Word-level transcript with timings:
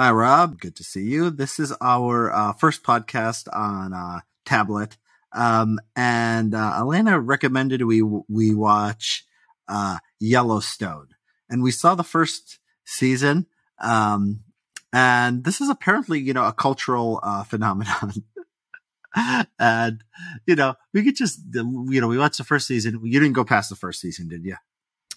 Hi, 0.00 0.12
Rob. 0.12 0.60
Good 0.60 0.76
to 0.76 0.84
see 0.84 1.02
you. 1.02 1.28
This 1.28 1.58
is 1.58 1.74
our 1.80 2.32
uh, 2.32 2.52
first 2.52 2.84
podcast 2.84 3.48
on 3.52 3.92
uh, 3.92 4.20
tablet, 4.44 4.96
um, 5.32 5.80
and 5.96 6.54
uh, 6.54 6.74
Elena 6.78 7.18
recommended 7.18 7.82
we 7.82 8.02
we 8.02 8.54
watch 8.54 9.26
uh, 9.66 9.98
Yellowstone, 10.20 11.08
and 11.50 11.64
we 11.64 11.72
saw 11.72 11.96
the 11.96 12.04
first 12.04 12.60
season. 12.84 13.46
Um, 13.80 14.44
and 14.92 15.42
this 15.42 15.60
is 15.60 15.68
apparently, 15.68 16.20
you 16.20 16.32
know, 16.32 16.44
a 16.44 16.52
cultural 16.52 17.18
uh, 17.24 17.42
phenomenon. 17.42 18.12
and 19.58 20.04
you 20.46 20.54
know, 20.54 20.76
we 20.94 21.02
could 21.02 21.16
just, 21.16 21.40
you 21.52 22.00
know, 22.00 22.06
we 22.06 22.18
watched 22.18 22.38
the 22.38 22.44
first 22.44 22.68
season. 22.68 23.00
You 23.02 23.18
didn't 23.18 23.34
go 23.34 23.44
past 23.44 23.68
the 23.68 23.74
first 23.74 24.00
season, 24.00 24.28
did 24.28 24.44
you? 24.44 24.54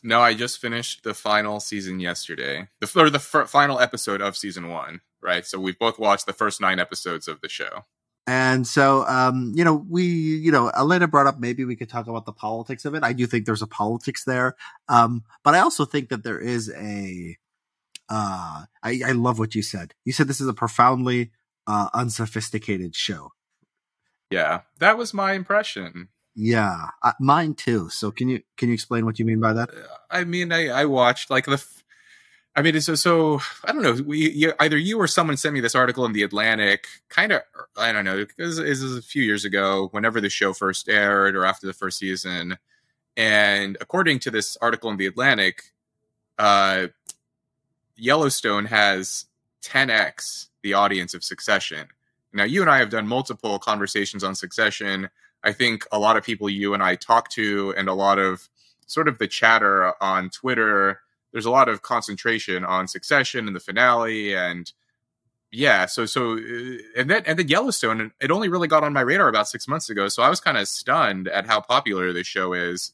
No, 0.04 0.20
I 0.20 0.34
just 0.34 0.60
finished 0.60 1.04
the 1.04 1.14
final 1.14 1.60
season 1.60 2.00
yesterday, 2.00 2.68
the 2.80 2.92
or 3.00 3.10
the 3.10 3.18
f- 3.18 3.50
final 3.50 3.80
episode 3.80 4.22
of 4.22 4.36
season 4.36 4.70
one. 4.70 5.02
Right, 5.22 5.46
so 5.46 5.60
we've 5.60 5.78
both 5.78 6.00
watched 6.00 6.26
the 6.26 6.34
first 6.34 6.60
nine 6.60 6.80
episodes 6.80 7.28
of 7.28 7.42
the 7.42 7.50
show. 7.50 7.86
And 8.28 8.68
so, 8.68 9.06
um, 9.08 9.52
you 9.56 9.64
know, 9.64 9.86
we, 9.90 10.04
you 10.04 10.52
know, 10.52 10.70
Elena 10.70 11.08
brought 11.08 11.28
up 11.28 11.40
maybe 11.40 11.66
we 11.66 11.76
could 11.76 11.90
talk 11.90 12.08
about 12.08 12.26
the 12.26 12.34
politics 12.34 12.86
of 12.86 12.94
it. 12.96 13.04
I 13.04 13.14
do 13.14 13.26
think 13.26 13.46
there's 13.46 13.62
a 13.62 13.68
politics 13.68 14.24
there, 14.24 14.56
um, 14.88 15.24
but 15.44 15.54
I 15.56 15.60
also 15.60 15.86
think 15.86 16.10
that 16.10 16.24
there 16.24 16.40
is 16.40 16.72
a. 16.76 17.38
Uh, 18.10 18.66
I, 18.84 19.02
I 19.06 19.12
love 19.14 19.40
what 19.40 19.56
you 19.56 19.62
said. 19.62 19.94
You 20.04 20.12
said 20.12 20.28
this 20.28 20.42
is 20.42 20.48
a 20.48 20.54
profoundly 20.54 21.32
uh, 21.66 21.90
unsophisticated 21.94 22.96
show. 22.96 23.32
Yeah, 24.30 24.62
that 24.80 24.98
was 24.98 25.14
my 25.14 25.34
impression. 25.34 26.10
Yeah, 26.36 26.88
mine 27.20 27.56
too. 27.56 27.90
So 27.90 28.12
can 28.12 28.30
you 28.30 28.42
can 28.58 28.70
you 28.70 28.74
explain 28.74 29.06
what 29.06 29.20
you 29.20 29.26
mean 29.26 29.40
by 29.40 29.54
that? 29.54 29.70
Uh, 29.70 29.84
I 30.10 30.24
mean, 30.24 30.52
I, 30.52 30.68
I 30.70 30.86
watched 30.86 31.30
like 31.30 31.46
the. 31.46 31.64
I 32.56 32.62
mean, 32.62 32.80
so 32.82 32.96
so 32.96 33.42
I 33.66 33.72
don't 33.72 33.82
know. 33.82 34.02
We 34.06 34.32
you, 34.32 34.54
either 34.60 34.78
you 34.78 34.98
or 34.98 35.08
someone 35.08 35.38
sent 35.38 35.54
me 35.54 35.62
this 35.62 35.76
article 35.76 36.06
in 36.06 36.14
the 36.14 36.24
Atlantic. 36.24 36.88
Kind 37.10 37.32
of, 37.32 37.42
I 37.78 37.92
don't 37.92 38.06
know. 38.06 38.26
This 38.38 38.60
is 38.60 38.98
a 38.98 39.02
few 39.02 39.24
years 39.24 39.46
ago, 39.46 39.90
whenever 39.92 40.20
the 40.22 40.30
show 40.30 40.54
first 40.54 40.88
aired 40.90 41.36
or 41.36 41.46
after 41.46 41.68
the 41.68 41.74
first 41.74 41.98
season. 41.98 42.58
And 43.18 43.78
according 43.82 44.20
to 44.20 44.32
this 44.32 44.58
article 44.62 44.90
in 44.90 44.98
the 44.98 45.06
Atlantic, 45.06 45.74
uh, 46.40 46.88
Yellowstone 47.98 48.66
has 48.66 49.26
10x 49.64 50.48
the 50.64 50.74
audience 50.74 51.14
of 51.14 51.24
Succession. 51.24 51.88
Now, 52.34 52.46
you 52.46 52.62
and 52.62 52.70
I 52.70 52.80
have 52.80 52.90
done 52.90 53.08
multiple 53.08 53.60
conversations 53.60 54.24
on 54.24 54.36
Succession 54.36 55.10
I 55.44 55.52
think 55.54 55.86
a 55.92 56.00
lot 56.00 56.18
of 56.18 56.24
people 56.24 56.50
you 56.50 56.74
and 56.74 56.84
I 56.84 56.96
talk 56.96 57.30
to, 57.32 57.74
and 57.78 57.90
a 57.90 57.94
lot 57.94 58.20
of 58.20 58.50
sort 58.86 59.08
of 59.08 59.18
the 59.18 59.28
chatter 59.28 59.94
on 60.02 60.30
Twitter, 60.30 61.02
there's 61.32 61.46
a 61.46 61.52
lot 61.52 61.70
of 61.70 61.82
concentration 61.82 62.64
on 62.66 62.88
Succession 62.88 63.48
and 63.48 63.56
the 63.56 63.60
finale, 63.60 64.36
and 64.36 64.72
yeah, 65.52 65.86
so 65.86 66.06
so 66.06 66.38
uh, 66.38 66.78
and 66.96 67.10
then 67.10 67.24
and 67.26 67.38
then 67.40 67.48
Yellowstone, 67.48 68.12
it 68.22 68.32
only 68.32 68.50
really 68.50 68.68
got 68.68 68.84
on 68.84 68.94
my 68.94 69.02
radar 69.02 69.28
about 69.28 69.48
six 69.48 69.68
months 69.68 69.90
ago, 69.90 70.08
so 70.08 70.24
I 70.24 70.30
was 70.30 70.40
kind 70.40 70.58
of 70.58 70.68
stunned 70.68 71.28
at 71.28 71.46
how 71.46 71.62
popular 71.62 72.14
this 72.14 72.28
show 72.28 72.54
is. 72.54 72.94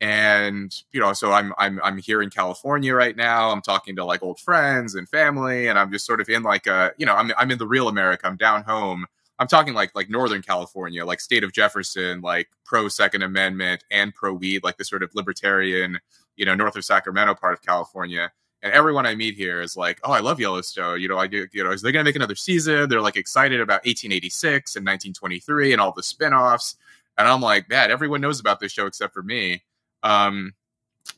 And 0.00 0.74
you 0.92 1.00
know, 1.00 1.14
so 1.14 1.32
I'm 1.32 1.54
I'm 1.58 1.80
I'm 1.82 1.98
here 1.98 2.22
in 2.22 2.30
California 2.30 2.94
right 2.94 3.16
now. 3.16 3.50
I'm 3.50 3.62
talking 3.62 3.96
to 3.96 4.04
like 4.04 4.22
old 4.22 4.38
friends 4.38 4.94
and 4.94 5.08
family, 5.08 5.68
and 5.68 5.78
I'm 5.78 5.90
just 5.90 6.06
sort 6.06 6.20
of 6.20 6.28
in 6.28 6.42
like 6.42 6.66
a 6.66 6.92
you 6.98 7.06
know 7.06 7.14
I'm 7.14 7.32
I'm 7.38 7.50
in 7.50 7.58
the 7.58 7.66
real 7.66 7.88
America. 7.88 8.26
I'm 8.26 8.36
down 8.36 8.62
home 8.64 9.06
I'm 9.38 9.46
talking 9.46 9.74
like 9.74 9.94
like 9.94 10.08
Northern 10.08 10.42
California, 10.42 11.04
like 11.04 11.20
state 11.20 11.44
of 11.44 11.52
Jefferson, 11.52 12.20
like 12.20 12.48
pro 12.64 12.88
Second 12.88 13.22
Amendment 13.22 13.84
and 13.90 14.14
pro 14.14 14.32
weed, 14.32 14.64
like 14.64 14.78
the 14.78 14.84
sort 14.84 15.02
of 15.02 15.14
libertarian, 15.14 15.98
you 16.36 16.46
know, 16.46 16.54
north 16.54 16.76
of 16.76 16.84
Sacramento 16.84 17.34
part 17.34 17.52
of 17.52 17.62
California. 17.62 18.32
And 18.62 18.72
everyone 18.72 19.04
I 19.06 19.14
meet 19.14 19.34
here 19.34 19.60
is 19.60 19.76
like, 19.76 20.00
"Oh, 20.04 20.12
I 20.12 20.20
love 20.20 20.40
Yellowstone." 20.40 21.00
You 21.00 21.08
know, 21.08 21.18
I 21.18 21.26
do. 21.26 21.46
You 21.52 21.64
know, 21.64 21.70
is 21.70 21.82
they 21.82 21.92
going 21.92 22.04
to 22.04 22.08
make 22.08 22.16
another 22.16 22.34
season? 22.34 22.88
They're 22.88 23.02
like 23.02 23.16
excited 23.16 23.60
about 23.60 23.84
1886 23.84 24.76
and 24.76 24.86
1923 24.86 25.72
and 25.72 25.80
all 25.80 25.92
the 25.92 26.02
spinoffs. 26.02 26.76
And 27.18 27.28
I'm 27.28 27.40
like, 27.40 27.68
man, 27.68 27.90
everyone 27.90 28.20
knows 28.20 28.40
about 28.40 28.60
this 28.60 28.72
show 28.72 28.86
except 28.86 29.12
for 29.12 29.22
me. 29.22 29.62
Um, 30.02 30.54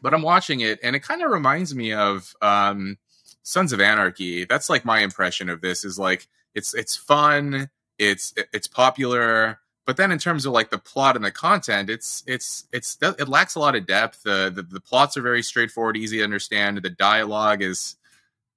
but 0.03 0.14
I'm 0.14 0.22
watching 0.22 0.60
it, 0.60 0.78
and 0.82 0.94
it 0.97 1.00
kind 1.00 1.22
of 1.22 1.31
reminds 1.31 1.75
me 1.75 1.93
of 1.93 2.34
um, 2.43 2.98
Sons 3.43 3.72
of 3.72 3.81
Anarchy. 3.81 4.44
That's 4.44 4.69
like 4.69 4.84
my 4.84 5.00
impression 5.00 5.48
of 5.48 5.60
this. 5.60 5.84
Is 5.84 5.98
like 5.98 6.26
it's 6.54 6.75
it's 6.75 6.97
fun 6.97 7.70
it's 7.98 8.34
it's 8.53 8.66
popular 8.66 9.59
but 9.86 9.97
then 9.97 10.12
in 10.12 10.19
terms 10.19 10.44
of 10.44 10.53
like 10.53 10.70
the 10.70 10.78
plot 10.78 11.16
and 11.16 11.25
the 11.25 11.31
content 11.31 11.91
it's 11.91 12.22
it's 12.26 12.66
it's 12.72 12.98
it 13.00 13.28
lacks 13.28 13.54
a 13.54 13.60
lot 13.60 13.75
of 13.75 13.86
depth. 13.86 14.22
The 14.22 14.53
the, 14.54 14.62
the 14.62 14.81
plots 14.81 15.16
are 15.16 15.22
very 15.22 15.42
straightforward 15.42 15.97
easy 15.97 16.19
to 16.19 16.25
understand. 16.25 16.78
The 16.78 16.91
dialogue 16.91 17.62
is 17.62 17.97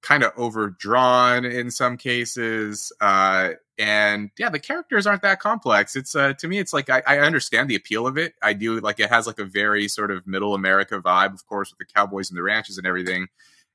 kind 0.02 0.24
of 0.24 0.32
overdrawn 0.36 1.44
in 1.44 1.70
some 1.70 1.96
cases 1.96 2.92
uh 3.00 3.50
and 3.78 4.30
yeah 4.36 4.48
the 4.50 4.58
characters 4.58 5.06
aren't 5.06 5.22
that 5.22 5.40
complex. 5.40 5.96
It's 5.96 6.14
uh 6.14 6.34
to 6.34 6.48
me 6.48 6.58
it's 6.58 6.72
like 6.72 6.90
I, 6.90 7.02
I 7.06 7.18
understand 7.20 7.70
the 7.70 7.76
appeal 7.76 8.06
of 8.06 8.18
it. 8.18 8.34
I 8.42 8.52
do 8.52 8.80
like 8.80 9.00
it 9.00 9.08
has 9.10 9.26
like 9.26 9.38
a 9.38 9.44
very 9.44 9.88
sort 9.88 10.10
of 10.10 10.26
middle 10.26 10.54
america 10.54 11.00
vibe 11.00 11.34
of 11.34 11.46
course 11.46 11.70
with 11.70 11.78
the 11.78 11.92
cowboys 11.92 12.30
and 12.30 12.36
the 12.36 12.42
ranches 12.42 12.78
and 12.78 12.86
everything 12.86 13.28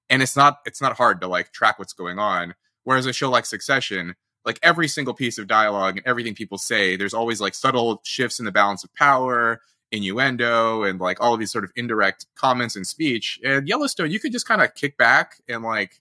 and 0.10 0.22
it's 0.22 0.36
not 0.36 0.60
it's 0.66 0.82
not 0.82 0.98
hard 0.98 1.22
to 1.22 1.28
like 1.28 1.52
track 1.52 1.80
what's 1.80 1.94
going 1.94 2.20
on. 2.20 2.56
Whereas 2.84 3.06
a 3.06 3.14
show 3.14 3.30
like 3.30 3.46
succession 3.46 4.16
like 4.48 4.60
every 4.64 4.88
single 4.88 5.14
piece 5.14 5.38
of 5.38 5.46
dialogue 5.46 5.98
and 5.98 6.08
everything 6.08 6.34
people 6.34 6.58
say, 6.58 6.96
there's 6.96 7.14
always 7.14 7.42
like 7.42 7.54
subtle 7.54 8.02
shifts 8.06 8.40
in 8.40 8.46
the 8.46 8.52
balance 8.52 8.82
of 8.82 8.94
power, 8.96 9.62
innuendo, 9.92 10.84
and 10.84 11.02
like 11.02 11.22
all 11.22 11.34
of 11.34 11.40
these 11.40 11.52
sort 11.52 11.66
of 11.66 11.72
indirect 11.76 12.26
comments 12.34 12.78
and 12.78 12.88
speech. 12.88 13.40
And 13.44 13.68
Yellowstone, 13.68 14.10
you 14.10 14.22
could 14.22 14.32
just 14.32 14.48
kind 14.48 14.62
of 14.62 14.74
kick 14.74 14.98
back 14.98 15.42
and 15.50 15.64
like 15.64 16.00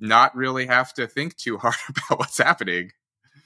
not 0.00 0.34
really 0.34 0.66
have 0.66 0.94
to 0.94 1.06
think 1.06 1.36
too 1.36 1.58
hard 1.62 1.76
about 1.90 2.18
what's 2.18 2.38
happening. 2.38 2.92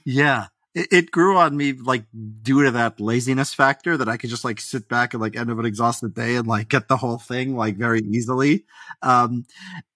Yeah. 0.05 0.47
It, 0.73 0.87
it 0.93 1.11
grew 1.11 1.37
on 1.37 1.57
me 1.57 1.73
like 1.73 2.05
due 2.43 2.63
to 2.63 2.71
that 2.71 3.01
laziness 3.01 3.53
factor 3.53 3.97
that 3.97 4.09
I 4.09 4.19
could 4.19 4.31
just 4.31 4.45
like 4.45 4.61
sit 4.61 4.89
back 4.89 5.15
and 5.15 5.21
like 5.21 5.35
end 5.35 5.51
of 5.51 5.59
an 5.59 5.67
exhausted 5.67 6.15
day 6.15 6.37
and 6.37 6.47
like 6.47 6.69
get 6.69 6.87
the 6.87 6.97
whole 6.97 7.19
thing 7.19 7.57
like 7.57 7.77
very 7.77 8.01
easily. 8.01 8.67
Um, 9.03 9.47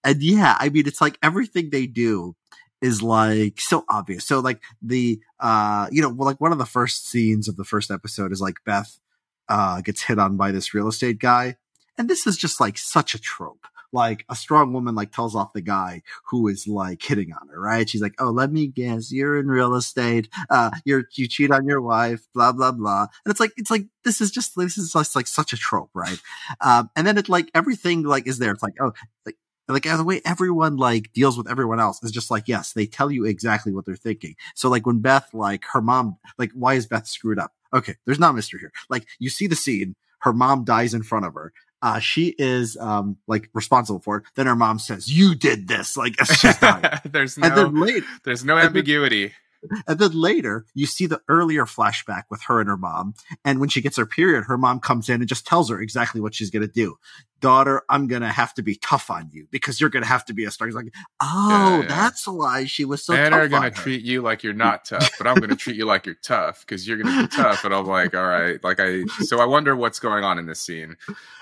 and 0.03 0.21
yeah, 0.21 0.57
I 0.59 0.67
mean, 0.67 0.85
it's 0.85 0.99
like 0.99 1.17
everything 1.23 1.69
they 1.69 1.87
do 1.87 2.35
is 2.83 3.01
like 3.01 3.61
so 3.61 3.85
obvious. 3.89 4.25
So 4.25 4.41
like 4.41 4.61
the 4.81 5.19
uh 5.39 5.87
you 5.91 6.01
know 6.01 6.09
like 6.09 6.39
one 6.41 6.51
of 6.51 6.57
the 6.57 6.65
first 6.65 7.09
scenes 7.09 7.47
of 7.47 7.55
the 7.55 7.63
first 7.63 7.89
episode 7.89 8.31
is 8.31 8.41
like 8.41 8.57
Beth 8.65 8.99
uh 9.47 9.81
gets 9.81 10.03
hit 10.03 10.19
on 10.19 10.37
by 10.37 10.51
this 10.51 10.73
real 10.73 10.89
estate 10.89 11.17
guy. 11.17 11.55
And 11.97 12.09
this 12.09 12.27
is 12.27 12.37
just 12.37 12.59
like 12.59 12.77
such 12.77 13.15
a 13.15 13.19
trope. 13.19 13.65
Like 13.93 14.25
a 14.27 14.35
strong 14.35 14.73
woman 14.73 14.95
like 14.95 15.11
tells 15.11 15.35
off 15.35 15.53
the 15.53 15.61
guy 15.61 16.01
who 16.25 16.47
is 16.47 16.67
like 16.67 17.01
hitting 17.01 17.31
on 17.31 17.47
her, 17.49 17.61
right? 17.61 17.87
She's 17.87 18.01
like, 18.01 18.15
"Oh, 18.17 18.31
let 18.31 18.51
me 18.51 18.65
guess, 18.65 19.11
you're 19.11 19.37
in 19.37 19.47
real 19.47 19.75
estate. 19.75 20.29
Uh, 20.49 20.71
you're 20.83 21.03
you 21.13 21.27
cheat 21.27 21.51
on 21.51 21.67
your 21.67 21.79
wife, 21.79 22.25
blah 22.33 22.53
blah 22.53 22.71
blah." 22.71 23.05
And 23.23 23.31
it's 23.31 23.39
like 23.39 23.51
it's 23.55 23.69
like 23.69 23.85
this 24.03 24.19
is 24.19 24.31
just 24.31 24.57
this 24.57 24.79
is 24.79 24.93
just 24.93 25.15
like 25.15 25.27
such 25.27 25.53
a 25.53 25.57
trope, 25.57 25.91
right? 25.93 26.19
Um, 26.59 26.89
and 26.95 27.05
then 27.05 27.19
it 27.19 27.29
like 27.29 27.51
everything 27.53 28.01
like 28.01 28.25
is 28.25 28.39
there. 28.39 28.51
It's 28.51 28.63
like 28.63 28.73
oh, 28.81 28.93
like 29.27 29.37
like 29.67 29.83
the 29.83 30.03
way 30.03 30.21
everyone 30.25 30.77
like 30.77 31.11
deals 31.13 31.37
with 31.37 31.49
everyone 31.49 31.79
else 31.79 32.01
is 32.03 32.11
just 32.11 32.29
like 32.31 32.47
yes 32.47 32.73
they 32.73 32.85
tell 32.85 33.11
you 33.11 33.25
exactly 33.25 33.71
what 33.71 33.85
they're 33.85 33.95
thinking 33.95 34.35
so 34.55 34.69
like 34.69 34.85
when 34.85 34.99
beth 34.99 35.33
like 35.33 35.63
her 35.71 35.81
mom 35.81 36.17
like 36.37 36.51
why 36.53 36.73
is 36.73 36.85
beth 36.85 37.07
screwed 37.07 37.39
up 37.39 37.53
okay 37.73 37.95
there's 38.05 38.19
not 38.19 38.35
mystery 38.35 38.59
here 38.59 38.71
like 38.89 39.07
you 39.19 39.29
see 39.29 39.47
the 39.47 39.55
scene 39.55 39.95
her 40.19 40.33
mom 40.33 40.63
dies 40.63 40.93
in 40.93 41.03
front 41.03 41.25
of 41.25 41.33
her 41.33 41.53
uh, 41.83 41.99
she 41.99 42.33
is 42.37 42.77
um 42.77 43.17
like 43.27 43.49
responsible 43.53 43.99
for 43.99 44.15
it. 44.15 44.23
Then 44.35 44.47
her 44.47 44.55
mom 44.55 44.79
says, 44.79 45.09
"You 45.09 45.35
did 45.35 45.67
this." 45.67 45.97
Like 45.97 46.15
she's 46.25 46.57
dying. 46.57 46.85
there's 47.05 47.37
no, 47.37 47.47
and 47.47 47.57
then 47.57 47.75
late, 47.75 48.03
there's 48.23 48.45
no 48.45 48.57
ambiguity. 48.57 49.33
And 49.87 49.99
then 49.99 50.11
later, 50.11 50.65
you 50.73 50.85
see 50.85 51.05
the 51.05 51.21
earlier 51.27 51.65
flashback 51.65 52.23
with 52.29 52.41
her 52.43 52.59
and 52.59 52.69
her 52.69 52.77
mom. 52.77 53.13
And 53.45 53.59
when 53.59 53.69
she 53.69 53.81
gets 53.81 53.97
her 53.97 54.05
period, 54.05 54.45
her 54.45 54.57
mom 54.57 54.79
comes 54.79 55.09
in 55.09 55.21
and 55.21 55.27
just 55.27 55.47
tells 55.47 55.69
her 55.69 55.79
exactly 55.79 56.21
what 56.21 56.35
she's 56.35 56.49
going 56.49 56.67
to 56.67 56.73
do. 56.73 56.97
Daughter, 57.43 57.83
I'm 57.89 58.07
going 58.07 58.21
to 58.21 58.29
have 58.29 58.53
to 58.53 58.63
be 58.63 58.75
tough 58.75 59.11
on 59.11 59.29
you 59.33 59.47
because 59.51 59.81
you're 59.81 59.89
going 59.89 60.03
to 60.03 60.07
have 60.07 60.23
to 60.25 60.33
be 60.33 60.45
a 60.45 60.51
star. 60.51 60.65
He's 60.67 60.75
like, 60.75 60.93
oh, 61.21 61.49
yeah, 61.49 61.81
yeah. 61.81 61.87
that's 61.87 62.25
why 62.25 62.63
she 62.63 62.85
was 62.85 63.03
so 63.03 63.11
Men 63.11 63.33
are 63.33 63.49
going 63.49 63.63
to 63.63 63.69
treat 63.69 64.01
you 64.01 64.21
like 64.21 64.43
you're 64.43 64.53
not 64.53 64.85
tough, 64.85 65.11
but 65.17 65.27
I'm 65.27 65.35
going 65.35 65.49
to 65.49 65.57
treat 65.57 65.75
you 65.75 65.85
like 65.85 66.05
you're 66.05 66.15
tough 66.15 66.61
because 66.61 66.87
you're 66.87 66.97
going 66.97 67.13
to 67.13 67.21
be 67.23 67.35
tough. 67.35 67.65
And 67.65 67.73
I'm 67.75 67.85
like, 67.85 68.15
all 68.15 68.25
right. 68.25 68.63
Like, 68.63 68.79
I, 68.79 69.03
so 69.25 69.41
I 69.41 69.45
wonder 69.45 69.75
what's 69.75 69.99
going 69.99 70.23
on 70.23 70.39
in 70.39 70.45
this 70.45 70.61
scene. 70.61 70.95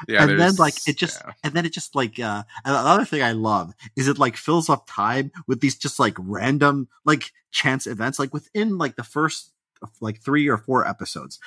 Yeah. 0.08 0.24
And 0.24 0.40
then, 0.40 0.56
like, 0.56 0.74
it 0.88 0.98
just, 0.98 1.22
yeah. 1.24 1.34
and 1.44 1.54
then 1.54 1.66
it 1.66 1.72
just, 1.72 1.96
like, 1.96 2.20
uh, 2.20 2.44
another 2.66 3.06
thing 3.06 3.22
I 3.22 3.34
love 3.34 3.74
is 3.96 4.08
it, 4.08 4.18
like, 4.18 4.36
fills 4.36 4.70
up 4.70 4.88
time 4.88 5.32
with 5.48 5.62
these 5.62 5.78
just, 5.78 6.00
like, 6.00 6.16
random, 6.18 6.90
like, 7.06 7.32
chance 7.52 7.86
events 7.86 8.18
like 8.18 8.34
within 8.34 8.78
like 8.78 8.96
the 8.96 9.04
first 9.04 9.52
like 10.00 10.22
three 10.22 10.48
or 10.48 10.58
four 10.58 10.88
episodes 10.88 11.38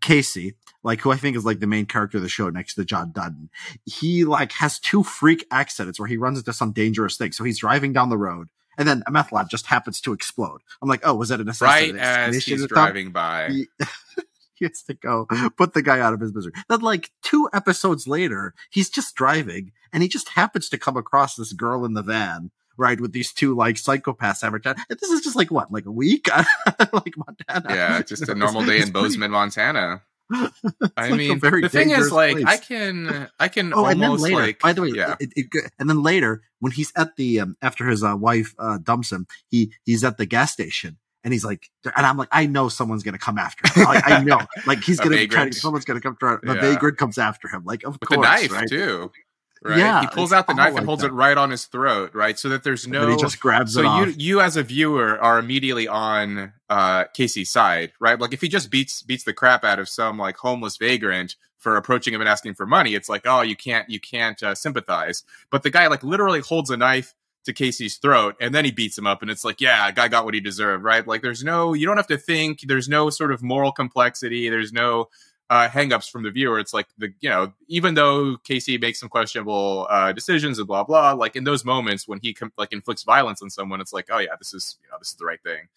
casey 0.00 0.54
like 0.82 1.00
who 1.00 1.12
i 1.12 1.16
think 1.16 1.36
is 1.36 1.44
like 1.44 1.60
the 1.60 1.66
main 1.66 1.86
character 1.86 2.16
of 2.16 2.22
the 2.22 2.28
show 2.28 2.50
next 2.50 2.74
to 2.74 2.84
john 2.84 3.12
dutton 3.12 3.48
he 3.84 4.24
like 4.24 4.52
has 4.52 4.78
two 4.78 5.02
freak 5.02 5.46
accidents 5.50 5.98
where 5.98 6.08
he 6.08 6.16
runs 6.16 6.38
into 6.38 6.52
some 6.52 6.72
dangerous 6.72 7.16
thing. 7.16 7.32
So 7.32 7.44
he's 7.44 7.58
driving 7.58 7.92
down 7.92 8.08
the 8.08 8.18
road 8.18 8.48
and 8.78 8.86
then 8.86 9.02
a 9.06 9.10
meth 9.10 9.32
lab 9.32 9.48
just 9.48 9.66
happens 9.66 10.00
to 10.02 10.12
explode. 10.12 10.60
I'm 10.82 10.88
like 10.88 11.00
oh 11.04 11.14
was 11.14 11.30
that 11.30 11.40
an 11.40 11.48
assassination 11.48 11.96
right 11.96 12.02
as 12.02 12.44
he's 12.44 12.66
driving 12.66 13.10
by. 13.10 13.48
He, 13.48 13.68
he 14.54 14.64
has 14.64 14.82
to 14.82 14.94
go 14.94 15.26
put 15.56 15.74
the 15.74 15.82
guy 15.82 16.00
out 16.00 16.14
of 16.14 16.20
his 16.20 16.34
misery. 16.34 16.52
Then 16.68 16.80
like 16.80 17.10
two 17.22 17.48
episodes 17.52 18.06
later 18.06 18.54
he's 18.70 18.90
just 18.90 19.14
driving 19.14 19.72
and 19.92 20.02
he 20.02 20.08
just 20.08 20.30
happens 20.30 20.68
to 20.70 20.78
come 20.78 20.96
across 20.96 21.36
this 21.36 21.52
girl 21.52 21.84
in 21.84 21.94
the 21.94 22.02
van 22.02 22.50
right? 22.76 23.00
With 23.00 23.12
these 23.12 23.32
two 23.32 23.54
like 23.54 23.76
psychopaths 23.76 24.44
ever. 24.44 24.58
This 24.88 25.10
is 25.10 25.22
just 25.22 25.36
like 25.36 25.50
what, 25.50 25.72
like 25.72 25.86
a 25.86 25.90
week, 25.90 26.28
like 26.92 27.14
Montana. 27.16 27.66
Yeah, 27.74 28.02
just 28.02 28.28
a 28.28 28.34
normal 28.36 28.64
day 28.64 28.80
in 28.80 28.90
Bozeman, 28.92 29.30
Montana. 29.30 30.02
I 30.32 30.50
like 30.96 31.12
mean, 31.12 31.38
very 31.38 31.62
the 31.62 31.68
thing 31.68 31.90
is, 31.90 32.10
like, 32.10 32.32
place. 32.32 32.46
I 32.46 32.56
can, 32.56 33.28
I 33.38 33.46
can 33.46 33.72
Oh, 33.72 33.86
and 33.86 34.00
then 34.00 34.10
almost 34.10 34.24
later, 34.24 34.36
like, 34.36 34.58
by 34.58 34.72
the 34.72 34.82
way, 34.82 34.90
yeah, 34.92 35.14
it, 35.20 35.30
it, 35.36 35.70
and 35.78 35.88
then 35.88 36.02
later 36.02 36.42
when 36.58 36.72
he's 36.72 36.92
at 36.96 37.14
the 37.16 37.40
um, 37.40 37.56
after 37.62 37.86
his 37.86 38.02
uh, 38.02 38.16
wife 38.16 38.52
uh, 38.58 38.78
dumps 38.78 39.12
him, 39.12 39.26
he 39.48 39.72
he's 39.84 40.02
at 40.02 40.16
the 40.18 40.26
gas 40.26 40.52
station 40.52 40.96
and 41.22 41.32
he's 41.32 41.44
like, 41.44 41.70
and 41.84 42.04
I'm 42.06 42.16
like, 42.16 42.28
I 42.32 42.46
know 42.46 42.68
someone's 42.68 43.04
gonna 43.04 43.18
come 43.18 43.38
after 43.38 43.68
him. 43.72 43.84
Like, 43.86 44.02
I 44.04 44.24
know, 44.24 44.40
like 44.66 44.82
he's 44.82 44.98
gonna 44.98 45.26
try. 45.28 45.50
Someone's 45.50 45.84
gonna 45.84 46.00
come 46.00 46.16
try. 46.18 46.38
The 46.42 46.54
Yeah. 46.54 46.60
vagrant 46.60 46.98
comes 46.98 47.18
after 47.18 47.46
him, 47.48 47.64
like 47.64 47.84
of 47.84 47.96
with 48.00 48.08
course, 48.08 48.18
the 48.26 48.48
knife 48.48 48.52
right? 48.52 48.68
too. 48.68 49.12
Right? 49.62 49.78
Yeah, 49.78 50.02
he 50.02 50.06
pulls 50.08 50.32
out 50.32 50.46
the 50.46 50.54
knife 50.54 50.76
and 50.76 50.86
holds 50.86 51.02
that. 51.02 51.08
it 51.08 51.14
right 51.14 51.36
on 51.36 51.50
his 51.50 51.64
throat, 51.64 52.14
right? 52.14 52.38
So 52.38 52.48
that 52.50 52.62
there's 52.62 52.86
no. 52.86 53.00
then 53.00 53.10
he 53.10 53.16
just 53.16 53.40
grabs 53.40 53.74
so 53.74 54.02
it 54.02 54.08
you, 54.08 54.14
you 54.16 54.40
as 54.40 54.56
a 54.56 54.62
viewer 54.62 55.18
are 55.18 55.38
immediately 55.38 55.88
on 55.88 56.52
uh, 56.68 57.04
Casey's 57.14 57.50
side, 57.50 57.92
right? 57.98 58.20
Like 58.20 58.32
if 58.32 58.40
he 58.40 58.48
just 58.48 58.70
beats 58.70 59.02
beats 59.02 59.24
the 59.24 59.32
crap 59.32 59.64
out 59.64 59.78
of 59.78 59.88
some 59.88 60.18
like 60.18 60.36
homeless 60.36 60.76
vagrant 60.76 61.36
for 61.58 61.76
approaching 61.76 62.14
him 62.14 62.20
and 62.20 62.28
asking 62.28 62.54
for 62.54 62.66
money, 62.66 62.94
it's 62.94 63.08
like, 63.08 63.22
oh, 63.24 63.40
you 63.40 63.56
can't 63.56 63.88
you 63.88 63.98
can't 63.98 64.40
uh, 64.42 64.54
sympathize. 64.54 65.24
But 65.50 65.62
the 65.62 65.70
guy 65.70 65.86
like 65.86 66.04
literally 66.04 66.40
holds 66.40 66.70
a 66.70 66.76
knife 66.76 67.14
to 67.44 67.52
Casey's 67.52 67.96
throat 67.96 68.36
and 68.40 68.54
then 68.54 68.64
he 68.64 68.70
beats 68.70 68.98
him 68.98 69.06
up, 69.06 69.22
and 69.22 69.30
it's 69.30 69.44
like, 69.44 69.60
yeah, 69.60 69.90
guy 69.90 70.08
got 70.08 70.24
what 70.24 70.34
he 70.34 70.40
deserved, 70.40 70.84
right? 70.84 71.06
Like 71.06 71.22
there's 71.22 71.42
no, 71.42 71.72
you 71.72 71.86
don't 71.86 71.96
have 71.96 72.08
to 72.08 72.18
think. 72.18 72.60
There's 72.62 72.88
no 72.88 73.08
sort 73.08 73.32
of 73.32 73.42
moral 73.42 73.72
complexity. 73.72 74.48
There's 74.48 74.72
no 74.72 75.08
uh, 75.48 75.68
hangups 75.68 76.10
from 76.10 76.22
the 76.24 76.30
viewer. 76.30 76.58
It's 76.58 76.74
like 76.74 76.86
the 76.98 77.12
you 77.20 77.28
know, 77.28 77.52
even 77.68 77.94
though 77.94 78.36
Casey 78.44 78.78
makes 78.78 78.98
some 79.00 79.08
questionable 79.08 79.86
uh, 79.90 80.12
decisions 80.12 80.58
and 80.58 80.66
blah 80.66 80.84
blah, 80.84 81.12
like 81.12 81.36
in 81.36 81.44
those 81.44 81.64
moments 81.64 82.08
when 82.08 82.18
he 82.20 82.34
com- 82.34 82.52
like 82.58 82.72
inflicts 82.72 83.04
violence 83.04 83.42
on 83.42 83.50
someone, 83.50 83.80
it's 83.80 83.92
like, 83.92 84.06
oh 84.10 84.18
yeah, 84.18 84.34
this 84.38 84.52
is 84.54 84.76
you 84.82 84.88
know 84.90 84.96
this 84.98 85.10
is 85.10 85.14
the 85.16 85.24
right 85.24 85.42
thing. 85.42 85.68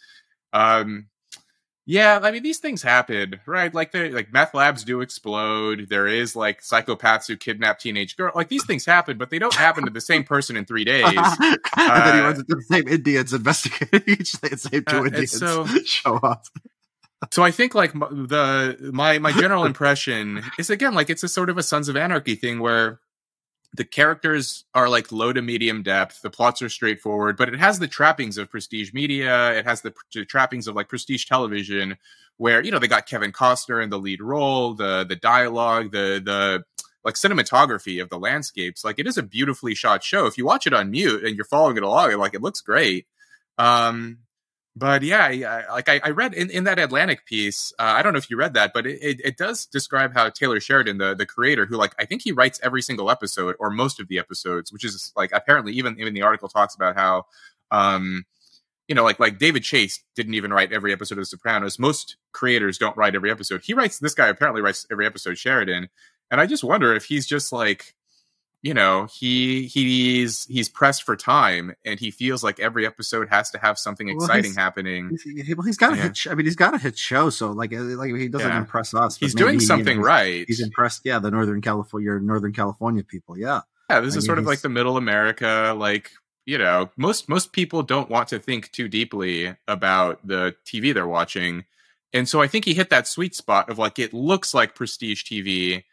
Um, 0.53 1.07
yeah, 1.85 2.19
I 2.21 2.29
mean 2.31 2.43
these 2.43 2.59
things 2.59 2.83
happen, 2.83 3.39
right? 3.47 3.73
Like 3.73 3.91
they 3.91 4.11
like 4.11 4.31
meth 4.31 4.53
labs 4.53 4.83
do 4.83 5.01
explode. 5.01 5.87
There 5.89 6.05
is 6.05 6.35
like 6.35 6.61
psychopaths 6.61 7.27
who 7.27 7.35
kidnap 7.35 7.79
teenage 7.79 8.15
girls. 8.15 8.35
Like 8.35 8.49
these 8.49 8.63
things 8.65 8.85
happen, 8.85 9.17
but 9.17 9.31
they 9.31 9.39
don't 9.39 9.55
happen 9.55 9.85
to 9.85 9.91
the 9.91 10.01
same 10.01 10.23
person 10.23 10.55
in 10.55 10.65
three 10.65 10.83
days. 10.85 11.03
and 11.05 11.25
then 11.39 12.13
he 12.15 12.19
Uh, 12.19 12.23
runs 12.23 12.39
into 12.39 12.55
the 12.55 12.61
same 12.63 12.87
Indians 12.87 13.33
investigating 13.33 14.03
each 14.07 14.33
day. 14.33 14.49
The 14.49 14.57
same 14.57 14.83
two 14.87 14.97
Uh, 14.97 15.05
Indians 15.05 15.31
so- 15.31 15.65
show 15.85 16.15
up. 16.17 16.45
So 17.31 17.43
I 17.43 17.51
think 17.51 17.75
like 17.75 17.93
the 17.93 18.91
my 18.93 19.19
my 19.19 19.31
general 19.31 19.65
impression 19.65 20.43
is 20.57 20.69
again 20.69 20.93
like 20.93 21.09
it's 21.09 21.23
a 21.23 21.27
sort 21.27 21.49
of 21.49 21.57
a 21.57 21.63
Sons 21.63 21.89
of 21.89 21.97
Anarchy 21.97 22.35
thing 22.35 22.59
where 22.59 22.99
the 23.75 23.85
characters 23.85 24.65
are 24.73 24.89
like 24.89 25.11
low 25.11 25.31
to 25.31 25.41
medium 25.41 25.83
depth, 25.83 26.21
the 26.21 26.29
plots 26.29 26.61
are 26.61 26.69
straightforward, 26.69 27.37
but 27.37 27.49
it 27.49 27.59
has 27.59 27.77
the 27.77 27.87
trappings 27.87 28.37
of 28.37 28.49
prestige 28.49 28.93
media, 28.93 29.53
it 29.53 29.65
has 29.65 29.81
the, 29.81 29.93
trappings 30.25 30.67
of 30.67 30.75
like 30.75 30.89
prestige 30.89 31.25
television, 31.25 31.95
where 32.37 32.63
you 32.63 32.71
know 32.71 32.79
they 32.79 32.87
got 32.87 33.05
Kevin 33.05 33.31
Costner 33.31 33.83
in 33.83 33.89
the 33.89 33.99
lead 33.99 34.21
role, 34.21 34.73
the 34.73 35.03
the 35.03 35.15
dialogue, 35.15 35.91
the 35.91 36.21
the 36.23 36.63
like 37.03 37.15
cinematography 37.15 38.01
of 38.01 38.09
the 38.09 38.17
landscapes. 38.17 38.83
Like 38.83 38.97
it 38.97 39.07
is 39.07 39.17
a 39.17 39.23
beautifully 39.23 39.75
shot 39.75 40.03
show. 40.03 40.25
If 40.25 40.37
you 40.37 40.45
watch 40.45 40.65
it 40.65 40.73
on 40.73 40.91
mute 40.91 41.23
and 41.23 41.35
you're 41.35 41.45
following 41.45 41.77
it 41.77 41.83
along, 41.83 42.13
like 42.17 42.33
it 42.33 42.41
looks 42.41 42.61
great. 42.61 43.07
Um, 43.57 44.19
but 44.79 45.03
yeah, 45.03 45.27
yeah 45.29 45.63
like 45.69 45.89
I, 45.89 45.99
I 46.03 46.09
read 46.11 46.33
in, 46.33 46.49
in 46.49 46.63
that 46.63 46.79
Atlantic 46.79 47.25
piece, 47.25 47.73
uh, 47.77 47.83
I 47.83 48.01
don't 48.01 48.13
know 48.13 48.17
if 48.17 48.29
you 48.29 48.37
read 48.37 48.53
that, 48.53 48.71
but 48.73 48.87
it, 48.87 48.97
it, 49.01 49.21
it 49.25 49.37
does 49.37 49.65
describe 49.65 50.13
how 50.13 50.29
Taylor 50.29 50.61
Sheridan, 50.61 50.97
the, 50.97 51.13
the 51.13 51.25
creator, 51.25 51.65
who 51.65 51.75
like 51.75 51.93
I 51.99 52.05
think 52.05 52.21
he 52.21 52.31
writes 52.31 52.61
every 52.63 52.81
single 52.81 53.11
episode 53.11 53.55
or 53.59 53.69
most 53.69 53.99
of 53.99 54.07
the 54.07 54.17
episodes, 54.17 54.71
which 54.71 54.85
is 54.85 55.11
like 55.17 55.31
apparently 55.33 55.73
even 55.73 55.99
even 55.99 56.13
the 56.13 56.21
article 56.21 56.47
talks 56.47 56.75
about 56.75 56.95
how 56.95 57.25
um 57.71 58.25
you 58.87 58.95
know 58.95 59.03
like 59.03 59.19
like 59.19 59.37
David 59.37 59.63
Chase 59.63 60.01
didn't 60.15 60.35
even 60.35 60.53
write 60.53 60.71
every 60.71 60.93
episode 60.93 61.17
of 61.17 61.23
The 61.23 61.25
Sopranos. 61.25 61.77
Most 61.77 62.15
creators 62.31 62.77
don't 62.77 62.95
write 62.95 63.15
every 63.15 63.31
episode. 63.31 63.61
He 63.65 63.73
writes 63.73 63.99
this 63.99 64.15
guy 64.15 64.27
apparently 64.27 64.61
writes 64.61 64.87
every 64.89 65.05
episode 65.05 65.37
Sheridan, 65.37 65.89
and 66.31 66.39
I 66.39 66.45
just 66.45 66.63
wonder 66.63 66.95
if 66.95 67.03
he's 67.03 67.27
just 67.27 67.51
like 67.51 67.95
you 68.61 68.73
know 68.73 69.07
he 69.13 69.67
he's 69.67 70.45
he's 70.45 70.67
pressed 70.67 71.03
for 71.03 71.15
time 71.15 71.73
and 71.85 71.99
he 71.99 72.11
feels 72.11 72.43
like 72.43 72.59
every 72.59 72.85
episode 72.85 73.29
has 73.29 73.49
to 73.51 73.57
have 73.57 73.77
something 73.77 74.09
exciting 74.09 74.43
he's- 74.51 74.55
happening 74.57 75.09
He's, 75.23 75.47
he, 75.47 75.53
well, 75.53 75.65
he's 75.65 75.77
got 75.77 75.93
a 75.93 75.95
Yeah. 75.95 76.03
hit. 76.03 76.27
I 76.29 76.35
mean, 76.35 76.45
he's 76.45 76.55
got 76.57 76.73
a 76.73 76.77
hit 76.77 76.97
show. 76.97 77.29
So 77.29 77.51
like, 77.51 77.73
uh, 77.73 77.79
like 77.81 78.13
he 78.15 78.27
doesn't 78.27 78.47
Yeah. 78.47 78.57
impress 78.57 78.93
us. 78.93 79.17
he's 79.17 79.33
doing 79.33 79.59
something 79.59 79.97
know, 79.99 80.03
right 80.03 80.45
He's 80.47 80.59
impressed. 80.61 81.01
Yeah, 81.05 81.19
the 81.19 81.31
Northern 81.31 81.61
California, 81.61 82.05
your 82.05 82.19
Northern 82.19 82.51
California 82.53 83.03
people. 83.03 83.37
Yeah, 83.37 83.61
yeah 83.89 84.01
this 84.01 84.15
I 84.15 84.17
is 84.17 84.23
mean, 84.23 84.25
sort 84.27 84.39
of 84.39 84.45
like 84.45 84.59
the 84.61 84.69
middle 84.69 84.97
america 84.97 85.73
like 85.77 86.11
you 86.45 86.57
know 86.57 86.89
most 86.97 87.29
most 87.29 87.53
people 87.53 87.81
don't 87.83 88.09
want 88.09 88.27
to 88.29 88.39
think 88.39 88.71
too 88.71 88.87
deeply 88.87 89.55
about 89.67 90.25
the 90.27 90.55
tv 90.65 90.93
they're 90.93 91.07
watching 91.07 91.63
and 92.13 92.27
so 92.27 92.41
i 92.41 92.47
think 92.47 92.65
he 92.65 92.73
hit 92.73 92.89
that 92.89 93.07
sweet 93.07 93.35
spot 93.35 93.69
of 93.69 93.77
like 93.77 93.99
it 93.99 94.13
looks 94.13 94.53
like 94.53 94.73
prestige 94.75 95.23
tv 95.23 95.83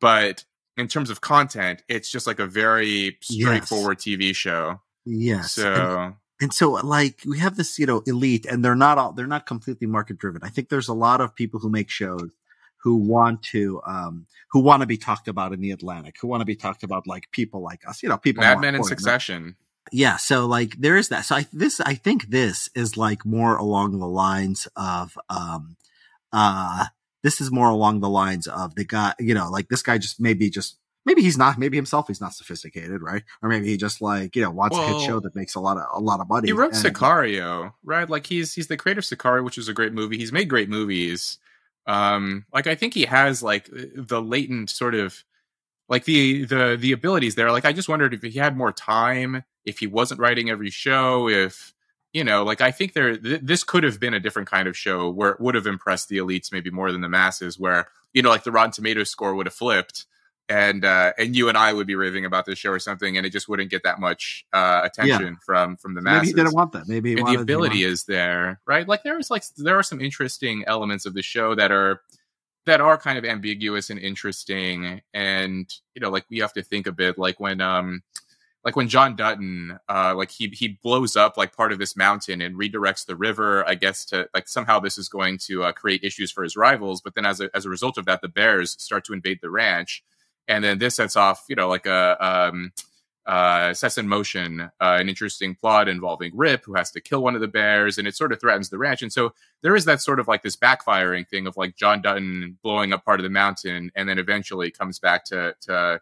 but 0.00 0.44
in 0.76 0.88
terms 0.88 1.10
of 1.10 1.20
content 1.20 1.82
it's 1.88 2.10
just 2.10 2.26
like 2.26 2.38
a 2.38 2.46
very 2.46 3.18
straightforward 3.22 3.98
tv 3.98 4.34
show. 4.34 4.80
Yes. 5.04 5.56
And- 5.58 5.76
so 5.76 6.14
and 6.40 6.52
so 6.52 6.72
like 6.72 7.20
we 7.26 7.38
have 7.38 7.56
this 7.56 7.78
you 7.78 7.86
know 7.86 8.02
elite 8.06 8.46
and 8.46 8.64
they're 8.64 8.74
not 8.74 8.98
all 8.98 9.12
they're 9.12 9.26
not 9.26 9.46
completely 9.46 9.86
market 9.86 10.18
driven 10.18 10.42
i 10.42 10.48
think 10.48 10.68
there's 10.68 10.88
a 10.88 10.94
lot 10.94 11.20
of 11.20 11.34
people 11.34 11.60
who 11.60 11.70
make 11.70 11.88
shows 11.88 12.30
who 12.82 12.96
want 12.96 13.42
to 13.42 13.80
um 13.86 14.26
who 14.50 14.60
want 14.60 14.80
to 14.82 14.86
be 14.86 14.96
talked 14.96 15.28
about 15.28 15.52
in 15.52 15.60
the 15.60 15.70
atlantic 15.70 16.16
who 16.20 16.28
want 16.28 16.40
to 16.40 16.44
be 16.44 16.56
talked 16.56 16.82
about 16.82 17.06
like 17.06 17.30
people 17.30 17.62
like 17.62 17.86
us 17.88 18.02
you 18.02 18.08
know 18.08 18.18
people 18.18 18.42
mad 18.42 18.60
men 18.60 18.74
in 18.74 18.84
succession. 18.84 19.56
Yeah 19.92 20.16
so 20.16 20.46
like 20.46 20.76
there 20.78 20.96
is 20.96 21.08
that. 21.08 21.24
So 21.24 21.36
i 21.36 21.46
this 21.52 21.80
i 21.80 21.94
think 21.94 22.28
this 22.28 22.68
is 22.74 22.96
like 22.96 23.24
more 23.24 23.56
along 23.56 23.98
the 23.98 24.06
lines 24.06 24.68
of 24.76 25.16
um 25.28 25.76
uh 26.32 26.86
this 27.26 27.40
is 27.40 27.50
more 27.50 27.68
along 27.68 27.98
the 27.98 28.08
lines 28.08 28.46
of 28.46 28.76
the 28.76 28.84
guy 28.84 29.12
you 29.18 29.34
know 29.34 29.50
like 29.50 29.68
this 29.68 29.82
guy 29.82 29.98
just 29.98 30.20
maybe 30.20 30.48
just 30.48 30.78
maybe 31.04 31.22
he's 31.22 31.36
not 31.36 31.58
maybe 31.58 31.76
himself 31.76 32.06
he's 32.06 32.20
not 32.20 32.32
sophisticated 32.34 33.02
right? 33.02 33.24
Or 33.42 33.48
maybe 33.48 33.66
he 33.66 33.76
just 33.76 34.00
like 34.00 34.36
you 34.36 34.42
know 34.42 34.50
wants 34.50 34.76
a 34.76 34.86
hit 34.86 35.00
show 35.00 35.18
that 35.18 35.34
makes 35.34 35.56
a 35.56 35.60
lot 35.60 35.76
of 35.76 35.86
a 35.92 35.98
lot 36.00 36.20
of 36.20 36.28
money 36.28 36.46
he 36.46 36.52
wrote 36.52 36.74
and- 36.74 36.84
sicario 36.84 37.72
right? 37.82 38.08
Like 38.08 38.26
he's 38.26 38.54
he's 38.54 38.68
the 38.68 38.76
creator 38.76 39.00
of 39.00 39.04
sicario 39.04 39.42
which 39.44 39.58
is 39.58 39.68
a 39.68 39.72
great 39.72 39.92
movie. 39.92 40.18
He's 40.18 40.32
made 40.32 40.48
great 40.48 40.68
movies. 40.68 41.38
Um 41.88 42.44
like 42.52 42.68
i 42.68 42.76
think 42.76 42.94
he 42.94 43.06
has 43.06 43.42
like 43.42 43.68
the 43.72 44.22
latent 44.22 44.70
sort 44.70 44.94
of 44.94 45.24
like 45.88 46.04
the 46.04 46.44
the 46.44 46.76
the 46.78 46.92
abilities 46.92 47.34
there. 47.34 47.50
Like 47.50 47.64
i 47.64 47.72
just 47.72 47.88
wondered 47.88 48.14
if 48.14 48.22
he 48.22 48.38
had 48.38 48.56
more 48.56 48.72
time 48.72 49.42
if 49.64 49.80
he 49.80 49.88
wasn't 49.88 50.20
writing 50.20 50.48
every 50.48 50.70
show 50.70 51.28
if 51.28 51.74
you 52.16 52.24
know 52.24 52.42
like 52.42 52.62
i 52.62 52.70
think 52.70 52.94
there 52.94 53.14
th- 53.14 53.42
this 53.42 53.62
could 53.62 53.84
have 53.84 54.00
been 54.00 54.14
a 54.14 54.20
different 54.20 54.48
kind 54.48 54.66
of 54.66 54.74
show 54.76 55.10
where 55.10 55.32
it 55.32 55.40
would 55.40 55.54
have 55.54 55.66
impressed 55.66 56.08
the 56.08 56.16
elites 56.16 56.50
maybe 56.50 56.70
more 56.70 56.90
than 56.90 57.02
the 57.02 57.08
masses 57.10 57.58
where 57.58 57.88
you 58.14 58.22
know 58.22 58.30
like 58.30 58.42
the 58.42 58.50
rotten 58.50 58.72
tomatoes 58.72 59.10
score 59.10 59.34
would 59.34 59.46
have 59.46 59.54
flipped 59.54 60.06
and 60.48 60.82
uh 60.82 61.12
and 61.18 61.36
you 61.36 61.50
and 61.50 61.58
i 61.58 61.72
would 61.74 61.86
be 61.86 61.94
raving 61.94 62.24
about 62.24 62.46
this 62.46 62.58
show 62.58 62.70
or 62.70 62.78
something 62.78 63.18
and 63.18 63.26
it 63.26 63.30
just 63.30 63.48
wouldn't 63.50 63.70
get 63.70 63.82
that 63.82 64.00
much 64.00 64.46
uh 64.54 64.80
attention 64.82 65.36
from 65.44 65.76
from 65.76 65.94
the 65.94 66.00
masses. 66.00 66.28
maybe 66.28 66.28
he 66.28 66.44
didn't 66.44 66.54
want 66.54 66.72
that 66.72 66.88
maybe 66.88 67.10
he 67.10 67.16
and 67.16 67.24
wanted 67.24 67.38
the 67.38 67.42
ability 67.42 67.82
is 67.82 68.04
there, 68.04 68.60
right? 68.66 68.88
Like 68.88 69.02
there 69.02 69.18
is 69.18 69.30
like 69.30 69.44
there 69.58 69.78
are 69.78 69.82
some 69.82 70.00
interesting 70.00 70.64
elements 70.66 71.04
of 71.04 71.12
the 71.12 71.22
show 71.22 71.54
that 71.54 71.70
are 71.70 72.00
that 72.64 72.80
are 72.80 72.98
kind 72.98 73.18
of 73.18 73.24
ambiguous 73.24 73.90
and 73.90 73.98
interesting, 73.98 75.02
and 75.12 75.72
you 75.94 76.00
know, 76.00 76.10
like 76.10 76.24
we 76.30 76.38
have 76.38 76.52
to 76.54 76.62
think 76.62 76.86
a 76.86 76.92
bit, 76.92 77.18
like 77.18 77.38
when 77.40 77.60
um 77.60 78.02
like 78.66 78.74
when 78.76 78.88
John 78.88 79.14
Dutton 79.16 79.78
uh 79.88 80.14
like 80.14 80.30
he 80.30 80.48
he 80.48 80.78
blows 80.82 81.16
up 81.16 81.38
like 81.38 81.56
part 81.56 81.72
of 81.72 81.78
this 81.78 81.96
mountain 81.96 82.42
and 82.42 82.56
redirects 82.58 83.06
the 83.06 83.16
river, 83.16 83.66
I 83.66 83.76
guess 83.76 84.04
to 84.06 84.28
like 84.34 84.48
somehow 84.48 84.80
this 84.80 84.98
is 84.98 85.08
going 85.08 85.38
to 85.46 85.62
uh, 85.62 85.72
create 85.72 86.04
issues 86.04 86.32
for 86.32 86.42
his 86.42 86.56
rivals, 86.56 87.00
but 87.00 87.14
then 87.14 87.24
as 87.24 87.40
a 87.40 87.48
as 87.54 87.64
a 87.64 87.70
result 87.70 87.96
of 87.96 88.04
that, 88.06 88.20
the 88.20 88.28
bears 88.28 88.72
start 88.72 89.04
to 89.06 89.14
invade 89.14 89.38
the 89.40 89.50
ranch, 89.50 90.04
and 90.48 90.64
then 90.64 90.78
this 90.78 90.96
sets 90.96 91.16
off 91.16 91.44
you 91.48 91.56
know 91.56 91.68
like 91.68 91.86
a 91.86 92.16
um 92.20 92.72
uh, 93.24 93.74
sets 93.74 93.98
in 93.98 94.06
motion 94.08 94.60
uh, 94.80 94.98
an 95.00 95.08
interesting 95.08 95.56
plot 95.56 95.88
involving 95.88 96.30
Rip, 96.34 96.64
who 96.64 96.74
has 96.74 96.92
to 96.92 97.00
kill 97.00 97.22
one 97.22 97.34
of 97.34 97.40
the 97.40 97.48
bears, 97.48 97.98
and 97.98 98.06
it 98.06 98.14
sort 98.16 98.32
of 98.32 98.40
threatens 98.40 98.70
the 98.70 98.78
ranch. 98.78 99.02
And 99.02 99.12
so 99.12 99.32
there 99.62 99.74
is 99.74 99.84
that 99.86 100.00
sort 100.00 100.20
of 100.20 100.28
like 100.28 100.42
this 100.42 100.56
backfiring 100.56 101.28
thing 101.28 101.46
of 101.48 101.56
like 101.56 101.76
John 101.76 102.02
Dutton 102.02 102.58
blowing 102.62 102.92
up 102.92 103.04
part 103.04 103.18
of 103.18 103.24
the 103.24 103.30
mountain, 103.30 103.90
and 103.96 104.08
then 104.08 104.18
eventually 104.18 104.70
comes 104.70 104.98
back 104.98 105.24
to 105.26 105.54
to 105.62 106.00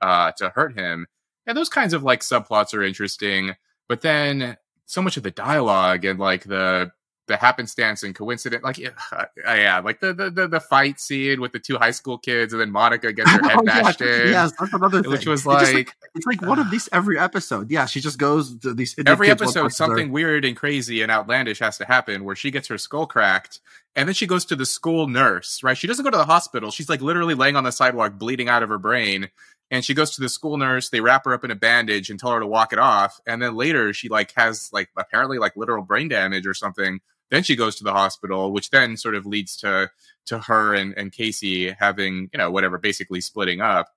uh, 0.00 0.32
to 0.32 0.50
hurt 0.50 0.76
him. 0.76 1.06
And 1.46 1.56
those 1.56 1.68
kinds 1.68 1.92
of 1.92 2.02
like 2.02 2.20
subplots 2.20 2.74
are 2.74 2.82
interesting, 2.82 3.54
but 3.88 4.00
then 4.00 4.56
so 4.86 5.02
much 5.02 5.16
of 5.16 5.22
the 5.22 5.30
dialogue 5.30 6.04
and 6.04 6.18
like 6.18 6.44
the 6.44 6.90
the 7.26 7.38
happenstance 7.38 8.02
and 8.02 8.14
coincidence, 8.14 8.62
like 8.62 8.76
yeah, 8.76 8.90
uh, 9.10 9.24
yeah 9.46 9.78
like 9.78 9.98
the, 10.00 10.12
the 10.12 10.28
the 10.30 10.46
the 10.46 10.60
fight 10.60 11.00
scene 11.00 11.40
with 11.40 11.52
the 11.52 11.58
two 11.58 11.78
high 11.78 11.90
school 11.90 12.18
kids, 12.18 12.52
and 12.52 12.60
then 12.60 12.70
Monica 12.70 13.14
gets 13.14 13.30
her 13.30 13.42
head 13.48 13.56
Oh, 13.58 13.62
yeah, 13.64 13.82
bashed 13.82 14.00
in. 14.02 14.28
yes 14.30 14.52
that's 14.60 14.74
another 14.74 15.00
thing 15.00 15.10
Which 15.10 15.26
was 15.26 15.40
It's 15.46 15.60
just 15.60 15.72
like, 15.74 15.94
it's 16.14 16.26
like 16.26 16.42
one 16.42 16.58
of 16.58 16.70
these 16.70 16.86
every 16.92 17.18
episode 17.18 17.70
yeah 17.70 17.86
she 17.86 18.00
just 18.02 18.18
goes 18.18 18.54
to 18.58 18.74
these 18.74 18.94
every 19.06 19.30
episode 19.30 19.72
something 19.72 20.12
weird 20.12 20.44
and 20.44 20.54
crazy 20.54 21.00
and 21.00 21.10
outlandish 21.10 21.60
has 21.60 21.78
to 21.78 21.86
happen 21.86 22.24
where 22.24 22.36
she 22.36 22.50
gets 22.50 22.68
her 22.68 22.76
skull 22.76 23.06
cracked 23.06 23.60
and 23.96 24.06
then 24.06 24.14
she 24.14 24.26
goes 24.26 24.44
to 24.44 24.54
the 24.56 24.66
school 24.66 25.06
nurse 25.08 25.62
right 25.62 25.78
she 25.78 25.86
doesn't 25.86 26.04
go 26.04 26.10
to 26.10 26.18
the 26.18 26.26
hospital 26.26 26.70
she's 26.70 26.90
like 26.90 27.00
literally 27.00 27.34
laying 27.34 27.56
on 27.56 27.64
the 27.64 27.72
sidewalk 27.72 28.18
bleeding 28.18 28.50
out 28.50 28.62
of 28.62 28.68
her 28.68 28.78
brain 28.78 29.30
and 29.70 29.84
she 29.84 29.94
goes 29.94 30.14
to 30.14 30.20
the 30.20 30.28
school 30.28 30.56
nurse 30.56 30.88
they 30.90 31.00
wrap 31.00 31.24
her 31.24 31.34
up 31.34 31.44
in 31.44 31.50
a 31.50 31.56
bandage 31.56 32.10
and 32.10 32.18
tell 32.18 32.32
her 32.32 32.40
to 32.40 32.46
walk 32.46 32.72
it 32.72 32.78
off. 32.78 33.20
And 33.26 33.42
then 33.42 33.56
later 33.56 33.92
she 33.92 34.08
like 34.08 34.32
has 34.36 34.70
like 34.72 34.88
apparently 34.96 35.38
like 35.38 35.56
literal 35.56 35.82
brain 35.82 36.08
damage 36.08 36.46
or 36.46 36.54
something. 36.54 37.00
Then 37.30 37.42
she 37.42 37.56
goes 37.56 37.76
to 37.76 37.84
the 37.84 37.92
hospital 37.92 38.52
which 38.52 38.70
then 38.70 38.96
sort 38.96 39.14
of 39.14 39.26
leads 39.26 39.56
to 39.58 39.90
to 40.26 40.38
her 40.40 40.74
and, 40.74 40.94
and 40.96 41.12
casey 41.12 41.70
having 41.70 42.30
you 42.32 42.38
know 42.38 42.50
whatever 42.50 42.78
basically 42.78 43.20
splitting 43.20 43.60
up. 43.60 43.88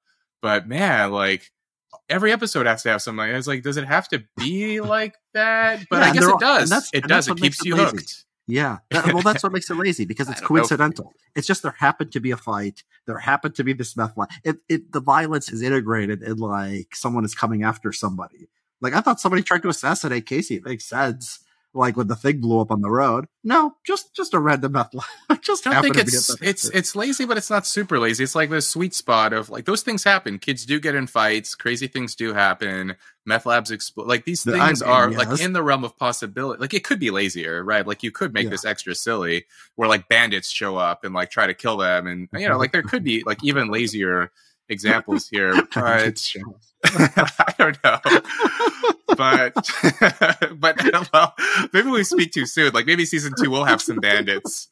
But 0.42 0.68
man 0.68 1.12
like 1.12 1.52
every 2.10 2.32
episode 2.32 2.66
has 2.66 2.84
to 2.84 2.90
have 2.90 3.02
something 3.02 3.20
like 3.20 3.32
it's 3.32 3.48
like 3.48 3.64
does 3.64 3.78
it 3.78 3.86
have 3.86 4.08
to 4.10 4.24
be 4.38 4.82
like 4.82 5.16
that? 5.34 5.86
But 5.90 5.98
Yeah, 5.98 6.10
i 6.10 6.14
guess 6.14 6.26
it 6.26 6.40
does. 6.40 6.90
it 6.94 7.04
does. 7.04 7.28
It 7.28 7.38
keeps 7.38 7.64
you 7.66 7.76
hooked 7.76 8.26
Yeah. 8.48 8.78
That- 8.92 9.14
well, 9.14 9.22
that's 9.22 9.44
what 9.44 9.52
makes 9.52 9.70
it 9.70 9.76
lazy 9.76 10.06
because 10.06 10.30
it's 10.30 10.40
don't 10.40 10.50
know 10.50 10.58
coincidental. 10.62 11.14
It's 11.36 11.46
just 11.48 11.62
there 11.64 11.76
happened 11.78 12.12
to 12.14 12.20
be 12.20 12.32
a 12.32 12.38
fight. 12.38 12.84
There 13.06 13.18
happened 13.20 13.56
to 13.56 13.64
be 13.64 13.74
this 13.74 13.96
meth 13.98 14.18
lab. 14.18 14.30
It, 14.44 14.58
it, 14.70 14.92
the 14.94 15.02
violence 15.02 15.52
is 15.52 15.62
integrated 15.62 16.24
in 16.24 16.38
like 16.38 16.96
someone 16.96 17.26
is 17.26 17.36
coming 17.36 17.64
after 17.64 17.92
somebody. 17.92 18.48
Like 18.82 18.94
I 18.94 19.02
thought 19.02 19.20
somebody 19.20 19.44
tried 19.44 19.64
to 19.64 19.70
assassinate 19.70 20.26
Casey. 20.26 20.56
It 20.56 20.66
makes 20.66 20.86
sense. 20.86 21.40
Like 21.74 21.96
when 21.96 22.08
the 22.08 22.16
thing 22.16 22.42
blew 22.42 22.60
up 22.60 22.72
on 22.72 22.82
the 22.82 22.90
road. 22.90 23.26
No, 23.44 23.76
just 23.86 24.16
just 24.16 24.34
a 24.34 24.40
random 24.40 24.72
meth 24.72 24.94
lab. 24.94 25.42
just 25.44 25.68
I 25.68 25.74
don't 25.74 25.84
think 25.84 25.96
happened 25.96 26.12
to 26.12 26.12
be 26.12 26.18
it's 26.18 26.42
it's 26.42 26.70
it's 26.70 26.96
lazy, 26.96 27.26
but 27.26 27.38
it's 27.38 27.50
not 27.50 27.68
super 27.68 28.00
lazy. 28.00 28.24
It's 28.24 28.36
like 28.36 28.50
the 28.50 28.62
sweet 28.62 28.96
spot 28.96 29.32
of 29.32 29.50
like 29.50 29.66
those 29.66 29.84
things 29.84 30.04
happen. 30.04 30.40
Kids 30.40 30.66
do 30.66 30.80
get 30.80 30.96
in 30.96 31.06
fights. 31.08 31.56
Crazy 31.56 31.88
things 31.88 32.16
do 32.16 32.34
happen. 32.34 32.96
Meth 33.26 33.46
labs 33.46 33.70
explode. 33.70 34.08
Like 34.08 34.26
these 34.26 34.44
things 34.44 34.82
I 34.82 34.86
mean, 34.86 34.94
are 34.94 35.12
yes. 35.12 35.18
like 35.20 35.42
in 35.42 35.54
the 35.54 35.62
realm 35.62 35.84
of 35.84 35.98
possibility. 35.98 36.60
Like 36.60 36.74
it 36.74 36.84
could 36.84 37.00
be 37.00 37.12
lazier, 37.12 37.64
right? 37.64 37.86
Like 37.86 38.02
you 38.02 38.12
could 38.12 38.34
make 38.34 38.46
Yeah. 38.46 38.52
this 38.52 38.66
extra 38.66 38.96
silly, 38.96 39.46
where 39.76 39.90
like 39.90 40.08
bandits 40.10 40.50
show 40.50 40.78
up 40.78 41.04
and 41.04 41.14
like 41.14 41.30
try 41.30 41.48
to 41.48 41.54
kill 41.54 41.78
them, 41.78 42.08
and 42.08 42.28
you 42.34 42.50
know, 42.50 42.58
like 42.60 42.72
there 42.72 42.84
could 42.84 43.04
be 43.04 43.24
like 43.26 43.44
even 43.44 43.70
lazier 43.70 44.32
examples 44.70 45.28
here. 45.28 45.54
But 45.74 46.34
I 46.86 47.54
don't 47.58 47.84
know. 47.84 48.00
but 49.18 49.54
but 50.60 51.12
well, 51.14 51.34
maybe 51.74 51.90
we 51.90 52.04
speak 52.04 52.32
too 52.32 52.46
soon. 52.46 52.72
Like 52.74 52.86
maybe 52.86 53.06
season 53.06 53.34
two 53.38 53.50
will 53.50 53.66
have 53.66 53.82
some 53.82 53.98
bandits. 53.98 54.70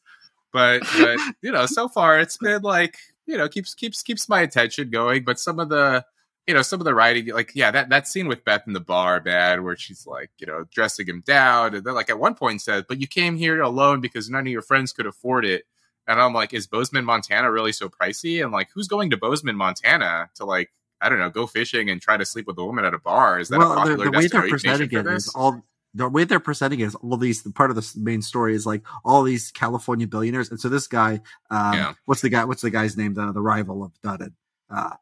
But 0.52 0.82
but 0.98 1.18
you 1.42 1.50
know, 1.50 1.66
so 1.66 1.88
far 1.88 2.20
it's 2.20 2.36
been 2.36 2.62
like 2.62 2.96
you 3.26 3.36
know 3.36 3.48
keeps 3.48 3.74
keeps 3.74 4.02
keeps 4.02 4.28
my 4.28 4.40
attention 4.40 4.90
going. 4.90 5.24
But 5.24 5.40
some 5.40 5.58
of 5.58 5.68
the 5.68 6.04
you 6.46 6.54
know 6.54 6.62
some 6.62 6.80
of 6.80 6.84
the 6.84 6.94
writing, 6.94 7.26
like 7.34 7.52
yeah, 7.54 7.70
that 7.72 7.88
that 7.90 8.06
scene 8.06 8.28
with 8.28 8.44
Beth 8.44 8.62
in 8.66 8.72
the 8.72 8.80
bar, 8.80 9.20
man, 9.24 9.64
where 9.64 9.76
she's 9.76 10.06
like 10.06 10.30
you 10.38 10.46
know 10.46 10.64
dressing 10.72 11.06
him 11.06 11.22
down, 11.26 11.74
and 11.74 11.84
then 11.84 11.94
like 11.94 12.08
at 12.08 12.20
one 12.20 12.34
point 12.34 12.62
says, 12.62 12.84
"But 12.88 13.00
you 13.00 13.08
came 13.08 13.36
here 13.36 13.60
alone 13.60 14.00
because 14.00 14.30
none 14.30 14.46
of 14.46 14.52
your 14.52 14.62
friends 14.62 14.92
could 14.92 15.06
afford 15.06 15.44
it." 15.44 15.64
And 16.08 16.20
I'm 16.20 16.32
like, 16.32 16.54
is 16.54 16.66
Bozeman, 16.66 17.04
Montana 17.04 17.50
really 17.50 17.72
so 17.72 17.88
pricey? 17.88 18.42
And 18.42 18.52
like, 18.52 18.68
who's 18.72 18.88
going 18.88 19.10
to 19.10 19.16
Bozeman, 19.16 19.56
Montana 19.56 20.30
to 20.36 20.44
like, 20.44 20.70
I 21.00 21.08
don't 21.08 21.18
know, 21.18 21.30
go 21.30 21.46
fishing 21.46 21.90
and 21.90 22.00
try 22.00 22.16
to 22.16 22.24
sleep 22.24 22.46
with 22.46 22.58
a 22.58 22.64
woman 22.64 22.84
at 22.84 22.94
a 22.94 22.98
bar? 22.98 23.40
Is 23.40 23.48
that 23.48 23.56
a 23.56 23.58
well, 23.58 23.70
the, 23.70 23.76
popular 23.76 24.04
the 24.06 24.10
way 24.12 24.26
they're 24.28 24.48
presenting 24.48 24.90
it 24.92 25.06
is 25.06 25.28
all 25.34 25.62
the 25.94 26.08
way 26.08 26.24
they're 26.24 26.40
presenting 26.40 26.80
it 26.80 26.84
is 26.84 26.94
all 26.94 27.16
these 27.16 27.42
part 27.52 27.70
of 27.70 27.76
the 27.76 27.92
main 27.96 28.22
story 28.22 28.54
is 28.54 28.66
like 28.66 28.82
all 29.04 29.22
these 29.22 29.50
California 29.50 30.06
billionaires, 30.06 30.50
and 30.50 30.60
so 30.60 30.68
this 30.68 30.86
guy, 30.86 31.20
um, 31.50 31.74
Yeah. 31.74 31.94
what's 32.04 32.20
the 32.20 32.28
guy? 32.28 32.44
What's 32.44 32.62
the 32.62 32.70
guy's 32.70 32.96
name? 32.96 33.14
The, 33.14 33.32
the 33.32 33.42
rival 33.42 33.82
of 33.82 33.92
Dutton, 34.02 34.34
uh, 34.70 34.96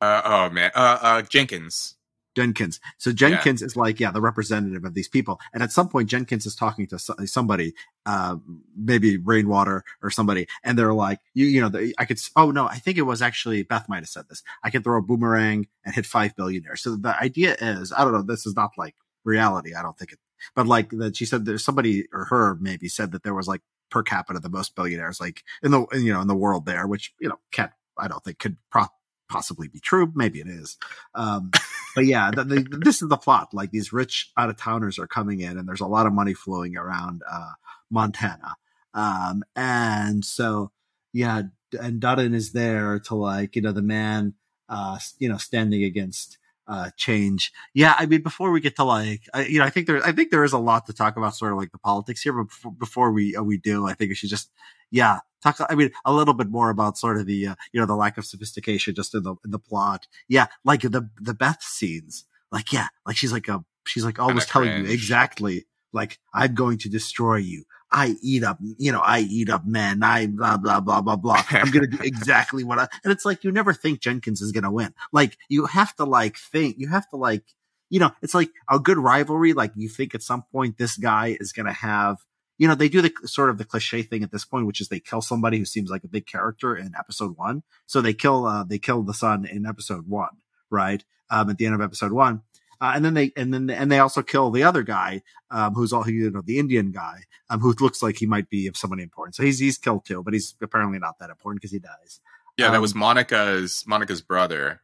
Uh, 0.00 0.22
oh 0.24 0.50
man, 0.50 0.70
uh, 0.74 0.98
uh, 1.00 1.22
Jenkins. 1.22 1.95
Jenkins. 2.36 2.80
So 2.98 3.12
Jenkins 3.12 3.62
is 3.62 3.76
like, 3.76 3.98
yeah, 3.98 4.10
the 4.10 4.20
representative 4.20 4.84
of 4.84 4.92
these 4.92 5.08
people, 5.08 5.40
and 5.54 5.62
at 5.62 5.72
some 5.72 5.88
point 5.88 6.10
Jenkins 6.10 6.44
is 6.44 6.54
talking 6.54 6.86
to 6.88 6.98
somebody, 6.98 7.72
uh, 8.04 8.36
maybe 8.76 9.16
Rainwater 9.16 9.84
or 10.02 10.10
somebody, 10.10 10.46
and 10.62 10.78
they're 10.78 10.92
like, 10.92 11.18
you, 11.32 11.46
you 11.46 11.62
know, 11.62 11.70
the, 11.70 11.94
I 11.98 12.04
could. 12.04 12.20
Oh 12.36 12.50
no, 12.50 12.66
I 12.66 12.76
think 12.76 12.98
it 12.98 13.02
was 13.02 13.22
actually 13.22 13.62
Beth 13.62 13.88
might 13.88 14.00
have 14.00 14.08
said 14.08 14.28
this. 14.28 14.42
I 14.62 14.70
could 14.70 14.84
throw 14.84 14.98
a 14.98 15.02
boomerang 15.02 15.66
and 15.84 15.94
hit 15.94 16.04
five 16.04 16.36
billionaires. 16.36 16.82
So 16.82 16.96
the 16.96 17.18
idea 17.18 17.56
is, 17.58 17.90
I 17.96 18.04
don't 18.04 18.12
know, 18.12 18.22
this 18.22 18.46
is 18.46 18.54
not 18.54 18.72
like 18.76 18.94
reality. 19.24 19.74
I 19.74 19.82
don't 19.82 19.98
think 19.98 20.12
it, 20.12 20.18
but 20.54 20.66
like 20.66 20.90
that 20.90 21.16
she 21.16 21.24
said 21.24 21.46
there's 21.46 21.64
somebody 21.64 22.04
or 22.12 22.26
her 22.26 22.56
maybe 22.60 22.88
said 22.88 23.12
that 23.12 23.22
there 23.22 23.34
was 23.34 23.48
like 23.48 23.62
per 23.90 24.02
capita 24.02 24.40
the 24.40 24.50
most 24.50 24.74
billionaires 24.74 25.20
like 25.20 25.42
in 25.62 25.70
the 25.70 25.86
you 25.92 26.12
know 26.12 26.20
in 26.20 26.28
the 26.28 26.34
world 26.34 26.66
there, 26.66 26.86
which 26.86 27.14
you 27.18 27.30
know 27.30 27.38
can't 27.50 27.72
I 27.98 28.08
don't 28.08 28.22
think 28.22 28.38
could 28.38 28.58
pro- 28.70 28.88
possibly 29.28 29.68
be 29.68 29.80
true. 29.80 30.12
Maybe 30.14 30.40
it 30.40 30.48
is. 30.48 30.76
Um, 31.14 31.50
but 31.94 32.06
yeah, 32.06 32.30
the, 32.30 32.44
the, 32.44 32.78
this 32.84 33.02
is 33.02 33.08
the 33.08 33.16
plot. 33.16 33.48
Like 33.52 33.70
these 33.70 33.92
rich 33.92 34.30
out 34.36 34.50
of 34.50 34.56
towners 34.56 34.98
are 34.98 35.06
coming 35.06 35.40
in, 35.40 35.58
and 35.58 35.68
there's 35.68 35.80
a 35.80 35.86
lot 35.86 36.06
of 36.06 36.12
money 36.12 36.34
flowing 36.34 36.76
around 36.76 37.22
uh, 37.30 37.52
Montana. 37.90 38.56
Um, 38.94 39.44
and 39.54 40.24
so 40.24 40.70
yeah, 41.12 41.42
and 41.80 42.00
Dutton 42.00 42.34
is 42.34 42.52
there 42.52 42.98
to 43.00 43.14
like 43.14 43.56
you 43.56 43.62
know 43.62 43.72
the 43.72 43.82
man, 43.82 44.34
uh, 44.68 44.98
you 45.18 45.28
know, 45.28 45.36
standing 45.36 45.84
against 45.84 46.38
uh 46.68 46.90
change. 46.96 47.52
Yeah, 47.74 47.94
I 47.98 48.06
mean, 48.06 48.22
before 48.22 48.50
we 48.50 48.60
get 48.60 48.76
to 48.76 48.84
like, 48.84 49.22
I, 49.32 49.46
you 49.46 49.58
know, 49.58 49.64
I 49.64 49.70
think 49.70 49.86
there, 49.86 50.04
I 50.04 50.12
think 50.12 50.30
there 50.30 50.44
is 50.44 50.52
a 50.52 50.58
lot 50.58 50.86
to 50.86 50.92
talk 50.92 51.16
about, 51.16 51.36
sort 51.36 51.52
of 51.52 51.58
like 51.58 51.72
the 51.72 51.78
politics 51.78 52.22
here. 52.22 52.32
But 52.32 52.78
before, 52.78 53.12
we 53.12 53.36
uh, 53.36 53.42
we 53.42 53.58
do, 53.58 53.86
I 53.86 53.94
think 53.94 54.10
we 54.10 54.14
should 54.14 54.30
just 54.30 54.50
yeah 54.90 55.20
talk. 55.42 55.56
I 55.68 55.74
mean, 55.74 55.90
a 56.04 56.12
little 56.12 56.34
bit 56.34 56.48
more 56.48 56.70
about 56.70 56.98
sort 56.98 57.18
of 57.18 57.26
the 57.26 57.48
uh, 57.48 57.54
you 57.72 57.80
know 57.80 57.86
the 57.86 57.96
lack 57.96 58.18
of 58.18 58.24
sophistication 58.24 58.94
just 58.94 59.14
in 59.14 59.22
the 59.22 59.34
in 59.44 59.50
the 59.50 59.58
plot. 59.58 60.06
Yeah, 60.28 60.46
like 60.64 60.82
the 60.82 61.08
the 61.20 61.34
Beth 61.34 61.62
scenes. 61.62 62.24
Like 62.52 62.72
yeah, 62.72 62.88
like 63.06 63.16
she's 63.16 63.32
like 63.32 63.48
a 63.48 63.64
she's 63.86 64.04
like 64.04 64.18
always 64.18 64.46
telling 64.46 64.84
you 64.84 64.90
exactly 64.90 65.66
like 65.92 66.18
I'm 66.32 66.54
going 66.54 66.78
to 66.78 66.88
destroy 66.88 67.36
you. 67.36 67.64
I 67.90 68.16
eat 68.20 68.42
up, 68.44 68.58
you 68.60 68.90
know, 68.92 69.00
I 69.00 69.20
eat 69.20 69.48
up 69.48 69.64
men. 69.64 70.02
I 70.02 70.26
blah 70.26 70.56
blah 70.56 70.80
blah 70.80 71.00
blah 71.00 71.16
blah. 71.16 71.42
I'm 71.50 71.70
gonna 71.70 71.86
do 71.86 71.98
exactly 72.02 72.64
what 72.64 72.78
I. 72.78 72.88
And 73.04 73.12
it's 73.12 73.24
like 73.24 73.44
you 73.44 73.52
never 73.52 73.72
think 73.72 74.00
Jenkins 74.00 74.42
is 74.42 74.52
gonna 74.52 74.70
win. 74.70 74.92
Like 75.12 75.38
you 75.48 75.66
have 75.66 75.94
to 75.96 76.04
like 76.04 76.36
think. 76.36 76.76
You 76.78 76.88
have 76.88 77.08
to 77.10 77.16
like, 77.16 77.44
you 77.88 78.00
know, 78.00 78.10
it's 78.22 78.34
like 78.34 78.50
a 78.70 78.78
good 78.78 78.98
rivalry. 78.98 79.52
Like 79.52 79.72
you 79.76 79.88
think 79.88 80.14
at 80.14 80.22
some 80.22 80.42
point 80.52 80.78
this 80.78 80.96
guy 80.96 81.36
is 81.40 81.52
gonna 81.52 81.72
have. 81.72 82.18
You 82.58 82.68
know, 82.68 82.74
they 82.74 82.88
do 82.88 83.02
the 83.02 83.12
sort 83.24 83.50
of 83.50 83.58
the 83.58 83.64
cliche 83.64 84.02
thing 84.02 84.22
at 84.22 84.32
this 84.32 84.44
point, 84.44 84.66
which 84.66 84.80
is 84.80 84.88
they 84.88 85.00
kill 85.00 85.20
somebody 85.20 85.58
who 85.58 85.64
seems 85.64 85.90
like 85.90 86.04
a 86.04 86.08
big 86.08 86.26
character 86.26 86.74
in 86.76 86.94
episode 86.98 87.36
one. 87.36 87.62
So 87.86 88.00
they 88.00 88.14
kill, 88.14 88.46
uh, 88.46 88.64
they 88.64 88.78
kill 88.78 89.02
the 89.02 89.14
son 89.14 89.44
in 89.44 89.66
episode 89.66 90.08
one, 90.08 90.36
right? 90.70 91.04
Um, 91.30 91.50
at 91.50 91.58
the 91.58 91.66
end 91.66 91.74
of 91.74 91.80
episode 91.80 92.12
one. 92.12 92.42
Uh, 92.80 92.92
and 92.94 93.04
then 93.04 93.14
they, 93.14 93.32
and 93.36 93.52
then, 93.52 93.70
and 93.70 93.90
they 93.90 93.98
also 93.98 94.22
kill 94.22 94.50
the 94.50 94.62
other 94.62 94.82
guy, 94.82 95.22
um, 95.50 95.74
who's 95.74 95.92
all, 95.92 96.08
you 96.08 96.30
know, 96.30 96.42
the 96.44 96.58
Indian 96.58 96.92
guy, 96.92 97.20
um, 97.48 97.60
who 97.60 97.74
looks 97.80 98.02
like 98.02 98.18
he 98.18 98.26
might 98.26 98.50
be 98.50 98.66
of 98.66 98.76
somebody 98.76 99.02
important. 99.02 99.34
So 99.34 99.42
he's, 99.42 99.58
he's 99.58 99.78
killed 99.78 100.04
too, 100.04 100.22
but 100.22 100.34
he's 100.34 100.54
apparently 100.62 100.98
not 100.98 101.18
that 101.18 101.30
important 101.30 101.62
because 101.62 101.72
he 101.72 101.78
dies. 101.78 102.20
Yeah, 102.58 102.70
that 102.70 102.76
Um, 102.76 102.82
was 102.82 102.94
Monica's 102.94 103.84
Monica's 103.86 104.22
brother. 104.22 104.80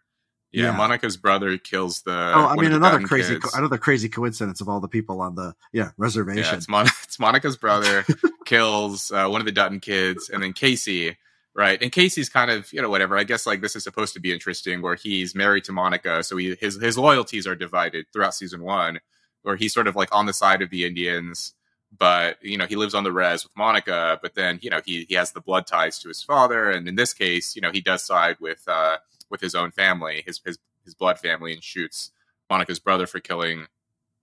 Yeah, 0.53 0.67
Yeah. 0.67 0.77
Monica's 0.77 1.17
brother 1.17 1.57
kills 1.59 2.03
the. 2.03 2.13
oh, 2.13 2.47
I 2.47 2.57
mean, 2.57 2.73
another 2.73 3.01
crazy, 3.01 3.39
co- 3.39 3.51
another 3.59 3.79
crazy 3.79 4.09
coincidence 4.09 4.61
of 4.61 4.69
all 4.69 4.81
the 4.81 4.89
people 4.89 5.21
on 5.21 5.35
the, 5.35 5.55
yeah, 5.73 5.83
Yeah, 5.85 5.91
reservation. 5.97 6.57
it's, 6.57 6.69
Mon- 6.69 6.87
it's 7.05 7.19
Monica's 7.19 7.57
brother 7.57 8.05
kills 8.45 9.11
uh, 9.11 9.29
one 9.29 9.41
of 9.41 9.47
the 9.47 9.53
Dutton 9.53 9.81
kids, 9.81 10.29
and 10.29 10.43
then 10.43 10.53
Casey, 10.53 11.17
right? 11.55 11.81
And 11.83 11.91
Casey's 11.91 12.29
kind 12.29 12.51
of 12.51 12.73
you 12.73 12.83
know 12.83 12.91
whatever. 12.91 13.17
I 13.17 13.25
guess 13.25 13.47
like 13.47 13.61
this 13.63 13.77
is 13.77 13.85
supposed 13.85 14.15
to 14.15 14.21
be 14.21 14.33
interesting, 14.33 14.83
where 14.83 14.95
he's 14.95 15.35
married 15.35 15.65
to 15.65 15.73
Monica, 15.73 16.23
so 16.23 16.37
he, 16.37 16.55
his 16.61 16.81
his 16.81 16.99
loyalties 16.99 17.47
are 17.47 17.55
divided 17.57 18.07
throughout 18.13 18.35
season 18.35 18.63
one, 18.63 19.01
where 19.43 19.57
he's 19.57 19.73
sort 19.73 19.87
of 19.89 19.97
like 19.97 20.15
on 20.15 20.27
the 20.27 20.33
side 20.33 20.61
of 20.63 20.69
the 20.71 20.85
Indians, 20.85 21.55
but 21.97 22.37
you 22.43 22.59
know 22.59 22.67
he 22.67 22.77
lives 22.77 22.95
on 22.95 23.05
the 23.05 23.13
res 23.13 23.45
with 23.45 23.57
Monica, 23.57 24.19
but 24.23 24.35
then 24.35 24.59
you 24.63 24.69
know 24.71 24.81
he 24.85 25.07
he 25.09 25.15
has 25.15 25.33
the 25.33 25.41
blood 25.41 25.67
ties 25.67 25.99
to 26.01 26.09
his 26.09 26.23
father, 26.23 26.71
and 26.71 26.87
in 26.89 26.95
this 26.97 27.15
case, 27.15 27.57
you 27.57 27.63
know 27.63 27.71
he 27.71 27.81
does 27.81 28.05
side 28.05 28.37
with 28.41 28.63
uh 28.69 28.97
with 29.33 29.41
his 29.41 29.57
own 29.57 29.73
family, 29.73 30.23
his 30.27 30.41
his 30.45 30.59
his 30.85 30.95
blood 30.95 31.19
family, 31.19 31.53
and 31.55 31.65
shoots 31.65 32.13
Monica's 32.51 32.79
brother 32.79 33.09
for 33.09 33.21
killing 33.21 33.67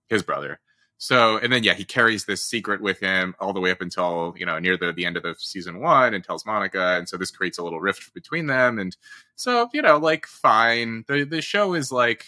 his 0.08 0.22
brother. 0.22 0.60
So, 1.02 1.38
and 1.38 1.50
then 1.50 1.64
yeah, 1.64 1.72
he 1.72 1.84
carries 1.84 2.26
this 2.26 2.44
secret 2.44 2.82
with 2.82 3.00
him 3.00 3.34
all 3.40 3.54
the 3.54 3.60
way 3.60 3.70
up 3.70 3.80
until 3.80 4.34
you 4.36 4.44
know 4.46 4.58
near 4.58 4.76
the 4.76 4.92
the 4.92 5.06
end 5.06 5.16
of 5.16 5.22
the 5.22 5.34
season 5.38 5.80
one, 5.80 6.14
and 6.14 6.22
tells 6.24 6.46
Monica, 6.46 6.96
and 6.98 7.08
so 7.08 7.16
this 7.16 7.30
creates 7.30 7.58
a 7.58 7.62
little 7.64 7.80
rift 7.80 8.12
between 8.14 8.46
them, 8.46 8.78
and 8.78 8.96
so 9.36 9.68
you 9.72 9.82
know, 9.82 9.98
like 9.98 10.26
fine, 10.26 11.04
the 11.08 11.24
the 11.24 11.40
show 11.42 11.74
is 11.74 11.90
like, 11.90 12.26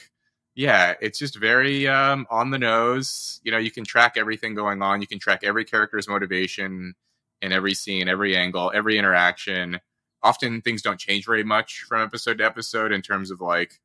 yeah, 0.55 0.95
it's 1.03 1.19
just 1.19 1.39
very 1.39 1.87
um 1.87 2.27
on 2.31 2.51
the 2.51 2.59
nose. 2.59 3.41
You 3.45 3.53
know, 3.53 3.59
you 3.59 3.71
can 3.71 3.85
track 3.85 4.15
everything 4.17 4.55
going 4.55 4.83
on, 4.83 5.03
you 5.03 5.07
can 5.07 5.19
track 5.19 5.41
every 5.45 5.65
character's 5.67 6.09
motivation 6.09 6.95
in 7.43 7.53
every 7.53 7.75
scene, 7.75 8.09
every 8.09 8.37
angle, 8.37 8.73
every 8.75 8.97
interaction. 8.99 9.81
Often 10.23 10.63
things 10.63 10.83
don't 10.83 11.01
change 11.01 11.27
very 11.27 11.45
much 11.45 11.85
from 11.89 12.03
episode 12.03 12.39
to 12.39 12.45
episode 12.45 12.93
in 12.93 13.03
terms 13.03 13.31
of 13.31 13.41
like 13.41 13.81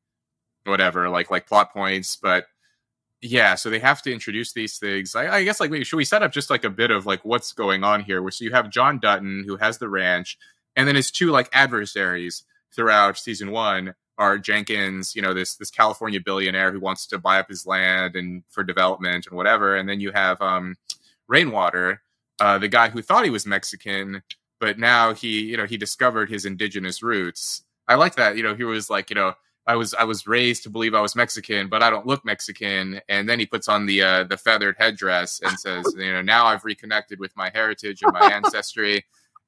whatever, 0.64 1.08
like 1.08 1.30
like 1.30 1.46
plot 1.46 1.72
points, 1.72 2.16
but 2.16 2.46
yeah, 3.20 3.56
so 3.56 3.68
they 3.68 3.80
have 3.80 4.00
to 4.02 4.12
introduce 4.12 4.52
these 4.52 4.78
things. 4.78 5.16
I, 5.16 5.38
I 5.38 5.44
guess 5.44 5.58
like 5.60 5.70
maybe 5.70 5.84
should 5.84 5.96
we 5.96 6.04
set 6.04 6.22
up 6.22 6.32
just 6.32 6.50
like 6.50 6.64
a 6.64 6.70
bit 6.70 6.90
of 6.90 7.06
like 7.06 7.24
what's 7.24 7.52
going 7.52 7.82
on 7.82 8.02
here? 8.02 8.22
Where 8.22 8.30
so 8.30 8.44
you 8.44 8.52
have 8.52 8.70
John 8.70 8.98
Dutton 9.00 9.44
who 9.46 9.56
has 9.56 9.78
the 9.78 9.88
ranch, 9.88 10.38
and 10.76 10.86
then 10.86 10.94
his 10.94 11.10
two 11.10 11.30
like 11.30 11.48
adversaries 11.52 12.44
throughout 12.74 13.18
season 13.18 13.50
one 13.50 13.94
are 14.18 14.38
Jenkins, 14.38 15.16
you 15.16 15.22
know, 15.22 15.34
this 15.34 15.56
this 15.56 15.70
California 15.70 16.20
billionaire 16.20 16.70
who 16.72 16.80
wants 16.80 17.06
to 17.08 17.18
buy 17.18 17.40
up 17.40 17.48
his 17.48 17.66
land 17.66 18.14
and 18.14 18.44
for 18.50 18.62
development 18.62 19.26
and 19.26 19.36
whatever, 19.36 19.76
and 19.76 19.88
then 19.88 20.00
you 20.00 20.12
have 20.12 20.40
um 20.40 20.76
Rainwater, 21.28 22.02
uh, 22.40 22.58
the 22.58 22.68
guy 22.68 22.88
who 22.88 23.02
thought 23.02 23.24
he 23.24 23.30
was 23.30 23.46
Mexican, 23.46 24.22
but 24.60 24.78
now 24.78 25.14
he 25.14 25.40
you 25.42 25.56
know 25.56 25.66
he 25.66 25.76
discovered 25.76 26.30
his 26.30 26.44
indigenous 26.44 27.02
roots. 27.02 27.62
I 27.86 27.94
like 27.94 28.16
that. 28.16 28.36
You 28.36 28.42
know, 28.42 28.54
he 28.54 28.64
was 28.64 28.90
like 28.90 29.10
you 29.10 29.16
know 29.16 29.34
I 29.68 29.76
was 29.76 29.92
I 29.94 30.04
was 30.04 30.26
raised 30.26 30.62
to 30.62 30.70
believe 30.70 30.94
I 30.94 31.02
was 31.02 31.14
Mexican, 31.14 31.68
but 31.68 31.82
I 31.82 31.90
don't 31.90 32.06
look 32.06 32.24
Mexican. 32.24 33.02
And 33.08 33.28
then 33.28 33.38
he 33.38 33.44
puts 33.44 33.68
on 33.68 33.84
the 33.84 34.02
uh, 34.02 34.24
the 34.24 34.38
feathered 34.38 34.76
headdress 34.78 35.40
and 35.44 35.58
says, 35.60 35.84
you 35.96 36.10
know, 36.10 36.22
now 36.22 36.46
I've 36.46 36.64
reconnected 36.64 37.20
with 37.20 37.36
my 37.36 37.50
heritage 37.52 38.02
and 38.02 38.12
my 38.14 38.32
ancestry. 38.32 39.04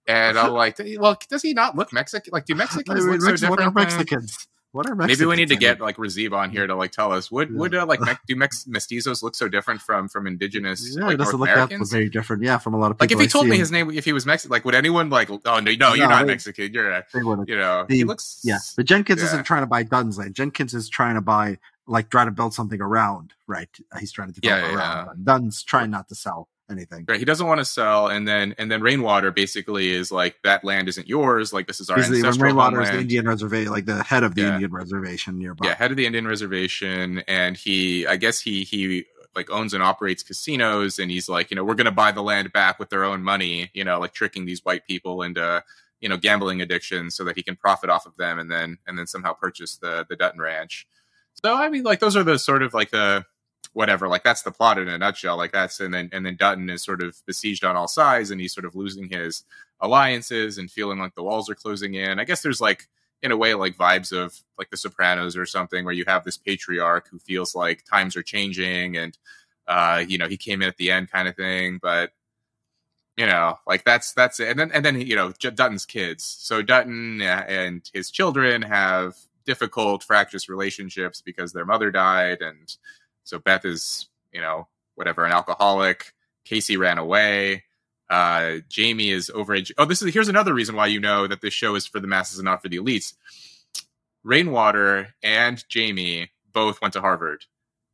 And 0.06 0.38
I'm 0.38 0.52
like, 0.52 0.78
well, 0.98 1.18
does 1.28 1.42
he 1.42 1.54
not 1.54 1.74
look 1.74 1.92
Mexican? 1.92 2.32
Like, 2.32 2.44
do 2.44 2.54
Mexicans 2.54 3.06
look 3.06 3.20
so 3.22 3.36
different? 3.36 3.60
Are 3.60 3.70
Mexicans? 3.70 4.46
What 4.72 4.88
are 4.88 4.94
Mexicans? 4.94 5.18
Maybe 5.18 5.28
we 5.28 5.36
need 5.36 5.48
to 5.48 5.56
get 5.56 5.80
like 5.80 5.96
Razib 5.96 6.32
on 6.32 6.50
here 6.50 6.66
to 6.66 6.74
like 6.76 6.92
tell 6.92 7.12
us 7.12 7.30
would 7.30 7.52
would 7.52 7.74
uh, 7.74 7.86
like 7.86 8.00
do 8.26 8.36
Mex- 8.36 8.64
mestizos 8.64 9.22
look 9.22 9.34
so 9.34 9.48
different 9.48 9.80
from 9.80 10.08
from 10.08 10.26
indigenous 10.28 10.96
yeah, 10.96 11.06
like, 11.06 11.14
it 11.14 11.16
doesn't 11.16 11.38
North 11.40 11.50
look 11.58 11.68
that 11.70 11.88
very 11.88 12.08
different. 12.08 12.42
Yeah, 12.44 12.58
from 12.58 12.74
a 12.74 12.78
lot 12.78 12.92
of 12.92 12.98
people. 12.98 13.04
Like 13.06 13.12
if 13.12 13.18
he 13.18 13.24
I 13.24 13.28
told 13.28 13.46
see 13.46 13.50
me 13.50 13.58
his 13.58 13.72
name, 13.72 13.90
if 13.90 14.04
he 14.04 14.12
was 14.12 14.26
Mexican, 14.26 14.52
like 14.52 14.64
would 14.64 14.76
anyone 14.76 15.10
like, 15.10 15.28
oh 15.30 15.38
no, 15.44 15.58
no, 15.58 15.94
you're 15.94 16.08
not 16.08 16.26
they- 16.26 16.32
Mexican, 16.32 16.72
you're 16.72 16.90
a, 16.90 17.04
you 17.14 17.56
know, 17.56 17.84
The- 17.88 17.96
he 17.96 18.04
looks, 18.04 18.40
Yeah, 18.44 18.58
but 18.76 18.86
Jenkins 18.86 19.20
Yeah. 19.20 19.26
isn't 19.26 19.44
trying 19.44 19.62
to 19.62 19.66
buy 19.66 19.82
Dunn's 19.82 20.18
land. 20.18 20.34
Jenkins 20.34 20.72
is 20.72 20.88
trying 20.88 21.16
to 21.16 21.20
buy, 21.20 21.58
like, 21.88 22.08
trying 22.10 22.26
to 22.28 22.32
build 22.32 22.54
something 22.54 22.80
around. 22.80 23.32
Right? 23.48 23.68
He's 23.98 24.12
trying 24.12 24.32
to 24.32 24.40
develop 24.40 24.62
Yeah, 24.62 24.70
yeah, 24.70 24.76
around. 24.76 25.06
Dunn. 25.06 25.24
Dunn's 25.24 25.62
trying 25.64 25.90
not 25.90 26.08
to 26.10 26.14
sell 26.14 26.48
anything. 26.70 27.04
Right, 27.08 27.18
he 27.18 27.24
doesn't 27.24 27.46
want 27.46 27.58
to 27.58 27.64
sell, 27.64 28.08
and 28.08 28.26
then 28.26 28.54
and 28.58 28.70
then 28.70 28.80
Rainwater 28.82 29.30
basically 29.30 29.90
is 29.90 30.10
like 30.12 30.36
that 30.44 30.64
land 30.64 30.88
isn't 30.88 31.08
yours. 31.08 31.52
Like 31.52 31.66
this 31.66 31.80
is 31.80 31.90
our 31.90 31.96
He's 31.96 32.08
the 32.08 32.16
ancestral 32.16 32.46
Rainwater 32.46 32.80
is 32.80 32.90
the. 32.90 32.98
Indian 32.98 33.26
reservation, 33.26 33.72
like 33.72 33.86
the 33.86 34.02
head 34.02 34.22
of 34.22 34.34
the 34.34 34.42
Yeah. 34.42 34.54
Indian 34.54 34.72
reservation 34.72 35.38
nearby. 35.38 35.66
yeah, 35.66 35.74
head 35.74 35.90
of 35.90 35.96
the 35.96 36.06
Indian 36.06 36.26
reservation, 36.26 37.22
and 37.28 37.56
he, 37.56 38.06
I 38.06 38.16
guess 38.16 38.40
he 38.40 38.64
he 38.64 39.06
like 39.36 39.50
owns 39.50 39.74
and 39.74 39.82
operates 39.82 40.22
casinos, 40.22 40.98
and 40.98 41.10
he's 41.10 41.28
like, 41.28 41.50
you 41.50 41.54
know, 41.54 41.64
we're 41.64 41.74
gonna 41.74 41.90
buy 41.92 42.12
the 42.12 42.22
land 42.22 42.52
back 42.52 42.78
with 42.78 42.90
their 42.90 43.04
own 43.04 43.22
money, 43.22 43.70
you 43.74 43.84
know, 43.84 43.98
like 44.00 44.12
tricking 44.12 44.46
these 44.46 44.64
white 44.64 44.86
people 44.86 45.22
into 45.22 45.62
you 46.00 46.08
know 46.08 46.16
gambling 46.16 46.62
addiction 46.62 47.10
so 47.10 47.24
that 47.24 47.36
he 47.36 47.42
can 47.42 47.56
profit 47.56 47.90
off 47.90 48.06
of 48.06 48.16
them, 48.16 48.38
and 48.38 48.50
then 48.50 48.78
and 48.86 48.98
then 48.98 49.06
somehow 49.06 49.32
purchase 49.32 49.76
the 49.76 50.06
the 50.08 50.16
Dutton 50.16 50.40
Ranch. 50.40 50.86
So 51.44 51.54
I 51.54 51.68
mean, 51.68 51.84
like 51.84 52.00
those 52.00 52.16
are 52.16 52.24
the 52.24 52.38
sort 52.38 52.62
of 52.62 52.74
like 52.74 52.90
the 52.90 53.24
whatever, 53.72 54.08
like 54.08 54.24
that's 54.24 54.42
the 54.42 54.50
plot 54.50 54.78
in 54.78 54.88
a 54.88 54.98
nutshell. 54.98 55.36
Like 55.36 55.52
that's 55.52 55.80
and 55.80 55.92
then 55.92 56.10
and 56.12 56.24
then 56.24 56.36
Dutton 56.36 56.70
is 56.70 56.82
sort 56.82 57.02
of 57.02 57.16
besieged 57.26 57.64
on 57.64 57.76
all 57.76 57.88
sides, 57.88 58.30
and 58.30 58.40
he's 58.40 58.54
sort 58.54 58.64
of 58.64 58.74
losing 58.74 59.08
his 59.08 59.44
alliances 59.80 60.58
and 60.58 60.70
feeling 60.70 60.98
like 60.98 61.14
the 61.14 61.22
walls 61.22 61.48
are 61.48 61.54
closing 61.54 61.94
in. 61.94 62.18
I 62.18 62.24
guess 62.24 62.42
there's 62.42 62.60
like 62.60 62.88
in 63.22 63.32
a 63.32 63.36
way 63.36 63.54
like 63.54 63.76
vibes 63.76 64.12
of 64.12 64.40
like 64.58 64.70
the 64.70 64.76
sopranos 64.76 65.36
or 65.36 65.46
something 65.46 65.84
where 65.84 65.94
you 65.94 66.04
have 66.06 66.24
this 66.24 66.36
patriarch 66.36 67.08
who 67.10 67.18
feels 67.18 67.54
like 67.54 67.84
times 67.84 68.16
are 68.16 68.22
changing 68.22 68.96
and 68.96 69.18
uh 69.66 70.02
you 70.06 70.18
know 70.18 70.28
he 70.28 70.36
came 70.36 70.62
in 70.62 70.68
at 70.68 70.76
the 70.76 70.90
end 70.90 71.10
kind 71.10 71.28
of 71.28 71.36
thing 71.36 71.78
but 71.82 72.12
you 73.16 73.26
know 73.26 73.58
like 73.66 73.84
that's 73.84 74.12
that's 74.12 74.40
it 74.40 74.48
and 74.48 74.58
then 74.58 74.70
and 74.72 74.84
then 74.84 75.00
you 75.00 75.14
know 75.14 75.32
dutton's 75.32 75.84
kids 75.84 76.24
so 76.24 76.62
dutton 76.62 77.20
uh, 77.20 77.44
and 77.46 77.90
his 77.92 78.10
children 78.10 78.62
have 78.62 79.14
difficult 79.44 80.02
fractious 80.02 80.48
relationships 80.48 81.20
because 81.20 81.52
their 81.52 81.66
mother 81.66 81.90
died 81.90 82.40
and 82.40 82.76
so 83.30 83.38
beth 83.38 83.64
is 83.64 84.08
you 84.32 84.40
know 84.40 84.66
whatever 84.96 85.24
an 85.24 85.32
alcoholic 85.32 86.12
casey 86.44 86.76
ran 86.76 86.98
away 86.98 87.62
uh, 88.10 88.56
Jamie 88.68 89.10
is 89.10 89.30
overage. 89.32 89.70
Oh, 89.78 89.84
this 89.84 90.02
is 90.02 90.12
here's 90.12 90.28
another 90.28 90.52
reason 90.52 90.74
why 90.74 90.88
you 90.88 90.98
know 90.98 91.28
that 91.28 91.40
this 91.42 91.54
show 91.54 91.76
is 91.76 91.86
for 91.86 92.00
the 92.00 92.08
masses 92.08 92.40
and 92.40 92.44
not 92.44 92.60
for 92.60 92.68
the 92.68 92.78
elites. 92.78 93.14
Rainwater 94.24 95.14
and 95.22 95.64
Jamie 95.68 96.30
both 96.52 96.80
went 96.82 96.94
to 96.94 97.00
Harvard, 97.00 97.44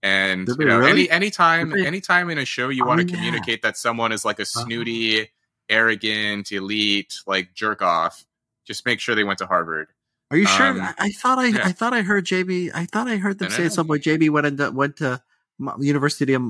and 0.03 0.49
you 0.49 0.65
know, 0.65 0.79
really? 0.79 0.91
any 0.91 1.11
anytime 1.11 1.69
they? 1.71 1.87
anytime 1.87 2.31
in 2.31 2.39
a 2.39 2.47
show 2.47 2.71
you 2.71 2.85
Oh, 2.85 2.89
want 2.89 3.01
to 3.03 3.07
yeah. 3.07 3.13
Uh-huh. 3.13 3.25
communicate 3.27 3.61
that 3.63 3.77
someone 3.77 4.11
is 4.11 4.25
like 4.25 4.41
a 4.41 4.47
snooty, 4.47 5.31
arrogant, 5.69 6.51
elite, 6.51 7.19
like 7.27 7.53
jerk 7.55 7.83
off, 7.83 8.25
just 8.67 8.87
make 8.87 9.01
sure 9.01 9.15
they 9.15 9.23
went 9.23 9.39
to 9.41 9.47
Harvard. 9.47 9.89
Are 10.31 10.39
you 10.39 10.47
sure? 10.47 10.67
Um, 10.67 10.81
I, 10.81 10.95
I 10.99 11.11
thought 11.11 11.39
I, 11.39 11.47
yeah. 11.49 11.61
I 11.63 11.73
thought 11.73 11.93
I 11.93 12.01
heard 12.01 12.25
Jamie. 12.25 12.71
I 12.75 12.87
thought 12.87 13.07
I 13.07 13.17
heard 13.17 13.39
them 13.39 13.51
say 13.51 13.67
at 13.67 13.73
some 13.75 13.87
point 13.87 14.03
JB 14.03 14.31
went 14.31 14.47
into, 14.47 14.71
went 14.73 14.97
to 14.97 15.23
Mo- 15.59 15.77
University 15.81 16.35
of 16.35 16.43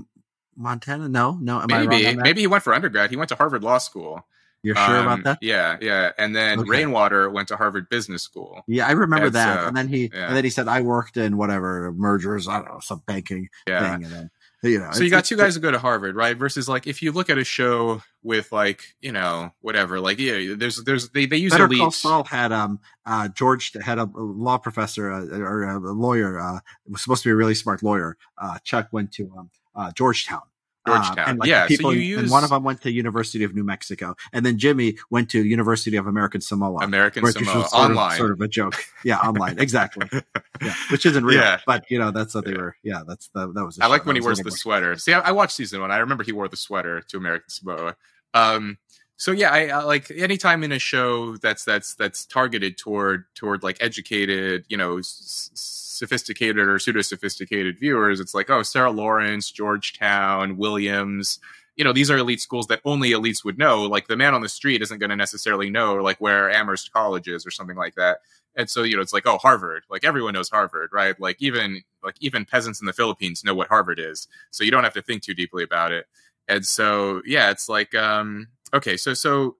Montana. 0.57 1.09
No, 1.09 1.39
no, 1.41 1.61
am 1.61 1.67
maybe 1.69 2.17
maybe 2.17 2.41
he 2.41 2.47
went 2.47 2.63
for 2.65 2.73
undergrad. 2.75 3.11
He 3.11 3.17
went 3.17 3.29
to 3.29 3.35
Harvard 3.37 3.63
Law 3.63 3.79
School. 3.79 4.27
You're 4.63 4.75
sure 4.75 4.97
Um, 4.97 5.07
about 5.07 5.23
that? 5.25 5.39
Yeah, 5.43 5.77
yeah. 5.81 6.11
And 6.19 6.35
then 6.35 6.59
Okay. 6.61 6.69
Rainwater 6.71 7.31
went 7.31 7.47
to 7.49 7.57
Harvard 7.57 7.89
Business 7.89 8.23
School. 8.23 8.63
Yeah, 8.67 8.89
I 8.89 8.93
remember 8.93 9.31
That's, 9.31 9.45
that. 9.59 9.65
uh, 9.65 9.69
and 9.69 9.77
then 9.77 9.87
he, 9.87 10.11
yeah. 10.13 10.27
and 10.29 10.37
then 10.37 10.43
he 10.43 10.51
said, 10.51 10.67
"I 10.67 10.81
worked 10.81 11.17
in 11.17 11.37
whatever 11.37 11.93
mergers. 11.93 12.49
I 12.49 12.57
don't 12.59 12.69
know 12.69 12.81
some 12.81 13.03
banking 13.07 13.49
Yeah. 13.69 13.81
thing." 13.97 14.05
And 14.05 14.13
then 14.13 14.31
you 14.67 14.79
know, 14.79 14.91
so 14.93 15.03
you 15.03 15.11
got 15.11 15.25
two 15.25 15.37
guys 15.37 15.55
who 15.55 15.61
go 15.61 15.71
to 15.71 15.79
Harvard, 15.79 16.17
right? 16.17 16.37
Versus 16.37 16.69
like 16.69 16.87
if 16.87 17.03
you 17.03 17.13
look 17.13 17.31
at 17.31 17.39
a 17.39 17.45
show 17.45 18.03
with 18.23 18.53
like 18.53 18.83
you 19.01 19.13
know 19.13 19.53
whatever, 19.61 20.01
like 20.01 20.19
yeah, 20.19 20.55
there's 20.57 20.83
there's 20.85 21.11
they 21.11 21.27
they 21.27 21.37
use 21.37 21.53
Better 21.53 21.67
elite. 21.67 21.79
Call 21.79 21.91
Saul 21.91 22.25
had 22.25 22.53
um 22.53 22.81
uh 23.05 23.29
George 23.29 23.73
had 23.81 23.99
a 23.99 24.09
law 24.15 24.59
professor 24.59 25.11
uh, 25.11 25.25
or 25.39 25.63
a 25.65 25.79
lawyer 25.79 26.41
uh 26.41 26.61
was 26.87 27.03
supposed 27.03 27.23
to 27.23 27.29
be 27.29 27.33
a 27.33 27.37
really 27.37 27.55
smart 27.55 27.83
lawyer. 27.83 28.17
Uh, 28.39 28.59
Chuck 28.65 28.89
went 28.93 29.13
to 29.13 29.31
um 29.37 29.51
uh, 29.75 29.93
Georgetown. 29.93 30.43
Uh, 30.87 31.03
Georgetown. 31.03 31.29
and 31.29 31.39
like 31.41 31.49
Yeah, 31.49 31.63
so 31.65 31.69
people 31.69 31.95
you 31.95 32.17
in- 32.19 32.23
and 32.25 32.31
one 32.31 32.45
of 32.45 32.51
them 32.51 32.63
went 32.65 32.81
to 32.83 32.91
University 32.91 33.45
of 33.45 33.55
New 33.55 33.65
Mexico, 33.65 34.15
and 34.33 34.45
then 34.47 34.57
Jimmy 34.59 34.97
went 35.11 35.29
to 35.31 35.45
University 35.45 35.97
of 35.97 36.07
American 36.07 36.41
Samoa. 36.41 36.85
American 36.85 37.27
Samoa 37.27 37.69
sort 37.69 37.75
online. 37.75 38.13
of, 38.13 38.17
sort 38.19 38.31
of 38.31 38.41
a 38.41 38.49
joke. 38.49 38.77
Yeah, 39.05 39.19
online, 39.19 39.59
exactly. 39.59 40.09
Yeah, 40.63 40.73
which 40.91 41.05
isn't 41.05 41.23
real, 41.25 41.39
Yeah. 41.41 41.61
but 41.67 41.85
you 41.91 41.99
know 41.99 42.11
that's 42.11 42.35
what 42.35 42.47
they 42.47 42.55
were. 42.55 42.77
Yeah, 42.83 43.03
that's 43.07 43.29
the, 43.35 43.53
that 43.53 43.63
was. 43.65 43.79
a 43.79 43.85
I 43.85 43.89
like 43.89 44.07
when 44.07 44.17
he 44.17 44.23
wears 44.23 44.39
the 44.39 44.51
sweater. 44.51 44.97
See, 44.97 45.13
I, 45.13 45.21
I 45.21 45.33
watched 45.33 45.53
season 45.55 45.83
one. 45.83 45.91
I 45.91 45.99
remember 45.99 46.25
he 46.25 46.33
wore 46.33 46.49
the 46.49 46.57
sweater 46.57 47.03
to 47.03 47.17
American 47.19 47.51
Samoa. 47.51 47.95
Um, 48.33 48.79
so 49.17 49.33
yeah, 49.33 49.51
I, 49.51 49.67
I 49.69 49.83
like 49.85 50.11
anytime 50.11 50.63
in 50.63 50.73
a 50.73 50.79
show 50.79 51.37
that's 51.39 51.65
that's 51.65 51.95
that's 51.95 52.27
targeted 52.27 52.77
toward 52.77 53.25
toward 53.35 53.63
like 53.63 53.79
educated, 53.81 54.65
you 54.69 54.77
know, 54.77 54.99
s- 54.99 55.51
sophisticated 55.55 56.69
or 56.69 56.79
pseudo 56.79 57.01
sophisticated 57.01 57.79
viewers. 57.79 58.21
It's 58.21 58.35
like, 58.35 58.51
oh, 58.51 58.63
Sarah 58.63 58.91
Lawrence, 58.91 59.51
Georgetown, 59.51 60.59
Williams. 60.59 61.39
You 61.77 61.85
know, 61.85 61.93
these 61.93 62.11
are 62.11 62.19
elite 62.19 62.41
schools 62.41 62.67
that 62.69 62.81
only 62.85 63.11
elites 63.11 63.45
would 63.45 63.59
know. 63.59 63.85
Like 63.85 64.07
the 64.07 64.17
man 64.17 64.35
on 64.35 64.43
the 64.43 64.49
street 64.49 64.83
isn't 64.83 64.99
going 64.99 65.11
to 65.11 65.17
necessarily 65.17 65.71
know 65.71 65.97
like 65.97 66.19
where 66.19 66.51
Amherst 66.51 66.93
College 66.93 67.29
is 67.29 67.47
or 67.47 67.51
something 67.51 67.77
like 67.77 67.95
that. 67.95 68.19
And 68.55 68.69
so, 68.71 68.83
you 68.83 68.97
know, 68.97 69.03
it's 69.03 69.13
like, 69.13 69.27
oh, 69.27 69.39
Harvard. 69.39 69.85
Like 69.91 70.05
everyone 70.05 70.35
knows 70.35 70.49
Harvard, 70.49 70.91
right? 70.93 71.19
Like 71.21 71.37
even 71.41 71.83
like 72.03 72.17
even 72.21 72.45
peasants 72.45 72.81
in 72.81 72.87
the 72.87 72.93
Philippines 72.93 73.45
know 73.45 73.55
what 73.55 73.69
Harvard 73.69 73.99
is. 73.99 74.29
So 74.51 74.65
you 74.65 74.71
don't 74.71 74.85
have 74.85 74.95
to 74.95 75.03
think 75.03 75.23
too 75.23 75.35
deeply 75.35 75.63
about 75.63 75.93
it. 75.93 76.07
And 76.49 76.67
so, 76.67 77.23
yeah, 77.27 77.51
it's 77.51 77.69
like, 77.69 77.95
um, 77.95 78.49
okay, 78.75 78.97
so 78.97 79.15
so 79.15 79.57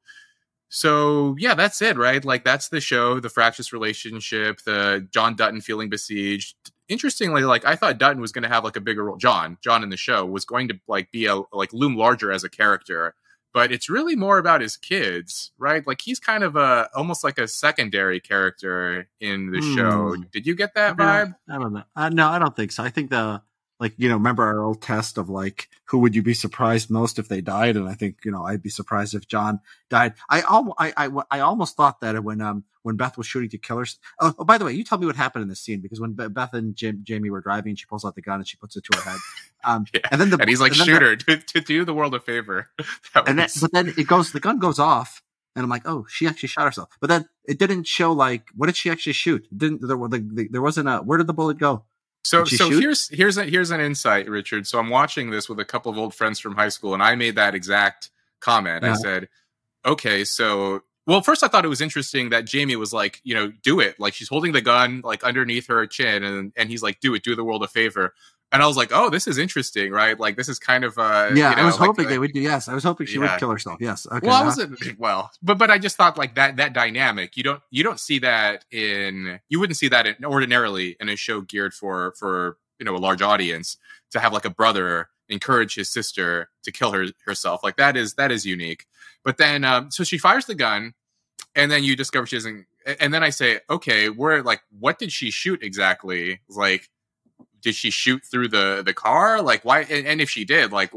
so 0.69 1.37
yeah, 1.39 1.55
that's 1.55 1.81
it, 1.81 1.97
right? 1.97 2.25
Like 2.25 2.45
that's 2.45 2.69
the 2.69 2.81
show, 2.81 3.21
the 3.21 3.29
fractious 3.29 3.73
relationship, 3.73 4.61
the 4.63 5.07
John 5.13 5.37
Dutton 5.37 5.61
feeling 5.61 5.89
besieged. 5.89 6.57
Interestingly, 6.89 7.43
like 7.43 7.65
I 7.65 7.77
thought 7.77 7.99
Dutton 7.99 8.21
was 8.21 8.33
going 8.33 8.43
to 8.43 8.49
have 8.49 8.65
like 8.65 8.77
a 8.77 8.81
bigger 8.81 9.05
role. 9.05 9.17
John, 9.17 9.59
John 9.61 9.83
in 9.83 9.91
the 9.91 9.97
show 9.97 10.25
was 10.25 10.45
going 10.45 10.69
to 10.69 10.79
like 10.89 11.11
be 11.13 11.27
a 11.27 11.41
like 11.53 11.73
loom 11.73 11.97
larger 11.97 12.33
as 12.33 12.45
a 12.45 12.49
character, 12.49 13.15
but 13.53 13.73
it's 13.73 13.89
really 13.89 14.17
more 14.17 14.39
about 14.39 14.61
his 14.61 14.77
kids, 14.77 15.53
right? 15.59 15.87
Like 15.87 16.01
he's 16.01 16.21
kind 16.21 16.43
of 16.45 16.57
a 16.57 16.89
almost 16.95 17.23
like 17.25 17.39
a 17.39 17.49
secondary 17.49 18.21
character 18.21 19.09
in 19.21 19.51
the 19.51 19.63
show. 19.63 20.15
Hmm. 20.15 20.23
Did 20.33 20.47
you 20.47 20.55
get 20.55 20.75
that 20.75 20.97
vibe? 20.97 21.35
I 21.49 21.59
don't 21.59 21.73
know. 21.73 21.85
Uh, 21.95 22.09
no, 22.09 22.29
I 22.29 22.39
don't 22.39 22.55
think 22.55 22.73
so. 22.73 22.83
I 22.83 22.91
think 22.91 23.11
the 23.11 23.43
like 23.81 23.95
you 23.97 24.09
know 24.09 24.15
remember 24.17 24.43
our 24.45 24.63
old 24.65 24.81
test 24.83 25.19
of 25.19 25.29
like 25.29 25.69
who 25.85 25.99
would 25.99 26.15
you 26.15 26.23
be 26.23 26.35
surprised 26.35 26.91
most 26.91 27.19
if 27.19 27.29
they 27.29 27.41
died, 27.41 27.77
and 27.77 27.89
I 27.89 27.95
think 27.95 28.19
you 28.25 28.31
know 28.31 28.45
I'd 28.45 28.63
be 28.63 28.71
surprised 28.71 29.15
if 29.15 29.27
John 29.29 29.61
died. 29.91 30.15
I 30.31 30.41
al- 30.43 30.75
I, 30.79 30.93
I 30.97 31.11
I 31.31 31.41
almost 31.41 31.77
thought 31.77 32.01
that 32.01 32.23
when 32.25 32.41
um 32.41 32.65
when 32.83 32.97
Beth 32.97 33.19
was 33.19 33.27
shooting 33.27 33.51
to 33.51 33.59
kill 33.59 33.79
her. 33.79 33.87
Oh, 34.21 34.33
oh, 34.39 34.45
by 34.45 34.59
the 34.59 34.65
way, 34.65 34.73
you 34.73 34.85
tell 34.85 34.99
me 34.99 35.07
what 35.07 35.17
happened 35.17 35.43
in 35.43 35.49
this 35.49 35.61
scene 35.61 35.81
because 35.81 36.01
when 36.01 36.13
Beth 36.13 36.55
and 36.55 36.75
Jim, 36.77 37.01
Jamie 37.03 37.31
were 37.31 37.41
driving, 37.41 37.75
she 37.75 37.85
pulls 37.87 38.05
out 38.05 38.15
the 38.15 38.23
gun 38.23 38.37
and 38.41 38.47
she 38.49 38.57
puts 38.57 38.77
it 38.77 38.85
to 38.85 38.99
her 38.99 39.11
head. 39.11 39.19
Um, 39.65 39.85
Yeah. 39.95 40.01
and 40.11 40.21
then 40.21 40.31
the 40.31 40.39
And 40.39 40.49
he's 40.49 40.61
like, 40.61 40.71
and 40.73 40.81
then 40.81 40.87
shoot 40.87 41.27
the- 41.27 41.37
to, 41.39 41.43
to 41.55 41.61
do 41.61 41.85
the 41.85 41.93
world 41.95 42.15
a 42.15 42.21
favor. 42.21 42.71
That 43.15 43.29
and 43.29 43.39
then, 43.39 43.49
but 43.61 43.73
then 43.73 43.89
it 43.99 44.07
goes, 44.07 44.31
the 44.33 44.39
gun 44.41 44.59
goes 44.61 44.79
off, 44.79 45.21
and 45.57 45.65
I'm 45.65 45.69
like, 45.71 45.83
oh, 45.85 46.07
she 46.09 46.27
actually 46.29 46.49
shot 46.49 46.65
herself. 46.67 46.91
But 47.01 47.09
then 47.09 47.29
it 47.45 47.59
didn't 47.59 47.89
show 47.89 48.13
like 48.13 48.45
what 48.55 48.67
did 48.67 48.77
she 48.77 48.89
actually 48.91 49.15
shoot? 49.15 49.47
Didn't 49.57 49.81
there? 49.87 49.97
were- 49.97 50.09
The, 50.09 50.19
the, 50.21 50.49
there 50.49 50.63
wasn't 50.63 50.89
a 50.89 50.99
where 50.99 51.19
did 51.19 51.27
the 51.27 51.35
bullet 51.35 51.59
go? 51.59 51.85
So 52.27 52.45
so 52.45 52.71
shoot? 52.71 52.81
here's 52.81 53.09
here's 53.09 53.39
a, 53.39 53.45
here's 53.45 53.71
an 53.71 53.81
insight, 53.81 54.29
Richard. 54.29 54.67
So 54.67 54.79
I'm 54.79 54.91
watching 54.91 55.31
this 55.31 55.49
with 55.49 55.61
a 55.61 55.65
couple 55.65 55.93
of 55.93 55.99
old 55.99 56.15
friends 56.15 56.41
from 56.41 56.57
high 56.57 56.71
school, 56.71 56.93
and 56.93 57.03
I 57.03 57.15
made 57.15 57.37
that 57.37 57.55
exact 57.55 58.11
comment. 58.41 58.85
I 58.85 58.95
said, 58.95 59.29
"Okay, 59.85 60.25
so 60.25 60.83
well, 61.07 61.21
first 61.21 61.45
I 61.45 61.49
thought 61.49 61.65
it 61.65 61.69
was 61.69 61.81
interesting 61.81 62.31
that 62.31 62.45
Jamie 62.45 62.75
was 62.75 62.93
like, 62.93 63.21
you 63.23 63.35
know, 63.35 63.53
do 63.63 63.79
it. 63.79 64.01
Like 64.01 64.13
she's 64.13 64.29
holding 64.29 64.51
the 64.53 64.61
gun 64.61 65.03
like 65.05 65.23
underneath 65.23 65.69
her 65.69 65.87
chin, 65.87 66.25
and 66.25 66.53
and 66.57 66.69
he's 66.69 66.83
like, 66.83 66.99
do 66.99 67.15
it, 67.15 67.23
do 67.23 67.37
the 67.37 67.45
world 67.45 67.63
a 67.63 67.69
favor." 67.69 68.13
And 68.53 68.63
I 68.63 68.67
was 68.67 68.77
like, 68.77 68.91
"Oh, 68.93 69.11
this 69.11 69.27
is 69.27 69.39
interesting, 69.39 69.91
right? 69.91 70.19
Like 70.19 70.37
this 70.37 70.49
is 70.49 70.59
kind 70.59 70.85
of 70.85 70.97
uh, 70.99 71.31
yeah, 71.35 71.51
you 71.51 71.57
know, 71.57 71.63
I 71.63 71.65
was 71.67 71.79
like- 71.81 71.87
hoping 71.89 72.05
like- 72.05 72.11
they 72.11 72.19
would 72.19 72.33
do. 72.33 72.41
Yes, 72.41 72.69
I 72.69 72.75
was 72.75 72.85
hoping 72.85 73.07
she 73.07 73.15
Yeah. 73.15 73.33
would 73.33 73.41
kill 73.41 73.51
herself. 73.51 73.79
Yes. 73.81 74.07
Okay. 74.11 74.27
well, 74.27 74.41
I 74.41 74.45
wasn't 74.45 74.79
well, 74.99 75.31
but 75.43 75.59
but 75.59 75.71
I 75.71 75.79
just 75.79 75.97
thought 75.97 76.17
like 76.17 76.37
that 76.37 76.57
that 76.57 76.73
dynamic. 76.73 77.37
You 77.37 77.43
don't 77.43 77.63
you 77.71 77.83
don't 77.83 77.99
see 78.01 78.19
that 78.21 78.65
in 78.71 79.41
you 79.49 79.59
wouldn't 79.61 79.77
see 79.77 79.89
that 79.89 80.07
in, 80.07 80.25
ordinarily 80.25 80.97
in 81.01 81.09
a 81.09 81.17
show 81.17 81.41
geared 81.41 81.75
for 81.75 82.15
for 82.19 82.57
you 82.79 82.85
know 82.87 82.95
a 82.95 82.99
large 82.99 83.21
audience 83.21 83.77
to 84.13 84.21
have 84.21 84.33
like 84.33 84.45
a 84.45 84.51
brother 84.51 85.09
encourage 85.29 85.75
his 85.75 85.89
sister 85.89 86.49
to 86.63 86.71
kill 86.71 86.93
her 86.93 87.07
herself. 87.25 87.65
Like 87.65 87.77
that 87.79 87.97
is 87.97 88.15
that 88.15 88.31
is 88.31 88.47
unique. 88.47 88.87
But 89.25 89.39
then 89.39 89.65
um, 89.65 89.91
so 89.91 90.05
she 90.05 90.19
fires 90.19 90.47
the 90.47 90.55
gun, 90.55 90.95
and 91.57 91.69
then 91.71 91.83
you 91.83 91.97
discover 91.97 92.27
she 92.27 92.37
doesn't 92.37 92.67
and 93.01 93.13
then 93.13 93.25
I 93.25 93.31
say, 93.31 93.59
okay, 93.69 94.09
where 94.09 94.45
like 94.45 94.61
what 94.79 95.01
did 95.01 95.11
she 95.11 95.33
shoot 95.33 95.65
exactly? 95.65 96.41
Like, 96.49 96.89
did 97.61 97.75
she 97.75 97.91
shoot 97.91 98.23
through 98.25 98.49
the 98.49 98.83
the 98.85 98.95
car? 98.95 99.43
Like, 99.43 99.65
why? 99.65 99.81
And, 99.83 100.07
and 100.07 100.21
if 100.21 100.31
she 100.31 100.45
did, 100.45 100.73
like, 100.73 100.93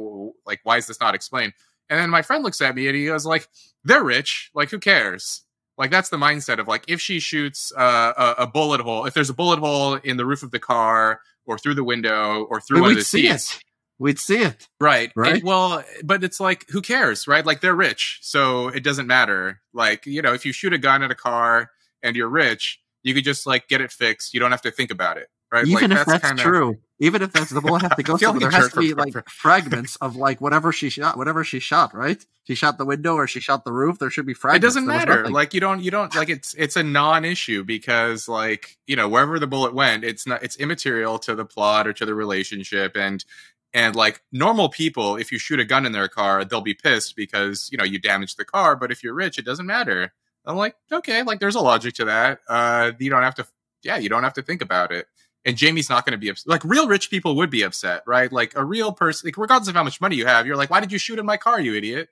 like 0.45 0.59
why 0.63 0.77
is 0.77 0.87
this 0.87 0.99
not 0.99 1.15
explained? 1.15 1.53
And 1.89 1.99
then 1.99 2.09
my 2.09 2.21
friend 2.21 2.43
looks 2.43 2.61
at 2.61 2.75
me 2.75 2.87
and 2.87 2.95
he 2.95 3.07
goes, 3.07 3.25
like, 3.25 3.47
they're 3.83 4.03
rich. 4.03 4.51
Like, 4.53 4.69
who 4.69 4.79
cares? 4.79 5.43
Like 5.79 5.91
that's 5.91 6.09
the 6.09 6.17
mindset 6.17 6.59
of 6.59 6.67
like 6.67 6.83
if 6.89 6.99
she 6.99 7.21
shoots 7.21 7.71
uh, 7.75 8.13
a, 8.17 8.43
a, 8.43 8.47
bullet 8.47 8.81
hole, 8.81 9.05
if 9.05 9.13
there's 9.13 9.29
a 9.29 9.33
bullet 9.33 9.59
hole 9.59 9.93
in 9.93 10.17
the 10.17 10.25
roof 10.25 10.43
of 10.43 10.51
the 10.51 10.59
car 10.59 11.21
or 11.45 11.57
through 11.57 11.75
the 11.75 11.85
window 11.85 12.43
or 12.49 12.59
through 12.59 12.81
one 12.81 12.91
of 12.91 12.97
the 12.97 13.03
seats, 13.03 13.55
it. 13.55 13.63
we'd 13.97 14.19
see 14.19 14.39
it. 14.39 14.67
Right. 14.81 15.09
Right. 15.15 15.35
And, 15.35 15.43
well, 15.43 15.81
but 16.03 16.21
it's 16.21 16.41
like 16.41 16.65
who 16.69 16.81
cares, 16.81 17.29
right? 17.29 17.45
Like 17.45 17.61
they're 17.61 17.73
rich, 17.73 18.19
so 18.21 18.67
it 18.67 18.83
doesn't 18.83 19.07
matter. 19.07 19.61
Like 19.73 20.05
you 20.05 20.21
know, 20.21 20.33
if 20.33 20.45
you 20.45 20.51
shoot 20.51 20.73
a 20.73 20.77
gun 20.77 21.01
at 21.01 21.11
a 21.11 21.15
car 21.15 21.71
and 22.03 22.17
you're 22.17 22.27
rich, 22.27 22.81
you 23.03 23.13
could 23.13 23.23
just 23.23 23.47
like 23.47 23.69
get 23.69 23.79
it 23.79 23.93
fixed. 23.93 24.33
You 24.33 24.41
don't 24.41 24.51
have 24.51 24.63
to 24.63 24.71
think 24.71 24.91
about 24.91 25.17
it 25.17 25.29
right? 25.51 25.67
Even 25.67 25.91
like, 25.91 25.99
if 25.99 26.05
that's, 26.05 26.27
kinda... 26.27 26.41
true, 26.41 26.77
even 26.99 27.21
if 27.21 27.31
that's 27.31 27.49
the 27.49 27.61
bullet 27.61 27.81
have 27.81 27.95
to 27.95 28.03
go 28.03 28.17
through, 28.17 28.39
there 28.39 28.51
has 28.51 28.71
to 28.73 28.79
be 28.79 28.93
like 28.93 29.29
fragments 29.29 29.95
of 29.97 30.15
like 30.15 30.41
whatever 30.41 30.71
she 30.71 30.89
shot, 30.89 31.17
whatever 31.17 31.43
she 31.43 31.59
shot, 31.59 31.93
right? 31.93 32.23
She 32.45 32.55
shot 32.55 32.77
the 32.77 32.85
window 32.85 33.15
or 33.15 33.27
she 33.27 33.39
shot 33.39 33.63
the 33.63 33.71
roof. 33.71 33.99
There 33.99 34.09
should 34.09 34.25
be 34.25 34.33
fragments. 34.33 34.63
It 34.63 34.67
doesn't 34.67 34.85
matter. 34.85 35.29
Like 35.29 35.53
you 35.53 35.59
don't, 35.59 35.81
you 35.81 35.91
don't 35.91 36.13
like 36.15 36.29
it's 36.29 36.53
it's 36.55 36.75
a 36.75 36.83
non-issue 36.83 37.63
because 37.63 38.27
like 38.27 38.77
you 38.85 38.95
know 38.95 39.07
wherever 39.07 39.39
the 39.39 39.47
bullet 39.47 39.73
went, 39.73 40.03
it's 40.03 40.27
not 40.27 40.43
it's 40.43 40.57
immaterial 40.57 41.19
to 41.19 41.35
the 41.35 41.45
plot 41.45 41.87
or 41.87 41.93
to 41.93 42.05
the 42.05 42.13
relationship 42.13 42.95
and. 42.95 43.23
And 43.71 43.95
like 43.95 44.23
normal 44.31 44.69
people, 44.69 45.15
if 45.15 45.31
you 45.31 45.37
shoot 45.37 45.59
a 45.59 45.63
gun 45.63 45.85
in 45.85 45.91
their 45.91 46.07
car, 46.07 46.43
they'll 46.43 46.59
be 46.59 46.73
pissed 46.73 47.15
because 47.15 47.69
you 47.71 47.77
know 47.77 47.83
you 47.83 47.99
damaged 47.99 48.39
the 48.39 48.43
car. 48.43 48.75
But 48.75 48.91
if 48.91 49.03
you're 49.03 49.13
rich, 49.13 49.37
it 49.37 49.45
doesn't 49.45 49.67
matter. 49.67 50.11
I'm 50.43 50.57
like, 50.57 50.75
okay, 50.91 51.21
like 51.21 51.39
there's 51.39 51.53
a 51.53 51.59
logic 51.59 51.93
to 51.97 52.05
that. 52.05 52.39
Uh, 52.49 52.93
you 52.97 53.11
don't 53.11 53.21
have 53.21 53.35
to, 53.35 53.45
yeah, 53.83 53.97
you 53.97 54.09
don't 54.09 54.23
have 54.23 54.33
to 54.33 54.41
think 54.41 54.63
about 54.63 54.91
it 54.91 55.05
and 55.45 55.55
Jamie's 55.55 55.89
not 55.89 56.05
going 56.05 56.11
to 56.11 56.17
be 56.17 56.29
upset. 56.29 56.47
Like 56.47 56.63
real 56.63 56.87
rich 56.87 57.09
people 57.09 57.35
would 57.37 57.49
be 57.49 57.63
upset, 57.63 58.03
right? 58.05 58.31
Like 58.31 58.53
a 58.55 58.63
real 58.63 58.91
person, 58.91 59.27
like 59.27 59.37
regardless 59.37 59.69
of 59.69 59.75
how 59.75 59.83
much 59.83 60.01
money 60.01 60.15
you 60.15 60.25
have, 60.25 60.45
you're 60.45 60.57
like, 60.57 60.69
why 60.69 60.79
did 60.79 60.91
you 60.91 60.97
shoot 60.97 61.19
in 61.19 61.25
my 61.25 61.37
car, 61.37 61.59
you 61.59 61.75
idiot? 61.75 62.09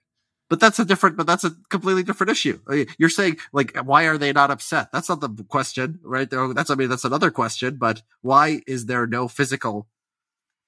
But 0.50 0.62
that's 0.62 0.80
a 0.80 0.86
different, 0.86 1.18
but 1.18 1.28
that's 1.28 1.44
a 1.44 1.52
completely 1.70 2.04
different 2.04 2.32
issue. 2.32 2.60
You're 2.98 3.10
saying 3.10 3.38
like, 3.52 3.76
why 3.78 4.04
are 4.04 4.18
they 4.18 4.32
not 4.32 4.50
upset? 4.50 4.94
That's 4.94 5.10
not 5.10 5.20
the 5.20 5.44
question, 5.44 6.00
right? 6.04 6.30
That's, 6.30 6.70
I 6.70 6.76
mean, 6.76 6.88
that's 6.88 7.04
another 7.04 7.32
question, 7.32 7.76
but 7.76 8.02
why 8.22 8.62
is 8.66 8.86
there 8.86 9.06
no 9.06 9.28
physical 9.28 9.88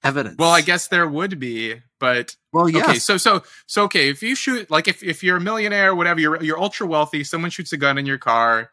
evidence? 0.04 0.36
Well, 0.38 0.50
I 0.50 0.60
guess 0.60 0.88
there 0.88 1.08
would 1.08 1.38
be, 1.38 1.76
but 1.98 2.36
well, 2.52 2.68
yes. 2.68 2.88
Okay, 2.88 2.98
so 2.98 3.16
so 3.16 3.42
so 3.66 3.84
okay, 3.84 4.10
if 4.10 4.22
you 4.22 4.34
shoot 4.34 4.70
like 4.70 4.86
if 4.86 5.02
if 5.02 5.22
you're 5.22 5.38
a 5.38 5.40
millionaire, 5.40 5.94
whatever, 5.94 6.20
you're 6.20 6.42
you're 6.42 6.60
ultra 6.60 6.86
wealthy, 6.86 7.24
someone 7.24 7.50
shoots 7.50 7.72
a 7.72 7.78
gun 7.78 7.96
in 7.96 8.04
your 8.04 8.18
car 8.18 8.70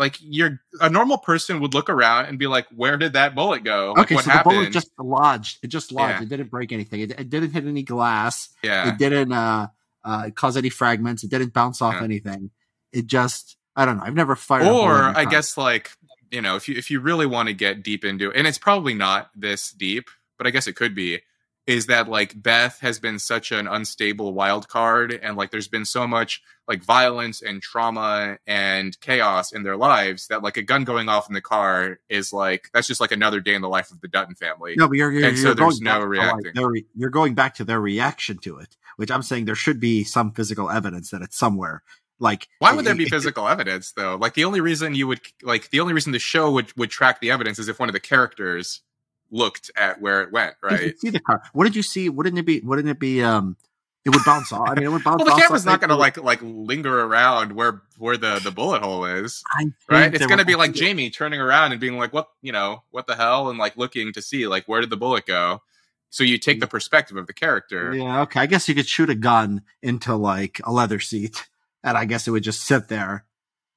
like 0.00 0.16
you're 0.20 0.60
a 0.80 0.88
normal 0.88 1.18
person 1.18 1.60
would 1.60 1.74
look 1.74 1.90
around 1.90 2.24
and 2.24 2.38
be 2.38 2.46
like, 2.46 2.66
"Where 2.74 2.96
did 2.96 3.12
that 3.12 3.34
bullet 3.34 3.62
go? 3.62 3.92
Like, 3.94 4.06
okay, 4.06 4.14
what 4.14 4.24
so 4.24 4.30
happened?" 4.30 4.52
the 4.52 4.58
bullet 4.60 4.72
just 4.72 4.90
lodged. 4.98 5.58
It 5.62 5.68
just 5.68 5.92
lodged. 5.92 6.20
Yeah. 6.20 6.22
It 6.22 6.28
didn't 6.30 6.50
break 6.50 6.72
anything. 6.72 7.02
It, 7.02 7.10
it, 7.12 7.28
didn't 7.28 7.52
hit 7.52 7.66
any 7.66 7.82
glass. 7.82 8.48
Yeah. 8.62 8.88
It 8.88 8.98
didn't 8.98 9.30
uh, 9.30 9.68
uh, 10.02 10.30
cause 10.34 10.56
any 10.56 10.70
fragments. 10.70 11.22
It 11.22 11.30
didn't 11.30 11.52
bounce 11.52 11.82
off 11.82 11.96
yeah. 11.96 12.04
anything. 12.04 12.50
It 12.92 13.06
just 13.06 13.58
I 13.76 13.84
don't 13.84 13.98
know. 13.98 14.04
I've 14.04 14.14
never 14.14 14.34
fired. 14.34 14.66
Or 14.66 14.94
I 15.16 15.26
guess 15.26 15.58
like 15.58 15.90
you 16.30 16.40
know 16.40 16.56
if 16.56 16.66
you 16.66 16.76
if 16.76 16.90
you 16.90 17.00
really 17.00 17.26
want 17.26 17.48
to 17.48 17.54
get 17.54 17.82
deep 17.82 18.02
into 18.02 18.30
it, 18.30 18.36
and 18.36 18.46
it's 18.46 18.58
probably 18.58 18.94
not 18.94 19.30
this 19.36 19.70
deep, 19.70 20.08
but 20.38 20.46
I 20.46 20.50
guess 20.50 20.66
it 20.66 20.76
could 20.76 20.94
be 20.94 21.20
is 21.66 21.86
that 21.86 22.08
like 22.08 22.40
Beth 22.40 22.80
has 22.80 22.98
been 22.98 23.18
such 23.18 23.52
an 23.52 23.68
unstable 23.68 24.32
wild 24.32 24.68
card 24.68 25.12
and 25.12 25.36
like 25.36 25.50
there's 25.50 25.68
been 25.68 25.84
so 25.84 26.06
much 26.06 26.42
like 26.66 26.82
violence 26.82 27.42
and 27.42 27.60
trauma 27.60 28.38
and 28.46 28.98
chaos 29.00 29.52
in 29.52 29.62
their 29.62 29.76
lives 29.76 30.28
that 30.28 30.42
like 30.42 30.56
a 30.56 30.62
gun 30.62 30.84
going 30.84 31.08
off 31.08 31.28
in 31.28 31.34
the 31.34 31.40
car 31.40 31.98
is 32.08 32.32
like 32.32 32.70
that's 32.72 32.86
just 32.86 33.00
like 33.00 33.12
another 33.12 33.40
day 33.40 33.54
in 33.54 33.62
the 33.62 33.68
life 33.68 33.90
of 33.90 34.00
the 34.00 34.08
Dutton 34.08 34.34
family. 34.34 34.74
No, 34.76 34.88
but 34.88 34.96
you're, 34.96 35.12
you're, 35.12 35.28
and 35.28 35.38
so 35.38 35.48
you're 35.48 35.54
there's 35.54 35.80
no 35.80 36.00
reacting. 36.00 36.52
Like 36.54 36.86
you're 36.94 37.10
going 37.10 37.34
back 37.34 37.54
to 37.56 37.64
their 37.64 37.80
reaction 37.80 38.38
to 38.38 38.58
it, 38.58 38.76
which 38.96 39.10
I'm 39.10 39.22
saying 39.22 39.44
there 39.44 39.54
should 39.54 39.80
be 39.80 40.04
some 40.04 40.32
physical 40.32 40.70
evidence 40.70 41.10
that 41.10 41.22
it's 41.22 41.36
somewhere. 41.36 41.82
Like, 42.20 42.48
why 42.58 42.74
would 42.74 42.84
there 42.84 42.94
be 42.94 43.08
physical 43.08 43.48
evidence 43.48 43.92
though? 43.92 44.16
Like 44.16 44.34
the 44.34 44.44
only 44.44 44.60
reason 44.60 44.94
you 44.94 45.06
would 45.08 45.20
like 45.42 45.70
the 45.70 45.80
only 45.80 45.94
reason 45.94 46.12
the 46.12 46.18
show 46.18 46.50
would 46.52 46.76
would 46.76 46.90
track 46.90 47.20
the 47.20 47.30
evidence 47.30 47.58
is 47.58 47.68
if 47.68 47.80
one 47.80 47.88
of 47.88 47.94
the 47.94 48.00
characters 48.00 48.82
looked 49.30 49.70
at 49.76 50.00
where 50.00 50.22
it 50.22 50.32
went, 50.32 50.54
right? 50.62 50.98
see 50.98 51.10
the 51.10 51.20
car. 51.20 51.42
What 51.52 51.64
did 51.64 51.76
you 51.76 51.82
see? 51.82 52.08
Wouldn't 52.08 52.38
it 52.38 52.46
be? 52.46 52.60
Wouldn't 52.60 52.88
it 52.88 52.98
be? 52.98 53.22
Um, 53.22 53.56
it 54.04 54.10
would 54.10 54.24
bounce 54.24 54.50
off. 54.50 54.68
I 54.68 54.74
mean, 54.74 54.84
it 54.84 54.92
would 54.92 55.04
bounce. 55.04 55.22
well, 55.22 55.34
the 55.34 55.40
camera's 55.42 55.66
not 55.66 55.80
going 55.80 55.90
to 55.90 55.96
like 55.96 56.16
like 56.16 56.40
linger 56.42 57.02
around 57.02 57.52
where 57.52 57.82
where 57.98 58.16
the 58.16 58.40
the 58.42 58.50
bullet 58.50 58.82
hole 58.82 59.04
is, 59.04 59.42
right? 59.90 60.14
It's 60.14 60.26
going 60.26 60.38
to 60.38 60.44
be 60.44 60.54
like 60.54 60.72
Jamie 60.72 61.10
turning 61.10 61.40
around 61.40 61.72
and 61.72 61.80
being 61.80 61.98
like, 61.98 62.12
"What 62.12 62.30
you 62.40 62.52
know? 62.52 62.82
What 62.90 63.06
the 63.06 63.14
hell?" 63.14 63.50
and 63.50 63.58
like 63.58 63.76
looking 63.76 64.12
to 64.14 64.22
see 64.22 64.46
like 64.46 64.66
where 64.66 64.80
did 64.80 64.90
the 64.90 64.96
bullet 64.96 65.26
go. 65.26 65.62
So 66.08 66.24
you 66.24 66.38
take 66.38 66.60
the 66.60 66.66
perspective 66.66 67.16
of 67.16 67.26
the 67.26 67.32
character. 67.32 67.94
Yeah, 67.94 68.22
okay. 68.22 68.40
I 68.40 68.46
guess 68.46 68.68
you 68.68 68.74
could 68.74 68.88
shoot 68.88 69.10
a 69.10 69.14
gun 69.14 69.62
into 69.82 70.16
like 70.16 70.60
a 70.64 70.72
leather 70.72 70.98
seat, 70.98 71.46
and 71.84 71.96
I 71.96 72.04
guess 72.06 72.26
it 72.26 72.30
would 72.30 72.42
just 72.42 72.62
sit 72.62 72.88
there. 72.88 73.26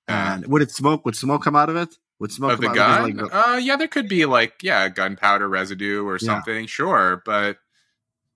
And 0.07 0.47
would 0.47 0.61
it 0.61 0.71
smoke? 0.71 1.05
Would 1.05 1.15
smoke 1.15 1.43
come 1.43 1.55
out 1.55 1.69
of 1.69 1.75
it? 1.75 1.97
Would 2.23 2.31
smoke 2.31 2.53
of 2.53 2.61
the 2.61 2.69
gun? 2.69 3.17
Like, 3.17 3.35
uh, 3.35 3.59
yeah, 3.61 3.75
there 3.75 3.89
could 3.89 4.07
be 4.07 4.25
like 4.25 4.63
yeah, 4.63 4.87
gunpowder 4.87 5.49
residue 5.49 6.07
or 6.07 6.17
something. 6.17 6.61
Yeah. 6.61 6.67
Sure, 6.67 7.21
but 7.25 7.57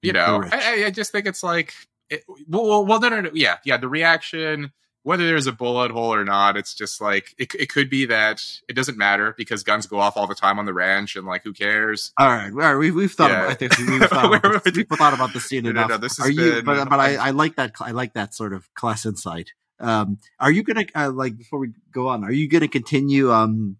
you 0.01 0.11
know, 0.11 0.43
I, 0.51 0.83
I, 0.87 0.91
just 0.91 1.13
think 1.13 1.25
it's 1.25 1.41
like, 1.41 1.73
it, 2.09 2.25
well, 2.49 2.85
well, 2.85 2.99
no, 2.99 3.07
no, 3.07 3.21
no, 3.21 3.29
yeah, 3.33 3.59
yeah. 3.63 3.77
The 3.77 3.87
reaction, 3.87 4.73
whether 5.03 5.25
there's 5.25 5.47
a 5.47 5.53
bullet 5.53 5.91
hole 5.91 6.13
or 6.13 6.25
not, 6.25 6.57
it's 6.57 6.75
just 6.75 6.99
like 6.99 7.33
it, 7.37 7.55
it 7.55 7.69
could 7.69 7.89
be 7.89 8.05
that 8.07 8.43
it 8.67 8.73
doesn't 8.73 8.97
matter 8.97 9.33
because 9.37 9.63
guns 9.63 9.87
go 9.87 9.99
off 9.99 10.17
all 10.17 10.27
the 10.27 10.35
time 10.35 10.59
on 10.59 10.65
the 10.65 10.73
ranch, 10.73 11.15
and 11.15 11.25
like, 11.25 11.45
who 11.45 11.53
cares? 11.53 12.11
All 12.17 12.27
right, 12.27 12.51
all 12.51 12.57
right. 12.57 12.75
We've, 12.75 12.93
we've 12.93 13.13
thought 13.13 13.31
yeah. 13.31 13.45
about. 13.45 13.51
I 13.51 13.53
think 13.53 13.77
we've 13.87 14.09
thought, 14.09 14.25
about, 14.25 14.65
we've 14.65 14.87
thought 14.89 15.13
about 15.13 15.31
the 15.31 15.39
scene 15.39 15.63
no, 15.63 15.69
enough. 15.69 15.87
No, 15.87 15.95
no, 15.95 16.01
this 16.01 16.19
Are 16.19 16.29
you? 16.29 16.61
But 16.61 16.89
but 16.89 16.99
I, 16.99 17.15
I 17.15 17.29
like 17.29 17.55
that. 17.55 17.71
I 17.79 17.91
like 17.91 18.11
that 18.15 18.33
sort 18.33 18.51
of 18.51 18.69
class 18.73 19.05
insight. 19.05 19.53
Um, 19.79 20.17
are 20.39 20.51
you 20.51 20.63
gonna 20.63 20.85
uh, 20.95 21.11
like 21.11 21.37
before 21.37 21.59
we 21.59 21.69
go 21.91 22.07
on? 22.07 22.23
Are 22.23 22.31
you 22.31 22.47
gonna 22.47 22.67
continue? 22.67 23.31
Um, 23.31 23.77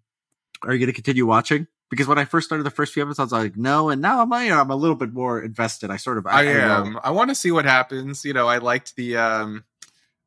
are 0.62 0.72
you 0.72 0.78
gonna 0.78 0.92
continue 0.92 1.26
watching? 1.26 1.66
Because 1.90 2.06
when 2.06 2.18
I 2.18 2.26
first 2.26 2.46
started 2.46 2.64
the 2.64 2.70
first 2.70 2.92
few 2.92 3.02
episodes, 3.02 3.32
I 3.32 3.36
was 3.36 3.44
like, 3.44 3.56
no, 3.56 3.88
and 3.88 4.02
now 4.02 4.20
I'm 4.20 4.32
I'm 4.32 4.70
a 4.70 4.76
little 4.76 4.96
bit 4.96 5.12
more 5.12 5.40
invested. 5.40 5.90
I 5.90 5.96
sort 5.96 6.18
of 6.18 6.26
I, 6.26 6.40
I 6.40 6.44
am. 6.44 6.98
I, 6.98 7.00
I 7.04 7.10
want 7.10 7.30
to 7.30 7.34
see 7.34 7.50
what 7.50 7.64
happens. 7.64 8.24
You 8.24 8.32
know, 8.32 8.46
I 8.46 8.58
liked 8.58 8.96
the. 8.96 9.16
um 9.16 9.64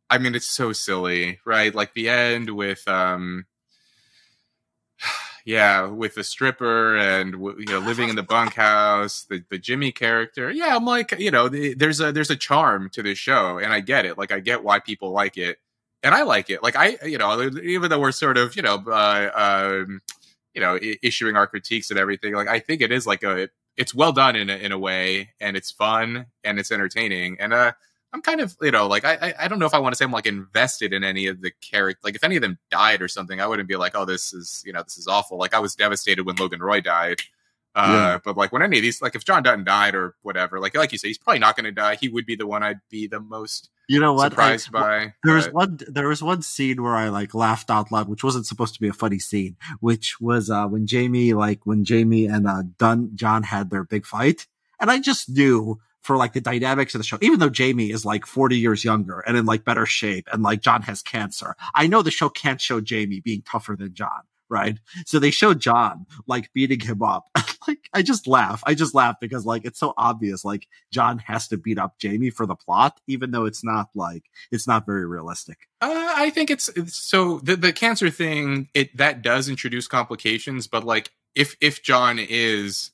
I 0.10 0.18
mean, 0.18 0.36
it's 0.36 0.50
so 0.50 0.74
silly, 0.74 1.40
right? 1.46 1.74
Like 1.74 1.94
the 1.94 2.10
end 2.10 2.50
with 2.50 2.86
um 2.88 3.46
yeah, 5.46 5.88
with 5.88 6.16
the 6.16 6.24
stripper 6.24 6.96
and 6.98 7.34
you 7.34 7.66
know 7.66 7.80
living 7.80 8.10
in 8.10 8.16
the 8.16 8.24
bunkhouse, 8.24 9.26
the 9.30 9.44
the 9.50 9.58
Jimmy 9.58 9.92
character. 9.92 10.52
Yeah, 10.52 10.76
I'm 10.76 10.86
like, 10.86 11.12
you 11.20 11.32
know, 11.32 11.50
the, 11.50 11.74
there's 11.74 12.00
a 12.00 12.12
there's 12.12 12.30
a 12.30 12.36
charm 12.36 12.90
to 12.92 13.04
this 13.04 13.18
show, 13.18 13.58
and 13.58 13.74
I 13.74 13.80
get 13.80 14.06
it. 14.06 14.18
Like, 14.18 14.32
I 14.32 14.40
get 14.40 14.64
why 14.64 14.80
people 14.80 15.12
like 15.12 15.38
it, 15.38 15.58
and 16.04 16.14
I 16.14 16.24
like 16.24 16.50
it. 16.50 16.64
Like, 16.64 16.76
I 16.76 16.98
you 17.06 17.18
know, 17.18 17.42
even 17.64 17.90
though 17.90 18.00
we're 18.00 18.12
sort 18.12 18.38
of 18.38 18.56
you 18.56 18.62
know, 18.62 18.76
uh, 18.88 19.82
um, 19.84 20.02
you 20.54 20.62
know, 20.62 20.78
issuing 21.02 21.36
our 21.36 21.48
critiques 21.48 21.90
and 21.90 22.00
everything, 22.00 22.34
like 22.34 22.48
I 22.48 22.60
think 22.60 22.82
it 22.82 22.92
is 22.92 23.08
like 23.08 23.24
a 23.24 23.50
it's 23.78 23.96
well 23.96 24.12
done 24.12 24.36
in 24.36 24.50
a, 24.50 24.56
in 24.56 24.72
a 24.72 24.78
way, 24.80 25.30
and 25.40 25.58
it's 25.58 25.72
fun 25.72 26.28
and 26.44 26.60
it's 26.60 26.72
entertaining, 26.72 27.38
and 27.40 27.54
uh 27.54 27.74
I'm 28.14 28.22
kind 28.22 28.42
of, 28.42 28.56
you 28.62 28.72
know, 28.72 28.88
like 28.88 29.06
I, 29.06 29.34
I 29.40 29.48
don't 29.48 29.60
know 29.60 29.66
if 29.66 29.74
I 29.74 29.80
want 29.80 29.94
to 29.94 29.98
say 29.98 30.04
I'm 30.04 30.12
like 30.12 30.26
invested 30.26 30.92
in 30.92 31.04
any 31.04 31.28
of 31.28 31.42
the 31.42 31.52
character. 31.62 32.02
Like 32.04 32.16
if 32.16 32.24
any 32.24 32.36
of 32.36 32.42
them 32.42 32.58
died 32.70 33.02
or 33.02 33.08
something, 33.08 33.40
I 33.40 33.48
wouldn't 33.48 33.70
be 33.70 33.78
like, 33.78 33.96
oh, 33.96 34.06
this 34.06 34.34
is, 34.34 34.62
you 34.66 34.74
know, 34.74 34.84
this 34.84 34.98
is 34.98 35.08
awful. 35.08 35.38
Like 35.38 35.54
I 35.54 35.60
was 35.60 35.76
devastated 35.76 36.26
when 36.26 36.36
Logan 36.36 36.62
Roy 36.62 36.82
died. 36.82 37.22
Uh, 37.74 37.88
yeah. 37.90 38.20
but 38.24 38.36
like 38.36 38.52
when 38.52 38.62
any 38.62 38.78
of 38.78 38.82
these, 38.82 39.02
like 39.02 39.16
if 39.16 39.24
John 39.24 39.44
Dutton 39.44 39.64
died 39.64 39.96
or 39.96 40.16
whatever, 40.24 40.60
like 40.60 40.76
like 40.76 40.92
you 40.92 40.98
say, 40.98 41.08
he's 41.08 41.18
probably 41.18 41.40
not 41.40 41.56
going 41.56 41.64
to 41.64 41.72
die. 41.72 41.96
He 41.96 42.10
would 42.10 42.26
be 42.26 42.36
the 42.36 42.48
one 42.48 42.64
I'd 42.64 42.82
be 42.90 43.08
the 43.08 43.22
most, 43.22 43.70
you 43.88 43.98
know, 43.98 44.14
what 44.14 44.32
surprised 44.32 44.76
I, 44.76 44.80
by. 44.80 45.14
There 45.24 45.36
was 45.36 45.48
one, 45.50 45.80
there 45.88 46.10
was 46.10 46.22
one 46.22 46.42
scene 46.42 46.84
where 46.84 46.96
I 46.96 47.08
like 47.08 47.34
laughed 47.34 47.70
out 47.70 47.90
loud, 47.90 48.10
which 48.10 48.26
wasn't 48.26 48.46
supposed 48.46 48.74
to 48.74 48.82
be 48.82 48.90
a 48.90 48.94
funny 48.94 49.20
scene, 49.20 49.56
which 49.80 50.20
was 50.20 50.50
uh 50.50 50.68
when 50.68 50.86
Jamie, 50.86 51.34
like 51.34 51.66
when 51.66 51.86
Jamie 51.86 52.26
and 52.26 52.46
uh 52.46 52.64
Dunn 52.78 53.12
John 53.16 53.44
had 53.44 53.70
their 53.70 53.86
big 53.86 54.06
fight, 54.06 54.48
and 54.82 54.92
I 54.92 55.00
just 55.00 55.30
knew 55.30 55.80
for 56.02 56.18
like 56.18 56.34
the 56.34 56.42
dynamics 56.42 56.96
of 56.96 57.00
the 57.00 57.06
show, 57.06 57.18
even 57.22 57.40
though 57.40 57.50
Jamie 57.50 57.92
is 57.92 58.06
like 58.06 58.26
40 58.26 58.58
years 58.58 58.84
younger 58.84 59.20
and 59.20 59.38
in 59.38 59.46
like 59.46 59.64
better 59.64 59.86
shape 59.86 60.28
and 60.32 60.44
like 60.44 60.62
John 60.62 60.82
has 60.84 61.02
cancer. 61.02 61.56
I 61.76 61.88
know 61.88 62.02
the 62.02 62.12
show 62.12 62.30
can't 62.30 62.60
show 62.60 62.82
Jamie 62.82 63.20
being 63.20 63.44
tougher 63.44 63.76
than 63.76 63.94
John, 63.94 64.22
right? 64.50 64.80
So 65.06 65.20
they 65.20 65.32
show 65.32 65.54
John 65.54 66.06
like 66.28 66.52
beating 66.54 66.80
him 66.80 67.04
up. 67.04 67.26
like 67.68 67.90
I 67.94 68.02
just 68.02 68.28
laugh. 68.28 68.64
I 68.66 68.74
just 68.74 68.96
laugh 68.96 69.18
because 69.22 69.46
like 69.46 69.66
it's 69.66 69.80
so 69.80 69.94
obvious 69.98 70.44
like 70.44 70.68
John 70.92 71.20
has 71.20 71.48
to 71.50 71.58
beat 71.58 71.78
up 71.78 72.00
Jamie 72.00 72.32
for 72.32 72.46
the 72.46 72.56
plot, 72.56 73.00
even 73.08 73.32
though 73.32 73.46
it's 73.46 73.64
not 73.64 73.90
like 73.96 74.24
it's 74.52 74.68
not 74.68 74.86
very 74.86 75.06
realistic. 75.06 75.58
Uh, 75.82 76.14
I 76.18 76.30
think 76.30 76.50
it's, 76.50 76.70
it's 76.70 76.96
so 76.96 77.40
the 77.40 77.56
the 77.56 77.74
cancer 77.74 78.10
thing, 78.10 78.70
it 78.74 78.96
that 78.98 79.22
does 79.22 79.50
introduce 79.50 79.88
complications, 79.88 80.68
but 80.68 80.84
like 80.84 81.12
if 81.36 81.56
if 81.62 81.84
John 81.84 82.20
is 82.20 82.92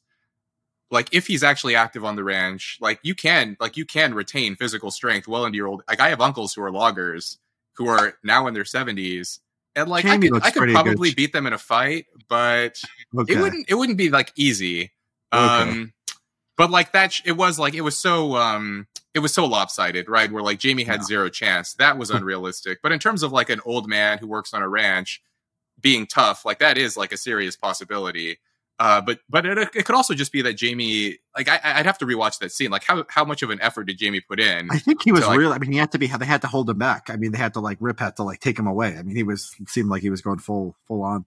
like 0.92 1.10
if 1.14 1.28
he's 1.28 1.44
actually 1.44 1.76
active 1.76 2.06
on 2.06 2.16
the 2.16 2.24
ranch, 2.24 2.78
like 2.82 3.00
you 3.04 3.14
can 3.16 3.58
like 3.60 3.76
you 3.78 3.86
can 3.86 4.14
retain 4.14 4.56
physical 4.56 4.92
strength 4.92 5.28
well 5.28 5.46
into 5.46 5.58
your 5.58 5.68
old 5.68 5.84
like 5.90 6.00
I 6.00 6.10
have 6.10 6.22
uncles 6.22 6.54
who 6.54 6.62
are 6.64 6.72
loggers 6.72 7.38
who 7.76 7.88
are 7.88 8.14
now 8.24 8.48
in 8.48 8.54
their 8.54 8.64
70s 8.64 9.40
and 9.76 9.88
like 9.90 10.04
Jamie 10.06 10.28
I 10.28 10.30
could, 10.32 10.44
I 10.44 10.52
could 10.52 10.72
probably 10.72 11.10
good. 11.10 11.16
beat 11.16 11.34
them 11.34 11.46
in 11.46 11.54
a 11.54 11.58
fight, 11.58 12.06
but 12.28 12.82
Okay. 13.18 13.34
it 13.34 13.40
wouldn't 13.42 13.70
it 13.70 13.76
wouldn't 13.76 13.98
be 13.98 14.10
like 14.10 14.32
easy. 14.36 14.92
Okay. 15.34 15.44
Um, 15.72 15.94
but 16.58 16.72
like 16.72 16.94
that, 16.94 17.14
sh- 17.14 17.22
it 17.26 17.34
was 17.34 17.60
like 17.60 17.74
it 17.76 17.82
was 17.82 17.96
so 17.98 18.36
um 18.38 18.88
it 19.14 19.20
was 19.20 19.34
so 19.34 19.46
lopsided, 19.46 20.08
right? 20.10 20.32
Where 20.32 20.42
like 20.44 20.58
Jamie 20.60 20.84
had 20.86 21.02
Yeah. 21.02 21.06
zero 21.06 21.30
chance. 21.30 21.74
That 21.76 21.98
was 21.98 22.10
unrealistic. 22.12 22.80
But 22.82 22.92
in 22.94 23.00
terms 23.00 23.24
of 23.24 23.32
like 23.32 23.50
an 23.50 23.62
old 23.66 23.88
man 23.88 24.18
who 24.20 24.28
works 24.28 24.54
on 24.54 24.62
a 24.64 24.70
ranch 24.70 25.22
being 25.80 26.08
tough, 26.08 26.46
like 26.46 26.60
that 26.60 26.78
is 26.78 26.98
like 26.98 27.12
a 27.12 27.18
serious 27.18 27.56
possibility. 27.56 28.40
Uh, 28.80 29.02
but 29.02 29.20
but 29.28 29.44
it, 29.46 29.58
it 29.76 29.86
could 29.86 29.96
also 29.96 30.14
just 30.14 30.32
be 30.32 30.42
that 30.44 30.54
Jamie, 30.54 31.18
like 31.36 31.48
I, 31.50 31.60
I'd 31.64 31.86
have 31.88 31.98
to 31.98 32.06
rewatch 32.06 32.38
that 32.40 32.52
scene. 32.52 32.70
Like 32.70 32.84
how 32.84 33.06
how 33.10 33.26
much 33.26 33.42
of 33.42 33.50
an 33.50 33.60
effort 33.60 33.86
did 33.86 33.98
Jamie 33.98 34.22
put 34.22 34.40
in? 34.40 34.70
I 34.70 34.78
think 34.78 35.02
he 35.04 35.12
was 35.12 35.22
So, 35.22 35.30
like- 35.30 35.40
real. 35.40 35.52
I 35.52 35.58
mean, 35.58 35.72
he 35.72 35.80
had 35.80 35.92
to 35.94 35.98
be. 35.98 36.06
They 36.08 36.26
had 36.26 36.42
to 36.42 36.48
hold 36.48 36.70
him 36.70 36.78
back. 36.78 37.10
I 37.10 37.16
mean, 37.16 37.32
they 37.32 37.40
had 37.40 37.54
to 37.56 37.60
like 37.60 37.78
Rip 37.80 38.00
had 38.00 38.16
to 38.18 38.24
like 38.24 38.40
take 38.40 38.60
him 38.60 38.68
away. 38.68 38.96
I 38.98 39.02
mean, 39.02 39.16
he 39.16 39.24
was 39.24 39.56
it 39.60 39.68
seemed 39.70 39.90
like 39.90 40.02
he 40.04 40.10
was 40.12 40.22
going 40.22 40.38
full 40.40 40.76
full 40.88 41.02
on. 41.02 41.26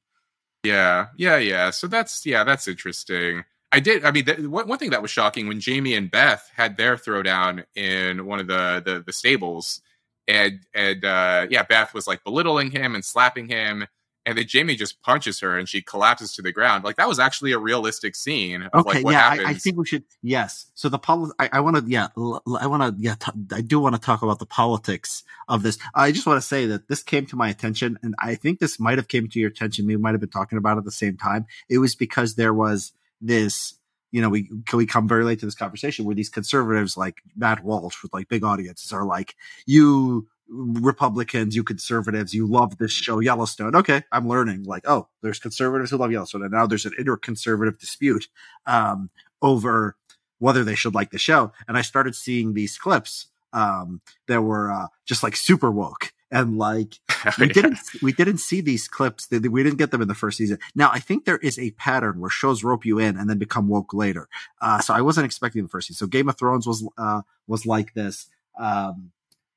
Yeah, 0.62 1.06
yeah, 1.16 1.38
yeah. 1.38 1.70
So 1.70 1.86
that's 1.86 2.24
yeah, 2.24 2.44
that's 2.44 2.68
interesting. 2.68 3.44
I 3.72 3.80
did. 3.80 4.04
I 4.04 4.10
mean, 4.10 4.26
th- 4.26 4.38
one 4.40 4.68
one 4.68 4.78
thing 4.78 4.90
that 4.90 5.02
was 5.02 5.10
shocking 5.10 5.48
when 5.48 5.58
Jamie 5.60 5.94
and 5.94 6.10
Beth 6.10 6.50
had 6.56 6.76
their 6.76 6.96
throwdown 6.96 7.64
in 7.74 8.26
one 8.26 8.38
of 8.40 8.46
the 8.46 8.82
the, 8.84 9.00
the 9.04 9.12
stables, 9.12 9.80
and 10.28 10.60
and 10.74 11.04
uh, 11.04 11.46
yeah, 11.50 11.62
Beth 11.62 11.94
was 11.94 12.06
like 12.06 12.22
belittling 12.24 12.70
him 12.70 12.94
and 12.94 13.04
slapping 13.04 13.48
him, 13.48 13.86
and 14.26 14.36
then 14.36 14.46
Jamie 14.46 14.76
just 14.76 15.02
punches 15.02 15.40
her 15.40 15.58
and 15.58 15.68
she 15.68 15.80
collapses 15.80 16.34
to 16.34 16.42
the 16.42 16.52
ground. 16.52 16.84
Like 16.84 16.96
that 16.96 17.08
was 17.08 17.18
actually 17.18 17.52
a 17.52 17.58
realistic 17.58 18.14
scene 18.14 18.62
of 18.62 18.86
Okay, 18.86 18.98
like 18.98 19.04
what 19.04 19.12
yeah, 19.12 19.30
happens. 19.30 19.46
I, 19.46 19.50
I 19.50 19.54
think 19.54 19.78
we 19.78 19.86
should. 19.86 20.04
Yes. 20.22 20.66
So 20.74 20.88
the 20.88 20.98
poli- 20.98 21.32
I, 21.38 21.48
I 21.54 21.60
want 21.60 21.76
to. 21.76 21.84
Yeah, 21.90 22.08
l- 22.16 22.42
I 22.60 22.66
want 22.66 22.82
to. 22.96 23.02
Yeah, 23.02 23.14
t- 23.14 23.32
I 23.52 23.62
do 23.62 23.80
want 23.80 23.94
to 23.94 24.00
talk 24.00 24.22
about 24.22 24.38
the 24.38 24.46
politics 24.46 25.24
of 25.48 25.62
this. 25.62 25.78
I 25.94 26.12
just 26.12 26.26
want 26.26 26.36
to 26.40 26.46
say 26.46 26.66
that 26.66 26.88
this 26.88 27.02
came 27.02 27.26
to 27.26 27.36
my 27.36 27.48
attention, 27.48 27.98
and 28.02 28.14
I 28.18 28.34
think 28.34 28.58
this 28.58 28.78
might 28.78 28.98
have 28.98 29.08
came 29.08 29.28
to 29.28 29.40
your 29.40 29.50
attention. 29.50 29.86
We 29.86 29.96
might 29.96 30.12
have 30.12 30.20
been 30.20 30.28
talking 30.28 30.58
about 30.58 30.76
it 30.76 30.80
at 30.80 30.84
the 30.84 30.90
same 30.92 31.16
time. 31.16 31.46
It 31.68 31.78
was 31.78 31.94
because 31.94 32.34
there 32.34 32.54
was 32.54 32.92
this. 33.20 33.74
You 34.12 34.20
know, 34.20 34.28
we 34.28 34.50
can 34.66 34.76
we 34.76 34.86
come 34.86 35.06
very 35.06 35.24
late 35.24 35.38
to 35.38 35.46
this 35.46 35.54
conversation 35.54 36.04
where 36.04 36.16
these 36.16 36.28
conservatives 36.28 36.96
like 36.96 37.22
Matt 37.36 37.62
Walsh 37.62 38.02
with 38.02 38.12
like 38.12 38.28
big 38.28 38.42
audiences 38.42 38.92
are 38.92 39.04
like, 39.04 39.36
you 39.66 40.26
Republicans, 40.50 41.54
you 41.54 41.62
conservatives, 41.64 42.34
you 42.34 42.46
love 42.46 42.78
this 42.78 42.90
show 42.92 43.20
Yellowstone. 43.20 43.74
Okay, 43.76 44.02
I'm 44.12 44.28
learning. 44.28 44.64
Like, 44.64 44.82
oh, 44.88 45.08
there's 45.22 45.38
conservatives 45.38 45.90
who 45.90 45.96
love 45.96 46.12
Yellowstone, 46.12 46.42
and 46.42 46.52
now 46.52 46.66
there's 46.66 46.86
an 46.86 46.92
inter-conservative 46.98 47.78
dispute 47.78 48.28
um, 48.66 49.10
over 49.42 49.96
whether 50.38 50.64
they 50.64 50.74
should 50.74 50.94
like 50.94 51.10
the 51.10 51.18
show. 51.18 51.52
And 51.68 51.76
I 51.76 51.82
started 51.82 52.14
seeing 52.14 52.54
these 52.54 52.78
clips 52.78 53.28
um, 53.52 54.00
that 54.26 54.42
were 54.42 54.70
uh, 54.72 54.86
just 55.06 55.22
like 55.22 55.36
super 55.36 55.70
woke, 55.70 56.12
and 56.30 56.58
like 56.58 56.94
we 57.38 57.46
Yeah. 57.46 57.52
didn't 57.52 57.78
we 58.02 58.12
didn't 58.12 58.38
see 58.38 58.60
these 58.60 58.88
clips. 58.88 59.26
They- 59.26 59.38
We 59.38 59.62
didn't 59.62 59.78
get 59.78 59.90
them 59.90 60.02
in 60.02 60.08
the 60.08 60.14
first 60.14 60.38
season. 60.38 60.58
Now 60.74 60.90
I 60.92 60.98
think 61.00 61.24
there 61.24 61.38
is 61.38 61.58
a 61.58 61.70
pattern 61.72 62.20
where 62.20 62.30
shows 62.30 62.62
rope 62.64 62.84
you 62.84 62.98
in 62.98 63.16
and 63.16 63.28
then 63.28 63.38
become 63.38 63.68
woke 63.68 63.92
later. 63.94 64.28
Uh, 64.60 64.80
so 64.80 64.94
I 64.94 65.00
wasn't 65.02 65.26
expecting 65.26 65.62
the 65.62 65.68
first 65.68 65.88
season. 65.88 66.06
So 66.06 66.08
Game 66.08 66.28
of 66.28 66.38
Thrones 66.38 66.66
was 66.66 66.86
uh, 66.96 67.22
was 67.46 67.66
like 67.66 67.94
this. 67.94 68.28
Um, 68.58 69.10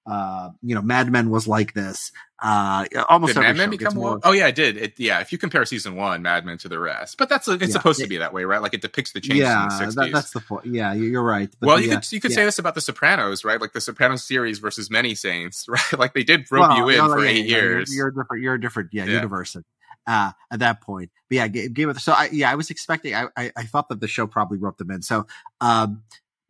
uh, 0.06 0.50
you 0.62 0.76
know, 0.76 0.82
Mad 0.82 1.12
Men 1.12 1.30
was 1.30 1.48
like 1.48 1.74
this. 1.74 2.12
Uh, 2.42 2.86
almost 3.08 3.36
Did 3.36 3.38
every 3.44 3.48
Mad 3.54 3.58
Men 3.58 3.70
become 3.70 3.96
more- 3.96 4.20
Oh 4.24 4.34
yeah, 4.34 4.48
it 4.48 4.56
did. 4.56 4.76
It, 4.76 4.94
yeah, 5.00 5.22
if 5.22 5.32
you 5.32 5.38
compare 5.38 5.64
season 5.64 5.96
one, 5.96 6.22
Mad 6.22 6.46
Men 6.46 6.58
to 6.58 6.68
the 6.70 6.78
rest, 6.78 7.18
but 7.18 7.30
that's 7.30 7.48
it's 7.48 7.62
Yeah. 7.62 7.68
supposed 7.68 8.02
to 8.02 8.08
be 8.08 8.18
that 8.18 8.34
way, 8.34 8.44
right? 8.44 8.62
Like 8.62 8.74
it 8.74 8.82
depicts 8.82 9.14
the 9.14 9.22
change. 9.22 9.40
Yeah, 9.40 9.64
in 9.82 9.90
the 9.90 9.96
that, 9.96 10.12
that's 10.12 10.32
the 10.32 10.42
point. 10.42 10.66
Yeah, 10.66 10.94
you- 10.94 11.06
you're 11.06 11.24
right. 11.24 11.50
But 11.60 11.68
well, 11.68 11.78
the, 11.78 11.84
you 11.86 11.92
uh, 11.94 12.00
could 12.02 12.12
you 12.12 12.20
could 12.20 12.32
yeah. 12.32 12.36
say 12.36 12.46
this 12.46 12.60
about 12.60 12.76
the 12.76 12.82
Sopranos, 12.82 13.46
right? 13.46 13.62
Like 13.62 13.72
the 13.72 13.80
Sopranos 13.82 14.26
series 14.26 14.60
versus 14.60 14.90
Many 14.90 15.16
Saints, 15.16 15.66
right? 15.70 15.94
Like 15.98 16.14
they 16.14 16.24
did 16.24 16.52
rope 16.52 16.68
Well, 16.68 16.78
you 16.78 16.90
in 16.90 16.98
no, 16.98 17.08
for 17.08 17.24
eight 17.26 17.46
yeah, 17.46 17.58
you're- 17.58 17.68
years. 17.76 17.96
You're, 17.96 18.12
different. 18.12 18.44
You're 18.44 18.56
a 18.56 18.62
different. 18.62 18.90
Yeah, 18.92 19.06
Yeah. 19.06 19.14
universe. 19.14 19.56
Uh, 20.06 20.32
at 20.52 20.60
that 20.60 20.82
point, 20.82 21.12
but 21.30 21.36
yeah, 21.38 21.48
Game 21.48 21.88
of 21.88 21.98
so 22.02 22.12
I 22.12 22.28
yeah 22.34 22.52
I 22.52 22.56
was 22.56 22.70
expecting. 22.70 23.16
I, 23.16 23.28
I 23.38 23.52
I 23.56 23.64
thought 23.64 23.88
that 23.88 24.02
the 24.02 24.08
show 24.10 24.28
probably 24.28 24.58
roped 24.58 24.80
them 24.80 24.92
in. 24.92 25.02
So 25.02 25.28
um, 25.62 26.04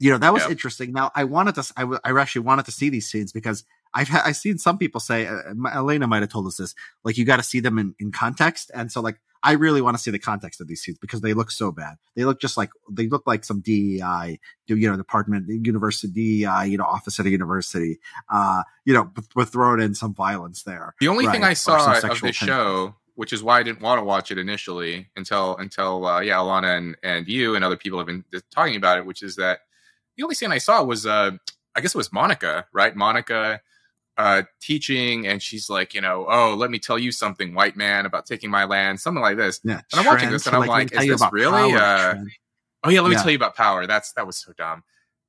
you 0.03 0.09
know 0.09 0.17
that 0.17 0.33
was 0.33 0.43
Yeah. 0.43 0.51
interesting. 0.51 0.91
Now 0.91 1.11
I 1.15 1.23
wanted 1.23 1.55
to. 1.55 1.73
I, 1.77 1.81
w- 1.81 1.99
I 2.03 2.11
actually 2.19 2.41
wanted 2.41 2.65
to 2.65 2.71
see 2.73 2.89
these 2.89 3.09
scenes 3.09 3.31
because 3.31 3.63
I've 3.93 4.09
ha- 4.09 4.23
I've 4.25 4.35
seen 4.35 4.57
some 4.57 4.77
people 4.77 4.99
say 4.99 5.27
uh, 5.27 5.35
uh, 5.65 5.69
Elena 5.73 6.07
might 6.07 6.21
have 6.23 6.29
told 6.29 6.45
us 6.47 6.57
this. 6.57 6.75
Like 7.05 7.17
you 7.17 7.23
got 7.23 7.37
to 7.37 7.43
see 7.43 7.61
them 7.61 7.77
in 7.79 7.95
in 7.99 8.11
context, 8.11 8.69
and 8.75 8.91
so 8.91 8.99
like 8.99 9.21
I 9.43 9.53
really 9.53 9.81
want 9.81 9.95
to 9.95 10.03
see 10.03 10.11
the 10.11 10.19
context 10.19 10.59
of 10.59 10.67
these 10.67 10.81
scenes 10.81 10.97
because 10.97 11.21
they 11.21 11.33
look 11.33 11.51
so 11.51 11.71
bad. 11.71 11.95
They 12.17 12.25
look 12.25 12.41
just 12.41 12.57
like 12.57 12.71
they 12.91 13.07
look 13.07 13.25
like 13.25 13.45
some 13.45 13.61
DEI, 13.61 14.39
do 14.67 14.75
you 14.75 14.89
know, 14.91 14.97
department, 14.97 15.47
university, 15.47 16.11
DEI, 16.43 16.65
you 16.65 16.77
know, 16.77 16.83
office 16.83 17.17
at 17.21 17.25
a 17.25 17.29
university. 17.29 17.99
Uh, 18.29 18.63
you 18.83 18.93
know, 18.93 19.09
with, 19.15 19.29
with 19.37 19.49
throwing 19.53 19.79
in 19.79 19.95
some 19.95 20.13
violence 20.13 20.63
there. 20.63 20.95
the 20.99 21.07
only 21.07 21.27
thing 21.27 21.45
I 21.45 21.53
saw 21.53 21.93
of 21.93 22.19
the 22.19 22.33
show, 22.33 22.95
which 23.15 23.31
is 23.31 23.41
why 23.41 23.59
I 23.59 23.63
didn't 23.63 23.81
want 23.81 23.99
to 23.99 24.03
watch 24.03 24.31
it 24.31 24.37
initially 24.37 25.07
until 25.15 25.55
until 25.55 26.05
uh, 26.05 26.19
yeah, 26.19 26.35
Alana 26.39 26.77
and 26.77 26.97
and 27.03 27.25
you 27.25 27.55
and 27.55 27.63
other 27.63 27.77
people 27.77 27.99
have 27.99 28.07
been 28.07 28.25
talking 28.51 28.75
about 28.75 28.97
it, 28.97 29.05
which 29.05 29.23
is 29.23 29.37
that 29.37 29.59
the 30.17 30.23
only 30.23 30.35
scene 30.35 30.51
I 30.51 30.57
saw 30.59 30.83
was 30.83 31.05
uh, 31.05 31.31
I 31.75 31.81
guess 31.81 31.95
it 31.95 31.97
was 31.97 32.11
Monica, 32.13 32.65
right? 32.73 32.95
Monica 32.95 33.61
uh 34.15 34.43
teaching 34.61 35.25
and 35.25 35.41
she's 35.41 35.71
like 35.71 35.95
you 35.95 35.99
know 35.99 36.27
oh 36.29 36.53
let 36.53 36.69
me 36.69 36.77
tell 36.77 36.99
you 36.99 37.11
something 37.11 37.55
white 37.55 37.75
man 37.75 38.05
about 38.05 38.27
taking 38.27 38.51
my 38.51 38.63
land 38.63 38.99
something 38.99 39.23
like 39.23 39.37
this. 39.37 39.59
Yeah, 39.63 39.81
And 39.91 39.99
I'm 39.99 40.05
watching 40.05 40.29
this 40.29 40.45
and 40.45 40.55
I'm 40.55 40.61
me 40.61 40.67
like, 40.67 40.91
is 40.91 40.99
this 41.07 41.21
really, 41.31 41.71
power, 41.71 41.79
uh, 41.79 42.15
oh 42.83 42.89
yeah 42.91 43.01
let 43.01 43.09
me 43.09 43.15
Yeah. 43.15 43.21
tell 43.23 43.31
you 43.31 43.37
about 43.37 43.55
power. 43.55 43.87
That's 43.87 44.13
that 44.13 44.27
was 44.27 44.37
so 44.37 44.53
dumb 44.55 44.83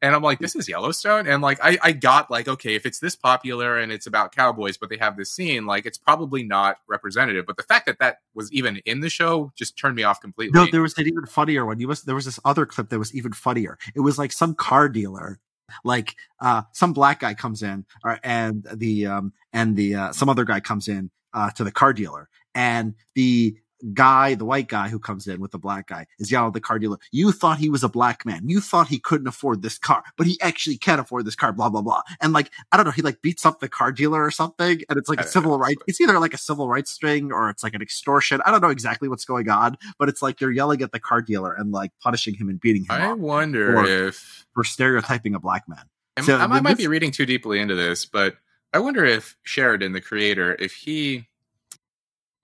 and 0.05 0.14
i'm 0.14 0.23
like 0.23 0.38
this 0.38 0.55
is 0.55 0.69
yellowstone 0.69 1.27
and 1.27 1.43
like 1.43 1.59
i 1.62 1.79
i 1.83 1.93
got 1.93 2.31
like 2.31 2.47
okay 2.47 2.75
if 2.75 2.85
it's 2.87 2.99
this 2.99 3.17
popular 3.17 3.79
and 3.79 3.90
it's 3.90 4.07
about 4.07 4.35
cowboys 4.35 4.77
but 4.77 4.88
they 4.90 4.99
have 4.99 5.17
this 5.17 5.33
scene 5.33 5.67
like 5.67 5.87
it's 5.87 5.99
probably 5.99 6.43
not 6.43 6.77
representative 6.88 7.47
but 7.47 7.57
the 7.57 7.62
fact 7.62 7.87
that 7.87 7.99
that 7.99 8.19
was 8.35 8.53
even 8.53 8.77
in 8.85 9.01
the 9.01 9.09
show 9.09 9.53
just 9.57 9.79
turned 9.79 9.97
me 9.97 10.03
off 10.03 10.21
completely 10.21 10.59
No, 10.59 10.67
there 10.71 10.83
was 10.83 10.97
an 10.99 11.07
even 11.07 11.27
funnier 11.27 11.64
one. 11.67 11.81
You 11.81 11.88
was 11.88 12.03
there 12.03 12.14
was 12.14 12.25
this 12.25 12.40
other 12.45 12.67
clip 12.67 12.90
that 12.90 12.99
was 12.99 13.14
even 13.14 13.33
funnier. 13.33 13.79
It 13.95 14.01
was 14.01 14.19
like 14.19 14.33
some 14.33 14.55
car 14.55 14.88
dealer, 14.88 15.40
like 15.85 16.14
uh 16.40 16.62
some 16.73 16.93
black 16.93 17.21
guy 17.21 17.35
comes 17.35 17.62
in, 17.62 17.85
uh, 18.05 18.17
and 18.23 18.67
the 18.73 19.07
um 19.07 19.33
and 19.53 19.77
the 19.77 19.95
uh, 19.95 20.12
some 20.12 20.29
other 20.29 20.45
guy 20.45 20.61
comes 20.61 20.88
in 20.88 21.11
uh 21.33 21.51
to 21.51 21.64
the 21.64 21.73
car 21.73 21.93
dealer, 21.93 22.29
and 22.55 22.95
the 23.14 23.57
guy, 23.92 24.35
the 24.35 24.44
white 24.44 24.68
guy 24.68 24.88
who 24.88 24.99
comes 24.99 25.27
in 25.27 25.40
with 25.40 25.51
the 25.51 25.59
black 25.59 25.88
guy, 25.88 26.07
is 26.18 26.31
yelling 26.31 26.49
at 26.49 26.55
the 26.55 26.61
car 26.61 26.79
dealer. 26.79 26.99
You 27.12 27.33
thought 27.33 27.59
he 27.59 27.68
was 27.68 27.85
a 27.85 27.88
black 27.88 28.25
man. 28.25 28.49
You 28.49 28.61
thought 28.61 28.88
he 28.88 28.99
couldn't 28.99 29.27
afford 29.27 29.62
this 29.62 29.79
car, 29.79 30.03
but 30.16 30.27
he 30.27 30.40
actually 30.40 30.79
can't 30.79 31.01
afford 31.01 31.25
this 31.27 31.37
car. 31.37 31.53
Blah 31.53 31.68
blah 31.70 31.83
blah. 31.83 32.03
And 32.20 32.33
like 32.33 32.51
I 32.73 32.77
don't 32.77 32.87
know, 32.87 32.92
he 32.92 33.03
like 33.03 33.20
beats 33.23 33.44
up 33.44 33.61
the 33.61 33.68
car 33.68 33.92
dealer 33.92 34.25
or 34.25 34.31
something, 34.31 34.81
and 34.88 34.99
it's 34.99 35.09
like 35.09 35.18
I 35.20 35.23
a 35.23 35.27
civil 35.27 35.59
right. 35.59 35.77
It's 35.87 36.01
either 36.01 36.18
like 36.18 36.35
a 36.35 36.38
civil 36.38 36.68
rights 36.68 36.90
string 36.90 37.33
or 37.33 37.51
it's 37.51 37.62
like 37.62 37.75
an 37.75 37.83
extortion. 37.83 38.40
I 38.47 38.51
don't 38.51 38.61
know 38.61 38.70
exactly 38.70 39.09
what's 39.09 39.25
going 39.25 39.49
on, 39.49 39.77
but 39.99 40.09
it's 40.09 40.23
like 40.23 40.38
they're 40.38 40.51
yelling 40.51 40.83
at 40.83 40.92
the 40.92 41.01
car 41.01 41.20
dealer 41.20 41.53
and 41.53 41.73
like 41.73 41.90
punishing 42.03 42.35
him 42.35 42.49
and 42.49 42.61
beating 42.61 42.83
him 42.85 42.90
i 42.90 43.12
wonder 43.12 43.77
Or- 43.77 43.87
if 43.87 44.47
for 44.55 44.64
stereotyping 44.64 45.35
a 45.35 45.40
black 45.40 45.68
man. 45.68 45.85
So 46.25 46.37
I, 46.37 46.47
might- 46.47 46.62
might 46.62 46.70
this- 46.77 46.85
be 46.85 46.88
reading 46.88 47.11
too 47.11 47.27
deeply 47.27 47.59
into 47.59 47.75
this, 47.75 48.07
but 48.07 48.37
I 48.73 48.79
wonder 48.79 49.05
if 49.05 49.37
Sheridan, 49.42 49.92
the 49.92 50.01
creator, 50.01 50.57
if 50.59 50.73
he, 50.75 51.27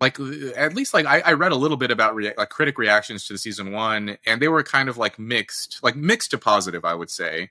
like, 0.01 0.19
at 0.57 0.75
least 0.75 0.95
like 0.95 1.07
I, 1.07 1.21
I 1.21 1.33
read 1.35 1.53
a 1.53 1.57
little 1.57 1.77
bit 1.77 1.91
about 1.91 2.15
rea- 2.15 2.35
like 2.37 2.49
critic 2.49 2.79
reactions 2.79 3.27
to 3.27 3.35
the 3.35 3.39
season 3.39 3.73
one, 3.73 4.17
and 4.27 4.41
they 4.41 4.49
were 4.49 4.63
kind 4.63 4.89
of 4.89 4.97
like 4.97 5.19
mixed, 5.19 5.83
like 5.83 5.97
mixed 5.97 6.31
to 6.31 6.39
positive, 6.39 6.85
I 6.85 6.95
would 6.95 7.11
say, 7.11 7.51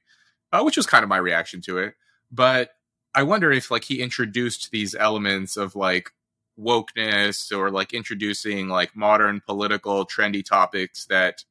uh, 0.52 0.62
which 0.64 0.78
was 0.78 0.88
kind 0.88 1.04
of 1.04 1.10
my 1.10 1.18
reaction 1.18 1.62
to 1.62 1.78
it. 1.78 1.96
But 2.32 2.72
I 3.14 3.24
wonder 3.24 3.52
if 3.52 3.72
like 3.72 3.84
he 3.84 4.02
introduced 4.02 4.72
these 4.72 4.96
elements 4.96 5.58
of 5.58 5.76
like 5.76 6.12
wokeness 6.60 7.56
or 7.56 7.72
like 7.72 7.94
introducing 7.94 8.68
like 8.68 8.96
modern 8.96 9.42
political 9.46 10.06
trendy 10.06 10.44
topics 10.44 11.06
that 11.06 11.44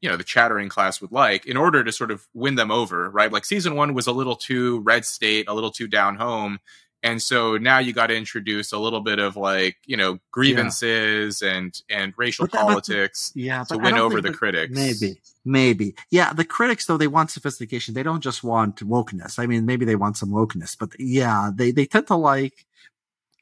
you 0.00 0.08
know 0.08 0.16
the 0.16 0.24
chattering 0.24 0.68
class 0.68 1.00
would 1.00 1.10
like 1.10 1.46
in 1.46 1.56
order 1.56 1.82
to 1.82 1.90
sort 1.90 2.10
of 2.10 2.28
win 2.32 2.54
them 2.54 2.70
over 2.70 3.10
right 3.10 3.32
like 3.32 3.44
season 3.44 3.74
one 3.74 3.92
was 3.92 4.06
a 4.06 4.12
little 4.12 4.36
too 4.36 4.80
red 4.80 5.04
state 5.04 5.48
a 5.48 5.54
little 5.54 5.70
too 5.70 5.88
down 5.88 6.14
home 6.14 6.60
and 7.02 7.20
so 7.22 7.56
now 7.56 7.78
you 7.78 7.92
got 7.92 8.08
to 8.08 8.16
introduce 8.16 8.72
a 8.72 8.78
little 8.78 9.00
bit 9.00 9.18
of 9.18 9.36
like 9.36 9.76
you 9.86 9.96
know 9.96 10.18
grievances 10.32 11.42
and 11.42 11.80
and 11.90 12.12
racial 12.16 12.44
But 12.46 12.52
that- 12.52 12.58
but- 12.62 12.68
politics 12.68 13.32
Yeah, 13.34 13.64
to 13.64 13.78
win 13.78 13.94
over 13.96 14.20
the 14.20 14.32
critics 14.32 14.74
Maybe, 14.74 15.20
maybe. 15.44 15.94
Yeah, 16.10 16.32
the 16.32 16.44
critics 16.44 16.86
though 16.86 16.96
they 16.96 17.06
want 17.06 17.30
sophistication. 17.30 17.94
They 17.94 18.02
don't 18.02 18.22
just 18.22 18.42
want 18.42 18.76
wokeness. 18.76 19.38
I 19.38 19.46
mean, 19.46 19.66
maybe 19.66 19.84
they 19.84 19.96
want 19.96 20.16
some 20.16 20.30
wokeness, 20.30 20.76
but 20.78 20.90
yeah, 20.98 21.50
they 21.54 21.70
they 21.70 21.86
tend 21.86 22.06
to 22.08 22.16
like, 22.16 22.66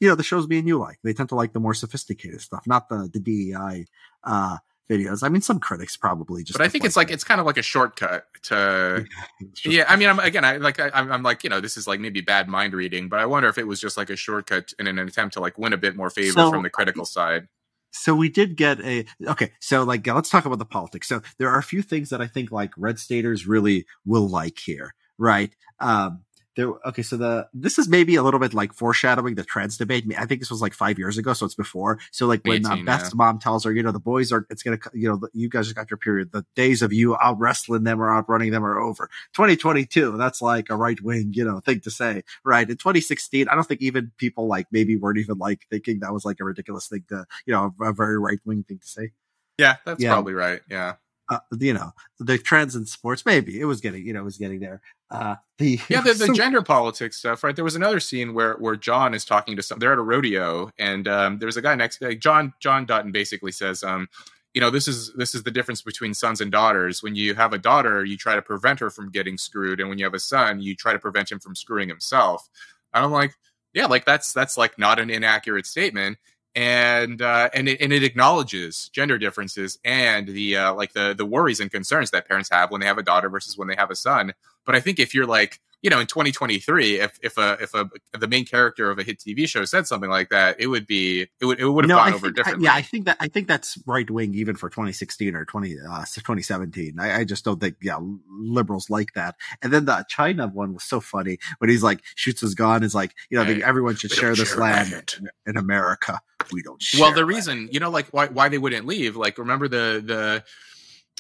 you 0.00 0.08
know, 0.08 0.14
the 0.16 0.22
shows 0.22 0.46
being 0.46 0.66
you 0.66 0.78
like. 0.78 0.98
They 1.04 1.12
tend 1.14 1.28
to 1.30 1.34
like 1.34 1.52
the 1.52 1.60
more 1.60 1.74
sophisticated 1.74 2.40
stuff, 2.40 2.66
not 2.66 2.88
the 2.88 3.08
the 3.12 3.20
DEI 3.20 3.86
uh 4.24 4.58
videos. 4.90 5.22
I 5.22 5.28
mean, 5.28 5.40
some 5.42 5.58
critics 5.60 5.96
probably 5.96 6.44
just. 6.44 6.58
but 6.58 6.64
i 6.64 6.68
think 6.68 6.84
it's 6.84 6.96
like 6.96 7.10
it's 7.10 7.24
kind 7.24 7.40
of 7.40 7.46
like 7.46 7.56
a 7.56 7.62
shortcut 7.62 8.26
to 8.42 9.06
Sure. 9.54 9.72
yeah 9.72 9.84
i 9.88 9.96
mean 9.96 10.08
i'm 10.08 10.18
again 10.18 10.44
i 10.44 10.58
like 10.58 10.78
I, 10.78 10.90
i'm 10.92 11.10
I'm 11.10 11.22
like 11.22 11.42
you 11.42 11.50
know 11.50 11.60
this 11.60 11.76
is 11.76 11.86
like 11.86 12.00
maybe 12.00 12.20
bad 12.20 12.48
mind 12.48 12.74
reading 12.74 13.08
but 13.08 13.18
i 13.18 13.26
wonder 13.26 13.48
if 13.48 13.56
it 13.56 13.66
was 13.66 13.80
just 13.80 13.96
like 13.96 14.10
a 14.10 14.16
shortcut 14.16 14.72
in 14.78 14.86
an 14.86 14.98
attempt 14.98 15.34
to 15.34 15.40
like 15.40 15.56
win 15.58 15.72
a 15.72 15.78
bit 15.78 15.96
more 15.96 16.10
favor 16.10 16.32
So, 16.32 16.50
from 16.50 16.62
the 16.62 16.70
critical 16.70 17.04
side 17.06 17.48
so 17.92 18.14
we 18.14 18.28
did 18.28 18.56
get 18.56 18.80
a 18.82 19.06
okay 19.26 19.52
so 19.60 19.84
like 19.84 20.06
let's 20.06 20.28
talk 20.28 20.44
about 20.44 20.58
the 20.58 20.64
politics 20.66 21.08
so 21.08 21.22
there 21.38 21.48
are 21.48 21.58
a 21.58 21.62
few 21.62 21.80
things 21.80 22.10
that 22.10 22.20
i 22.20 22.26
think 22.26 22.50
like 22.52 22.72
red 22.76 22.98
staters 22.98 23.46
really 23.46 23.86
will 24.04 24.28
like 24.28 24.58
here 24.58 24.94
right 25.16 25.54
um 25.80 26.20
there 26.56 26.72
okay 26.86 27.02
so 27.02 27.16
the 27.16 27.48
this 27.52 27.78
is 27.78 27.88
maybe 27.88 28.14
a 28.16 28.22
little 28.22 28.40
bit 28.40 28.54
like 28.54 28.72
foreshadowing 28.72 29.34
the 29.34 29.44
trans 29.44 29.76
debate 29.76 30.04
i 30.18 30.26
think 30.26 30.40
this 30.40 30.50
was 30.50 30.62
like 30.62 30.72
five 30.72 30.98
years 30.98 31.18
ago 31.18 31.32
so 31.32 31.46
it's 31.46 31.54
before 31.54 31.98
so 32.10 32.26
like 32.26 32.44
when 32.44 32.66
18, 32.66 32.66
uh, 32.66 32.84
beth's 32.84 33.10
yeah. 33.10 33.16
mom 33.16 33.38
tells 33.38 33.64
her 33.64 33.72
you 33.72 33.82
know 33.82 33.92
the 33.92 33.98
boys 33.98 34.32
are 34.32 34.46
it's 34.50 34.62
gonna 34.62 34.78
you 34.92 35.08
know 35.08 35.20
you 35.32 35.48
guys 35.48 35.66
just 35.66 35.76
got 35.76 35.90
your 35.90 35.98
period 35.98 36.32
the 36.32 36.44
days 36.54 36.82
of 36.82 36.92
you 36.92 37.16
out 37.16 37.38
wrestling 37.38 37.84
them 37.84 38.00
or 38.00 38.10
outrunning 38.10 38.50
them 38.50 38.64
are 38.64 38.80
over 38.80 39.08
2022 39.34 40.16
that's 40.16 40.40
like 40.42 40.70
a 40.70 40.76
right 40.76 41.00
wing 41.02 41.32
you 41.34 41.44
know 41.44 41.60
thing 41.60 41.80
to 41.80 41.90
say 41.90 42.22
right 42.44 42.70
in 42.70 42.76
2016 42.76 43.48
i 43.48 43.54
don't 43.54 43.64
think 43.64 43.80
even 43.80 44.12
people 44.16 44.46
like 44.46 44.66
maybe 44.70 44.96
weren't 44.96 45.18
even 45.18 45.38
like 45.38 45.66
thinking 45.70 46.00
that 46.00 46.12
was 46.12 46.24
like 46.24 46.40
a 46.40 46.44
ridiculous 46.44 46.88
thing 46.88 47.04
to 47.08 47.24
you 47.46 47.52
know 47.52 47.74
a 47.80 47.92
very 47.92 48.18
right 48.18 48.38
wing 48.44 48.62
thing 48.62 48.78
to 48.78 48.86
say 48.86 49.12
Yeah, 49.58 49.76
that's 49.86 50.02
Yeah. 50.02 50.10
probably 50.10 50.34
right. 50.34 50.60
Yeah. 50.68 50.94
Uh, 51.28 51.38
you 51.58 51.72
know 51.72 51.92
the 52.20 52.38
trends 52.38 52.76
in 52.76 52.84
sports 52.86 53.24
maybe 53.24 53.60
it 53.60 53.64
was 53.64 53.80
getting 53.80 54.04
you 54.04 54.12
know 54.12 54.20
it 54.20 54.24
was 54.24 54.38
getting 54.38 54.60
there 54.60 54.82
uh 55.10 55.36
the 55.58 55.78
Yeah, 55.88 56.00
the, 56.00 56.14
the 56.14 56.32
gender 56.36 56.62
politics 56.62 57.18
stuff, 57.18 57.44
right? 57.44 57.54
There 57.54 57.64
was 57.64 57.76
another 57.76 58.00
scene 58.00 58.34
where 58.34 58.54
where 58.54 58.76
John 58.76 59.14
is 59.14 59.24
talking 59.24 59.56
to 59.56 59.62
some. 59.62 59.78
They're 59.78 59.92
at 59.92 59.98
a 59.98 60.02
rodeo, 60.02 60.70
and 60.78 61.06
um, 61.06 61.38
there's 61.38 61.56
a 61.56 61.62
guy 61.62 61.74
next. 61.74 62.02
Like 62.02 62.18
John 62.18 62.52
John 62.60 62.86
Dutton 62.86 63.12
basically 63.12 63.52
says, 63.52 63.82
um, 63.84 64.08
you 64.52 64.60
know, 64.60 64.70
this 64.70 64.88
is 64.88 65.12
this 65.16 65.34
is 65.34 65.42
the 65.44 65.50
difference 65.50 65.82
between 65.82 66.14
sons 66.14 66.40
and 66.40 66.50
daughters. 66.50 67.02
When 67.02 67.14
you 67.14 67.34
have 67.34 67.52
a 67.52 67.58
daughter, 67.58 68.04
you 68.04 68.16
try 68.16 68.34
to 68.34 68.42
prevent 68.42 68.80
her 68.80 68.90
from 68.90 69.10
getting 69.10 69.38
screwed, 69.38 69.80
and 69.80 69.88
when 69.88 69.98
you 69.98 70.04
have 70.04 70.14
a 70.14 70.20
son, 70.20 70.60
you 70.60 70.74
try 70.74 70.92
to 70.92 70.98
prevent 70.98 71.30
him 71.30 71.38
from 71.38 71.54
screwing 71.54 71.88
himself. 71.88 72.48
And 72.92 73.04
I'm 73.04 73.12
like, 73.12 73.34
yeah, 73.72 73.86
like 73.86 74.04
that's 74.04 74.32
that's 74.32 74.56
like 74.56 74.78
not 74.78 74.98
an 74.98 75.10
inaccurate 75.10 75.66
statement. 75.66 76.18
And 76.56 77.20
uh, 77.20 77.50
and 77.52 77.68
it, 77.68 77.80
and 77.80 77.92
it 77.92 78.04
acknowledges 78.04 78.88
gender 78.92 79.18
differences 79.18 79.78
and 79.84 80.28
the 80.28 80.56
uh, 80.56 80.74
like 80.74 80.92
the 80.92 81.12
the 81.12 81.26
worries 81.26 81.58
and 81.58 81.70
concerns 81.70 82.12
that 82.12 82.28
parents 82.28 82.48
have 82.52 82.70
when 82.70 82.80
they 82.80 82.86
have 82.86 82.98
a 82.98 83.02
daughter 83.02 83.28
versus 83.28 83.58
when 83.58 83.66
they 83.66 83.74
have 83.76 83.90
a 83.90 83.96
son. 83.96 84.34
But 84.64 84.74
I 84.74 84.80
think 84.80 84.98
if 84.98 85.14
you're 85.14 85.26
like, 85.26 85.60
you 85.84 85.90
know, 85.90 86.00
in 86.00 86.06
2023, 86.06 87.00
if 87.00 87.18
if 87.22 87.36
a 87.36 87.58
if 87.60 87.74
a 87.74 87.90
the 88.18 88.26
main 88.26 88.46
character 88.46 88.90
of 88.90 88.98
a 88.98 89.02
hit 89.02 89.18
TV 89.18 89.46
show 89.46 89.66
said 89.66 89.86
something 89.86 90.08
like 90.08 90.30
that, 90.30 90.58
it 90.58 90.68
would 90.68 90.86
be 90.86 91.26
it 91.40 91.44
would 91.44 91.60
it 91.60 91.68
would 91.68 91.84
have 91.84 91.90
no, 91.90 91.96
gone 91.96 92.08
I 92.08 92.14
over 92.14 92.26
think, 92.28 92.38
I, 92.38 92.40
differently. 92.40 92.64
yeah, 92.64 92.74
I 92.74 92.80
think 92.80 93.04
that 93.04 93.18
I 93.20 93.28
think 93.28 93.48
that's 93.48 93.78
right 93.86 94.10
wing 94.10 94.34
even 94.34 94.56
for 94.56 94.70
2016 94.70 95.34
or 95.34 95.44
20 95.44 95.76
uh, 95.80 95.98
2017. 96.06 96.98
I, 96.98 97.18
I 97.18 97.24
just 97.24 97.44
don't 97.44 97.60
think 97.60 97.76
yeah 97.82 97.98
liberals 98.30 98.88
like 98.88 99.12
that. 99.12 99.34
And 99.60 99.74
then 99.74 99.84
the 99.84 100.06
China 100.08 100.46
one 100.46 100.72
was 100.72 100.84
so 100.84 101.00
funny 101.00 101.38
when 101.58 101.68
he's 101.68 101.82
like 101.82 102.00
shoots 102.14 102.40
his 102.40 102.54
gun 102.54 102.82
is 102.82 102.94
like 102.94 103.14
you 103.28 103.36
know 103.36 103.44
Hey, 103.44 103.62
everyone 103.62 103.96
should 103.96 104.10
share 104.10 104.34
this 104.34 104.52
share 104.52 104.60
land 104.60 105.16
in, 105.20 105.28
in 105.46 105.56
America. 105.58 106.18
We 106.50 106.62
don't. 106.62 106.82
Share 106.82 107.02
well, 107.02 107.10
the 107.10 107.18
land. 107.18 107.28
reason 107.28 107.68
you 107.70 107.80
know, 107.80 107.90
like 107.90 108.06
why 108.06 108.28
why 108.28 108.48
they 108.48 108.56
wouldn't 108.56 108.86
leave, 108.86 109.16
like 109.16 109.36
remember 109.36 109.68
the 109.68 110.02
the 110.02 110.44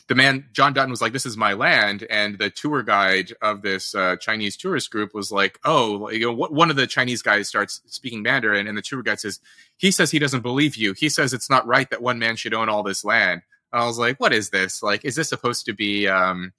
the 0.06 0.14
man 0.14 0.46
John 0.52 0.72
Dutton 0.74 0.90
was 0.90 1.00
like, 1.00 1.12
"This 1.12 1.26
is 1.26 1.36
my 1.36 1.54
land," 1.54 2.06
and 2.10 2.38
the 2.38 2.50
tour 2.50 2.82
guide 2.82 3.32
of 3.40 3.62
this 3.62 3.94
uh, 3.94 4.16
Chinese 4.16 4.56
tourist 4.56 4.90
group 4.90 5.14
was 5.14 5.32
like, 5.32 5.58
"Oh, 5.64 6.10
you 6.10 6.26
know, 6.26 6.32
what, 6.32 6.52
one 6.52 6.70
of 6.70 6.76
the 6.76 6.86
Chinese 6.86 7.22
guys 7.22 7.48
starts 7.48 7.80
speaking 7.86 8.22
Mandarin, 8.22 8.66
and 8.66 8.76
the 8.76 8.82
tour 8.82 9.02
guide 9.02 9.20
says, 9.20 9.40
he 9.76 9.90
says 9.90 10.10
he 10.10 10.18
doesn't 10.18 10.42
believe 10.42 10.76
you. 10.76 10.92
He 10.92 11.08
says 11.08 11.32
it's 11.32 11.48
not 11.48 11.66
right 11.66 11.88
that 11.90 12.02
one 12.02 12.18
man 12.18 12.36
should 12.36 12.54
own 12.54 12.68
all 12.68 12.82
this 12.82 13.04
land." 13.04 13.42
And 13.72 13.82
I 13.82 13.86
was 13.86 13.98
like, 13.98 14.20
"What 14.20 14.34
is 14.34 14.50
this? 14.50 14.82
Like, 14.82 15.04
is 15.04 15.16
this 15.16 15.28
supposed 15.28 15.64
to 15.66 15.72
be?" 15.72 16.06
Um, 16.06 16.52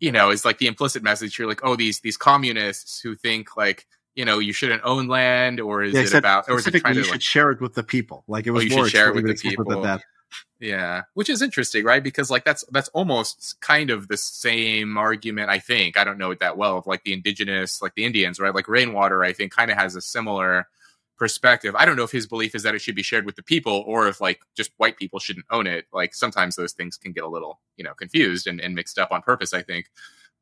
you 0.00 0.12
know, 0.12 0.30
is 0.30 0.44
like 0.44 0.58
the 0.58 0.66
implicit 0.66 1.02
message 1.02 1.34
here, 1.36 1.46
like, 1.46 1.64
oh, 1.64 1.76
these 1.76 2.00
these 2.00 2.16
communists 2.16 3.00
who 3.00 3.16
think 3.16 3.56
like, 3.56 3.86
you 4.14 4.24
know, 4.24 4.38
you 4.38 4.52
shouldn't 4.52 4.82
own 4.84 5.08
land, 5.08 5.60
or 5.60 5.82
is 5.82 5.94
Yeah, 5.94 6.02
it 6.02 6.14
about, 6.14 6.48
or 6.48 6.58
is 6.58 6.66
it 6.66 6.78
trying 6.78 6.94
you 6.94 7.00
to 7.00 7.04
should 7.04 7.12
like, 7.14 7.22
share 7.22 7.50
it 7.50 7.60
with 7.60 7.74
the 7.74 7.82
people. 7.82 8.24
Like 8.28 8.46
it 8.46 8.52
was 8.52 8.64
you 8.64 8.70
should 8.70 8.76
more 8.76 8.88
share 8.88 9.08
it 9.08 9.14
with 9.16 9.26
the 9.26 9.34
people. 9.34 9.82
that. 9.82 10.02
Yeah, 10.60 11.02
which 11.14 11.30
is 11.30 11.40
interesting, 11.40 11.84
right? 11.84 12.02
Because 12.02 12.30
like 12.30 12.44
that's 12.44 12.64
that's 12.72 12.88
almost 12.88 13.56
kind 13.60 13.90
of 13.90 14.08
the 14.08 14.16
same 14.16 14.98
argument. 14.98 15.50
I 15.50 15.60
think 15.60 15.96
I 15.96 16.02
don't 16.04 16.18
know 16.18 16.32
it 16.32 16.40
that 16.40 16.56
well 16.56 16.78
of 16.78 16.86
like 16.86 17.04
the 17.04 17.12
indigenous, 17.12 17.80
like 17.80 17.94
the 17.94 18.04
Indians, 18.04 18.40
right? 18.40 18.54
Like 18.54 18.66
Rainwater, 18.68 19.22
I 19.22 19.32
think 19.32 19.52
kind 19.52 19.70
of 19.70 19.78
has 19.78 19.94
a 19.94 20.00
similar 20.00 20.66
perspective. 21.16 21.76
I 21.76 21.84
don't 21.84 21.96
know 21.96 22.02
if 22.02 22.10
his 22.10 22.26
belief 22.26 22.54
is 22.56 22.64
that 22.64 22.74
it 22.74 22.80
should 22.80 22.96
be 22.96 23.02
shared 23.04 23.24
with 23.24 23.36
the 23.36 23.42
people 23.42 23.84
or 23.86 24.08
if 24.08 24.20
like 24.20 24.40
just 24.56 24.72
white 24.78 24.96
people 24.96 25.20
shouldn't 25.20 25.46
own 25.50 25.68
it. 25.68 25.86
Like 25.92 26.12
sometimes 26.14 26.56
those 26.56 26.72
things 26.72 26.96
can 26.96 27.12
get 27.12 27.24
a 27.24 27.28
little 27.28 27.60
you 27.76 27.84
know 27.84 27.94
confused 27.94 28.48
and, 28.48 28.60
and 28.60 28.74
mixed 28.74 28.98
up 28.98 29.12
on 29.12 29.22
purpose. 29.22 29.54
I 29.54 29.62
think, 29.62 29.86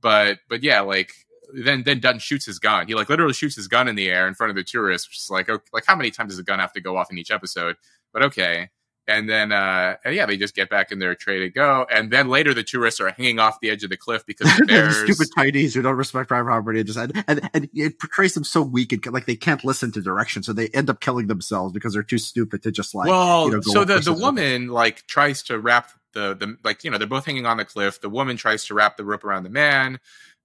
but 0.00 0.38
but 0.48 0.62
yeah, 0.62 0.80
like 0.80 1.12
then 1.52 1.82
then 1.84 2.00
Dutton 2.00 2.20
shoots 2.20 2.46
his 2.46 2.58
gun. 2.58 2.86
He 2.86 2.94
like 2.94 3.10
literally 3.10 3.34
shoots 3.34 3.56
his 3.56 3.68
gun 3.68 3.86
in 3.86 3.96
the 3.96 4.08
air 4.08 4.26
in 4.26 4.34
front 4.34 4.48
of 4.50 4.56
the 4.56 4.64
tourists. 4.64 5.28
Like 5.28 5.50
okay, 5.50 5.64
like 5.74 5.84
how 5.86 5.94
many 5.96 6.10
times 6.10 6.32
does 6.32 6.38
a 6.38 6.42
gun 6.42 6.58
have 6.58 6.72
to 6.72 6.80
go 6.80 6.96
off 6.96 7.10
in 7.10 7.18
each 7.18 7.30
episode? 7.30 7.76
But 8.14 8.22
okay. 8.22 8.70
And 9.08 9.28
then, 9.28 9.52
uh, 9.52 9.96
and 10.04 10.16
yeah, 10.16 10.26
they 10.26 10.36
just 10.36 10.56
get 10.56 10.68
back 10.68 10.90
in 10.90 10.98
their 10.98 11.14
tray 11.14 11.38
to 11.38 11.48
go. 11.48 11.86
And 11.90 12.10
then 12.10 12.28
later, 12.28 12.52
the 12.52 12.64
tourists 12.64 13.00
are 13.00 13.10
hanging 13.10 13.38
off 13.38 13.60
the 13.60 13.70
edge 13.70 13.84
of 13.84 13.90
the 13.90 13.96
cliff 13.96 14.26
because 14.26 14.48
the 14.56 14.64
They're 14.66 14.90
bears. 14.90 14.96
stupid 14.96 15.28
Chinese 15.36 15.74
who 15.74 15.82
don't 15.82 15.96
respect 15.96 16.28
private 16.28 16.46
property 16.46 16.80
and 16.80 16.86
just 16.86 16.98
and, 16.98 17.24
and 17.28 17.48
and 17.54 17.68
it 17.72 18.00
portrays 18.00 18.34
them 18.34 18.42
so 18.44 18.62
weak 18.62 18.92
and 18.92 19.06
like 19.12 19.26
they 19.26 19.36
can't 19.36 19.64
listen 19.64 19.92
to 19.92 20.00
direction, 20.00 20.42
so 20.42 20.52
they 20.52 20.68
end 20.68 20.90
up 20.90 21.00
killing 21.00 21.28
themselves 21.28 21.72
because 21.72 21.92
they're 21.94 22.02
too 22.02 22.18
stupid 22.18 22.62
to 22.64 22.72
just 22.72 22.94
like. 22.94 23.08
well, 23.08 23.46
you 23.46 23.52
know, 23.52 23.60
go 23.60 23.72
so 23.72 23.84
the, 23.84 24.00
the 24.00 24.12
woman 24.12 24.68
like 24.68 25.06
tries 25.06 25.42
to 25.44 25.58
wrap 25.58 25.90
the 26.12 26.34
the 26.34 26.56
like 26.64 26.82
you 26.82 26.90
know 26.90 26.98
they're 26.98 27.06
both 27.06 27.26
hanging 27.26 27.46
on 27.46 27.58
the 27.58 27.64
cliff. 27.64 28.00
The 28.00 28.08
woman 28.08 28.36
tries 28.36 28.64
to 28.66 28.74
wrap 28.74 28.96
the 28.96 29.04
rope 29.04 29.22
around 29.22 29.44
the 29.44 29.50
man, 29.50 30.00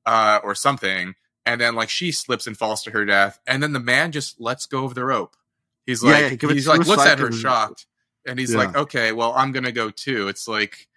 uh, 0.05 0.39
or 0.43 0.53
something, 0.53 1.15
and 1.45 1.59
then 1.59 1.75
like 1.75 1.89
she 1.89 2.11
slips 2.11 2.47
and 2.47 2.57
falls 2.57 2.83
to 2.83 2.91
her 2.91 3.05
death, 3.05 3.39
and 3.47 3.63
then 3.63 3.73
the 3.73 3.79
man 3.79 4.11
just 4.11 4.39
lets 4.39 4.65
go 4.65 4.85
of 4.85 4.93
the 4.93 5.05
rope. 5.05 5.35
He's 5.85 6.03
like 6.03 6.41
yeah, 6.41 6.47
he 6.47 6.53
he's 6.53 6.67
like 6.67 6.85
looks 6.85 7.05
at 7.05 7.19
her 7.19 7.31
shocked, 7.31 7.87
and 8.25 8.37
he's 8.39 8.51
Yeah. 8.53 8.59
like, 8.59 8.75
okay, 8.75 9.11
well 9.11 9.33
I'm 9.35 9.51
gonna 9.51 9.71
go 9.71 9.89
too. 9.89 10.27
It's 10.27 10.47
like 10.47 10.87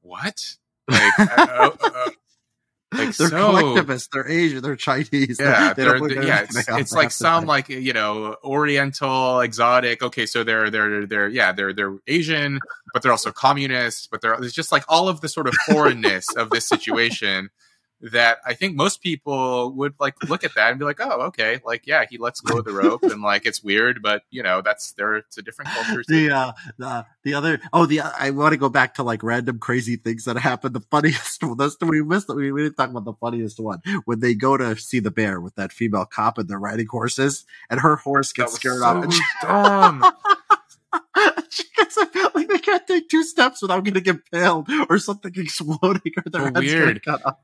what? 0.00 0.56
Like, 0.88 1.18
uh, 1.20 1.26
uh, 1.38 1.70
uh, 1.82 2.10
like 2.94 3.16
they're 3.16 3.28
so 3.28 3.50
collectivists. 3.52 4.08
They're 4.12 4.28
Asian. 4.28 4.62
They're 4.62 4.76
Chinese. 4.76 5.38
yeah, 5.40 5.72
they 5.72 5.82
they're, 5.84 5.92
don't 5.92 6.02
look 6.02 6.10
they're- 6.14 6.26
yeah, 6.26 6.42
it's, 6.42 6.68
it's 6.68 6.92
like 6.92 7.10
some 7.10 7.46
like 7.46 7.68
you 7.70 7.92
know 7.94 8.36
Oriental, 8.44 9.40
exotic. 9.40 10.02
Okay, 10.02 10.26
so 10.26 10.44
they're 10.44 10.68
they're 10.70 11.06
they're 11.06 11.28
yeah 11.28 11.52
they're 11.52 11.72
they're 11.72 11.96
Asian, 12.06 12.58
but 12.92 13.02
they're 13.02 13.12
also 13.12 13.32
communist. 13.32 14.10
But 14.10 14.20
they're 14.20 14.36
there's 14.38 14.52
just 14.52 14.72
like 14.72 14.84
all 14.88 15.08
of 15.08 15.20
the 15.22 15.28
sort 15.28 15.46
of 15.46 15.54
foreignness 15.70 16.26
of 16.36 16.50
this 16.50 16.68
situation 16.68 17.48
that 18.10 18.38
I 18.44 18.54
think 18.54 18.74
most 18.74 19.00
people 19.02 19.72
would 19.74 19.94
like 20.00 20.14
look 20.28 20.42
at 20.42 20.54
that 20.56 20.70
and 20.70 20.78
be 20.78 20.84
like, 20.84 21.00
oh, 21.00 21.20
okay, 21.28 21.60
like 21.64 21.86
yeah, 21.86 22.04
he 22.10 22.18
lets 22.18 22.40
go 22.40 22.58
of 22.58 22.64
the 22.64 22.72
rope 22.72 23.02
and 23.04 23.22
like 23.22 23.46
it's 23.46 23.62
weird, 23.62 24.02
but 24.02 24.22
you 24.30 24.42
know 24.42 24.60
that's 24.60 24.92
there. 24.92 25.16
It's 25.16 25.38
a 25.38 25.42
different 25.42 25.70
culture. 25.70 26.02
the 26.08 26.30
uh 26.30 26.52
the 26.78 27.06
the 27.22 27.34
other 27.34 27.60
oh 27.72 27.86
the 27.86 28.00
I 28.00 28.30
want 28.30 28.52
to 28.52 28.56
go 28.56 28.68
back 28.68 28.94
to 28.94 29.02
like 29.02 29.22
random 29.22 29.58
crazy 29.60 29.96
things 29.96 30.24
that 30.24 30.36
happened. 30.36 30.74
The 30.74 30.80
funniest 30.90 31.42
one 31.44 31.56
that's 31.56 31.76
we 31.80 32.02
missed 32.02 32.28
we, 32.28 32.50
we 32.50 32.62
didn't 32.64 32.76
talk 32.76 32.90
about 32.90 33.04
the 33.04 33.14
funniest 33.14 33.60
one 33.60 33.80
when 34.04 34.20
they 34.20 34.34
go 34.34 34.56
to 34.56 34.76
see 34.76 34.98
the 34.98 35.10
bear 35.10 35.40
with 35.40 35.54
that 35.54 35.72
female 35.72 36.04
cop 36.04 36.38
and 36.38 36.48
they're 36.48 36.58
riding 36.58 36.86
horses 36.88 37.44
and 37.70 37.80
her 37.80 37.96
horse 37.96 38.32
gets 38.32 38.54
scared 38.54 38.78
so 38.78 38.84
off 38.84 39.04
and 39.04 39.12
she, 39.14 39.20
dumb. 39.42 40.04
she 41.50 41.64
gets 41.76 41.96
like 42.34 42.48
they 42.48 42.58
can't 42.58 42.86
take 42.86 43.08
two 43.08 43.22
steps 43.24 43.62
without 43.62 43.84
getting 43.84 44.04
impaled 44.06 44.68
or 44.90 44.98
something 44.98 45.32
exploding 45.36 46.12
or 46.16 46.30
their 46.30 46.40
So 46.42 46.46
heads 46.46 46.58
weird. 46.58 47.04
cut 47.04 47.24
off. 47.24 47.36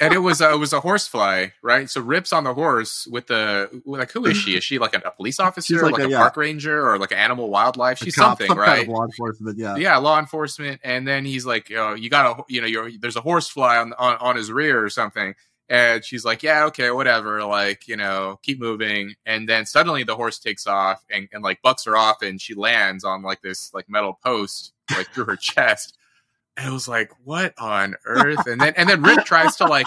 And 0.00 0.12
it 0.12 0.18
was 0.18 0.40
uh, 0.40 0.52
it 0.52 0.58
was 0.58 0.72
a 0.72 0.80
horsefly, 0.80 1.48
right? 1.62 1.88
So 1.88 2.00
Rip's 2.00 2.32
on 2.32 2.44
the 2.44 2.54
horse 2.54 3.06
with 3.06 3.26
the 3.28 3.82
like 3.84 4.10
who 4.12 4.26
is 4.26 4.36
she? 4.36 4.56
Is 4.56 4.64
she 4.64 4.78
like 4.78 4.94
a, 4.94 4.98
a 5.04 5.10
police 5.10 5.38
officer, 5.38 5.74
She's 5.74 5.82
like, 5.82 5.92
like 5.92 6.02
a, 6.02 6.06
a- 6.06 6.10
yeah. 6.10 6.18
park 6.18 6.36
ranger, 6.36 6.88
or 6.88 6.98
like 6.98 7.12
an 7.12 7.18
animal 7.18 7.50
wildlife? 7.50 7.98
She's 7.98 8.16
cop, 8.16 8.30
something, 8.38 8.48
some 8.48 8.56
kind 8.56 8.68
right? 8.68 8.82
of 8.82 8.88
law 8.88 9.04
enforcement, 9.04 9.58
yeah. 9.58 9.76
yeah, 9.76 9.96
law 9.98 10.18
enforcement. 10.18 10.80
And 10.82 11.06
then 11.06 11.24
he's 11.24 11.46
like, 11.46 11.70
oh, 11.76 11.94
you 11.94 12.10
got 12.10 12.38
a 12.38 12.42
you 12.48 12.60
know, 12.60 12.66
you're, 12.66 12.90
there's 13.00 13.16
a 13.16 13.20
horsefly 13.20 13.76
on, 13.76 13.92
on 13.98 14.16
on 14.16 14.36
his 14.36 14.50
rear 14.50 14.82
or 14.84 14.90
something. 14.90 15.34
And 15.68 16.04
she's 16.04 16.24
like, 16.24 16.42
yeah, 16.42 16.64
okay, 16.64 16.90
whatever. 16.90 17.44
Like, 17.44 17.86
you 17.86 17.96
know, 17.96 18.40
keep 18.42 18.58
moving. 18.58 19.14
And 19.24 19.48
then 19.48 19.66
suddenly 19.66 20.02
the 20.02 20.16
horse 20.16 20.40
takes 20.40 20.66
off 20.66 21.04
and, 21.08 21.28
and 21.32 21.44
like 21.44 21.62
bucks 21.62 21.84
her 21.84 21.96
off 21.96 22.22
and 22.22 22.40
she 22.40 22.54
lands 22.54 23.04
on 23.04 23.22
like 23.22 23.40
this 23.40 23.72
like 23.72 23.88
metal 23.88 24.18
post, 24.24 24.72
like 24.90 25.06
through 25.14 25.26
her 25.26 25.36
chest. 25.40 25.96
And 26.60 26.68
it 26.68 26.72
was 26.72 26.88
like, 26.88 27.10
what 27.24 27.54
on 27.58 27.96
earth? 28.04 28.46
And 28.46 28.60
then 28.60 28.74
and 28.76 28.88
then 28.88 29.02
Rip 29.02 29.24
tries 29.24 29.56
to 29.56 29.66
like 29.66 29.86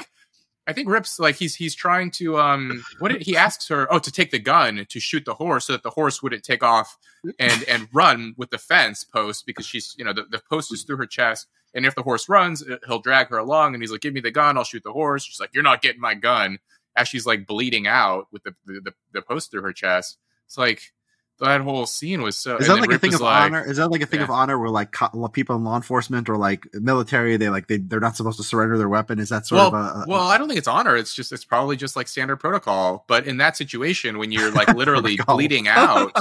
I 0.66 0.74
think 0.74 0.90
Rip's 0.90 1.20
like 1.20 1.36
he's 1.36 1.56
he's 1.56 1.76
trying 1.76 2.10
to 2.12 2.40
um 2.40 2.84
what 2.98 3.12
did 3.12 3.22
he 3.22 3.38
asks 3.38 3.68
her 3.68 3.92
oh 3.94 4.00
to 4.00 4.12
take 4.12 4.32
the 4.32 4.40
gun 4.40 4.84
to 4.90 5.00
shoot 5.00 5.24
the 5.24 5.36
horse 5.36 5.68
so 5.68 5.74
that 5.74 5.84
the 5.84 5.92
horse 5.92 6.24
wouldn't 6.24 6.44
take 6.44 6.64
off 6.64 6.98
and 7.38 7.64
and 7.66 7.88
run 7.94 8.34
with 8.38 8.50
the 8.50 8.58
fence 8.58 9.04
post 9.04 9.46
because 9.46 9.68
she's 9.68 9.94
you 10.00 10.06
know 10.06 10.14
the, 10.14 10.24
the 10.32 10.42
post 10.50 10.74
is 10.74 10.84
through 10.84 10.98
her 10.98 11.06
chest. 11.06 11.48
And 11.76 11.86
if 11.86 11.94
the 11.96 12.04
horse 12.04 12.28
runs 12.28 12.63
he'll 12.88 13.00
drag 13.00 13.28
her 13.28 13.38
along. 13.38 13.76
And 13.76 13.84
he's 13.84 13.92
like 13.92 14.02
give 14.02 14.13
me 14.13 14.21
the 14.21 14.32
gun 14.32 14.58
I'll 14.58 14.63
shoot 14.63 14.84
the 14.84 14.94
horse. 14.94 15.24
She's 15.26 15.40
like 15.40 15.52
you're 15.54 15.63
not 15.63 15.84
getting 15.84 16.02
my 16.02 16.15
gun. 16.15 16.58
As 16.96 17.08
she's 17.08 17.28
like 17.28 17.46
bleeding 17.46 17.86
out 17.86 18.28
with 18.32 18.42
the 18.44 18.56
the, 18.65 18.82
the, 18.82 18.94
the 19.13 19.21
post 19.21 19.52
through 19.52 19.62
her 19.62 19.74
chest. 19.74 20.17
It's 20.48 20.58
like 20.58 20.94
that 21.40 21.62
whole 21.62 21.86
scene 21.86 22.21
was 22.21 22.38
so 22.38 22.58
Is 22.58 22.67
that 22.67 22.79
like 22.79 22.92
a 22.92 23.00
thing 23.00 23.13
of 23.13 23.19
like- 23.21 23.44
honor? 23.52 23.63
Is 23.69 23.77
that 23.77 23.90
like 23.90 24.02
a 24.02 24.06
thing 24.06 24.19
Yeah. 24.19 24.25
of 24.25 24.29
honor 24.29 24.58
where 24.58 24.69
like 24.69 24.92
co- 24.92 25.27
people 25.29 25.56
in 25.56 25.63
law 25.63 25.75
enforcement 25.75 26.29
or 26.29 26.38
like 26.38 26.67
military, 26.73 27.36
they 27.38 27.50
like 27.50 27.67
they 27.67 27.77
they're 27.77 28.00
not 28.00 28.15
supposed 28.15 28.38
to 28.38 28.44
surrender 28.44 28.77
their 28.77 28.88
weapon? 28.88 29.19
Is 29.19 29.29
that 29.29 29.46
sort 29.48 29.58
well, 29.60 29.67
of 29.67 29.73
a, 29.73 30.00
a 30.02 30.06
well, 30.08 30.21
I 30.27 30.38
don't 30.38 30.48
think 30.48 30.58
it's 30.60 30.67
honor. 30.67 30.96
It's 30.96 31.13
just 31.13 31.31
it's 31.31 31.44
probably 31.44 31.75
just 31.75 31.96
like 31.96 32.08
standard 32.08 32.38
protocol. 32.38 33.04
But 33.08 33.25
in 33.27 33.38
that 33.38 33.58
situation, 33.58 34.19
when 34.19 34.31
you're 34.31 34.52
like 34.52 34.67
literally 34.75 35.17
bleeding 35.27 35.67
out, 35.67 36.12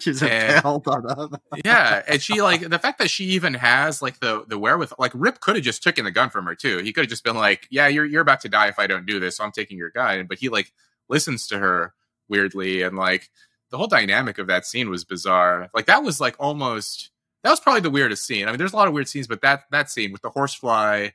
she's 0.00 0.22
and- 0.22 0.56
impaled 0.56 0.86
on 0.86 1.30
yeah, 1.64 2.02
and 2.06 2.20
she 2.22 2.40
like 2.42 2.60
the 2.68 2.78
fact 2.78 2.98
that 2.98 3.08
she 3.10 3.24
even 3.26 3.54
has 3.54 4.00
like 4.02 4.20
the 4.20 4.44
the 4.46 4.58
wherewithal. 4.58 4.96
Like 4.98 5.12
Rip 5.14 5.40
could 5.40 5.56
have 5.56 5.64
just 5.64 5.82
taken 5.82 6.04
the 6.04 6.10
gun 6.10 6.30
from 6.30 6.44
her 6.46 6.54
too. 6.54 6.78
He 6.78 6.92
could 6.92 7.04
have 7.04 7.10
just 7.10 7.24
been 7.24 7.36
like, 7.36 7.66
"Yeah, 7.70 7.88
you're 7.88 8.04
you're 8.04 8.22
about 8.22 8.42
to 8.42 8.48
die 8.48 8.68
if 8.68 8.78
I 8.78 8.86
don't 8.86 9.06
do 9.06 9.18
this, 9.18 9.38
so 9.38 9.44
I'm 9.44 9.52
taking 9.52 9.78
your 9.78 9.90
gun." 9.90 10.26
But 10.28 10.38
he 10.38 10.48
like 10.50 10.72
listens 11.08 11.46
to 11.48 11.58
her 11.58 11.94
weirdly 12.28 12.82
and 12.82 12.96
like 12.96 13.30
the 13.70 13.78
whole 13.78 13.86
dynamic 13.86 14.38
of 14.38 14.46
that 14.46 14.66
scene 14.66 14.90
was 14.90 15.04
bizarre. 15.04 15.68
Like 15.74 15.86
that 15.86 16.02
was 16.02 16.20
like 16.20 16.36
almost 16.38 17.10
that 17.42 17.50
was 17.50 17.60
probably 17.60 17.80
the 17.80 17.90
weirdest 17.90 18.26
scene. 18.26 18.46
I 18.46 18.50
mean, 18.50 18.58
there's 18.58 18.72
a 18.72 18.76
lot 18.76 18.88
of 18.88 18.94
weird 18.94 19.08
scenes, 19.08 19.26
but 19.26 19.42
that 19.42 19.64
that 19.70 19.90
scene 19.90 20.12
with 20.12 20.22
the 20.22 20.30
horsefly, 20.30 21.10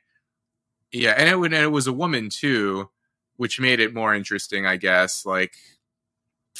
yeah, 0.90 1.14
and 1.16 1.28
it, 1.28 1.36
and 1.36 1.54
it 1.54 1.72
was 1.72 1.86
a 1.86 1.92
woman 1.92 2.28
too, 2.30 2.88
which 3.36 3.60
made 3.60 3.80
it 3.80 3.94
more 3.94 4.14
interesting, 4.14 4.66
I 4.66 4.76
guess. 4.76 5.26
Like, 5.26 5.52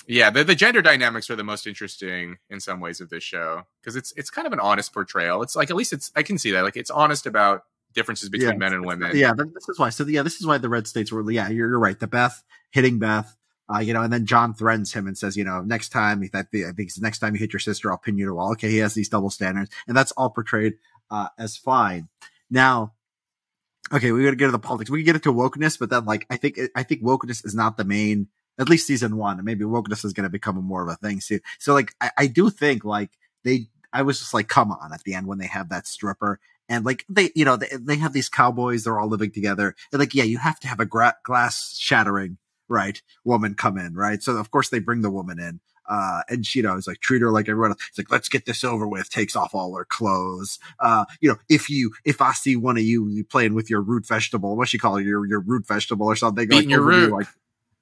yeah, 0.06 0.30
the, 0.30 0.44
the 0.44 0.54
gender 0.54 0.82
dynamics 0.82 1.30
are 1.30 1.36
the 1.36 1.44
most 1.44 1.66
interesting 1.66 2.38
in 2.50 2.60
some 2.60 2.80
ways 2.80 3.00
of 3.00 3.10
this 3.10 3.22
show 3.22 3.62
because 3.80 3.96
it's 3.96 4.12
it's 4.16 4.30
kind 4.30 4.46
of 4.46 4.52
an 4.52 4.60
honest 4.60 4.92
portrayal. 4.92 5.42
It's 5.42 5.56
like 5.56 5.70
at 5.70 5.76
least 5.76 5.92
it's 5.92 6.10
I 6.16 6.22
can 6.22 6.38
see 6.38 6.50
that 6.52 6.64
like 6.64 6.76
it's 6.76 6.90
honest 6.90 7.26
about 7.26 7.64
differences 7.94 8.28
between 8.28 8.52
Yeah, 8.52 8.56
men 8.56 8.72
and 8.72 8.84
women. 8.84 9.12
Yeah, 9.14 9.32
this 9.36 9.68
is 9.68 9.78
why. 9.78 9.90
So 9.90 10.04
yeah, 10.04 10.22
this 10.22 10.40
is 10.40 10.46
why 10.46 10.58
the 10.58 10.68
red 10.68 10.86
states 10.86 11.12
were. 11.12 11.30
Yeah, 11.30 11.48
you're, 11.48 11.68
you're 11.68 11.78
right. 11.78 11.98
The 11.98 12.06
Beth 12.06 12.42
hitting 12.70 12.98
Beth, 12.98 13.36
uh, 13.74 13.78
you 13.78 13.92
know, 13.92 14.02
and 14.02 14.12
then 14.12 14.26
John 14.26 14.54
threatens 14.54 14.92
him 14.92 15.06
and 15.06 15.16
says, 15.16 15.36
you 15.36 15.44
know, 15.44 15.62
next 15.62 15.90
time, 15.90 16.22
I 16.34 16.42
think, 16.42 16.90
next 16.98 17.18
time 17.18 17.34
you 17.34 17.38
hit 17.38 17.52
your 17.52 17.60
sister, 17.60 17.90
I'll 17.90 17.98
pin 17.98 18.18
you 18.18 18.26
to 18.26 18.32
a 18.32 18.34
wall. 18.34 18.52
Okay, 18.52 18.70
he 18.70 18.78
has 18.78 18.94
these 18.94 19.08
double 19.08 19.30
standards, 19.30 19.70
and 19.86 19.96
that's 19.96 20.12
all 20.12 20.30
portrayed 20.30 20.74
uh, 21.10 21.28
as 21.38 21.56
fine. 21.56 22.08
Now, 22.50 22.92
okay, 23.92 24.12
we 24.12 24.24
got 24.24 24.30
to 24.30 24.36
get 24.36 24.46
to 24.46 24.52
the 24.52 24.58
politics. 24.58 24.90
We 24.90 25.00
can 25.00 25.06
get 25.06 25.16
into 25.16 25.32
wokeness, 25.32 25.78
but 25.78 25.90
then 25.90 26.04
like 26.04 26.26
I 26.30 26.36
think 26.36 26.58
I 26.74 26.82
think 26.82 27.02
wokeness 27.02 27.44
is 27.44 27.54
not 27.54 27.76
the 27.76 27.84
main. 27.84 28.28
At 28.58 28.68
least 28.68 28.86
season 28.86 29.16
one, 29.16 29.38
and 29.38 29.46
maybe 29.46 29.64
wokeness 29.64 30.04
is 30.04 30.12
going 30.12 30.24
to 30.24 30.30
become 30.30 30.56
more 30.56 30.82
of 30.82 30.88
a 30.88 30.96
thing 30.96 31.22
soon. 31.22 31.40
So 31.58 31.72
like 31.72 31.94
I, 32.00 32.10
I 32.18 32.26
do 32.26 32.50
think 32.50 32.84
like 32.84 33.10
they. 33.44 33.68
I 33.94 34.02
was 34.02 34.18
just 34.18 34.32
like, 34.32 34.48
come 34.48 34.72
on, 34.72 34.94
at 34.94 35.04
the 35.04 35.12
end 35.12 35.26
when 35.26 35.36
they 35.36 35.46
have 35.46 35.68
that 35.68 35.86
stripper 35.86 36.40
and 36.72 36.84
like 36.86 37.04
they, 37.08 37.30
you 37.34 37.44
know, 37.44 37.56
they, 37.56 37.68
they 37.78 37.96
have 37.96 38.14
these 38.14 38.30
cowboys. 38.30 38.84
They're 38.84 38.98
all 38.98 39.08
living 39.08 39.30
together. 39.30 39.74
And 39.92 40.00
like, 40.00 40.14
yeah, 40.14 40.24
you 40.24 40.38
have 40.38 40.58
to 40.60 40.68
have 40.68 40.80
a 40.80 40.86
gra- 40.86 41.16
glass 41.22 41.76
shattering, 41.78 42.38
right? 42.72 43.00
Woman 43.24 43.54
come 43.54 43.78
in, 43.78 43.94
right? 43.94 44.22
So 44.22 44.36
of 44.36 44.50
course 44.50 44.70
they 44.70 44.80
bring 44.80 45.02
the 45.02 45.10
woman 45.10 45.38
in. 45.38 45.60
Uh, 45.88 46.22
and 46.28 46.46
she, 46.46 46.60
you 46.60 46.62
know, 46.62 46.76
is 46.76 46.86
like 46.86 47.00
treat 47.00 47.20
her 47.20 47.30
like 47.30 47.48
everyone 47.48 47.72
else. 47.72 47.82
It's 47.88 47.98
like, 47.98 48.10
let's 48.10 48.28
get 48.28 48.46
this 48.46 48.64
over 48.64 48.86
with. 48.86 49.10
Takes 49.10 49.34
off 49.36 49.54
all 49.54 49.74
her 49.76 49.84
clothes. 49.84 50.58
Uh, 50.78 51.04
you 51.20 51.28
know, 51.28 51.36
if 51.48 51.68
you, 51.68 51.92
if 52.04 52.22
I 52.22 52.32
see 52.32 52.56
one 52.56 52.76
of 52.76 52.84
you, 52.84 53.08
you 53.08 53.24
playing 53.24 53.54
with 53.54 53.68
your 53.68 53.82
root 53.82 54.06
vegetable, 54.06 54.56
what 54.56 54.68
she 54.68 54.78
call 54.78 54.96
it, 54.96 55.04
your, 55.04 55.26
your 55.26 55.40
root 55.40 55.66
vegetable 55.66 56.06
or 56.06 56.16
something, 56.16 56.48
Beating 56.48 56.70
your 56.70 56.82
over 56.82 56.92
you, 56.92 56.98
root. 57.06 57.12
like 57.12 57.26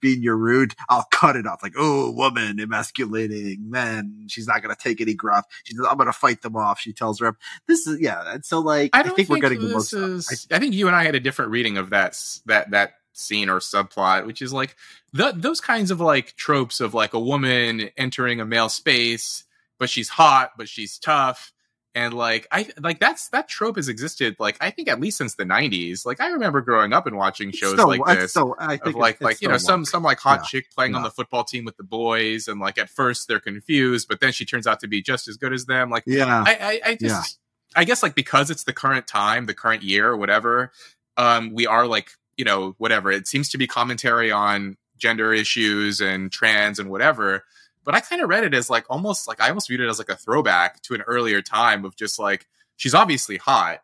being 0.01 0.23
your 0.23 0.37
root, 0.37 0.75
I'll 0.89 1.07
cut 1.11 1.37
it 1.37 1.47
off. 1.47 1.63
Like, 1.63 1.75
oh, 1.77 2.11
woman 2.11 2.59
emasculating 2.59 3.71
men. 3.71 4.27
She's 4.29 4.47
not 4.47 4.63
going 4.63 4.75
to 4.75 4.83
take 4.83 5.01
any 5.01 5.15
gruff. 5.15 5.45
She 5.65 5.75
says, 5.75 5.87
I'm 5.89 5.97
going 5.97 6.07
to 6.07 6.13
fight 6.13 6.43
them 6.43 6.57
off. 6.57 6.81
She 6.81 6.93
tells 6.93 7.21
her, 7.21 7.37
this 7.69 7.87
is, 7.87 8.01
yeah. 8.01 8.35
And 8.35 8.45
so 8.45 8.61
like, 8.61 8.91
I 8.95 9.01
I, 9.01 9.03
think, 9.03 9.17
think, 9.17 9.29
we're 9.29 9.39
getting 9.39 9.61
the 9.61 9.69
most. 9.69 9.93
is. 9.93 10.47
I, 10.51 10.59
think 10.59 10.75
you 10.75 10.87
and 10.87 10.97
I 10.97 11.05
had 11.05 11.15
a 11.15 11.21
different 11.21 11.51
reading 11.51 11.77
of 11.77 11.91
that 11.91 12.19
that 12.47 12.71
that 12.71 12.95
scene 13.13 13.49
or 13.49 13.59
subplot, 13.59 14.27
which 14.27 14.43
is 14.43 14.53
like 14.53 14.77
the, 15.13 15.33
those 15.35 15.61
kinds 15.61 15.91
of 15.91 16.01
like 16.01 16.35
tropes 16.37 16.81
of 16.81 16.95
like 16.95 17.13
a 17.15 17.21
woman 17.21 17.91
entering 17.97 18.41
a 18.41 18.45
male 18.47 18.69
space, 18.69 19.45
but 19.79 19.91
she's 19.91 20.09
hot, 20.09 20.53
but 20.57 20.69
she's 20.69 20.99
tough, 20.99 21.53
and 21.95 22.15
like 22.15 22.47
I 22.53 22.69
like 22.81 23.01
that's 23.01 23.29
that 23.31 23.49
trope 23.49 23.75
has 23.77 23.89
existed 23.89 24.37
like 24.39 24.57
I 24.61 24.71
think 24.71 24.89
at 24.89 25.01
least 25.01 25.19
since 25.19 25.35
the 25.35 25.45
'90s. 25.45 26.07
Like 26.07 26.21
I 26.21 26.29
remember 26.29 26.61
growing 26.61 26.93
up 26.93 27.07
and 27.09 27.17
watching 27.17 27.51
shows 27.51 27.73
still- 27.73 27.89
like 27.89 28.05
this. 28.19 28.31
still- 28.31 28.55
I 28.61 28.75
of 28.75 28.81
think 28.83 28.97
like 28.97 29.17
it's- 29.17 29.25
like 29.25 29.33
it's 29.35 29.43
you 29.43 29.49
know 29.49 29.57
some 29.59 29.85
some 29.85 30.05
like 30.05 30.19
hot 30.21 30.41
Yeah. 30.43 30.47
chick 30.47 30.71
playing 30.73 30.95
on 30.95 31.03
the 31.03 31.11
football 31.11 31.43
team 31.43 31.65
with 31.65 31.77
the 31.77 31.83
boys 31.83 32.47
and 32.47 32.61
like 32.61 32.79
at 32.79 32.89
first 32.91 33.27
they're 33.27 33.41
confused 33.41 34.07
but 34.09 34.21
then 34.21 34.31
she 34.33 34.45
turns 34.45 34.69
out 34.69 34.79
to 34.81 34.87
be 34.87 35.03
just 35.03 35.27
as 35.27 35.37
good 35.37 35.53
as 35.53 35.67
them 35.67 35.91
like 35.91 36.05
Yeah. 36.07 36.45
I, 36.47 36.81
I, 36.85 36.91
I 36.91 36.95
just, 36.95 37.41
I 37.75 37.83
guess 37.85 38.03
like 38.05 38.15
because 38.15 38.51
it's 38.51 38.63
the 38.65 38.73
current 38.73 39.09
time, 39.09 39.47
the 39.47 39.55
current 39.55 39.83
year, 39.83 40.09
or 40.11 40.17
whatever, 40.17 40.71
um, 41.17 41.53
we 41.53 41.67
are 41.67 41.87
like, 41.89 42.11
you 42.41 42.45
know, 42.45 42.75
whatever. 42.79 43.13
It 43.13 43.29
seems 43.29 43.51
to 43.51 43.59
be 43.59 43.67
commentary 43.67 44.33
on 44.33 44.79
gender 44.97 45.35
issues 45.35 46.01
and 46.01 46.33
trans 46.33 46.79
and 46.79 46.89
whatever. 46.89 47.45
But 47.85 47.95
I 47.95 48.01
kind 48.01 48.23
of 48.23 48.31
read 48.31 48.45
it 48.45 48.55
as 48.55 48.71
like 48.71 48.87
almost 48.89 49.29
like 49.29 49.43
I 49.43 49.51
almost 49.51 49.69
viewed 49.69 49.83
it 49.83 49.91
as 49.91 49.99
like 49.99 50.09
a 50.09 50.17
throwback 50.17 50.81
to 50.85 50.95
an 50.95 51.03
earlier 51.03 51.43
time 51.43 51.85
of 51.85 51.97
just 51.97 52.19
like 52.19 52.47
she's 52.79 52.95
obviously 52.95 53.37
hot, 53.37 53.81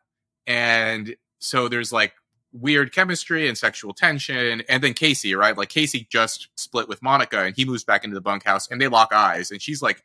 and 0.47 1.17
so 1.39 1.69
there's 1.69 1.93
like 1.93 2.15
weird 2.51 2.95
chemistry 2.95 3.47
and 3.47 3.59
sexual 3.59 3.93
tension, 3.93 4.63
and 4.71 4.83
then 4.83 4.95
Kayce, 4.95 5.37
right? 5.37 5.55
Like 5.55 5.69
Kayce 5.69 6.09
just 6.09 6.49
split 6.57 6.89
with 6.89 7.03
Monica, 7.03 7.43
and 7.43 7.55
he 7.55 7.67
moves 7.67 7.85
back 7.85 8.05
into 8.05 8.15
the 8.15 8.23
bunkhouse, 8.23 8.71
and 8.71 8.81
they 8.81 8.89
lock 8.89 9.13
eyes, 9.13 9.51
and 9.51 9.61
she's 9.61 9.83
like 9.83 10.03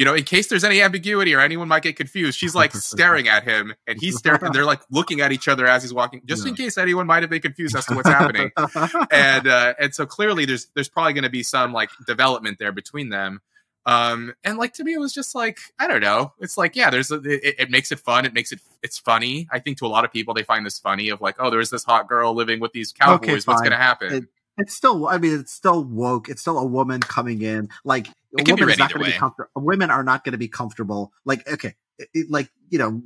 you 0.00 0.06
know, 0.06 0.14
in 0.14 0.24
case 0.24 0.46
there's 0.46 0.64
any 0.64 0.80
ambiguity 0.80 1.34
or 1.34 1.40
anyone 1.40 1.68
might 1.68 1.82
get 1.82 1.94
confused, 1.94 2.38
she's 2.38 2.54
like 2.54 2.72
staring 2.74 3.28
at 3.28 3.44
him 3.44 3.74
and 3.86 4.00
he's 4.00 4.16
staring 4.16 4.42
and 4.42 4.54
they're 4.54 4.64
like 4.64 4.80
looking 4.90 5.20
at 5.20 5.30
each 5.30 5.46
other 5.46 5.66
as 5.66 5.82
he's 5.82 5.92
walking, 5.92 6.22
just 6.24 6.46
in 6.46 6.54
case 6.54 6.78
anyone 6.78 7.06
might 7.06 7.22
have 7.22 7.28
been 7.28 7.42
confused 7.42 7.76
as 7.76 7.84
to 7.84 7.94
what's 7.94 8.08
happening. 8.08 8.50
And 9.12 9.46
uh 9.46 9.74
and 9.78 9.94
so 9.94 10.06
clearly 10.06 10.46
there's 10.46 10.68
there's 10.74 10.88
probably 10.88 11.12
gonna 11.12 11.28
be 11.28 11.42
some 11.42 11.74
like 11.74 11.90
development 12.06 12.58
there 12.58 12.72
between 12.72 13.10
them. 13.10 13.42
Um 13.84 14.32
and 14.42 14.56
like 14.56 14.72
to 14.74 14.84
me 14.84 14.94
it 14.94 14.98
was 15.00 15.12
just 15.12 15.34
like, 15.34 15.58
I 15.78 15.86
don't 15.86 16.00
know. 16.00 16.32
It's 16.40 16.56
like, 16.56 16.76
yeah, 16.76 16.88
there's 16.88 17.10
a, 17.10 17.16
it, 17.16 17.56
it 17.58 17.70
makes 17.70 17.92
it 17.92 18.00
fun, 18.00 18.24
it 18.24 18.32
makes 18.32 18.52
it 18.52 18.60
it's 18.82 18.98
funny. 18.98 19.48
I 19.52 19.58
think 19.58 19.76
to 19.80 19.86
a 19.86 19.88
lot 19.88 20.06
of 20.06 20.12
people 20.14 20.32
they 20.32 20.44
find 20.44 20.64
this 20.64 20.78
funny 20.78 21.10
of 21.10 21.20
like, 21.20 21.36
oh, 21.38 21.50
there's 21.50 21.68
this 21.68 21.84
hot 21.84 22.08
girl 22.08 22.32
living 22.34 22.58
with 22.58 22.72
these 22.72 22.90
cowboys. 22.90 23.46
What's 23.46 23.60
gonna 23.60 23.76
happen? 23.76 24.14
It- 24.14 24.28
it's 24.58 24.74
still 24.74 25.08
i 25.08 25.16
mean 25.16 25.40
it's 25.40 25.52
still 25.52 25.82
woke 25.82 26.28
it's 26.28 26.42
still 26.42 26.58
a 26.58 26.64
woman 26.66 27.00
coming 27.00 27.40
in 27.40 27.68
like 27.84 28.08
It 28.38 28.44
can 28.46 28.56
be 28.56 28.62
woman 28.62 28.68
read 28.68 28.78
not 28.78 28.90
either 28.90 28.94
going 28.98 29.04
to 29.04 29.10
be 29.10 29.14
way. 29.14 29.18
comfortable 29.18 29.50
women 29.62 29.90
are 29.90 30.04
not 30.04 30.24
going 30.24 30.32
to 30.32 30.38
be 30.38 30.48
comfortable 30.48 31.12
like 31.24 31.46
okay 31.52 31.74
it- 31.98 32.08
it- 32.14 32.30
like 32.30 32.50
you 32.68 32.78
know 32.78 33.02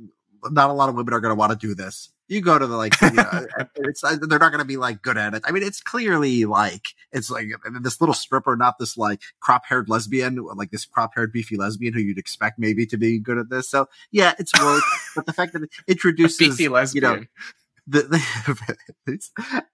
not 0.51 0.69
a 0.69 0.73
lot 0.73 0.89
of 0.89 0.95
women 0.95 1.13
are 1.13 1.19
going 1.19 1.31
to 1.31 1.35
want 1.39 1.51
to 1.51 1.67
do 1.67 1.73
this 1.73 2.09
you 2.27 2.41
go 2.41 2.57
to 2.57 2.65
the 2.67 2.75
like 2.75 2.99
you 3.01 3.11
know, 3.13 3.45
it's 3.77 4.03
uh, 4.03 4.15
they're 4.21 4.39
not 4.39 4.49
going 4.51 4.59
to 4.59 4.65
be 4.65 4.77
like 4.77 5.01
good 5.01 5.17
at 5.17 5.33
it 5.33 5.41
i 5.47 5.51
mean 5.51 5.63
it's 5.63 5.81
clearly 5.81 6.45
like 6.45 6.87
it's 7.11 7.29
like 7.31 7.47
this 7.81 7.99
little 7.99 8.13
stripper 8.13 8.55
not 8.55 8.75
this 8.79 8.95
like 8.97 9.21
crop 9.39 9.63
haired 9.65 9.89
lesbian 9.89 10.35
like 10.55 10.69
this 10.71 10.85
crop 10.85 11.11
haired 11.15 11.31
beefy 11.31 11.55
lesbian 11.57 11.93
who 11.93 11.99
you'd 11.99 12.17
expect 12.19 12.59
maybe 12.59 12.85
to 12.85 12.97
be 12.97 13.17
good 13.19 13.37
at 13.39 13.49
this 13.49 13.67
so 13.69 13.87
yeah 14.11 14.33
it's 14.37 14.51
woke 14.61 14.83
but 15.15 15.25
the 15.25 15.33
fact 15.33 15.53
that 15.53 15.63
it 15.63 15.69
introduces 15.87 16.37
Beefy 16.37 16.67
lesbian. 16.67 17.03
you 17.03 17.09
know, 17.09 17.25
the, 17.87 18.01
the 19.05 19.19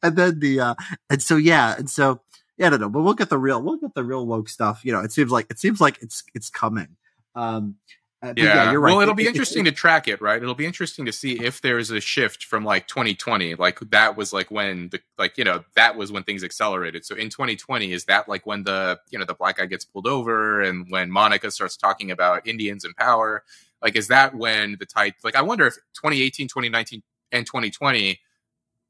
and 0.03 0.15
then 0.15 0.39
the 0.39 0.59
uh 0.59 0.75
and 1.09 1.21
so 1.21 1.35
yeah 1.37 1.75
and 1.77 1.89
so 1.89 2.21
yeah 2.61 2.67
I 2.67 2.69
don't 2.69 2.79
know 2.79 2.89
but 2.89 3.01
we'll 3.01 3.13
get 3.15 3.29
the 3.29 3.37
real 3.37 3.61
we'll 3.61 3.75
get 3.77 3.93
the 3.93 4.03
real 4.05 4.25
woke 4.25 4.47
stuff 4.47 4.81
you 4.85 4.93
know 4.93 5.01
it 5.01 5.11
seems 5.11 5.31
like 5.31 5.47
it 5.49 5.59
seems 5.59 5.81
like 5.81 5.97
it's 6.01 6.23
it's 6.33 6.49
coming 6.49 6.95
um 7.35 7.75
uh, 8.23 8.33
but 8.33 8.37
yeah, 8.37 8.71
you're 8.71 8.79
right 8.79 8.91
Well, 8.91 9.01
it'll 9.01 9.13
It- 9.13 9.17
be 9.17 9.23
it- 9.23 9.29
interesting 9.29 9.65
to 9.65 9.71
track 9.71 10.07
it, 10.07 10.21
right? 10.21 10.39
It'll 10.39 10.53
be 10.53 10.67
interesting 10.67 11.07
to 11.07 11.11
see 11.11 11.43
if 11.43 11.59
there's 11.61 11.89
a 11.89 11.99
shift 11.99 12.43
from 12.45 12.63
like 12.63 12.85
2020, 12.87 13.55
like 13.55 13.79
that 13.89 14.15
was 14.15 14.31
like 14.31 14.51
when 14.51 14.89
the 14.89 14.99
like 15.17 15.39
you 15.39 15.43
know 15.43 15.63
that 15.73 15.95
was 15.95 16.11
when 16.11 16.21
things 16.21 16.43
accelerated. 16.43 17.03
So 17.03 17.15
in 17.15 17.29
2020, 17.31 17.91
is 17.91 18.05
that 18.05 18.29
like 18.29 18.45
when 18.45 18.63
the 18.63 18.99
you 19.09 19.17
know 19.17 19.25
the 19.25 19.33
black 19.33 19.57
guy 19.57 19.65
gets 19.65 19.85
pulled 19.85 20.05
over 20.05 20.61
and 20.61 20.85
when 20.91 21.09
Monica 21.09 21.49
starts 21.49 21.75
talking 21.75 22.11
about 22.11 22.45
Indians 22.47 22.85
in 22.85 22.93
power? 22.93 23.43
Like, 23.81 23.95
is 23.95 24.09
that 24.09 24.35
when 24.35 24.77
the 24.79 24.85
tide? 24.85 25.15
Like, 25.23 25.35
I 25.35 25.41
wonder 25.41 25.65
if 25.65 25.73
2018, 25.95 26.47
2019, 26.47 27.01
and 27.31 27.43
2020, 27.47 28.19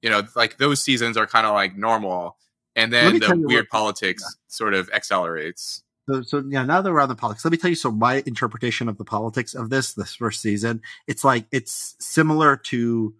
you 0.01 0.09
know, 0.09 0.23
like 0.35 0.57
those 0.57 0.83
seasons 0.83 1.15
are 1.15 1.25
kind 1.25 1.47
of 1.47 1.53
like 1.53 1.77
normal, 1.77 2.35
and 2.75 2.91
then 2.93 3.19
the 3.19 3.35
weird 3.35 3.69
politics 3.69 4.23
sort 4.47 4.73
of 4.73 4.89
accelerates. 4.91 5.83
So, 6.09 6.21
so 6.23 6.43
yeah, 6.47 6.63
now 6.63 6.81
that 6.81 6.91
we're 6.91 7.01
on 7.01 7.09
the 7.09 7.15
politics, 7.15 7.45
let 7.45 7.51
me 7.51 7.57
tell 7.57 7.69
you. 7.69 7.75
So 7.75 7.91
my 7.91 8.23
interpretation 8.25 8.89
of 8.89 8.97
the 8.97 9.05
politics 9.05 9.53
of 9.53 9.69
this, 9.69 9.93
this 9.93 10.15
first 10.15 10.41
season, 10.41 10.81
it's 11.07 11.23
like 11.23 11.45
it's 11.51 11.95
similar 11.99 12.57
to 12.57 13.13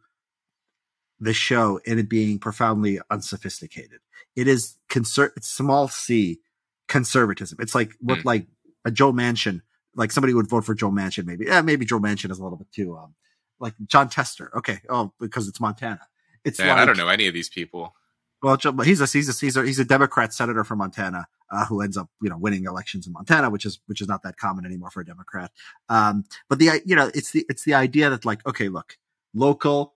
the 1.19 1.33
show 1.33 1.79
in 1.85 1.99
it 1.99 2.09
being 2.09 2.39
profoundly 2.39 2.99
unsophisticated. 3.11 3.99
It 4.35 4.47
is 4.47 4.77
conser- 4.89 5.31
it's 5.37 5.47
small 5.47 5.87
c 5.87 6.39
conservatism. 6.87 7.57
It's 7.61 7.75
like 7.75 7.91
what 8.01 8.19
Mm. 8.19 8.25
like 8.25 8.47
a 8.83 8.91
Joe 8.91 9.13
Manchin, 9.13 9.61
like 9.95 10.11
somebody 10.11 10.33
would 10.33 10.49
vote 10.49 10.65
for 10.65 10.73
Joe 10.73 10.89
Manchin, 10.89 11.25
maybe. 11.25 11.45
Yeah, 11.45 11.61
maybe 11.61 11.85
Joe 11.85 11.99
Manchin 11.99 12.31
is 12.31 12.39
a 12.39 12.43
little 12.43 12.57
bit 12.57 12.71
too 12.71 12.97
um 12.97 13.13
like 13.59 13.75
Jon 13.85 14.09
Tester. 14.09 14.51
Okay, 14.57 14.79
oh, 14.89 15.13
because 15.19 15.47
it's 15.47 15.59
Montana. 15.59 16.01
It's 16.43 16.57
like 16.59 16.69
I 16.69 16.85
don't 16.85 16.97
know 16.97 17.09
any 17.09 17.27
of 17.27 17.33
these 17.35 17.49
people. 17.49 17.93
Well, 18.41 18.57
he's 18.83 19.01
a 19.01 19.05
he's 19.05 19.29
a 19.29 19.45
he's 19.45 19.57
a, 19.57 19.63
he's 19.63 19.79
a 19.79 19.85
Democrat 19.85 20.33
senator 20.33 20.63
from 20.63 20.79
Montana 20.79 21.27
uh, 21.51 21.65
who 21.65 21.81
ends 21.81 21.97
up 21.97 22.09
you 22.21 22.29
know 22.29 22.37
winning 22.37 22.65
elections 22.65 23.05
in 23.05 23.13
Montana, 23.13 23.49
which 23.49 23.65
is 23.65 23.79
which 23.85 24.01
is 24.01 24.07
not 24.07 24.23
that 24.23 24.37
common 24.37 24.65
anymore 24.65 24.89
for 24.89 25.01
a 25.01 25.05
Democrat. 25.05 25.51
Um, 25.89 26.25
but 26.49 26.59
the 26.59 26.81
you 26.85 26.95
know 26.95 27.11
it's 27.13 27.31
the 27.31 27.45
it's 27.49 27.63
the 27.63 27.73
idea 27.73 28.09
that 28.09 28.25
like 28.25 28.45
okay, 28.47 28.69
look, 28.69 28.97
local 29.33 29.95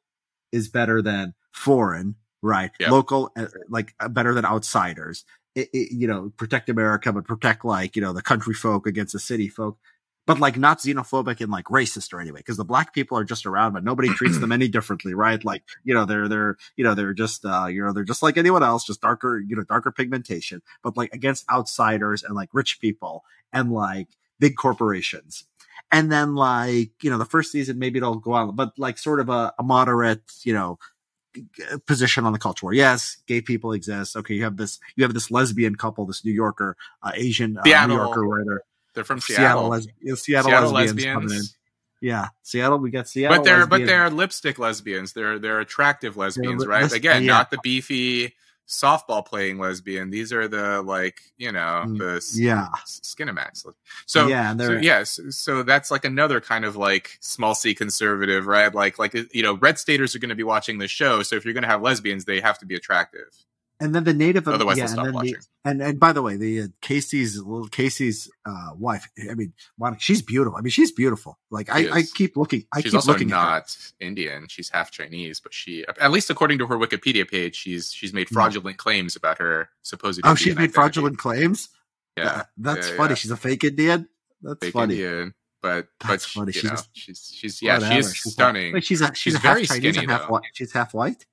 is 0.52 0.70
better 0.70 1.02
than 1.02 1.34
foreign, 1.52 2.16
right? 2.42 2.72
Yep. 2.80 2.90
Local 2.92 3.32
uh, 3.36 3.48
like 3.70 3.96
uh, 4.00 4.10
better 4.10 4.34
than 4.34 4.46
outsiders. 4.46 5.26
It, 5.56 5.70
it, 5.74 5.94
you 5.94 6.06
know, 6.06 6.34
protect 6.36 6.70
America, 6.70 7.14
but 7.14 7.26
protect 7.26 7.64
like 7.64 7.96
you 7.96 8.02
know 8.02 8.14
the 8.14 8.22
country 8.22 8.54
folk 8.54 8.86
against 8.86 9.14
the 9.14 9.20
city 9.20 9.48
folk. 9.48 9.78
But 10.28 10.40
like 10.40 10.58
not 10.58 10.80
xenophobic 10.80 11.40
and 11.40 11.52
like 11.52 11.66
racist 11.66 12.12
or 12.14 12.20
anyway, 12.20 12.40
because 12.40 12.58
the 12.58 12.66
black 12.66 12.94
people 12.94 13.18
are 13.18 13.24
just 13.24 13.46
around, 13.46 13.74
but 13.74 13.84
nobody 13.84 14.10
treats 14.10 14.40
them 14.40 14.52
any 14.52 14.68
differently, 14.68 15.14
right? 15.14 15.44
Like 15.44 15.64
you 15.84 15.94
know 15.94 16.06
they're 16.06 16.28
they're 16.28 16.58
you 16.76 16.84
know 16.84 16.96
they're 16.96 17.14
just 17.14 17.46
uh 17.46 17.68
you 17.68 17.84
know 17.84 17.94
they're 17.94 18.04
just 18.04 18.24
like 18.24 18.38
anyone 18.38 18.64
else, 18.64 18.86
just 18.86 19.02
darker 19.02 19.40
you 19.40 19.56
know 19.56 19.64
darker 19.64 19.92
pigmentation, 19.92 20.62
but 20.82 20.98
like 20.98 21.14
against 21.14 21.50
outsiders 21.52 22.24
and 22.24 22.36
like 22.36 22.50
rich 22.54 22.80
people 22.80 23.24
and 23.54 23.72
like 23.72 24.08
big 24.40 24.56
corporations. 24.56 25.46
And 25.92 26.12
then 26.12 26.34
like 26.34 26.92
you 27.04 27.12
know 27.12 27.20
the 27.20 27.26
first 27.26 27.52
season 27.52 27.78
maybe 27.78 27.98
it'll 27.98 28.16
go 28.16 28.34
on, 28.34 28.56
but 28.56 28.72
like 28.78 28.98
sort 28.98 29.20
of 29.20 29.30
a, 29.30 29.54
a 29.60 29.64
moderate 29.64 30.24
you 30.44 30.54
know 30.54 30.80
position 31.86 32.26
on 32.26 32.34
the 32.34 32.40
culture 32.40 32.66
war. 32.66 32.74
Yes, 32.74 33.18
gay 33.28 33.42
people 33.42 33.74
exist. 33.74 34.16
Okay, 34.16 34.34
you 34.34 34.44
have 34.44 34.58
this 34.58 34.80
you 34.96 35.04
have 35.04 35.14
this 35.14 35.32
lesbian 35.32 35.76
couple, 35.76 36.06
this 36.06 36.26
New 36.26 36.32
Yorker, 36.32 36.78
uh, 37.04 37.12
Asian 37.14 37.58
uh, 37.58 37.86
New 37.88 37.96
Yorker 37.96 38.22
writer. 38.22 38.46
They're 38.46 38.62
from 39.04 39.20
Seattle, 39.20 39.72
Seattle. 39.74 39.92
les- 40.06 40.16
Seattle, 40.22 40.50
Seattle 40.52 40.72
lesbians, 40.72 41.06
coming 41.14 41.24
in. 41.30 41.36
lesbians. 41.38 41.58
Yeah, 42.02 42.28
Seattle. 42.44 42.78
We 42.78 42.92
got 42.92 43.08
Seattle, 43.08 43.38
but 43.38 43.44
they're 43.44 43.66
but 43.66 43.86
they're 43.86 44.10
lipstick 44.10 44.60
lesbians. 44.60 45.14
They're 45.14 45.40
they're 45.40 45.60
attractive 45.60 46.18
lesbians, 46.18 46.62
li- 46.62 46.68
right? 46.68 46.84
lis- 46.84 46.94
Again, 46.94 47.24
yeah. 47.24 47.32
not 47.34 47.52
the 47.52 47.58
beefy 47.64 48.34
softball 48.68 49.24
playing 49.26 49.60
lesbian. 49.60 50.10
These 50.10 50.34
are 50.34 50.48
the 50.48 50.82
like 50.82 51.22
you 51.38 51.52
know 51.52 51.84
Mm, 51.88 51.98
the 52.00 52.42
yeah. 52.42 52.68
s- 52.82 53.00
Skinamax. 53.04 53.66
So 54.08 54.28
yeah, 54.28 54.52
so 54.52 54.58
they're 54.58 54.82
yes, 54.84 55.20
so 55.30 55.64
that's 55.64 55.90
like 55.92 56.04
another 56.06 56.42
kind 56.42 56.66
of 56.66 56.76
like 56.76 57.18
small 57.22 57.56
c 57.56 57.74
conservative, 57.74 58.46
right? 58.48 58.74
Like 58.74 59.00
like 59.00 59.14
you 59.34 59.44
know, 59.44 59.56
red 59.56 59.80
staters 59.80 60.16
are 60.16 60.20
going 60.20 60.30
to 60.30 60.36
be 60.36 60.44
watching 60.44 60.78
the 60.80 60.88
show, 60.88 61.24
so 61.24 61.36
if 61.36 61.46
you're 61.46 61.54
going 61.54 61.64
to 61.64 61.70
have 61.70 61.82
lesbians, 61.82 62.26
they 62.26 62.40
have 62.42 62.60
to 62.60 62.66
be 62.66 62.76
attractive. 62.76 63.28
And 63.80 63.94
then 63.94 64.06
the 64.06 64.14
native. 64.14 64.48
Otherwise, 64.48 64.78
yeah, 64.78 64.84
and 64.84 64.92
stop 64.94 65.06
then 65.06 65.14
watching. 65.14 65.34
the, 65.34 65.70
and 65.70 65.82
and 65.82 66.00
by 66.00 66.14
the 66.14 66.22
way, 66.22 66.38
the 66.38 66.62
uh, 66.62 66.68
Kayce's 66.82 67.38
little 67.38 67.68
Kayce's 67.68 68.32
uh, 68.46 68.70
wife. 68.78 69.10
I 69.30 69.34
mean, 69.34 69.52
Monica, 69.78 70.00
she's 70.02 70.22
beautiful. 70.22 70.58
I 70.58 70.62
mean, 70.62 70.72
she's 70.72 70.94
beautiful. 70.94 71.38
Like 71.52 71.70
I, 71.70 71.82
She 71.84 71.90
I 71.92 72.04
keep 72.14 72.38
looking. 72.38 72.66
I 72.74 72.78
she's 72.80 72.92
keep 72.92 72.96
also 72.96 73.12
looking 73.12 73.32
at 73.32 73.36
not 73.36 73.78
Indian; 74.00 74.48
she's 74.48 74.70
half 74.70 74.92
Chinese, 74.92 75.42
but 75.42 75.54
she, 75.54 75.84
at 76.00 76.10
least 76.12 76.30
according 76.30 76.60
to 76.60 76.68
her 76.68 76.78
Wikipedia 76.78 77.30
page, 77.30 77.58
she's 77.58 77.92
she's 77.92 78.14
made 78.14 78.30
fraudulent 78.30 78.78
claims 78.78 79.18
about 79.18 79.40
her 79.40 79.68
supposed. 79.82 80.22
Oh, 80.24 80.30
Indian 80.30 80.38
she's 80.38 80.56
made 80.56 80.62
identity. 80.62 80.74
fraudulent 80.74 81.18
claims. 81.18 81.70
Yeah, 82.18 82.26
Uh, 82.28 82.44
that's 82.58 82.90
yeah, 82.92 82.96
funny. 82.96 83.10
yeah. 83.10 83.16
She's 83.16 83.32
a 83.32 83.38
fake 83.38 83.64
Indian. 83.66 84.08
That's 84.42 84.60
fake 84.62 84.72
funny. 84.74 84.94
Indian, 84.94 85.34
but 85.62 85.88
but 86.00 86.08
That's 86.08 86.28
she- 86.28 86.40
funny. 86.40 86.52
She's 86.54 86.64
know, 86.64 86.78
she's 86.94 87.32
she's 87.36 87.62
yeah, 87.62 87.74
Whatever. 87.80 88.04
she's 88.04 88.32
stunning. 88.32 88.74
Wait, 88.74 88.86
she's 88.86 89.02
a 89.02 89.08
she's, 89.08 89.18
She's 89.18 89.36
a 89.36 89.40
very 89.40 89.62
half 89.62 89.68
Chinese 89.68 89.96
skinny, 89.96 90.08
half 90.14 90.30
white. 90.30 90.44
She's 90.54 90.72
half 90.72 90.94
white. 90.94 91.26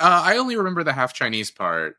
Uh, 0.00 0.22
I 0.24 0.36
only 0.36 0.56
remember 0.56 0.84
the 0.84 0.92
half 0.92 1.12
Chinese 1.14 1.50
part. 1.50 1.96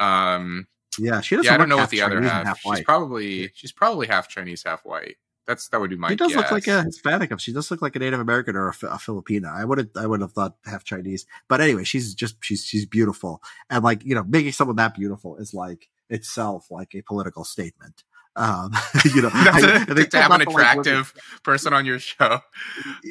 Um, 0.00 0.66
Yeah, 0.98 1.20
she 1.20 1.36
doesn't. 1.36 1.48
yeah, 1.48 1.54
I 1.54 1.56
don't 1.58 1.68
know 1.68 1.76
what 1.76 1.90
the 1.90 2.02
other 2.02 2.16
Chinese 2.16 2.30
and 2.30 2.46
half. 2.46 2.62
Half 2.64 2.76
she's 2.76 2.84
probably 2.84 3.50
she's 3.54 3.72
probably 3.72 4.06
half 4.06 4.28
Chinese, 4.28 4.62
half 4.64 4.84
white. 4.84 5.16
That's 5.46 5.68
that 5.68 5.80
would 5.80 5.88
be 5.88 5.96
my. 5.96 6.10
She 6.10 6.16
does 6.16 6.34
look 6.34 6.50
like 6.50 6.66
a 6.66 6.82
Hispanic. 6.82 7.40
She 7.40 7.54
does 7.54 7.70
look 7.70 7.80
like 7.80 7.96
a 7.96 7.98
Native 7.98 8.20
American 8.20 8.54
or 8.54 8.68
a, 8.68 8.70
a 8.70 8.98
Filipina. 8.98 9.50
I 9.50 9.64
would 9.64 9.78
have, 9.78 9.88
I 9.96 10.06
would 10.06 10.20
have 10.20 10.32
thought 10.32 10.56
half 10.66 10.84
Chinese. 10.84 11.24
But 11.48 11.62
anyway, 11.62 11.84
she's 11.84 12.14
just 12.14 12.36
she's 12.42 12.64
she's 12.64 12.84
beautiful, 12.84 13.42
and 13.70 13.82
like 13.82 14.04
you 14.04 14.14
know, 14.14 14.24
making 14.24 14.52
someone 14.52 14.76
that 14.76 14.94
beautiful 14.94 15.36
is 15.38 15.54
like 15.54 15.88
itself 16.10 16.70
like 16.70 16.94
a 16.94 17.00
political 17.02 17.44
statement. 17.44 18.04
Um, 18.38 18.72
you 19.14 19.22
know, 19.22 19.30
That's 19.30 19.64
I- 19.64 19.70
a- 19.76 19.80
I 19.80 19.84
think 19.84 20.10
to 20.10 20.20
have 20.22 20.30
an 20.30 20.40
to 20.40 20.46
like 20.46 20.54
attractive 20.54 21.12
person 21.42 21.72
on 21.72 21.84
your 21.84 21.98
show. 21.98 22.40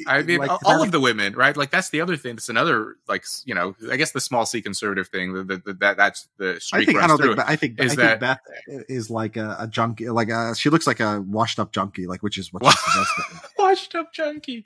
I 0.06 0.22
mean, 0.22 0.38
Like, 0.38 0.50
all, 0.64 0.82
of 0.82 0.90
the 0.90 1.00
women, 1.00 1.34
right? 1.34 1.56
Like 1.56 1.70
that's 1.70 1.90
the 1.90 2.00
other 2.00 2.16
thing. 2.16 2.36
That's 2.36 2.48
another, 2.48 2.96
like 3.08 3.24
you 3.44 3.54
know, 3.54 3.74
I 3.90 3.96
guess 3.96 4.12
the 4.12 4.20
small 4.20 4.46
C 4.46 4.62
conservative 4.62 5.08
thing. 5.08 5.34
The, 5.34 5.44
the, 5.44 5.56
the, 5.58 5.72
that 5.74 5.96
that's 5.96 6.28
the 6.38 6.54
I 6.54 6.58
streak 6.58 6.86
think 6.86 6.98
I 6.98 7.06
don't 7.06 7.18
through. 7.18 7.36
think. 7.36 7.48
I 7.48 7.56
think 7.56 7.80
is 7.80 7.92
I 7.92 7.96
that- 7.96 8.08
think 8.08 8.20
Beth 8.20 8.84
is 8.88 9.10
like 9.10 9.36
a, 9.36 9.56
a 9.60 9.66
junkie. 9.68 10.08
Like 10.08 10.28
a, 10.30 10.54
she 10.56 10.70
looks 10.70 10.86
like 10.86 11.00
a 11.00 11.20
washed 11.20 11.58
up 11.58 11.72
junkie. 11.72 12.06
Like 12.06 12.22
which 12.22 12.38
is 12.38 12.52
what 12.52 12.64
she's 12.64 12.74
possessed 12.82 13.12
with. 13.32 13.52
washed 13.58 13.94
up 13.94 14.12
junkie, 14.12 14.64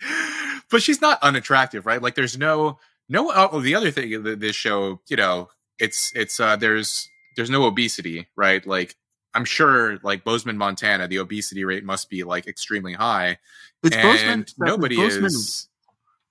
but 0.70 0.82
she's 0.82 1.00
not 1.00 1.18
unattractive, 1.22 1.86
right? 1.86 2.00
Like 2.00 2.14
there's 2.14 2.38
no 2.38 2.78
no. 3.08 3.32
Oh, 3.34 3.60
the 3.60 3.74
other 3.74 3.90
thing 3.90 4.22
that 4.22 4.40
this 4.40 4.54
show, 4.56 5.00
you 5.08 5.16
know, 5.16 5.48
it's 5.78 6.12
it's 6.14 6.38
uh 6.38 6.56
there's 6.56 7.08
there's 7.36 7.50
no 7.50 7.64
obesity, 7.64 8.28
right? 8.36 8.64
Like 8.66 8.94
I'm 9.34 9.44
sure, 9.44 9.98
like 10.02 10.24
Bozeman, 10.24 10.58
Montana, 10.58 11.08
the 11.08 11.18
obesity 11.18 11.64
rate 11.64 11.84
must 11.84 12.10
be 12.10 12.24
like 12.24 12.46
extremely 12.46 12.92
high, 12.92 13.38
It's 13.82 13.96
Bozeman. 13.96 14.46
nobody 14.58 14.96
Bozeman, 14.96 15.26
is. 15.26 15.68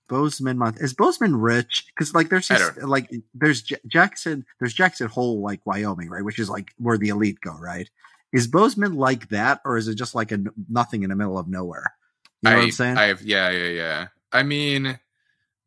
Bozeman, 0.08 0.58
Mont- 0.58 0.80
is 0.80 0.94
Bozeman 0.94 1.36
rich? 1.36 1.86
Because 1.86 2.14
like 2.14 2.28
there's 2.28 2.48
just 2.48 2.82
like 2.82 3.10
there's 3.34 3.62
J- 3.62 3.76
Jackson, 3.86 4.44
there's 4.60 4.74
Jackson 4.74 5.08
Hole, 5.08 5.40
like 5.40 5.64
Wyoming, 5.64 6.10
right, 6.10 6.24
which 6.24 6.38
is 6.38 6.50
like 6.50 6.72
where 6.76 6.98
the 6.98 7.08
elite 7.08 7.40
go, 7.40 7.56
right? 7.58 7.88
Is 8.32 8.46
Bozeman 8.46 8.94
like 8.94 9.28
that, 9.30 9.60
or 9.64 9.76
is 9.76 9.88
it 9.88 9.94
just 9.94 10.14
like 10.14 10.30
a 10.32 10.38
nothing 10.68 11.02
in 11.02 11.10
the 11.10 11.16
middle 11.16 11.38
of 11.38 11.48
nowhere? 11.48 11.94
You 12.42 12.50
know 12.50 12.56
I, 12.56 12.58
what 12.58 12.64
I'm 12.64 12.70
saying? 12.72 12.96
I 12.98 13.04
have, 13.04 13.22
yeah, 13.22 13.50
yeah, 13.50 13.68
yeah. 13.68 14.06
I 14.32 14.42
mean, 14.42 14.98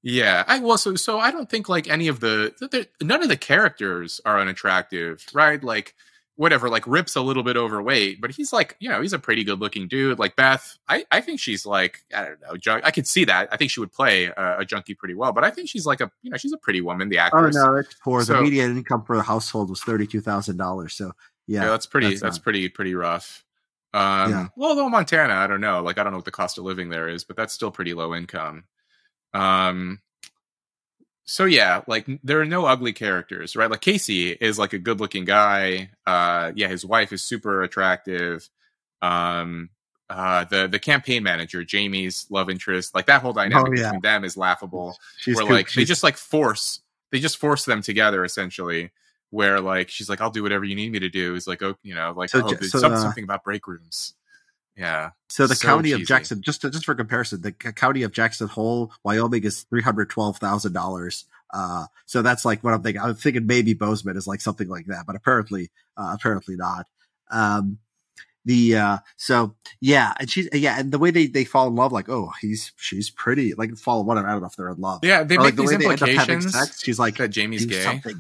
yeah. 0.04 0.44
I 0.48 0.60
well, 0.60 0.78
so 0.78 0.96
so 0.96 1.20
I 1.20 1.32
don't 1.32 1.50
think 1.50 1.68
like 1.68 1.90
any 1.90 2.08
of 2.08 2.20
the, 2.20 2.54
the 2.60 2.88
none 3.04 3.24
of 3.24 3.30
the 3.30 3.38
characters 3.38 4.22
are 4.26 4.40
unattractive, 4.40 5.26
right? 5.34 5.64
Like 5.64 5.96
whatever, 6.36 6.70
like 6.70 6.86
Rip's 6.86 7.16
a 7.16 7.22
little 7.22 7.44
bit 7.44 7.58
overweight, 7.58 8.20
but 8.22 8.32
he's 8.32 8.52
like, 8.52 8.76
you 8.80 8.90
know, 8.90 9.02
he's 9.02 9.14
a 9.14 9.20
pretty 9.20 9.44
good 9.44 9.60
looking 9.60 9.88
dude. 9.88 10.20
Like 10.20 10.36
Beth, 10.36 10.78
I 10.88 11.06
I 11.12 11.22
think 11.22 11.40
she's 11.40 11.66
like, 11.66 12.04
I 12.14 12.26
don't 12.26 12.42
know, 12.42 12.58
junk. 12.58 12.84
I 12.86 12.92
could 12.92 13.08
see 13.08 13.26
that. 13.26 13.50
I 13.52 13.58
think 13.58 13.72
she 13.72 13.80
would 13.80 13.92
play 13.92 14.26
a, 14.26 14.60
a 14.60 14.66
junkie 14.66 14.96
pretty 14.96 15.14
well, 15.14 15.32
but 15.32 15.44
I 15.44 15.50
think 15.50 15.70
she's 15.70 15.86
like 15.86 16.02
a, 16.02 16.12
you 16.22 16.30
know, 16.30 16.38
she's 16.38 16.54
a 16.54 16.58
pretty 16.58 16.82
woman. 16.82 17.10
The 17.10 17.18
actress. 17.18 17.56
oh 17.56 17.60
actress. 17.60 17.66
no, 17.66 17.76
it's 17.76 17.94
poor. 17.96 18.24
the 18.24 18.42
median 18.42 18.78
income 18.78 19.04
for 19.04 19.16
the 19.16 19.24
household 19.24 19.70
was 19.70 19.82
thirty 19.82 20.08
two 20.08 20.22
thousand 20.22 20.58
dollars. 20.58 20.94
So 20.94 21.12
yeah, 21.48 21.64
Yeah, 21.64 21.70
that's 21.70 21.86
pretty. 21.86 22.10
that's 22.10 22.22
That's, 22.22 22.40
pretty 22.40 22.70
pretty 22.70 22.96
rough. 22.96 23.44
Um, 23.94 24.32
Yeah. 24.32 24.48
Well, 24.56 24.76
though 24.76 24.90
Montana, 24.90 25.34
I 25.34 25.48
don't 25.48 25.62
know. 25.62 25.82
Like, 25.82 25.98
I 25.98 26.04
don't 26.04 26.12
know 26.12 26.18
what 26.18 26.26
the 26.26 26.32
cost 26.32 26.58
of 26.58 26.66
living 26.66 26.90
there 26.90 27.08
is, 27.08 27.24
but 27.24 27.38
that's 27.38 27.54
still 27.54 27.72
pretty 27.72 27.94
low 27.94 28.14
income. 28.14 28.66
Um, 29.34 30.02
so 31.26 31.46
yeah, 31.46 31.82
like 31.88 32.08
there 32.24 32.40
are 32.40 32.46
no 32.46 32.66
ugly 32.66 32.94
characters, 32.94 33.56
right? 33.56 33.70
Like 33.70 33.82
Kayce 33.82 34.38
is 34.40 34.60
like 34.60 34.74
a 34.74 34.80
good 34.80 35.00
looking 35.00 35.26
guy. 35.26 35.90
Uh, 36.06 36.52
yeah, 36.56 36.68
his 36.68 36.86
wife 36.86 37.12
is 37.12 37.24
super 37.24 37.64
attractive. 37.64 38.48
Um, 39.02 39.70
uh, 40.10 40.46
the 40.46 40.68
the 40.68 40.78
campaign 40.80 41.24
manager, 41.24 41.64
Jamie's 41.64 42.28
love 42.30 42.50
interest, 42.50 42.94
like 42.94 43.08
that 43.08 43.22
whole 43.22 43.34
dynamic 43.34 43.72
Oh, 43.72 43.76
yeah. 43.76 43.84
between 43.88 44.02
them 44.02 44.24
is 44.24 44.38
laughable 44.38 44.96
she's 45.18 45.36
where 45.36 45.46
cool. 45.48 45.56
like 45.56 45.72
they 45.74 45.84
just 45.84 46.04
like 46.04 46.16
force 46.18 46.82
they 47.12 47.20
just 47.20 47.38
force 47.38 47.66
them 47.66 47.82
together 47.82 48.24
essentially 48.24 48.92
where 49.32 49.60
like 49.60 49.90
she's 49.90 50.10
like 50.10 50.22
i'll 50.22 50.30
do 50.30 50.44
whatever 50.44 50.64
you 50.64 50.76
need 50.76 50.92
me 50.92 51.00
to 51.00 51.10
do 51.10 51.34
is 51.36 51.48
like 51.48 51.62
oh 51.64 51.76
you 51.82 51.96
know 51.96 52.14
like 52.16 52.30
So 52.30 52.42
oh, 52.44 52.54
so, 52.62 52.88
uh, 52.88 52.98
something 52.98 53.24
about 53.24 53.44
break 53.44 53.68
rooms 53.68 54.14
yeah 54.78 55.12
So 55.30 55.48
the 55.48 55.56
So 55.56 55.68
county 55.68 55.92
of. 55.92 56.04
Jackson, 56.06 56.42
just 56.42 56.62
to, 56.62 56.70
just 56.70 56.86
for 56.86 56.96
comparison, 56.96 57.42
the 57.42 57.52
county 57.52 58.04
of 58.04 58.12
Jackson 58.12 58.48
Hole, 58.48 58.92
Wyoming, 59.04 59.44
is 59.44 59.64
three 59.64 59.82
hundred 59.82 60.10
twelve 60.10 60.38
thousand 60.38 60.74
dollars. 60.74 61.26
Uh, 61.54 61.86
so 62.06 62.22
that's 62.22 62.44
like 62.44 62.64
what 62.64 62.74
I'm 62.74 62.84
thinking. 62.84 63.02
I'm 63.02 63.16
thinking 63.16 63.46
maybe 63.48 63.74
Bozeman 63.74 64.18
is 64.18 64.28
like 64.28 64.42
something 64.42 64.68
like 64.68 64.88
that, 64.88 65.06
but 65.06 65.16
apparently, 65.16 65.72
uh, 65.96 66.12
apparently 66.14 66.56
not. 66.58 66.88
Um, 67.32 67.78
the 68.44 68.76
uh, 68.76 68.98
so 69.18 69.56
yeah, 69.82 70.14
and 70.20 70.30
she's 70.30 70.50
yeah, 70.54 70.80
and 70.80 70.92
the 70.92 71.00
way 71.00 71.12
they 71.12 71.28
they 71.28 71.46
fall 71.46 71.68
in 71.68 71.76
love, 71.76 71.92
like 71.92 72.10
oh, 72.10 72.32
he's 72.42 72.74
she's 72.78 73.10
pretty, 73.10 73.54
like 73.56 73.76
fall 73.78 74.02
in 74.02 74.08
love. 74.08 74.18
I 74.18 74.22
don't 74.32 74.42
know 74.42 74.48
if 74.48 74.56
they're 74.56 74.70
in 74.70 74.78
love. 74.80 75.00
yeah 75.04 75.24
they 75.24 75.38
Or, 75.38 75.40
make 75.40 75.44
like 75.44 75.56
the 75.56 75.62
these 75.62 75.72
way 75.72 75.78
they 75.78 75.90
end 75.90 76.04
up 76.04 76.10
having 76.10 76.42
implications 76.42 76.54
sex, 76.54 76.84
she's 76.84 77.00
like 77.00 77.18
that 77.18 77.30
jamie's 77.30 77.66
gay 77.66 77.82
something, 77.82 78.20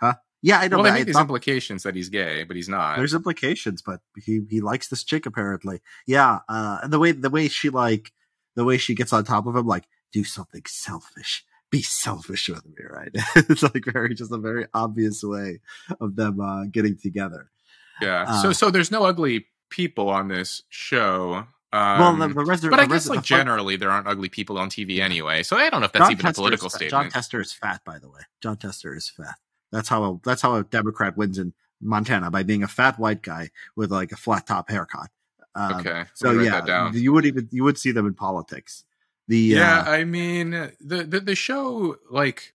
huh? 0.00 0.14
Yeah, 0.42 0.60
I 0.60 0.68
know. 0.68 0.76
well 0.76 0.84
they 0.84 0.90
but 0.90 1.00
I 1.00 1.04
these 1.04 1.14
thought- 1.14 1.22
implications 1.22 1.82
that 1.82 1.94
he's 1.96 2.08
gay 2.08 2.44
but 2.44 2.56
he's 2.56 2.68
not 2.68 2.96
there's 2.96 3.14
implications, 3.14 3.82
but 3.82 4.00
he 4.16 4.42
he 4.48 4.60
likes 4.60 4.88
this 4.88 5.04
chick 5.04 5.26
apparently. 5.26 5.80
Yeah, 6.06 6.40
uh, 6.48 6.78
and 6.82 6.92
the 6.92 6.98
way 6.98 7.12
the 7.12 7.30
way 7.30 7.48
she 7.48 7.70
like 7.70 8.12
the 8.54 8.64
way 8.64 8.78
she 8.78 8.94
gets 8.94 9.12
on 9.12 9.24
top 9.24 9.46
of 9.46 9.56
him, 9.56 9.66
like 9.66 9.84
do 10.12 10.24
something 10.24 10.62
selfish, 10.66 11.44
be 11.70 11.82
selfish 11.82 12.48
with 12.48 12.64
me, 12.66 12.84
right? 12.88 13.10
it's 13.36 13.62
like 13.62 13.84
very 13.92 14.14
just 14.14 14.32
a 14.32 14.38
very 14.38 14.66
obvious 14.74 15.22
way 15.22 15.60
of 16.00 16.16
them 16.16 16.40
uh, 16.40 16.64
getting 16.70 16.96
together. 16.96 17.50
yeah 18.00 18.24
uh, 18.28 18.42
so 18.42 18.52
so 18.52 18.70
there's 18.70 18.90
no 18.90 19.04
ugly 19.04 19.46
people 19.70 20.08
on 20.08 20.28
this 20.28 20.62
show 20.68 21.46
well, 21.70 22.02
um, 22.02 22.18
the, 22.20 22.28
the 22.28 22.44
resident, 22.44 22.70
but 22.70 22.80
I 22.80 22.84
the 22.84 22.88
guess 22.88 22.94
resident- 22.94 23.16
like 23.16 23.24
the 23.24 23.28
generally 23.28 23.76
there 23.76 23.90
aren't 23.90 24.06
ugly 24.08 24.30
people 24.30 24.56
on 24.56 24.70
TV 24.70 25.00
anyway, 25.00 25.42
so 25.42 25.56
I 25.56 25.68
don't 25.68 25.80
know 25.80 25.86
if 25.86 25.92
that's 25.92 26.04
John 26.06 26.12
even 26.12 26.26
a 26.26 26.32
political 26.32 26.70
statement. 26.70 26.90
Jon 26.90 27.10
Tester 27.10 27.40
is 27.42 27.52
fat, 27.52 27.82
by 27.84 27.98
the 27.98 28.08
way. 28.08 28.20
Jon 28.40 28.56
Tester 28.56 28.94
is 28.96 29.10
fat. 29.10 29.34
That's 29.72 29.88
how 29.88 30.04
a, 30.04 30.20
that's 30.24 30.42
how 30.42 30.56
a 30.56 30.64
Democrat 30.64 31.16
wins 31.16 31.38
in 31.38 31.52
Montana 31.80 32.30
by 32.30 32.42
being 32.42 32.62
a 32.62 32.68
fat 32.68 32.98
white 32.98 33.22
guy 33.22 33.50
with 33.76 33.90
like 33.90 34.12
a 34.12 34.16
flat 34.16 34.46
top 34.46 34.70
haircut. 34.70 35.10
Um, 35.54 35.74
okay, 35.80 36.04
So 36.14 36.28
let 36.28 36.32
me 36.32 36.38
write 36.38 36.44
yeah, 36.44 36.60
that 36.60 36.66
down. 36.66 36.94
you 36.94 37.12
would 37.12 37.26
even 37.26 37.48
you 37.50 37.64
would 37.64 37.78
see 37.78 37.92
them 37.92 38.06
in 38.06 38.14
politics. 38.14 38.84
The 39.28 39.36
yeah 39.36 39.80
uh, 39.80 39.90
i 39.90 40.04
mean 40.04 40.52
the, 40.80 41.04
the 41.04 41.20
the 41.20 41.34
show 41.34 41.96
like 42.10 42.54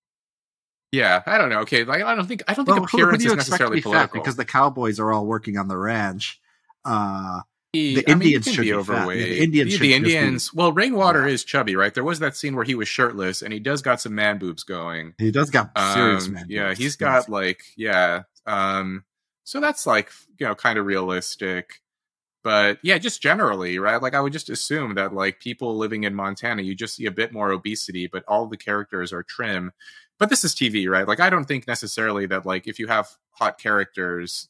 yeah 0.92 1.22
i 1.28 1.38
don't 1.38 1.50
know 1.50 1.60
okay 1.60 1.84
like 1.84 2.02
i 2.02 2.16
don't 2.16 2.26
think 2.26 2.42
i 2.48 2.56
don't 2.56 2.66
think 2.66 2.78
well, 2.78 2.86
who, 2.88 2.98
who 2.98 3.04
appearance 3.04 3.20
do 3.22 3.26
you 3.26 3.32
is 3.34 3.38
necessarily 3.38 3.76
be 3.78 3.82
fat? 3.82 3.90
political 3.90 4.20
Because 4.22 4.38
the 4.38 4.46
cowboys 4.46 5.00
are 5.00 5.14
all 5.14 5.28
working 5.28 5.58
on 5.60 5.68
the 5.68 5.78
ranch. 5.78 6.42
Uh, 6.84 7.42
the 7.74 7.96
the 7.96 8.12
Indians 8.12 8.46
should 8.46 8.62
be 8.62 8.68
fat. 8.68 8.68
Yeah, 8.68 8.76
overweight 8.76 9.18
the 9.18 9.44
Indians 9.44 9.66
the, 9.72 9.78
should 9.78 10.04
just 10.06 10.52
be- 10.54 10.58
well 10.58 10.72
rainwater 10.72 11.28
Yeah. 11.28 11.34
is 11.34 11.44
chubby 11.44 11.76
right 11.76 11.94
there 11.94 12.04
was 12.04 12.20
that 12.20 12.36
scene 12.38 12.56
where 12.56 12.66
he 12.66 12.76
was 12.76 12.88
shirtless 12.88 13.42
and 13.42 13.52
he 13.52 13.60
does 13.60 13.82
got 13.82 14.00
some 14.00 14.14
man 14.16 14.38
boobs 14.38 14.64
going 14.64 15.14
he 15.18 15.32
does 15.32 15.50
got 15.50 15.72
serious 15.94 16.28
Um, 16.28 16.34
man. 16.34 16.46
yeah 16.50 16.68
boobs. 16.70 16.80
he's 16.80 16.96
got 16.96 17.28
like 17.30 17.64
yeah 17.76 18.24
um 18.46 19.04
so 19.44 19.60
that's 19.60 19.86
like 19.88 20.12
you 20.40 20.46
know 20.46 20.54
kind 20.56 20.78
of 20.78 20.86
realistic 20.86 21.82
but 22.44 22.78
yeah 22.84 22.98
just 22.98 23.22
generally 23.22 23.80
right 23.80 24.02
like 24.02 24.14
i 24.14 24.22
would 24.22 24.34
just 24.34 24.50
assume 24.50 24.94
that 24.96 25.14
like 25.14 25.40
people 25.40 25.76
living 25.78 26.04
in 26.04 26.14
montana 26.14 26.62
you 26.62 26.76
just 26.76 26.96
see 26.96 27.06
a 27.08 27.12
bit 27.12 27.34
more 27.34 27.52
obesity 27.52 28.06
but 28.08 28.24
all 28.28 28.46
the 28.48 28.58
characters 28.58 29.12
are 29.12 29.24
trim 29.24 29.72
but 30.20 30.30
this 30.30 30.44
is 30.44 30.54
tv 30.54 30.88
right 30.90 31.08
like 31.08 31.20
i 31.20 31.30
don't 31.30 31.46
think 31.46 31.68
necessarily 31.68 32.26
that 32.28 32.46
like 32.46 32.68
if 32.68 32.78
you 32.80 32.88
have 32.88 33.10
hot 33.32 33.58
characters 33.58 34.50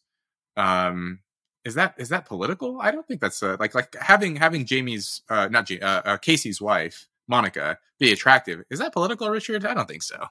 um 0.58 1.20
is 1.66 1.76
that 1.76 1.94
is 1.98 2.10
that 2.10 2.26
political 2.26 2.80
i 2.82 2.92
don't 2.92 3.08
think 3.08 3.22
that's 3.22 3.42
uh, 3.42 3.58
like 3.60 3.74
like 3.76 3.96
having 4.00 4.36
having 4.36 4.66
jamie's 4.66 5.22
uh 5.30 5.48
not 5.50 5.66
Jamie, 5.66 5.82
uh, 5.82 6.02
uh 6.06 6.18
kayce's 6.18 6.62
wife 6.62 7.08
monica 7.28 7.78
be 8.00 8.12
attractive 8.12 8.64
is 8.70 8.80
that 8.80 8.94
political 8.94 9.30
richard 9.30 9.66
i 9.66 9.74
don't 9.74 9.88
think 9.88 10.04
so 10.04 10.28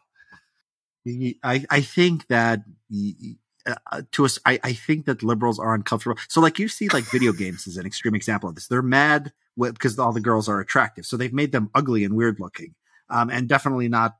I 1.43 1.65
I 1.69 1.81
think 1.81 2.29
that 2.29 2.61
uh, 3.67 4.03
to 4.13 4.25
us, 4.25 4.39
I, 4.45 4.59
I 4.63 4.73
think 4.73 5.07
that 5.07 5.23
liberals 5.23 5.59
are 5.59 5.75
uncomfortable. 5.75 6.19
So, 6.29 6.41
like, 6.41 6.59
you 6.59 6.69
see, 6.69 6.89
like, 6.89 7.05
video 7.05 7.33
games 7.33 7.67
is 7.67 7.77
an 7.77 7.87
extreme 7.87 8.15
example 8.15 8.49
of 8.49 8.55
this. 8.55 8.69
They're 8.69 8.83
mad 8.83 9.33
because 9.57 9.99
all 9.99 10.13
the 10.13 10.21
girls 10.21 10.49
are 10.49 10.61
attractive, 10.61 11.07
so 11.07 11.17
they've 11.17 11.33
made 11.33 11.53
them 11.53 11.71
ugly 11.75 12.05
and 12.05 12.15
weird 12.15 12.41
looking, 12.41 12.75
um, 13.11 13.31
and 13.31 13.49
definitely 13.49 13.89
not 13.89 14.17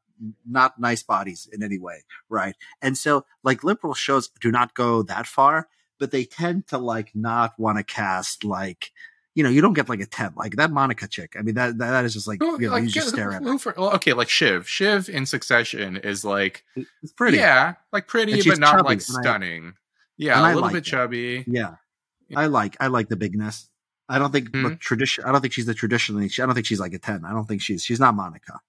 not 0.49 0.79
nice 0.79 1.03
bodies 1.03 1.49
in 1.53 1.65
any 1.65 1.79
way, 1.79 2.05
right? 2.29 2.55
And 2.81 2.97
so, 2.97 3.25
like, 3.43 3.65
liberal 3.65 3.95
shows 3.95 4.29
do 4.41 4.53
not 4.53 4.75
go 4.75 5.03
that 5.03 5.27
far, 5.27 5.69
but 5.99 6.11
they 6.11 6.25
tend 6.25 6.67
to 6.69 6.79
like 6.79 7.11
not 7.15 7.59
want 7.59 7.79
to 7.79 7.85
cast 7.85 8.45
like 8.45 8.91
you 9.35 9.43
know, 9.43 9.49
you 9.49 9.63
don't 9.63 9.73
get 9.73 9.89
like 9.89 10.01
a 10.01 10.07
10. 10.07 10.35
Like 10.37 10.57
that 10.57 10.71
Monica 10.71 11.09
chick. 11.09 11.37
I 11.39 11.43
mean, 11.43 11.55
that 11.55 11.79
that 11.79 12.05
is 12.05 12.13
just 12.13 12.29
like, 12.29 12.43
you 12.43 12.59
know, 12.59 12.69
like, 12.69 12.85
you 12.85 12.91
just 12.91 13.09
stare 13.09 13.33
at 13.33 13.43
her. 13.43 13.59
For, 13.59 13.75
well, 13.77 13.95
okay, 13.95 14.13
like 14.13 14.29
Shiv. 14.29 14.69
Shiv 14.69 15.09
in 15.09 15.25
Succession 15.25 15.97
is 15.97 16.25
like, 16.25 16.65
it's 17.03 17.13
pretty. 17.13 17.39
Yeah, 17.39 17.75
like 17.93 18.07
pretty, 18.07 18.43
but 18.47 18.59
not 18.59 18.85
like 18.85 19.01
stunning. 19.01 19.69
I, 19.69 19.73
yeah, 20.19 20.41
a 20.41 20.45
little 20.49 20.63
like 20.63 20.73
bit 20.75 20.87
it. 20.87 20.91
chubby. 20.91 21.45
Yeah. 21.47 21.77
I 22.35 22.47
like, 22.47 22.77
I 22.81 22.87
like 22.87 23.09
the 23.09 23.17
bigness. 23.17 23.69
I 24.09 24.19
don't 24.19 24.33
think 24.33 24.51
mm-hmm. 24.51 24.75
tradition. 24.77 25.25
I 25.25 25.33
don't 25.33 25.41
think 25.41 25.53
she's 25.53 25.67
the 25.67 25.75
traditionally. 25.75 26.27
I 26.27 26.47
don't 26.47 26.55
think 26.55 26.67
she's 26.67 26.81
like 26.81 26.93
a 26.93 26.99
ten. 26.99 27.25
I 27.25 27.33
don't 27.33 27.47
think 27.47 27.63
she's 27.63 27.83
she's 27.83 28.01
not 28.01 28.15
Monica. 28.15 28.61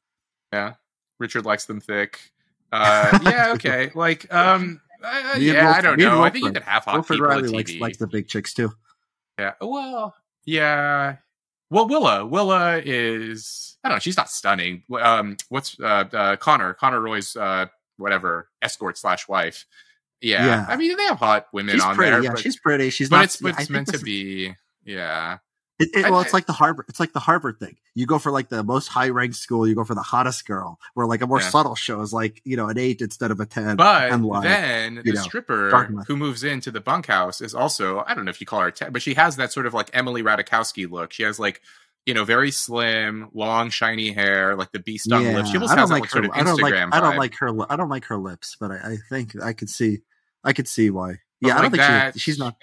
Yeah, 0.54 0.74
Richard 1.20 1.46
likes 1.46 1.66
them 1.66 1.82
thick. 1.82 2.20
Uh, 2.76 3.20
yeah, 3.22 3.52
okay. 3.54 3.92
Like, 3.94 4.34
um, 4.34 4.82
uh, 5.04 5.36
yeah, 5.38 5.72
I 5.72 5.82
don't 5.82 6.00
know. 6.00 6.24
I 6.24 6.30
think 6.30 6.46
you 6.46 6.52
could 6.52 6.64
have 6.64 6.86
hot 6.86 6.96
Wilford 6.96 7.16
people 7.16 7.28
Riley 7.28 7.50
likes, 7.50 7.74
likes 7.76 7.98
the 7.98 8.08
big 8.08 8.28
chicks 8.28 8.54
too. 8.54 8.72
Yeah. 9.38 9.54
Well, 9.60 10.16
yeah. 10.46 11.18
Well, 11.70 11.88
Willa, 11.88 12.26
Willa 12.26 12.82
is 12.84 13.78
I 13.84 13.90
don't 13.90 13.98
know. 13.98 14.00
She's 14.00 14.18
not 14.18 14.30
stunning. 14.30 14.84
Um, 15.02 15.38
what's 15.50 15.80
uh, 15.80 16.06
uh 16.12 16.36
Connor? 16.38 16.74
Connor 16.76 17.02
Roy's 17.02 17.36
uh 17.36 17.66
whatever 17.98 18.50
escort 18.62 18.98
slash 18.98 19.28
wife. 19.28 19.66
Yeah. 20.22 20.46
yeah. 20.46 20.66
I 20.70 20.78
mean 20.78 20.96
they 20.96 21.04
have 21.04 21.20
hot 21.20 21.48
women 21.52 21.76
she's 21.76 21.84
on 21.84 21.96
pretty, 21.96 22.12
there. 22.12 22.24
Yeah, 22.24 22.32
but, 22.32 22.40
she's 22.40 22.58
pretty. 22.58 22.90
She's 22.90 23.10
but 23.10 23.18
not. 23.18 23.26
It's, 23.26 23.38
but 23.38 23.60
it's 23.60 23.70
meant 23.70 23.88
to 23.90 24.00
be. 24.00 24.56
Yeah. 24.86 25.40
It, 25.84 26.06
it, 26.06 26.12
well, 26.12 26.22
it's 26.22 26.34
like 26.34 26.46
the 26.46 26.54
Harvard. 26.54 26.86
It's 26.88 27.00
like 27.00 27.14
the 27.14 27.20
Harvard 27.20 27.60
thing. 27.60 27.78
You 27.94 28.06
go 28.06 28.20
for 28.20 28.32
like 28.32 28.50
the 28.50 28.64
most 28.64 28.88
high 28.88 29.10
ranked 29.10 29.36
school. 29.36 29.68
You 29.68 29.76
go 29.76 29.84
for 29.84 29.96
the 29.96 30.02
hottest 30.02 30.46
girl. 30.46 30.80
Where 30.94 31.06
like 31.06 31.22
a 31.22 31.28
more 31.28 31.42
yeah. 31.42 31.50
subtle 31.50 31.76
show 31.76 32.02
is 32.02 32.14
like 32.14 32.42
you 32.46 32.56
know 32.56 32.70
an 32.70 32.78
eight 32.78 33.02
instead 33.02 33.32
of 33.32 33.40
a 33.40 33.46
ten. 33.46 33.76
But 33.76 34.12
and 34.12 34.26
like, 34.26 34.44
then 34.44 35.02
the 35.04 35.14
know, 35.14 35.22
stripper 35.22 36.04
who 36.08 36.16
moves 36.16 36.44
into 36.44 36.72
the 36.72 36.82
bunkhouse 36.82 37.42
is 37.42 37.54
also 37.54 38.04
I 38.08 38.14
don't 38.14 38.26
know 38.26 38.30
if 38.30 38.40
you 38.40 38.48
call 38.48 38.62
her 38.62 38.68
a 38.68 38.72
ten, 38.72 38.92
but 38.92 39.02
she 39.02 39.14
has 39.16 39.36
that 39.38 39.52
sort 39.52 39.66
of 39.66 39.74
like 39.74 39.90
Emily 39.94 40.24
Ratajkowski 40.24 40.90
look. 40.90 41.12
She 41.12 41.24
has 41.24 41.40
like 41.40 41.62
you 42.06 42.14
know 42.14 42.26
very 42.26 42.52
slim, 42.52 43.30
long, 43.34 43.70
shiny 43.70 44.12
hair, 44.12 44.56
like 44.56 44.72
the 44.72 44.80
beast 44.80 45.12
on 45.12 45.24
yeah, 45.24 45.38
lips. 45.38 45.50
She 45.50 45.58
almost 45.58 45.76
has 45.76 45.90
like, 45.90 46.02
like 46.02 46.10
sort 46.10 46.26
of 46.26 46.32
I 46.34 46.44
don't 46.44 46.62
like, 46.62 46.74
vibe. 46.74 46.90
I 46.92 47.00
don't 47.00 47.18
like 47.18 47.36
her. 47.36 47.72
I 47.72 47.76
don't 47.76 47.90
like 47.90 48.06
her 48.06 48.18
lips, 48.18 48.58
but 48.60 48.72
I, 48.72 48.76
I 48.76 48.98
think 49.10 49.42
I 49.42 49.54
could 49.54 49.70
see. 49.70 50.02
I 50.44 50.54
could 50.54 50.68
see 50.68 50.90
why. 50.90 51.20
But 51.42 51.48
yeah, 51.48 51.56
like 51.56 51.58
I 51.58 51.62
don't 51.62 51.72
think 51.72 51.82
that, 51.82 52.14
she, 52.14 52.20
she's 52.20 52.40
not. 52.40 52.56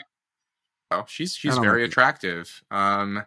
Oh, 0.90 1.04
she's 1.06 1.34
she's 1.34 1.56
very 1.58 1.82
like 1.82 1.90
attractive. 1.90 2.62
Um, 2.70 3.24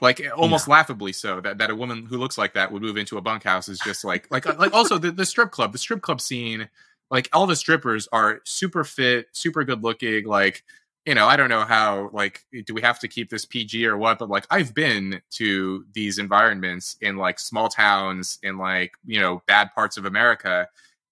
like 0.00 0.20
eh, 0.20 0.28
almost 0.28 0.66
yeah. 0.66 0.74
laughably 0.74 1.12
so 1.12 1.40
that, 1.40 1.58
that 1.58 1.70
a 1.70 1.74
woman 1.74 2.06
who 2.06 2.18
looks 2.18 2.38
like 2.38 2.54
that 2.54 2.72
would 2.72 2.82
move 2.82 2.96
into 2.96 3.18
a 3.18 3.20
bunkhouse 3.20 3.68
is 3.68 3.78
just 3.80 4.04
like 4.04 4.30
like 4.30 4.46
uh, 4.46 4.54
like 4.58 4.72
also 4.72 4.98
the, 4.98 5.10
the 5.10 5.26
strip 5.26 5.50
club 5.50 5.72
the 5.72 5.78
strip 5.78 6.02
club 6.02 6.20
scene 6.20 6.68
like 7.10 7.28
all 7.32 7.46
the 7.46 7.56
strippers 7.56 8.08
are 8.12 8.40
super 8.44 8.84
fit 8.84 9.26
super 9.32 9.64
good 9.64 9.82
looking 9.82 10.24
like 10.24 10.64
you 11.06 11.14
know 11.14 11.26
i 11.26 11.36
don't 11.36 11.48
know 11.48 11.64
how 11.64 12.10
like 12.12 12.44
eh, 12.54 12.62
do 12.66 12.74
we 12.74 12.82
have 12.82 12.98
to 12.98 13.08
keep 13.08 13.30
this 13.30 13.44
pg 13.44 13.86
or 13.86 13.96
what 13.96 14.18
but 14.18 14.28
like 14.28 14.46
i've 14.50 14.74
been 14.74 15.20
to 15.30 15.84
these 15.92 16.18
environments 16.18 16.96
in 17.00 17.16
like 17.16 17.38
small 17.38 17.68
towns 17.68 18.38
in 18.42 18.58
like 18.58 18.92
you 19.06 19.20
know 19.20 19.42
bad 19.46 19.72
parts 19.74 19.96
of 19.96 20.04
america 20.04 20.68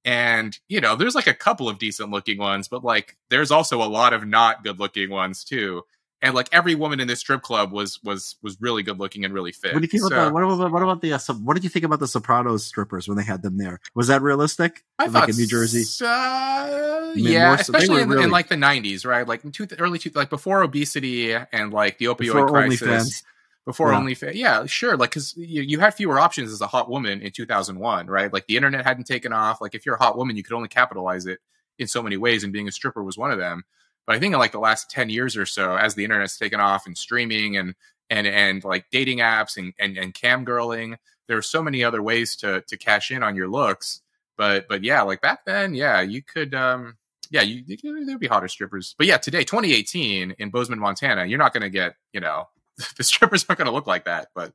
and 0.06 0.58
you 0.68 0.80
know 0.80 0.96
there's 0.96 1.14
like 1.14 1.26
a 1.26 1.34
couple 1.34 1.68
of 1.68 1.78
decent 1.78 2.10
looking 2.10 2.38
ones 2.38 2.68
but 2.68 2.82
like 2.82 3.16
there's 3.28 3.50
also 3.50 3.82
a 3.82 3.84
lot 3.84 4.14
of 4.14 4.26
not 4.26 4.64
good 4.64 4.78
looking 4.78 5.10
ones 5.10 5.44
too 5.44 5.82
and 6.22 6.34
like 6.34 6.48
every 6.50 6.74
woman 6.74 6.98
in 6.98 7.08
this 7.08 7.20
strip 7.20 7.42
club 7.42 7.72
was 7.72 8.02
was 8.02 8.36
was 8.42 8.56
really 8.60 8.82
good 8.82 8.98
looking 8.98 9.24
and 9.24 9.34
really 9.34 9.52
fit. 9.52 9.74
What 9.74 9.80
do 9.80 9.84
you 9.84 9.88
think 9.88 10.02
so, 10.02 10.06
about 10.06 10.24
that? 10.24 10.32
What 10.32 10.42
about, 10.42 10.72
what 10.72 10.82
about 10.82 11.00
the 11.02 11.12
uh, 11.12 11.18
what 11.42 11.54
did 11.54 11.62
you 11.62 11.70
think 11.70 11.84
about 11.84 12.00
the 12.00 12.08
Sopranos 12.08 12.64
strippers 12.64 13.06
when 13.06 13.18
they 13.18 13.22
had 13.22 13.42
them 13.42 13.58
there? 13.58 13.80
Was 13.94 14.08
that 14.08 14.22
realistic? 14.22 14.82
I 14.98 15.04
like 15.04 15.12
thought 15.12 15.28
in 15.28 15.36
New 15.36 15.46
Jersey. 15.46 15.84
Uh, 16.04 17.12
yeah, 17.14 17.54
especially 17.54 18.02
in, 18.02 18.08
really... 18.08 18.24
in, 18.24 18.30
like 18.30 18.48
the 18.48 18.56
'90s, 18.56 19.04
right? 19.04 19.28
Like 19.28 19.44
in 19.44 19.52
two, 19.52 19.68
early 19.78 19.98
two, 19.98 20.10
like 20.14 20.30
before 20.30 20.62
obesity 20.62 21.34
and 21.34 21.72
like 21.72 21.98
the 21.98 22.06
opioid 22.06 22.48
crisis. 22.48 23.22
Before 23.66 23.92
yeah. 23.92 24.00
OnlyFans, 24.00 24.34
yeah, 24.34 24.64
sure. 24.66 24.96
Like, 24.96 25.10
because 25.10 25.36
you, 25.36 25.60
you 25.60 25.80
had 25.80 25.92
fewer 25.92 26.20
options 26.20 26.52
as 26.52 26.60
a 26.60 26.68
hot 26.68 26.88
woman 26.88 27.20
in 27.20 27.32
2001, 27.32 28.06
right? 28.06 28.32
Like, 28.32 28.46
the 28.46 28.56
internet 28.56 28.86
hadn't 28.86 29.08
taken 29.08 29.32
off. 29.32 29.60
Like, 29.60 29.74
if 29.74 29.84
you're 29.84 29.96
a 29.96 30.02
hot 30.02 30.16
woman, 30.16 30.36
you 30.36 30.44
could 30.44 30.54
only 30.54 30.68
capitalize 30.68 31.26
it 31.26 31.40
in 31.78 31.88
so 31.88 32.00
many 32.00 32.16
ways, 32.16 32.44
and 32.44 32.52
being 32.52 32.68
a 32.68 32.72
stripper 32.72 33.02
was 33.02 33.18
one 33.18 33.32
of 33.32 33.38
them. 33.38 33.64
But 34.06 34.16
I 34.16 34.18
think 34.20 34.32
in 34.32 34.38
like 34.38 34.52
the 34.52 34.60
last 34.60 34.90
10 34.90 35.10
years 35.10 35.36
or 35.36 35.46
so, 35.46 35.76
as 35.76 35.94
the 35.94 36.04
internet's 36.04 36.38
taken 36.38 36.60
off 36.60 36.86
and 36.86 36.96
streaming 36.96 37.56
and 37.56 37.74
and 38.08 38.26
and 38.26 38.62
like 38.62 38.86
dating 38.92 39.18
apps 39.18 39.56
and 39.56 39.74
and, 39.78 39.98
and 39.98 40.14
cam 40.14 40.46
girling, 40.46 40.96
there 41.26 41.36
are 41.36 41.42
so 41.42 41.62
many 41.62 41.82
other 41.82 42.02
ways 42.02 42.36
to 42.36 42.62
to 42.68 42.76
cash 42.76 43.10
in 43.10 43.22
on 43.22 43.34
your 43.34 43.48
looks. 43.48 44.02
But 44.36 44.68
but 44.68 44.84
yeah, 44.84 45.02
like 45.02 45.20
back 45.20 45.44
then, 45.44 45.74
yeah, 45.74 46.00
you 46.02 46.22
could 46.22 46.54
um 46.54 46.96
yeah, 47.30 47.42
you, 47.42 47.64
you 47.66 48.06
there'd 48.06 48.20
be 48.20 48.28
hotter 48.28 48.46
strippers. 48.46 48.94
But 48.96 49.08
yeah, 49.08 49.16
today, 49.16 49.42
2018 49.42 50.36
in 50.38 50.50
Bozeman, 50.50 50.78
Montana, 50.78 51.24
you're 51.24 51.40
not 51.40 51.52
gonna 51.52 51.70
get, 51.70 51.96
you 52.12 52.20
know, 52.20 52.48
the 52.96 53.04
strippers 53.04 53.44
aren't 53.48 53.58
gonna 53.58 53.72
look 53.72 53.86
like 53.86 54.04
that, 54.04 54.28
but 54.34 54.52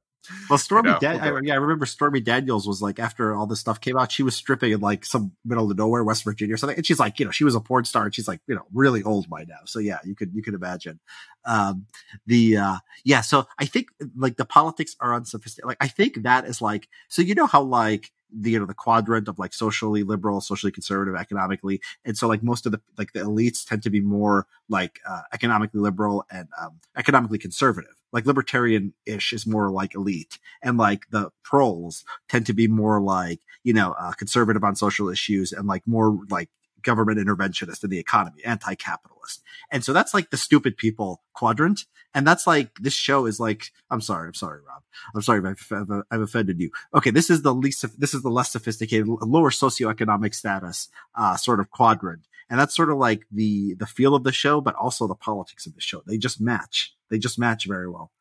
well, 0.49 0.59
Stormy, 0.59 0.89
you 0.89 0.93
know, 0.93 0.99
Dan- 0.99 1.19
I, 1.19 1.39
yeah, 1.43 1.53
I 1.53 1.57
remember 1.57 1.85
Stormy 1.85 2.19
Daniels 2.19 2.67
was 2.67 2.81
like 2.81 2.99
after 2.99 3.35
all 3.35 3.47
this 3.47 3.59
stuff 3.59 3.81
came 3.81 3.97
out, 3.97 4.11
she 4.11 4.21
was 4.21 4.35
stripping 4.35 4.71
in 4.71 4.79
like 4.79 5.03
some 5.03 5.31
middle 5.43 5.69
of 5.69 5.77
nowhere, 5.77 6.03
West 6.03 6.23
Virginia 6.23 6.53
or 6.53 6.57
something, 6.57 6.77
and 6.77 6.85
she's 6.85 6.99
like, 6.99 7.19
you 7.19 7.25
know, 7.25 7.31
she 7.31 7.43
was 7.43 7.55
a 7.55 7.59
porn 7.59 7.85
star, 7.85 8.05
and 8.05 8.13
she's 8.13 8.27
like, 8.27 8.39
you 8.47 8.53
know, 8.53 8.65
really 8.73 9.01
old 9.01 9.29
by 9.29 9.43
now. 9.45 9.59
So 9.65 9.79
yeah, 9.79 9.97
you 10.03 10.15
could 10.15 10.31
you 10.33 10.43
could 10.43 10.53
imagine. 10.53 10.99
Um, 11.45 11.87
the 12.27 12.57
uh, 12.57 12.77
yeah, 13.03 13.21
so 13.21 13.47
I 13.57 13.65
think 13.65 13.87
like 14.15 14.37
the 14.37 14.45
politics 14.45 14.95
are 14.99 15.15
unsophisticated. 15.15 15.67
Like 15.67 15.77
I 15.81 15.87
think 15.87 16.23
that 16.23 16.45
is 16.45 16.61
like 16.61 16.87
so 17.09 17.21
you 17.21 17.33
know 17.33 17.47
how 17.47 17.63
like 17.63 18.11
the 18.33 18.51
you 18.51 18.59
know 18.59 18.65
the 18.65 18.73
quadrant 18.73 19.27
of 19.27 19.39
like 19.39 19.53
socially 19.53 20.03
liberal, 20.03 20.41
socially 20.41 20.71
conservative, 20.71 21.15
economically, 21.15 21.81
and 22.05 22.17
so 22.17 22.27
like 22.27 22.43
most 22.43 22.65
of 22.65 22.71
the 22.71 22.81
like 22.97 23.13
the 23.13 23.19
elites 23.19 23.65
tend 23.65 23.83
to 23.83 23.89
be 23.89 24.01
more 24.01 24.47
like 24.69 24.99
uh, 25.07 25.21
economically 25.33 25.79
liberal 25.79 26.25
and 26.31 26.47
um, 26.59 26.79
economically 26.97 27.37
conservative. 27.37 27.95
Like 28.11 28.25
libertarian 28.25 28.93
ish 29.05 29.31
is 29.33 29.47
more 29.47 29.69
like 29.69 29.95
elite. 29.95 30.37
And 30.61 30.77
like 30.77 31.09
the 31.11 31.31
proles 31.43 32.03
tend 32.27 32.45
to 32.47 32.53
be 32.53 32.67
more 32.67 33.01
like 33.01 33.39
you 33.63 33.73
know 33.73 33.93
uh, 33.93 34.11
conservative 34.13 34.63
on 34.63 34.75
social 34.75 35.09
issues 35.09 35.51
and 35.51 35.67
like 35.67 35.87
more 35.87 36.17
like 36.29 36.49
government 36.83 37.19
interventionist 37.19 37.83
in 37.83 37.89
the 37.89 37.99
economy 37.99 38.43
anti-capitalist. 38.45 39.41
And 39.71 39.83
so 39.83 39.93
that's 39.93 40.13
like 40.13 40.29
the 40.29 40.37
stupid 40.37 40.77
people 40.77 41.21
quadrant. 41.33 41.85
And 42.13 42.27
that's 42.27 42.45
like 42.45 42.75
this 42.79 42.93
show 42.93 43.25
is 43.25 43.39
like 43.39 43.71
i'm 43.89 44.01
sorry 44.01 44.27
i'm 44.27 44.33
sorry 44.33 44.59
rob. 44.67 44.83
I'm 45.15 45.21
sorry 45.21 45.51
if 45.51 45.71
i've, 45.71 46.03
I've 46.11 46.21
offended 46.21 46.59
you. 46.59 46.71
Okay 46.93 47.11
this 47.11 47.29
is 47.29 47.41
the 47.41 47.53
least 47.53 47.85
this 47.99 48.13
is 48.13 48.21
the 48.21 48.29
less 48.29 48.51
sophisticated 48.51 49.07
lower 49.07 49.49
socioeconomic 49.49 50.35
status 50.35 50.89
uh, 51.15 51.37
sort 51.37 51.59
of 51.59 51.69
quadrant. 51.71 52.27
And 52.49 52.59
that's 52.59 52.75
sort 52.75 52.89
of 52.89 52.97
like 52.97 53.25
the 53.31 53.75
the 53.75 53.85
feel 53.85 54.15
of 54.15 54.23
the 54.23 54.31
show 54.31 54.61
but 54.61 54.75
also 54.75 55.07
the 55.07 55.15
politics 55.15 55.65
of 55.65 55.75
the 55.75 55.81
show. 55.81 56.01
They 56.05 56.17
just 56.17 56.41
match. 56.41 56.93
They 57.09 57.17
just 57.17 57.39
match 57.39 57.65
very 57.65 57.89
well. 57.89 58.11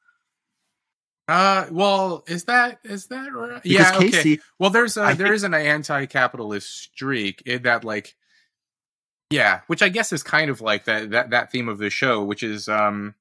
Uh, 1.30 1.66
well, 1.70 2.24
is 2.26 2.42
that 2.44 2.80
is 2.82 3.06
that 3.06 3.32
right? 3.32 3.64
Yeah, 3.64 3.92
Kayce, 3.92 4.18
okay. 4.18 4.38
Well, 4.58 4.70
there's 4.70 4.96
a 4.96 5.02
I 5.02 5.14
there 5.14 5.28
think, 5.28 5.36
is 5.36 5.44
an 5.44 5.54
anti-capitalist 5.54 6.68
streak 6.68 7.42
in 7.46 7.62
that, 7.62 7.84
like, 7.84 8.16
yeah, 9.30 9.60
which 9.68 9.82
I 9.82 9.88
guess 9.88 10.12
is 10.12 10.22
kind 10.22 10.50
of 10.50 10.60
like 10.60 10.84
that 10.84 11.10
that 11.10 11.30
that 11.30 11.52
theme 11.52 11.68
of 11.68 11.78
the 11.78 11.88
show, 11.88 12.22
which 12.22 12.42
is 12.42 12.68
um, 12.68 13.14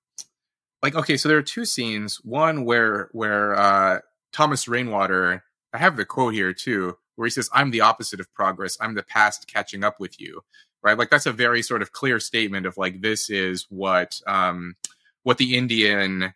like 0.81 0.95
okay, 0.95 1.17
so 1.17 1.29
there 1.29 1.37
are 1.37 1.43
two 1.43 1.65
scenes. 1.65 2.17
One 2.23 2.65
where 2.65 3.09
where 3.11 3.55
uh 3.55 3.99
Thomas 4.33 4.67
Rainwater, 4.67 5.43
I 5.73 5.77
have 5.77 5.97
the 5.97 6.05
quote 6.05 6.33
here 6.33 6.53
too, 6.53 6.97
where 7.15 7.27
he 7.27 7.31
says, 7.31 7.49
"I'm 7.53 7.71
the 7.71 7.81
opposite 7.81 8.19
of 8.19 8.33
progress. 8.33 8.77
I'm 8.81 8.95
the 8.95 9.03
past 9.03 9.47
catching 9.47 9.83
up 9.83 9.99
with 9.99 10.19
you." 10.19 10.41
Right, 10.81 10.97
like 10.97 11.09
that's 11.11 11.25
a 11.25 11.33
very 11.33 11.61
sort 11.61 11.81
of 11.81 11.91
clear 11.91 12.19
statement 12.19 12.65
of 12.65 12.77
like 12.77 13.01
this 13.01 13.29
is 13.29 13.67
what 13.69 14.19
um 14.25 14.75
what 15.23 15.37
the 15.37 15.57
Indian 15.57 16.33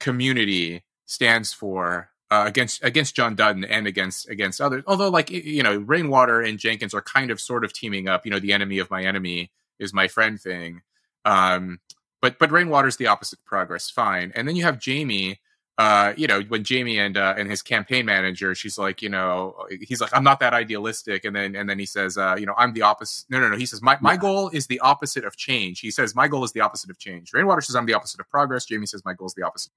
community 0.00 0.84
stands 1.04 1.52
for 1.52 2.11
uh, 2.32 2.44
against 2.46 2.82
against 2.82 3.14
John 3.14 3.34
Dutton 3.34 3.62
and 3.62 3.86
against 3.86 4.26
against 4.30 4.58
others. 4.58 4.82
Although, 4.86 5.10
like 5.10 5.30
you 5.30 5.62
know, 5.62 5.76
Rainwater 5.76 6.40
and 6.40 6.58
Jenkins 6.58 6.94
are 6.94 7.02
kind 7.02 7.30
of 7.30 7.38
sort 7.38 7.62
of 7.62 7.74
teaming 7.74 8.08
up. 8.08 8.24
You 8.24 8.30
know, 8.30 8.38
the 8.38 8.54
enemy 8.54 8.78
of 8.78 8.90
my 8.90 9.02
enemy 9.04 9.50
is 9.78 9.92
my 9.92 10.08
friend 10.08 10.40
thing. 10.40 10.80
Um, 11.26 11.80
but 12.22 12.38
but 12.38 12.50
Rainwater's 12.50 12.96
the 12.96 13.08
opposite 13.08 13.40
of 13.40 13.44
progress. 13.44 13.90
Fine. 13.90 14.32
And 14.34 14.48
then 14.48 14.56
you 14.56 14.64
have 14.64 14.78
Jamie, 14.78 15.40
uh, 15.76 16.14
you 16.16 16.26
know, 16.26 16.40
when 16.48 16.64
Jamie 16.64 16.98
and 16.98 17.18
uh, 17.18 17.34
and 17.36 17.50
his 17.50 17.60
campaign 17.60 18.06
manager, 18.06 18.54
she's 18.54 18.78
like, 18.78 19.02
you 19.02 19.10
know, 19.10 19.66
he's 19.82 20.00
like, 20.00 20.14
I'm 20.16 20.24
not 20.24 20.40
that 20.40 20.54
idealistic, 20.54 21.26
and 21.26 21.36
then 21.36 21.54
and 21.54 21.68
then 21.68 21.78
he 21.78 21.84
says, 21.84 22.16
uh, 22.16 22.36
you 22.38 22.46
know, 22.46 22.54
I'm 22.56 22.72
the 22.72 22.82
opposite. 22.82 23.26
No, 23.28 23.40
no, 23.40 23.50
no. 23.50 23.58
He 23.58 23.66
says, 23.66 23.82
my 23.82 23.98
my 24.00 24.12
yeah. 24.12 24.16
goal 24.16 24.48
is 24.48 24.68
the 24.68 24.80
opposite 24.80 25.26
of 25.26 25.36
change. 25.36 25.80
He 25.80 25.90
says, 25.90 26.14
my 26.14 26.28
goal 26.28 26.44
is 26.44 26.52
the 26.52 26.62
opposite 26.62 26.88
of 26.88 26.98
change. 26.98 27.34
Rainwater 27.34 27.60
says, 27.60 27.76
I'm 27.76 27.84
the 27.84 27.94
opposite 27.94 28.20
of 28.20 28.30
progress. 28.30 28.64
Jamie 28.64 28.86
says, 28.86 29.04
my 29.04 29.12
goal 29.12 29.26
is 29.26 29.34
the 29.34 29.44
opposite. 29.44 29.72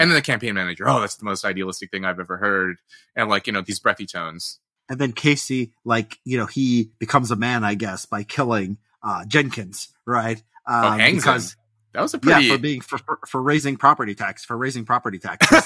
And 0.00 0.10
then 0.10 0.16
the 0.16 0.22
campaign 0.22 0.54
manager, 0.54 0.88
oh, 0.88 1.00
that's 1.00 1.16
the 1.16 1.26
most 1.26 1.44
idealistic 1.44 1.90
thing 1.90 2.04
I've 2.04 2.18
ever 2.18 2.38
heard, 2.38 2.78
and 3.14 3.28
like 3.28 3.46
you 3.46 3.52
know 3.52 3.60
these 3.60 3.78
breathy 3.78 4.06
tones. 4.06 4.58
and 4.88 4.98
then 4.98 5.12
Kayce, 5.12 5.70
like 5.84 6.18
you 6.24 6.38
know, 6.38 6.46
he 6.46 6.90
becomes 6.98 7.30
a 7.30 7.36
man, 7.36 7.64
I 7.64 7.74
guess, 7.74 8.06
by 8.06 8.22
killing 8.22 8.78
uh, 9.02 9.24
Jenkins, 9.26 9.88
right? 10.06 10.42
Um, 10.66 10.84
oh, 10.84 10.90
hangs 10.92 11.16
because, 11.16 11.52
him. 11.52 11.58
That 11.92 12.02
was 12.02 12.14
a 12.14 12.18
pretty 12.18 12.46
yeah 12.46 12.54
for 12.54 12.58
being 12.58 12.80
for, 12.80 12.98
for, 12.98 13.18
for 13.26 13.42
raising 13.42 13.76
property 13.76 14.14
tax 14.14 14.44
for 14.44 14.56
raising 14.56 14.84
property 14.84 15.18
taxes, 15.18 15.64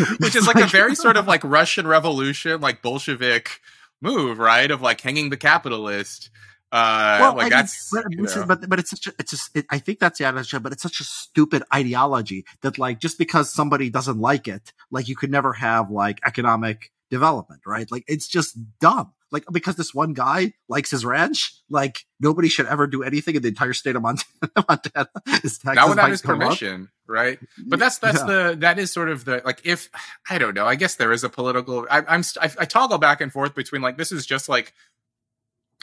which 0.18 0.34
is 0.34 0.46
like 0.46 0.56
a 0.56 0.66
very 0.66 0.94
sort 0.94 1.16
of 1.16 1.26
like 1.26 1.44
Russian 1.44 1.86
Revolution, 1.86 2.60
like 2.60 2.80
Bolshevik 2.80 3.60
move, 4.00 4.38
right? 4.38 4.70
Of 4.70 4.80
like 4.82 5.00
hanging 5.00 5.30
the 5.30 5.36
capitalist. 5.36 6.30
Uh, 6.72 7.18
well, 7.20 7.36
like 7.36 7.52
I 7.52 7.56
that's 7.56 7.92
mean, 7.92 8.24
but, 8.24 8.48
but, 8.48 8.68
but 8.70 8.78
it's 8.78 8.88
such 8.88 9.06
a, 9.06 9.12
it's 9.18 9.30
just 9.30 9.54
it, 9.54 9.66
I 9.68 9.78
think 9.78 9.98
that's 9.98 10.18
the 10.18 10.26
ideology, 10.26 10.58
but 10.58 10.72
it's 10.72 10.82
such 10.82 11.00
a 11.00 11.04
stupid 11.04 11.62
ideology 11.72 12.46
that 12.62 12.78
like 12.78 12.98
just 12.98 13.18
because 13.18 13.52
somebody 13.52 13.90
doesn't 13.90 14.18
like 14.18 14.48
it, 14.48 14.72
like 14.90 15.06
you 15.06 15.14
could 15.14 15.30
never 15.30 15.52
have 15.52 15.90
like 15.90 16.20
economic 16.24 16.90
development, 17.10 17.60
right? 17.66 17.92
Like 17.92 18.04
it's 18.08 18.26
just 18.26 18.56
dumb. 18.80 19.12
Like 19.30 19.44
because 19.52 19.76
this 19.76 19.94
one 19.94 20.14
guy 20.14 20.54
likes 20.68 20.90
his 20.90 21.04
ranch, 21.04 21.54
like 21.68 22.06
nobody 22.20 22.48
should 22.48 22.66
ever 22.66 22.86
do 22.86 23.02
anything 23.02 23.34
in 23.34 23.42
the 23.42 23.48
entire 23.48 23.74
state 23.74 23.96
of 23.96 24.02
Montana. 24.02 24.28
Montana 24.68 25.08
that 25.24 25.86
without 25.88 26.10
his 26.10 26.22
permission, 26.22 26.84
up. 26.84 26.88
right? 27.06 27.38
But 27.66 27.78
that's 27.78 27.98
that's 27.98 28.20
yeah. 28.20 28.26
the 28.26 28.56
that 28.60 28.78
is 28.78 28.92
sort 28.92 29.08
of 29.08 29.24
the 29.26 29.42
like 29.44 29.60
if 29.64 29.88
I 30.28 30.38
don't 30.38 30.54
know. 30.54 30.66
I 30.66 30.74
guess 30.74 30.96
there 30.96 31.12
is 31.12 31.24
a 31.24 31.30
political. 31.30 31.86
I, 31.90 32.02
I'm 32.08 32.22
I, 32.40 32.50
I 32.58 32.64
toggle 32.66 32.98
back 32.98 33.20
and 33.22 33.32
forth 33.32 33.54
between 33.54 33.80
like 33.80 33.96
this 33.96 34.12
is 34.12 34.26
just 34.26 34.50
like 34.50 34.74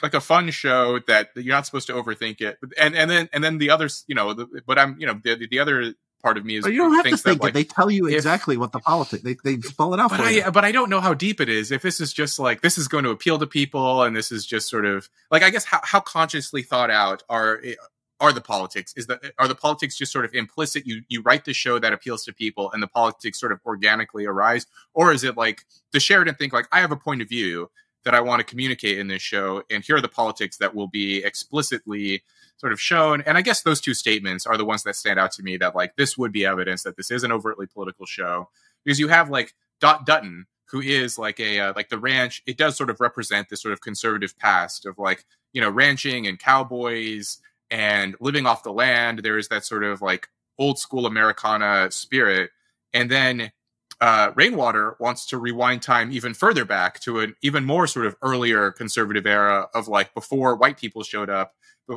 like 0.02 0.14
a 0.14 0.20
fun 0.20 0.50
show 0.50 0.98
that, 1.06 1.30
you're 1.36 1.54
not 1.54 1.66
supposed 1.66 1.86
to 1.88 1.94
overthink 1.94 2.40
it. 2.40 2.58
And 2.78 2.94
and 2.94 3.10
then 3.10 3.28
and 3.32 3.42
then 3.42 3.58
the 3.58 3.70
others, 3.70 4.04
you 4.06 4.14
know, 4.14 4.34
the, 4.34 4.62
but 4.66 4.78
I'm 4.78 4.96
you 4.98 5.06
know 5.06 5.20
the 5.22 5.46
the 5.50 5.58
other 5.58 5.94
part 6.22 6.36
of 6.36 6.44
me 6.44 6.56
is 6.56 6.64
but 6.64 6.72
you 6.72 6.78
don't 6.78 6.94
have 6.94 7.04
to 7.04 7.16
think 7.16 7.40
that, 7.40 7.44
like, 7.44 7.50
it. 7.50 7.54
They 7.54 7.64
tell 7.64 7.90
you 7.90 8.06
if, 8.06 8.14
exactly 8.14 8.56
what 8.56 8.72
the 8.72 8.78
politics 8.78 9.22
they 9.22 9.36
they 9.42 9.60
spell 9.60 9.94
it 9.94 10.00
out 10.00 10.10
but 10.10 10.18
for 10.18 10.26
I, 10.26 10.30
you. 10.30 10.50
But 10.50 10.64
I 10.64 10.72
don't 10.72 10.90
know 10.90 11.00
how 11.00 11.14
deep 11.14 11.40
it 11.40 11.48
is. 11.48 11.70
If 11.70 11.82
this 11.82 12.00
is 12.00 12.12
just 12.12 12.38
like 12.38 12.60
this 12.60 12.78
is 12.78 12.88
going 12.88 13.04
to 13.04 13.10
appeal 13.10 13.38
to 13.38 13.46
people, 13.46 14.02
and 14.02 14.14
this 14.16 14.30
is 14.30 14.46
just 14.46 14.68
sort 14.68 14.84
of 14.84 15.08
like 15.30 15.42
I 15.42 15.50
guess 15.50 15.64
how 15.64 15.80
how 15.82 16.00
consciously 16.00 16.62
thought 16.62 16.90
out 16.90 17.22
are 17.28 17.60
eh, 17.64 17.74
are 18.20 18.32
the 18.32 18.40
politics? 18.40 18.92
Is 18.96 19.06
that 19.06 19.20
are 19.38 19.48
the 19.48 19.54
politics 19.54 19.96
just 19.96 20.12
sort 20.12 20.24
of 20.24 20.34
implicit? 20.34 20.86
You 20.86 21.02
you 21.08 21.22
write 21.22 21.44
the 21.44 21.54
show 21.54 21.78
that 21.78 21.92
appeals 21.92 22.24
to 22.24 22.32
people, 22.32 22.70
and 22.72 22.82
the 22.82 22.88
politics 22.88 23.40
sort 23.40 23.52
of 23.52 23.60
organically 23.64 24.26
arise, 24.26 24.66
or 24.94 25.12
is 25.12 25.24
it 25.24 25.36
like 25.36 25.64
the 25.92 26.00
Sheridan 26.00 26.34
think 26.34 26.52
like 26.52 26.66
I 26.70 26.80
have 26.80 26.92
a 26.92 26.96
point 26.96 27.22
of 27.22 27.28
view 27.28 27.70
that 28.04 28.14
I 28.14 28.20
want 28.20 28.40
to 28.40 28.44
communicate 28.44 28.98
in 28.98 29.08
this 29.08 29.22
show, 29.22 29.62
and 29.70 29.84
here 29.84 29.96
are 29.96 30.00
the 30.00 30.08
politics 30.08 30.56
that 30.58 30.74
will 30.74 30.88
be 30.88 31.18
explicitly 31.24 32.22
sort 32.56 32.72
of 32.72 32.80
shown. 32.80 33.22
And 33.22 33.36
I 33.38 33.42
guess 33.42 33.62
those 33.62 33.80
two 33.80 33.94
statements 33.94 34.46
are 34.46 34.56
the 34.56 34.64
ones 34.64 34.82
that 34.84 34.96
stand 34.96 35.18
out 35.18 35.32
to 35.32 35.42
me 35.42 35.56
that 35.58 35.74
like 35.74 35.96
this 35.96 36.16
would 36.18 36.32
be 36.32 36.44
evidence 36.44 36.82
that 36.82 36.96
this 36.96 37.10
is 37.10 37.24
an 37.24 37.32
overtly 37.32 37.66
political 37.66 38.06
show 38.06 38.48
because 38.84 38.98
you 38.98 39.08
have 39.08 39.30
like 39.30 39.54
Dot 39.80 40.06
Dutton, 40.06 40.46
who 40.66 40.80
is 40.80 41.18
like 41.18 41.40
a 41.40 41.60
uh, 41.60 41.72
like 41.74 41.88
the 41.88 41.98
ranch. 41.98 42.42
It 42.46 42.56
does 42.56 42.76
sort 42.76 42.90
of 42.90 43.00
represent 43.00 43.48
this 43.48 43.62
sort 43.62 43.72
of 43.72 43.80
conservative 43.80 44.38
past 44.38 44.86
of 44.86 44.98
like 44.98 45.24
you 45.52 45.60
know 45.60 45.70
ranching 45.70 46.26
and 46.26 46.38
cowboys 46.38 47.38
and 47.70 48.16
living 48.20 48.46
off 48.46 48.62
the 48.62 48.72
land. 48.72 49.20
There 49.20 49.38
is 49.38 49.48
that 49.48 49.64
sort 49.64 49.84
of 49.84 50.02
like 50.02 50.28
old 50.58 50.78
school 50.78 51.06
Americana 51.06 51.90
spirit, 51.90 52.50
and 52.92 53.10
then 53.10 53.52
uh, 54.00 54.32
Rainwater 54.34 54.96
wants 54.98 55.26
to 55.26 55.38
rewind 55.38 55.82
time 55.82 56.10
even 56.10 56.32
further 56.32 56.64
back 56.64 57.00
to 57.00 57.20
an 57.20 57.34
even 57.42 57.64
more 57.64 57.86
sort 57.86 58.06
of 58.06 58.16
earlier 58.22 58.70
conservative 58.70 59.26
era 59.26 59.68
of 59.74 59.88
like 59.88 60.14
before 60.14 60.56
white 60.56 60.78
people 60.78 61.02
showed 61.02 61.28
up, 61.28 61.54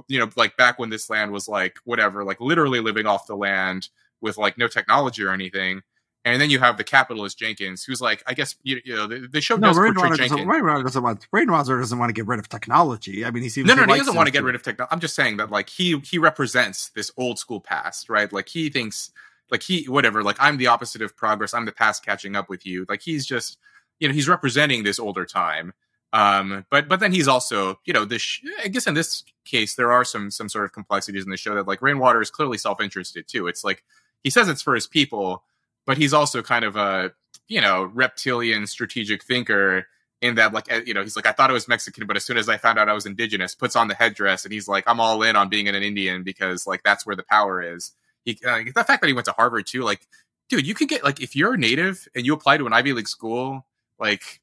you 0.08 0.20
know, 0.20 0.30
like 0.36 0.58
back 0.58 0.80
when 0.80 0.90
this 0.90 1.10
land 1.10 1.32
was 1.32 1.48
like 1.48 1.78
whatever, 1.86 2.26
like 2.26 2.42
literally 2.42 2.82
living 2.82 3.06
off 3.06 3.28
the 3.28 3.36
land 3.36 3.88
with 4.22 4.38
like 4.38 4.58
no 4.58 4.68
technology 4.68 5.24
or 5.24 5.32
anything. 5.32 5.82
And 6.26 6.42
then 6.42 6.50
you 6.50 6.60
have 6.60 6.78
the 6.78 6.86
capitalist 6.86 7.38
Jenkins, 7.38 7.84
who's 7.84 8.00
like, 8.00 8.24
I 8.26 8.34
guess 8.34 8.56
you, 8.64 8.80
you 8.86 8.96
know 8.96 9.08
the, 9.08 9.28
the 9.30 9.42
show 9.42 9.56
no, 9.56 9.68
does 9.68 9.78
Rainwater 9.78 10.08
portray 10.08 10.28
Jenkins. 10.28 10.38
Doesn't, 10.38 10.48
Rainwater 10.48 10.84
doesn't 10.84 11.04
want 11.04 11.28
Rainwater 11.34 11.80
doesn't 11.80 12.00
want 12.00 12.10
to 12.10 12.14
get 12.14 12.28
rid 12.28 12.40
of 12.40 12.48
technology. 12.48 13.26
I 13.26 13.32
mean, 13.32 13.44
he 13.44 13.50
seems 13.50 13.68
no, 13.68 13.76
no, 13.76 13.86
no 13.86 13.94
he 13.94 14.00
doesn't 14.00 14.16
want 14.16 14.28
to 14.28 14.32
get 14.32 14.44
rid 14.44 14.56
of 14.56 14.64
technology. 14.64 14.92
I'm 14.92 15.02
just 15.02 15.16
saying 15.16 15.38
that 15.38 15.52
like 15.52 15.70
he 15.70 16.00
he 16.00 16.18
represents 16.18 16.90
this 16.90 17.12
old 17.18 17.40
school 17.40 17.60
past, 17.60 18.10
right? 18.10 18.32
Like 18.32 18.48
he 18.48 18.70
thinks 18.70 19.12
like 19.54 19.62
he 19.62 19.86
whatever 19.86 20.24
like 20.24 20.36
i'm 20.40 20.58
the 20.58 20.68
opposite 20.68 21.02
of 21.02 21.16
progress. 21.16 21.54
I'm 21.54 21.66
the 21.66 21.72
past 21.72 22.04
catching 22.04 22.36
up 22.36 22.50
with 22.50 22.66
you. 22.66 22.86
Like 22.90 23.02
he's 23.02 23.26
just 23.26 23.60
you 24.00 24.08
know 24.08 24.14
he's 24.14 24.28
representing 24.28 24.84
this 24.84 25.00
older 25.00 25.26
time. 25.26 25.74
Um 26.12 26.66
but 26.70 26.90
but 26.90 27.00
then 27.00 27.14
he's 27.14 27.28
also 27.28 27.80
you 27.86 27.94
know 27.94 28.04
this 28.04 28.40
i 28.64 28.68
guess 28.68 28.88
in 28.88 28.96
this 28.96 29.24
case 29.46 29.76
there 29.76 29.92
are 29.92 30.04
some 30.04 30.32
some 30.32 30.50
sort 30.50 30.66
of 30.66 30.74
complexities 30.74 31.24
in 31.24 31.30
the 31.30 31.38
show 31.38 31.56
that 31.56 31.68
like 31.68 31.82
rainwater 31.82 32.22
is 32.22 32.32
clearly 32.32 32.58
self-interested 32.58 33.28
too. 33.28 33.48
It's 33.48 33.64
like 33.64 33.84
he 34.24 34.30
says 34.30 34.50
it's 34.50 34.62
for 34.62 34.76
his 34.76 34.88
people 34.88 35.44
but 35.86 35.98
he's 35.98 36.14
also 36.14 36.42
kind 36.42 36.66
of 36.66 36.76
a 36.76 37.12
you 37.48 37.62
know 37.62 37.84
reptilian 37.84 38.68
strategic 38.68 39.24
thinker 39.24 39.88
in 40.22 40.36
that 40.36 40.54
like 40.54 40.68
you 40.88 40.94
know 40.94 41.02
he's 41.04 41.16
like 41.16 41.26
i 41.26 41.32
thought 41.32 41.50
it 41.50 41.54
was 41.54 41.68
mexican 41.68 42.08
but 42.08 42.16
as 42.16 42.24
soon 42.24 42.38
as 42.38 42.48
i 42.48 42.58
found 42.58 42.80
out 42.80 42.88
i 42.90 42.94
was 42.94 43.06
indigenous 43.06 43.54
puts 43.56 43.76
on 43.76 43.88
the 43.88 43.96
headdress 43.96 44.46
and 44.46 44.54
he's 44.54 44.68
like 44.68 44.84
i'm 44.88 45.00
all 45.00 45.22
in 45.24 45.36
on 45.36 45.50
being 45.50 45.68
an 45.68 45.76
indian 45.76 46.24
because 46.24 46.66
like 46.66 46.82
that's 46.84 47.06
where 47.06 47.16
the 47.16 47.24
power 47.24 47.62
is 47.62 47.92
he, 48.26 48.40
uh, 48.46 48.60
the 48.74 48.84
fact 48.84 49.02
that 49.02 49.08
he 49.08 49.14
went 49.14 49.26
to 49.26 49.34
Harvard 49.34 49.68
too, 49.68 49.82
like, 49.82 50.08
dude, 50.50 50.66
you 50.66 50.74
can 50.74 50.88
get 50.88 51.04
like 51.04 51.22
if 51.22 51.36
you're 51.36 51.54
a 51.54 51.58
native 51.58 52.08
and 52.16 52.26
you 52.26 52.34
apply 52.34 52.58
to 52.58 52.66
an 52.66 52.74
Ivy 52.74 52.94
League 52.94 53.08
school, 53.08 53.66
like, 54.00 54.42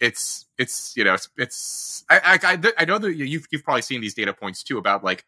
it's 0.00 0.46
it's 0.58 0.96
you 0.96 1.04
know 1.04 1.14
it's, 1.14 1.28
it's 1.38 2.04
I, 2.10 2.38
I 2.42 2.72
I 2.76 2.84
know 2.84 2.98
that 2.98 3.14
you've 3.14 3.46
you've 3.50 3.62
probably 3.62 3.82
seen 3.82 4.00
these 4.00 4.14
data 4.14 4.34
points 4.34 4.64
too 4.64 4.76
about 4.76 5.04
like 5.04 5.24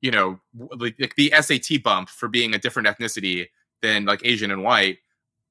you 0.00 0.12
know 0.12 0.38
like 0.78 1.14
the 1.16 1.34
SAT 1.40 1.82
bump 1.82 2.08
for 2.08 2.28
being 2.28 2.54
a 2.54 2.58
different 2.58 2.86
ethnicity 2.86 3.48
than 3.82 4.04
like 4.04 4.24
Asian 4.24 4.52
and 4.52 4.62
white. 4.62 4.98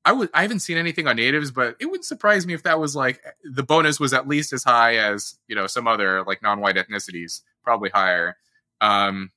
I 0.06 0.14
would 0.14 0.30
I 0.34 0.42
haven't 0.42 0.60
seen 0.60 0.78
anything 0.78 1.06
on 1.08 1.18
natives, 1.18 1.52
but 1.52 1.76
it 1.80 1.86
wouldn't 1.86 2.06
surprise 2.06 2.48
me 2.48 2.54
if 2.54 2.64
that 2.64 2.80
was 2.80 2.96
like 2.96 3.22
the 3.44 3.62
bonus 3.62 4.00
was 4.00 4.14
at 4.14 4.28
least 4.28 4.54
as 4.54 4.64
high 4.64 4.96
as 4.96 5.36
you 5.48 5.56
know 5.56 5.68
some 5.68 5.88
other 5.88 6.24
like 6.24 6.42
non-white 6.42 6.78
ethnicities, 6.78 7.42
probably 7.64 7.90
higher. 7.90 8.38
Um, 8.80 9.32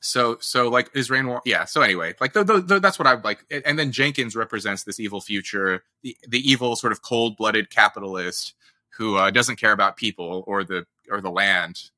so 0.00 0.36
so 0.40 0.68
like 0.68 0.90
is 0.94 1.10
rain 1.10 1.38
yeah 1.44 1.64
so 1.64 1.80
anyway 1.80 2.14
like 2.20 2.32
the, 2.32 2.42
the, 2.42 2.60
the, 2.60 2.80
that's 2.80 2.98
what 2.98 3.06
i 3.06 3.14
like 3.20 3.44
and 3.50 3.78
then 3.78 3.92
jenkins 3.92 4.34
represents 4.34 4.82
this 4.82 4.98
evil 4.98 5.20
future 5.20 5.84
the, 6.02 6.16
the 6.26 6.38
evil 6.50 6.74
sort 6.74 6.92
of 6.92 7.02
cold-blooded 7.02 7.70
capitalist 7.70 8.54
who 8.96 9.16
uh, 9.16 9.30
doesn't 9.30 9.56
care 9.56 9.72
about 9.72 9.96
people 9.96 10.44
or 10.46 10.64
the 10.64 10.86
or 11.10 11.20
the 11.20 11.30
land. 11.30 11.90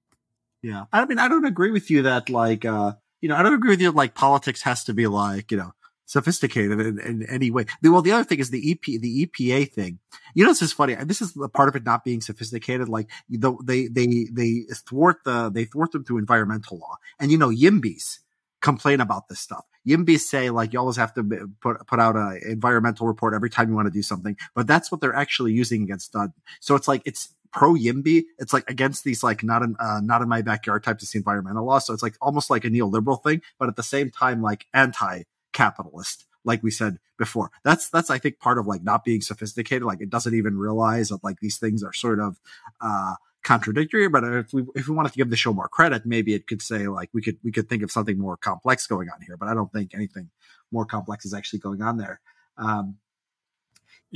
Yeah. 0.62 0.84
I 0.92 1.05
mean 1.05 1.18
i 1.18 1.28
don't 1.28 1.45
agree 1.45 1.70
with 1.70 1.90
you 1.90 2.03
that 2.03 2.30
like 2.30 2.64
uh 2.64 2.95
you 3.20 3.28
know 3.28 3.36
i 3.36 3.42
don't 3.42 3.55
agree 3.55 3.70
with 3.70 3.80
you 3.80 3.90
like 3.90 4.14
politics 4.14 4.62
has 4.62 4.84
to 4.84 4.95
be 4.95 5.07
like 5.07 5.51
you 5.51 5.59
know 5.59 5.72
sophisticated 6.07 6.80
in, 6.80 6.98
in 6.98 7.26
any 7.30 7.50
way. 7.50 7.66
Well, 7.82 8.02
the 8.02 8.12
other 8.12 8.24
thing 8.24 8.38
is 8.38 8.50
the 8.50 8.72
EP, 8.72 8.82
the 8.82 9.26
EPA 9.26 9.72
thing. 9.72 9.98
You 10.34 10.44
know, 10.44 10.50
this 10.50 10.62
is 10.62 10.72
funny. 10.72 10.94
This 10.94 11.22
is 11.22 11.36
a 11.42 11.48
part 11.48 11.68
of 11.68 11.76
it 11.76 11.84
not 11.84 12.05
being 12.05 12.20
sophisticated. 12.20 12.88
Like 12.88 13.11
the, 13.28 13.57
they, 13.62 13.86
they, 13.86 14.26
they 14.30 14.64
thwart 14.74 15.18
the, 15.24 15.50
they 15.50 15.64
thwart 15.64 15.92
them 15.92 16.05
through 16.05 16.18
environmental 16.18 16.78
law. 16.78 16.96
And 17.18 17.30
you 17.30 17.38
know, 17.38 17.48
Yimbys 17.48 18.18
complain 18.61 19.00
about 19.00 19.28
this 19.28 19.40
stuff. 19.40 19.64
Yimbys 19.86 20.20
say 20.20 20.50
like 20.50 20.72
you 20.72 20.78
always 20.78 20.96
have 20.96 21.12
to 21.14 21.48
put 21.61 21.86
put 21.86 22.00
out 22.00 22.16
an 22.16 22.40
environmental 22.46 23.07
report 23.07 23.34
every 23.34 23.50
time 23.50 23.68
you 23.68 23.74
want 23.74 23.86
to 23.86 23.92
do 23.92 24.02
something, 24.02 24.36
but 24.55 24.66
that's 24.66 24.90
what 24.90 25.02
they're 25.02 25.14
actually 25.14 25.52
using 25.52 25.82
against 25.82 26.12
Dud. 26.12 26.32
So 26.61 26.74
it's 26.74 26.88
like 26.88 27.02
it's 27.05 27.34
pro 27.52 27.74
Yimby. 27.74 28.24
It's 28.38 28.55
like 28.55 28.68
against 28.68 29.05
these 29.05 29.22
like 29.22 29.42
not 29.44 29.62
in 29.62 29.76
uh, 29.78 30.00
not 30.02 30.22
in 30.22 30.28
my 30.28 30.40
backyard 30.40 30.82
types 30.82 31.02
of 31.02 31.14
environmental 31.14 31.66
law. 31.66 31.78
So 31.78 31.92
it's 31.92 32.02
like 32.02 32.16
almost 32.22 32.48
like 32.48 32.64
a 32.64 32.70
neoliberal 32.70 33.22
thing, 33.22 33.42
but 33.59 33.68
at 33.68 33.76
the 33.76 33.82
same 33.82 34.11
time 34.11 34.40
like 34.40 34.66
anti 34.72 35.24
capitalist 35.55 36.26
like 36.44 36.62
we 36.62 36.70
said 36.70 36.98
before 37.18 37.50
that's 37.64 37.88
that's 37.88 38.11
i 38.11 38.18
think 38.18 38.38
part 38.38 38.59
of 38.59 38.66
like 38.66 38.82
not 38.82 39.05
being 39.05 39.22
sophisticated 39.22 39.82
like 39.82 40.00
it 40.00 40.11
doesn't 40.11 40.34
even 40.34 40.59
realize 40.59 41.09
that 41.09 41.24
like 41.24 41.40
these 41.40 41.59
things 41.59 41.82
are 41.82 41.92
sort 41.92 42.20
of 42.20 42.38
uh 42.82 43.14
contradictory 43.42 44.09
but 44.09 44.24
if 44.24 44.52
we 44.52 44.64
if 44.74 44.88
we 44.88 44.94
wanted 44.94 45.12
to 45.12 45.18
give 45.18 45.30
the 45.30 45.36
show 45.36 45.52
more 45.52 45.68
credit 45.68 46.05
maybe 46.05 46.34
it 46.34 46.46
could 46.46 46.62
say 46.62 46.86
like 46.88 47.11
we 47.14 47.22
could 47.22 47.38
we 47.44 47.52
could 47.52 47.68
think 47.68 47.82
of 47.82 47.90
something 47.90 48.18
more 48.18 48.36
complex 48.36 48.86
going 48.86 49.09
on 49.09 49.20
here 49.26 49.36
but 49.36 49.48
i 49.48 49.55
don't 49.55 49.72
think 49.72 49.94
anything 49.94 50.30
more 50.72 50.84
complex 50.86 51.24
is 51.24 51.34
actually 51.34 51.59
going 51.59 51.82
on 51.82 51.96
there 51.96 52.20
um 52.59 52.96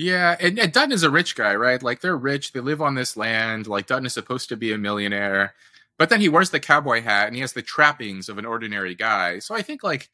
yeah, 0.01 0.37
and, 0.39 0.61
and 0.61 0.73
Dutton 0.73 0.93
is 0.93 1.03
a 1.03 1.11
rich 1.11 1.35
guy, 1.35 1.57
right? 1.57 1.83
Like 1.83 2.03
they're 2.03 2.17
rich, 2.17 2.53
they 2.53 2.61
live 2.61 2.81
on 2.81 2.95
this 2.95 3.17
land. 3.17 3.67
Like 3.67 3.89
Dutton 3.89 4.07
is 4.07 4.13
supposed 4.13 4.49
to 4.49 4.57
be 4.57 4.73
a 4.73 4.79
millionaire, 4.79 5.55
but 5.99 6.09
then 6.09 6.21
he 6.21 6.29
wears 6.29 6.51
the 6.51 6.61
cowboy 6.61 7.03
hat 7.03 7.27
and 7.27 7.35
he 7.35 7.41
has 7.41 7.53
the 7.53 7.63
trappings 7.63 8.29
of 8.29 8.39
an 8.39 8.47
ordinary 8.47 8.95
guy. 8.95 9.41
So 9.41 9.57
I 9.57 9.63
think 9.63 9.83
like 9.83 10.09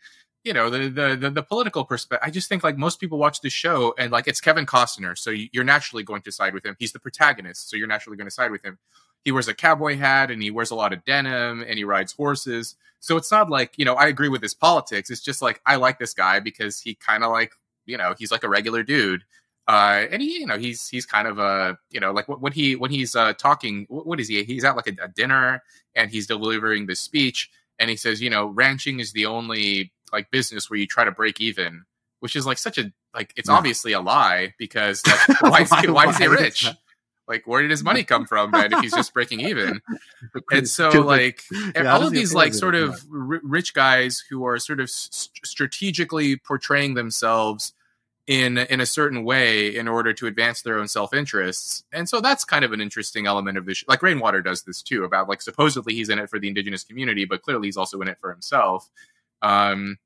you 0.45 0.53
know 0.53 0.71
the, 0.71 0.89
the 0.89 1.17
the, 1.17 1.31
the 1.31 1.43
political 1.43 1.85
perspective. 1.85 2.27
I 2.27 2.31
just 2.31 2.49
think 2.49 2.63
like 2.63 2.77
most 2.77 3.01
people 3.01 3.19
watch 3.19 3.41
the 3.41 3.51
show 3.51 3.95
and 3.99 4.13
like 4.13 4.29
it's 4.29 4.41
Kevin 4.41 4.67
Costner, 4.67 5.17
so 5.17 5.31
you're 5.31 5.65
naturally 5.65 6.03
going 6.03 6.23
to 6.23 6.33
side 6.33 6.55
with 6.55 6.65
him. 6.65 6.77
He's 6.79 6.93
the 6.93 7.01
protagonist, 7.01 7.71
so 7.71 7.77
you're 7.77 7.87
naturally 7.87 8.17
going 8.17 8.27
to 8.27 8.35
side 8.35 8.51
with 8.51 8.63
him. 8.63 8.79
He 9.25 9.33
wears 9.33 9.49
a 9.49 9.55
cowboy 9.55 9.97
hat 9.97 10.31
and 10.31 10.43
he 10.43 10.51
wears 10.51 10.71
a 10.71 10.75
lot 10.75 10.93
of 10.93 11.05
denim 11.05 11.65
and 11.67 11.79
he 11.79 11.85
rides 11.85 12.13
horses. 12.13 12.77
So 13.01 13.17
it's 13.17 13.31
not 13.31 13.51
like 13.51 13.73
you 13.79 13.85
know 13.85 13.95
I 13.95 14.07
agree 14.07 14.29
with 14.29 14.43
his 14.43 14.55
politics. 14.55 15.11
It's 15.11 15.23
just 15.23 15.43
like 15.43 15.61
I 15.67 15.77
like 15.77 15.99
this 15.99 16.15
guy 16.15 16.41
because 16.41 16.81
he 16.81 16.95
kind 16.95 17.25
of 17.25 17.33
like 17.33 17.53
you 17.87 17.97
know 17.97 18.15
he's 18.19 18.31
like 18.31 18.45
a 18.45 18.49
regular 18.49 18.83
dude. 18.83 19.25
Uh, 19.67 20.05
and 20.11 20.21
he, 20.21 20.41
you 20.41 20.47
know, 20.47 20.59
he's 20.59 20.89
he's 20.89 21.07
kind 21.07 21.27
of 21.27 21.39
a, 21.39 21.79
you 21.91 21.99
know, 21.99 22.13
like 22.13 22.29
when 22.29 22.53
he 22.53 22.77
when 22.77 22.91
he's 22.91 23.17
uh, 23.17 23.33
talking, 23.33 23.87
what, 23.89 24.21
is 24.21 24.29
he? 24.29 24.45
He's 24.45 24.63
at 24.63 24.77
like 24.77 24.89
a, 24.89 25.05
a 25.05 25.09
dinner 25.09 25.63
and 25.95 26.11
he's 26.11 26.27
delivering 26.27 26.85
this 26.85 27.01
speech, 27.01 27.51
and 27.79 27.89
he 27.89 27.97
says, 27.97 28.21
you 28.21 28.29
know, 28.29 28.49
ranching 28.49 29.01
is 29.01 29.13
the 29.13 29.25
only 29.25 29.91
like 30.15 30.31
business 30.31 30.71
where 30.71 30.79
you 30.79 30.87
try 30.87 31.05
to 31.05 31.11
break 31.11 31.41
even, 31.41 31.85
which 32.21 32.37
is 32.37 32.47
like 32.47 32.59
such 32.59 32.79
a 32.79 32.93
like 33.15 33.33
it's 33.37 33.49
obviously 33.59 33.93
a 33.93 34.01
lie 34.01 34.55
because 34.59 35.03
like, 35.29 35.41
why 35.43 35.61
is 35.63 35.71
he, 35.81 35.91
why 35.91 36.09
is 36.09 36.17
he 36.17 36.27
rich? 36.27 36.67
Like, 37.27 37.47
where 37.47 37.63
did 37.63 37.71
his 37.71 37.83
money 37.83 38.05
come 38.05 38.27
from 38.27 38.51
then 38.51 38.73
if 38.73 38.81
he's 38.81 38.93
just 38.93 39.15
breaking 39.15 39.41
even? 39.41 39.81
And 40.53 40.69
so, 40.69 40.91
like, 41.07 41.43
yeah, 41.75 41.93
all 41.95 42.07
of 42.07 42.13
these 42.13 42.35
like 42.35 42.53
sort 42.61 42.75
of 42.75 42.91
r- 43.13 43.41
rich 43.43 43.73
guys 43.75 44.23
who 44.29 44.45
are 44.47 44.59
sort 44.59 44.81
of 44.81 44.85
s- 44.85 45.31
strategically 45.45 46.37
portraying 46.37 46.95
themselves 46.95 47.73
in 48.27 48.59
in 48.59 48.81
a 48.81 48.87
certain 48.87 49.23
way 49.25 49.75
in 49.75 49.87
order 49.87 50.13
to 50.15 50.27
advance 50.27 50.63
their 50.63 50.79
own 50.79 50.89
self 50.89 51.15
interests. 51.15 51.85
And 51.93 52.09
so 52.09 52.21
that's 52.21 52.45
kind 52.45 52.65
of 52.65 52.73
an 52.73 52.81
interesting 52.81 53.27
element 53.27 53.59
of 53.59 53.67
this. 53.67 53.79
Sh- 53.79 53.85
like 53.89 54.03
Rainwater 54.03 54.43
does 54.43 54.63
this 54.63 54.83
too 54.83 55.05
about 55.05 55.29
like 55.29 55.43
supposedly 55.43 55.95
he's 55.95 56.09
in 56.09 56.19
it 56.19 56.29
for 56.31 56.39
the 56.39 56.49
indigenous 56.49 56.85
community, 56.85 57.25
but 57.25 57.43
clearly 57.43 57.69
he's 57.69 57.77
also 57.77 58.01
in 58.01 58.09
it 58.09 58.19
for 58.21 58.31
himself. 58.31 58.91
Um, 59.45 59.99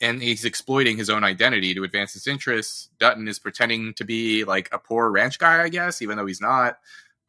and 0.00 0.22
he's 0.22 0.44
exploiting 0.44 0.96
his 0.96 1.10
own 1.10 1.24
identity 1.24 1.74
to 1.74 1.84
advance 1.84 2.12
his 2.12 2.26
interests. 2.26 2.88
Dutton 2.98 3.26
is 3.28 3.38
pretending 3.38 3.94
to 3.94 4.04
be 4.04 4.44
like 4.44 4.68
a 4.72 4.78
poor 4.78 5.10
ranch 5.10 5.38
guy, 5.38 5.62
I 5.62 5.68
guess, 5.68 6.02
even 6.02 6.16
though 6.16 6.26
he's 6.26 6.40
not. 6.40 6.78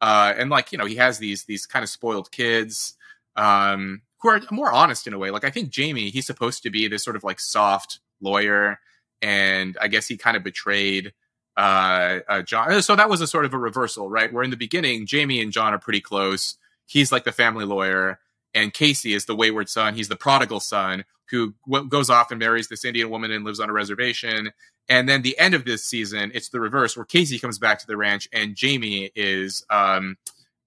Uh, 0.00 0.34
and 0.36 0.50
like 0.50 0.72
you 0.72 0.78
know, 0.78 0.86
he 0.86 0.96
has 0.96 1.18
these 1.18 1.44
these 1.44 1.66
kind 1.66 1.82
of 1.82 1.88
spoiled 1.88 2.30
kids 2.30 2.94
um, 3.36 4.02
who 4.20 4.28
are 4.28 4.40
more 4.50 4.72
honest 4.72 5.06
in 5.06 5.14
a 5.14 5.18
way. 5.18 5.30
Like 5.30 5.44
I 5.44 5.50
think 5.50 5.70
Jamie, 5.70 6.10
he's 6.10 6.26
supposed 6.26 6.62
to 6.64 6.70
be 6.70 6.88
this 6.88 7.04
sort 7.04 7.16
of 7.16 7.24
like 7.24 7.40
soft 7.40 8.00
lawyer, 8.20 8.78
and 9.20 9.76
I 9.80 9.88
guess 9.88 10.06
he 10.08 10.16
kind 10.16 10.36
of 10.36 10.44
betrayed 10.44 11.12
uh, 11.56 12.20
uh, 12.28 12.42
John. 12.42 12.82
So 12.82 12.96
that 12.96 13.10
was 13.10 13.20
a 13.20 13.26
sort 13.26 13.44
of 13.44 13.52
a 13.52 13.58
reversal, 13.58 14.08
right? 14.08 14.32
Where 14.32 14.44
in 14.44 14.50
the 14.50 14.56
beginning, 14.56 15.06
Jamie 15.06 15.42
and 15.42 15.52
John 15.52 15.74
are 15.74 15.78
pretty 15.78 16.00
close. 16.00 16.56
He's 16.86 17.12
like 17.12 17.24
the 17.24 17.32
family 17.32 17.64
lawyer, 17.64 18.20
and 18.54 18.72
Kayce 18.72 19.14
is 19.14 19.26
the 19.26 19.36
wayward 19.36 19.68
son. 19.68 19.94
He's 19.94 20.08
the 20.08 20.16
prodigal 20.16 20.60
son 20.60 21.04
who 21.30 21.54
w- 21.66 21.88
goes 21.88 22.10
off 22.10 22.30
and 22.30 22.38
marries 22.38 22.68
this 22.68 22.84
Indian 22.84 23.10
woman 23.10 23.30
and 23.30 23.44
lives 23.44 23.60
on 23.60 23.70
a 23.70 23.72
reservation. 23.72 24.52
And 24.88 25.08
then 25.08 25.22
the 25.22 25.38
end 25.38 25.54
of 25.54 25.64
this 25.64 25.84
season, 25.84 26.32
it's 26.34 26.48
the 26.48 26.60
reverse, 26.60 26.96
where 26.96 27.06
Kayce 27.06 27.40
comes 27.40 27.58
back 27.58 27.78
to 27.78 27.86
the 27.86 27.96
ranch 27.96 28.28
and 28.32 28.56
Jamie 28.56 29.10
is 29.14 29.64
um, 29.70 30.16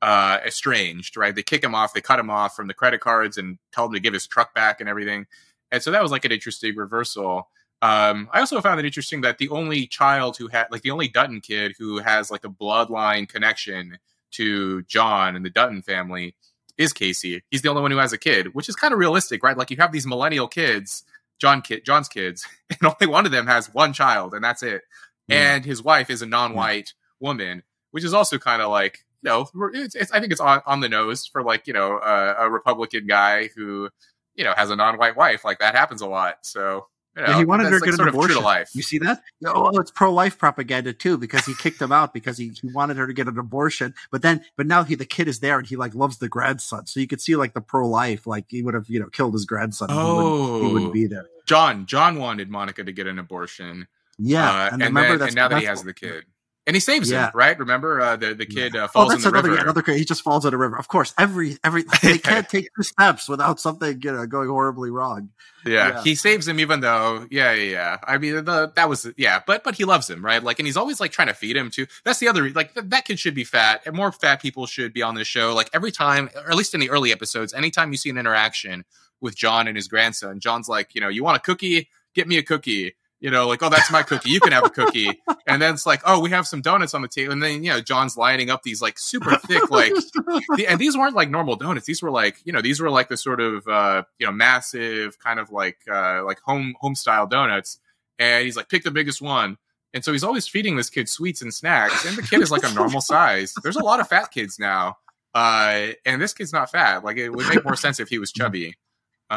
uh, 0.01 0.39
estranged. 0.45 1.17
Right? 1.17 1.35
They 1.35 1.43
kick 1.43 1.63
him 1.63 1.75
off, 1.75 1.93
they 1.93 2.01
cut 2.01 2.19
him 2.19 2.29
off 2.29 2.55
from 2.55 2.67
the 2.67 2.73
credit 2.73 3.01
cards, 3.01 3.37
and 3.37 3.57
tell 3.71 3.85
him 3.85 3.93
to 3.93 3.99
give 3.99 4.13
his 4.13 4.27
truck 4.27 4.53
back 4.53 4.79
and 4.79 4.89
everything. 4.89 5.25
And 5.71 5.81
so 5.81 5.91
that 5.91 6.01
was 6.01 6.11
like 6.11 6.25
an 6.25 6.31
interesting 6.31 6.75
reversal. 6.75 7.49
Um, 7.81 8.29
I 8.31 8.39
also 8.39 8.61
found 8.61 8.79
it 8.79 8.85
interesting 8.85 9.21
that 9.21 9.39
the 9.39 9.49
only 9.49 9.87
child 9.87 10.37
who 10.37 10.47
had, 10.47 10.67
like, 10.71 10.83
the 10.83 10.91
only 10.91 11.09
Dutton 11.09 11.41
kid 11.41 11.73
who 11.77 11.97
has 11.97 12.31
like 12.31 12.45
a 12.45 12.49
bloodline 12.49 13.27
connection 13.27 13.97
to 14.31 14.83
John 14.83 15.35
and 15.35 15.43
the 15.43 15.49
Dutton 15.49 15.81
family 15.81 16.33
is 16.77 16.93
Kayce. 16.93 17.41
He's 17.49 17.61
the 17.61 17.69
only 17.69 17.81
one 17.81 17.91
who 17.91 17.97
has 17.97 18.13
a 18.13 18.17
kid, 18.17 18.53
which 18.53 18.69
is 18.69 18.75
kind 18.75 18.93
of 18.93 18.99
realistic, 18.99 19.43
right? 19.43 19.57
Like 19.57 19.71
you 19.71 19.77
have 19.77 19.91
these 19.91 20.07
millennial 20.07 20.47
kids, 20.47 21.03
John 21.39 21.61
kid, 21.61 21.85
John's 21.85 22.07
kids, 22.07 22.47
and 22.69 22.79
only 22.83 23.11
one 23.11 23.25
of 23.25 23.31
them 23.31 23.47
has 23.47 23.73
one 23.73 23.93
child, 23.93 24.33
and 24.33 24.43
that's 24.43 24.63
it. 24.63 24.83
Yeah. 25.27 25.55
And 25.55 25.65
his 25.65 25.81
wife 25.81 26.09
is 26.09 26.21
a 26.21 26.25
non-white 26.25 26.93
woman, 27.19 27.63
which 27.91 28.03
is 28.03 28.13
also 28.13 28.37
kind 28.37 28.61
of 28.61 28.69
like, 28.69 28.99
you 29.21 29.29
know, 29.29 29.47
it's, 29.73 29.95
it's 29.95 30.11
I 30.11 30.19
think 30.19 30.31
it's 30.31 30.41
on, 30.41 30.61
on 30.65 30.81
the 30.81 30.89
nose 30.89 31.27
for 31.27 31.43
like 31.43 31.65
you 31.67 31.73
know 31.73 31.97
a, 31.97 32.35
a 32.39 32.49
Republican 32.49 33.07
guy 33.07 33.49
who 33.55 33.89
you 34.35 34.43
know 34.43 34.53
has 34.55 34.69
a 34.69 34.75
non-white 34.75 35.15
wife. 35.15 35.45
Like 35.45 35.59
that 35.59 35.75
happens 35.75 36.01
a 36.01 36.07
lot. 36.07 36.39
So 36.41 36.87
you 37.15 37.21
know, 37.21 37.29
Yeah, 37.29 37.37
he 37.37 37.45
wanted 37.45 37.71
her 37.71 37.79
to 37.79 37.85
get 37.85 37.93
an 37.93 37.93
of 37.93 37.97
true 37.97 38.05
to 38.11 38.17
abortion. 38.17 38.43
life. 38.43 38.69
You 38.73 38.81
see 38.81 38.97
that? 38.99 39.21
Oh, 39.45 39.77
it's 39.79 39.91
pro-life 39.91 40.37
propaganda 40.37 40.93
too, 40.93 41.17
because 41.17 41.45
he 41.45 41.53
kicked 41.55 41.81
him 41.81 41.91
out 41.91 42.13
because 42.13 42.37
he, 42.37 42.49
he 42.49 42.67
wanted 42.73 42.97
her 42.97 43.05
to 43.07 43.13
get 43.13 43.27
an 43.27 43.37
abortion. 43.37 43.93
But 44.11 44.21
then, 44.21 44.43
but 44.57 44.65
now 44.67 44.83
he 44.83 44.95
the 44.95 45.05
kid 45.05 45.27
is 45.27 45.39
there 45.39 45.57
and 45.59 45.67
he 45.67 45.75
like 45.75 45.93
loves 45.95 46.17
the 46.17 46.29
grandson, 46.29 46.85
so 46.87 46.99
you 46.99 47.07
could 47.07 47.21
see 47.21 47.35
like 47.35 47.53
the 47.53 47.61
pro-life, 47.61 48.25
like 48.27 48.45
he 48.49 48.61
would 48.63 48.73
have 48.73 48.89
you 48.89 48.99
know 48.99 49.09
killed 49.09 49.33
his 49.33 49.45
grandson. 49.45 49.87
Oh, 49.91 49.95
he 49.95 50.11
wouldn't, 50.23 50.63
he 50.63 50.69
Oh. 50.69 50.73
wouldn't 50.73 50.93
be 50.93 51.07
there. 51.07 51.25
John 51.45 51.85
John 51.85 52.17
wanted 52.19 52.49
Monica 52.49 52.83
to 52.83 52.91
get 52.91 53.05
an 53.07 53.19
abortion. 53.19 53.87
Yeah, 54.19 54.49
Uh, 54.65 54.69
and, 54.73 54.81
remember 54.83 55.17
then, 55.17 55.27
and 55.29 55.35
now 55.35 55.47
that 55.47 55.59
he 55.59 55.65
has 55.65 55.83
the 55.83 55.93
kid, 55.93 56.23
and 56.65 56.75
he 56.75 56.79
saves 56.79 57.11
Yeah. 57.11 57.25
him, 57.27 57.31
right? 57.35 57.57
Remember 57.59 57.99
uh, 58.01 58.15
the 58.15 58.33
the 58.33 58.45
kid 58.45 58.75
uh, 58.75 58.83
Oh, 58.83 58.87
falls 58.87 59.09
that's 59.09 59.25
in 59.25 59.31
the 59.31 59.37
another 59.39 59.49
river. 59.51 59.61
another. 59.63 59.93
He 59.93 60.05
just 60.05 60.21
falls 60.21 60.45
in 60.45 60.53
a 60.53 60.57
river. 60.57 60.77
Of 60.77 60.87
course, 60.87 61.13
every 61.17 61.57
every 61.63 61.83
they 62.01 62.17
can't 62.17 62.47
take 62.47 62.69
two 62.75 62.83
steps 62.83 63.27
without 63.27 63.59
something 63.59 63.99
you 64.01 64.11
know 64.11 64.25
going 64.25 64.49
horribly 64.49 64.89
wrong. 64.89 65.29
yeah, 65.65 65.89
yeah. 65.89 66.03
he 66.03 66.15
saves 66.15 66.47
him, 66.47 66.59
even 66.59 66.79
though, 66.81 67.27
yeah, 67.31 67.53
yeah, 67.53 67.71
yeah. 67.71 67.97
I 68.05 68.17
mean, 68.17 68.43
the 68.45 68.71
that 68.75 68.89
was, 68.89 69.09
yeah, 69.17 69.41
but 69.45 69.63
but 69.63 69.75
he 69.75 69.85
loves 69.85 70.09
him, 70.09 70.23
right? 70.23 70.41
Like, 70.43 70.59
and 70.59 70.65
he's 70.67 70.77
always 70.77 70.99
like 70.99 71.11
trying 71.11 71.27
to 71.29 71.33
feed 71.33 71.55
him 71.57 71.69
too. 71.69 71.85
That's 72.05 72.19
the 72.19 72.27
other, 72.27 72.49
like, 72.49 72.73
th- 72.73 72.87
that 72.89 73.05
kid 73.05 73.19
should 73.19 73.35
be 73.35 73.43
fat, 73.43 73.81
and 73.85 73.95
more 73.95 74.11
fat 74.11 74.41
people 74.41 74.65
should 74.65 74.93
be 74.93 75.01
on 75.01 75.15
this 75.15 75.27
show. 75.27 75.53
Like 75.53 75.69
every 75.73 75.91
time, 75.91 76.29
or 76.35 76.49
at 76.49 76.55
least 76.55 76.73
in 76.73 76.79
the 76.79 76.89
early 76.89 77.11
episodes, 77.11 77.53
anytime 77.53 77.91
you 77.91 77.97
see 77.97 78.09
an 78.09 78.17
interaction 78.17 78.83
with 79.21 79.35
John 79.37 79.67
and 79.67 79.77
his 79.77 79.87
grandson, 79.87 80.39
John's 80.41 80.67
like, 80.67 80.95
you 80.95 81.01
know, 81.01 81.07
you 81.09 81.23
want 81.23 81.37
a 81.37 81.39
cookie? 81.39 81.87
Get 82.13 82.27
me 82.27 82.37
a 82.37 82.43
cookie. 82.43 82.95
You 83.23 83.31
know, 83.31 83.47
like, 83.47 83.63
oh, 83.63 83.69
that's 83.69 83.89
my 83.89 84.03
cookie. 84.03 84.31
You 84.31 84.41
can 84.41 84.51
have 84.51 84.65
a 84.65 84.69
cookie. 84.69 85.07
And 85.47 85.61
then 85.61 85.73
it's 85.73 85.85
like, 85.85 86.01
oh, 86.05 86.19
we 86.19 86.31
have 86.31 86.45
some 86.45 86.61
donuts 86.61 86.93
on 86.93 87.01
the 87.01 87.07
table. 87.07 87.31
And 87.31 87.41
then, 87.41 87.63
you 87.63 87.69
know, 87.69 87.79
John's 87.79 88.17
lining 88.17 88.49
up 88.49 88.63
these 88.63 88.81
like 88.81 88.99
super 88.99 89.37
thick, 89.47 89.71
like, 89.71 89.93
the, 89.93 90.65
and 90.67 90.77
these 90.77 90.97
weren't 90.97 91.15
like 91.15 91.29
normal 91.29 91.55
donuts. 91.55 91.85
These 91.85 92.03
were 92.03 92.11
like, 92.11 92.35
you 92.43 92.51
know, 92.51 92.59
these 92.59 92.81
were 92.81 92.89
like 92.89 93.07
the 93.07 93.15
sort 93.15 93.39
of, 93.39 93.65
uh, 93.65 94.03
you 94.19 94.25
know, 94.25 94.33
massive 94.33 95.17
kind 95.19 95.39
of 95.39 95.51
like, 95.51 95.77
uh, 95.89 96.25
like 96.25 96.41
home, 96.41 96.75
home 96.81 96.95
style 96.95 97.25
donuts. 97.25 97.79
And 98.19 98.43
he's 98.43 98.57
like, 98.57 98.67
pick 98.67 98.83
the 98.83 98.91
biggest 98.91 99.21
one. 99.21 99.57
And 99.93 100.03
so 100.03 100.11
he's 100.11 100.25
always 100.25 100.45
feeding 100.45 100.75
this 100.75 100.89
kid 100.89 101.07
sweets 101.07 101.41
and 101.41 101.53
snacks. 101.53 102.05
And 102.05 102.17
the 102.17 102.23
kid 102.23 102.41
is 102.41 102.51
like 102.51 102.65
a 102.65 102.73
normal 102.73 102.99
size. 103.13 103.53
There's 103.63 103.77
a 103.77 103.83
lot 103.83 104.01
of 104.01 104.09
fat 104.09 104.31
kids 104.31 104.59
now. 104.59 104.97
Uh, 105.33 105.93
and 106.05 106.21
this 106.21 106.33
kid's 106.33 106.51
not 106.51 106.71
fat. 106.71 107.05
Like 107.05 107.15
it 107.15 107.29
would 107.29 107.47
make 107.47 107.63
more 107.63 107.77
sense 107.77 108.01
if 108.01 108.09
he 108.09 108.19
was 108.19 108.33
chubby. 108.33 108.75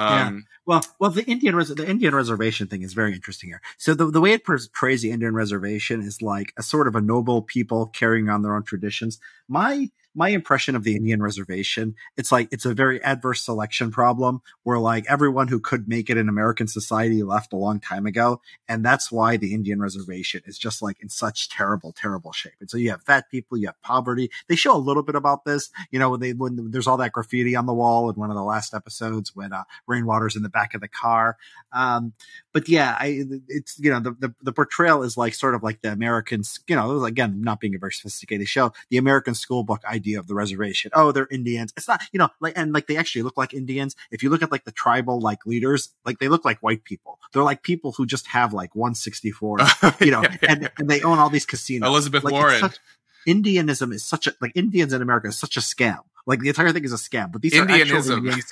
Um, 0.00 0.44
Well, 0.66 0.82
well, 0.98 1.10
the 1.10 1.24
Indian 1.24 1.54
res- 1.54 1.74
the 1.74 1.88
Indian 1.88 2.14
reservation 2.14 2.66
thing 2.66 2.82
is 2.82 2.92
very 2.92 3.14
interesting 3.14 3.50
here. 3.50 3.60
So 3.78 3.94
the 3.94 4.10
the 4.10 4.20
way 4.20 4.32
it 4.32 4.44
portrays 4.44 5.02
the 5.02 5.10
Indian 5.12 5.34
reservation 5.34 6.02
is 6.02 6.22
like 6.22 6.52
a 6.56 6.62
sort 6.62 6.88
of 6.88 6.96
a 6.96 7.00
noble 7.00 7.42
people 7.42 7.86
carrying 7.86 8.28
on 8.28 8.42
their 8.42 8.54
own 8.54 8.64
traditions. 8.64 9.18
My 9.48 9.90
my 10.16 10.30
impression 10.30 10.74
of 10.74 10.82
the 10.82 10.96
Indian 10.96 11.22
reservation, 11.22 11.94
it's 12.16 12.32
like 12.32 12.48
it's 12.50 12.64
a 12.64 12.72
very 12.72 13.02
adverse 13.04 13.42
selection 13.42 13.90
problem 13.90 14.40
where 14.62 14.78
like 14.78 15.04
everyone 15.08 15.48
who 15.48 15.60
could 15.60 15.86
make 15.86 16.08
it 16.08 16.16
in 16.16 16.28
American 16.28 16.66
society 16.66 17.22
left 17.22 17.52
a 17.52 17.56
long 17.56 17.78
time 17.78 18.06
ago, 18.06 18.40
and 18.66 18.84
that's 18.84 19.12
why 19.12 19.36
the 19.36 19.52
Indian 19.52 19.78
reservation 19.78 20.40
is 20.46 20.58
just 20.58 20.80
like 20.80 20.96
in 21.02 21.10
such 21.10 21.50
terrible, 21.50 21.92
terrible 21.92 22.32
shape. 22.32 22.54
And 22.60 22.70
so 22.70 22.78
you 22.78 22.90
have 22.90 23.02
fat 23.02 23.30
people, 23.30 23.58
you 23.58 23.66
have 23.66 23.80
poverty. 23.82 24.30
They 24.48 24.56
show 24.56 24.74
a 24.74 24.78
little 24.78 25.02
bit 25.02 25.16
about 25.16 25.44
this, 25.44 25.68
you 25.90 25.98
know, 25.98 26.10
when 26.10 26.20
they 26.20 26.32
when 26.32 26.70
there's 26.70 26.86
all 26.86 26.96
that 26.96 27.12
graffiti 27.12 27.54
on 27.54 27.66
the 27.66 27.74
wall 27.74 28.08
in 28.08 28.16
one 28.16 28.30
of 28.30 28.36
the 28.36 28.42
last 28.42 28.72
episodes 28.72 29.36
when 29.36 29.52
uh, 29.52 29.64
rainwater's 29.86 30.34
in 30.34 30.42
the 30.42 30.48
back 30.48 30.72
of 30.72 30.80
the 30.80 30.88
car. 30.88 31.36
Um, 31.72 32.14
but 32.54 32.70
yeah, 32.70 32.96
I 32.98 33.24
it's 33.48 33.78
you 33.78 33.90
know 33.90 34.00
the, 34.00 34.12
the 34.12 34.34
the 34.40 34.52
portrayal 34.52 35.02
is 35.02 35.18
like 35.18 35.34
sort 35.34 35.54
of 35.54 35.62
like 35.62 35.82
the 35.82 35.92
Americans, 35.92 36.58
you 36.66 36.74
know, 36.74 37.04
again 37.04 37.42
not 37.42 37.60
being 37.60 37.74
a 37.74 37.78
very 37.78 37.92
sophisticated 37.92 38.48
show, 38.48 38.72
the 38.88 38.96
American 38.96 39.34
school 39.34 39.62
book 39.62 39.82
idea 40.06 40.18
of 40.20 40.26
the 40.28 40.34
reservation. 40.34 40.90
Oh, 40.94 41.10
they're 41.12 41.26
Indians. 41.30 41.72
It's 41.76 41.88
not 41.88 42.00
you 42.12 42.18
know 42.18 42.28
like 42.40 42.54
and 42.56 42.72
like 42.72 42.86
they 42.86 42.96
actually 42.96 43.22
look 43.22 43.36
like 43.36 43.52
Indians. 43.52 43.96
If 44.10 44.22
you 44.22 44.30
look 44.30 44.42
at 44.42 44.52
like 44.52 44.64
the 44.64 44.72
tribal 44.72 45.20
like 45.20 45.44
leaders, 45.46 45.90
like 46.04 46.18
they 46.18 46.28
look 46.28 46.44
like 46.44 46.58
white 46.60 46.84
people. 46.84 47.18
They're 47.32 47.42
like 47.42 47.62
people 47.62 47.92
who 47.92 48.06
just 48.06 48.28
have 48.28 48.52
like 48.52 48.74
164, 48.74 49.58
you 50.00 50.10
know, 50.12 50.22
and, 50.48 50.70
and 50.78 50.88
they 50.88 51.02
own 51.02 51.18
all 51.18 51.28
these 51.30 51.46
casinos. 51.46 51.88
Elizabeth 51.88 52.24
Like, 52.24 52.32
Warren. 52.32 52.60
such- 52.60 52.78
Indianism 53.26 53.92
is 53.92 54.04
such 54.04 54.28
a 54.28 54.34
like 54.40 54.52
Indians 54.54 54.92
in 54.92 55.02
America 55.02 55.26
is 55.28 55.36
such 55.38 55.56
a 55.56 55.60
scam. 55.60 55.98
Like 56.26 56.40
the 56.40 56.48
entire 56.48 56.72
thing 56.72 56.84
is 56.84 56.92
a 56.92 56.96
scam. 56.96 57.32
But 57.32 57.42
these 57.42 57.54
are 57.56 57.62
actual 57.68 57.98
Indianism. 57.98 58.42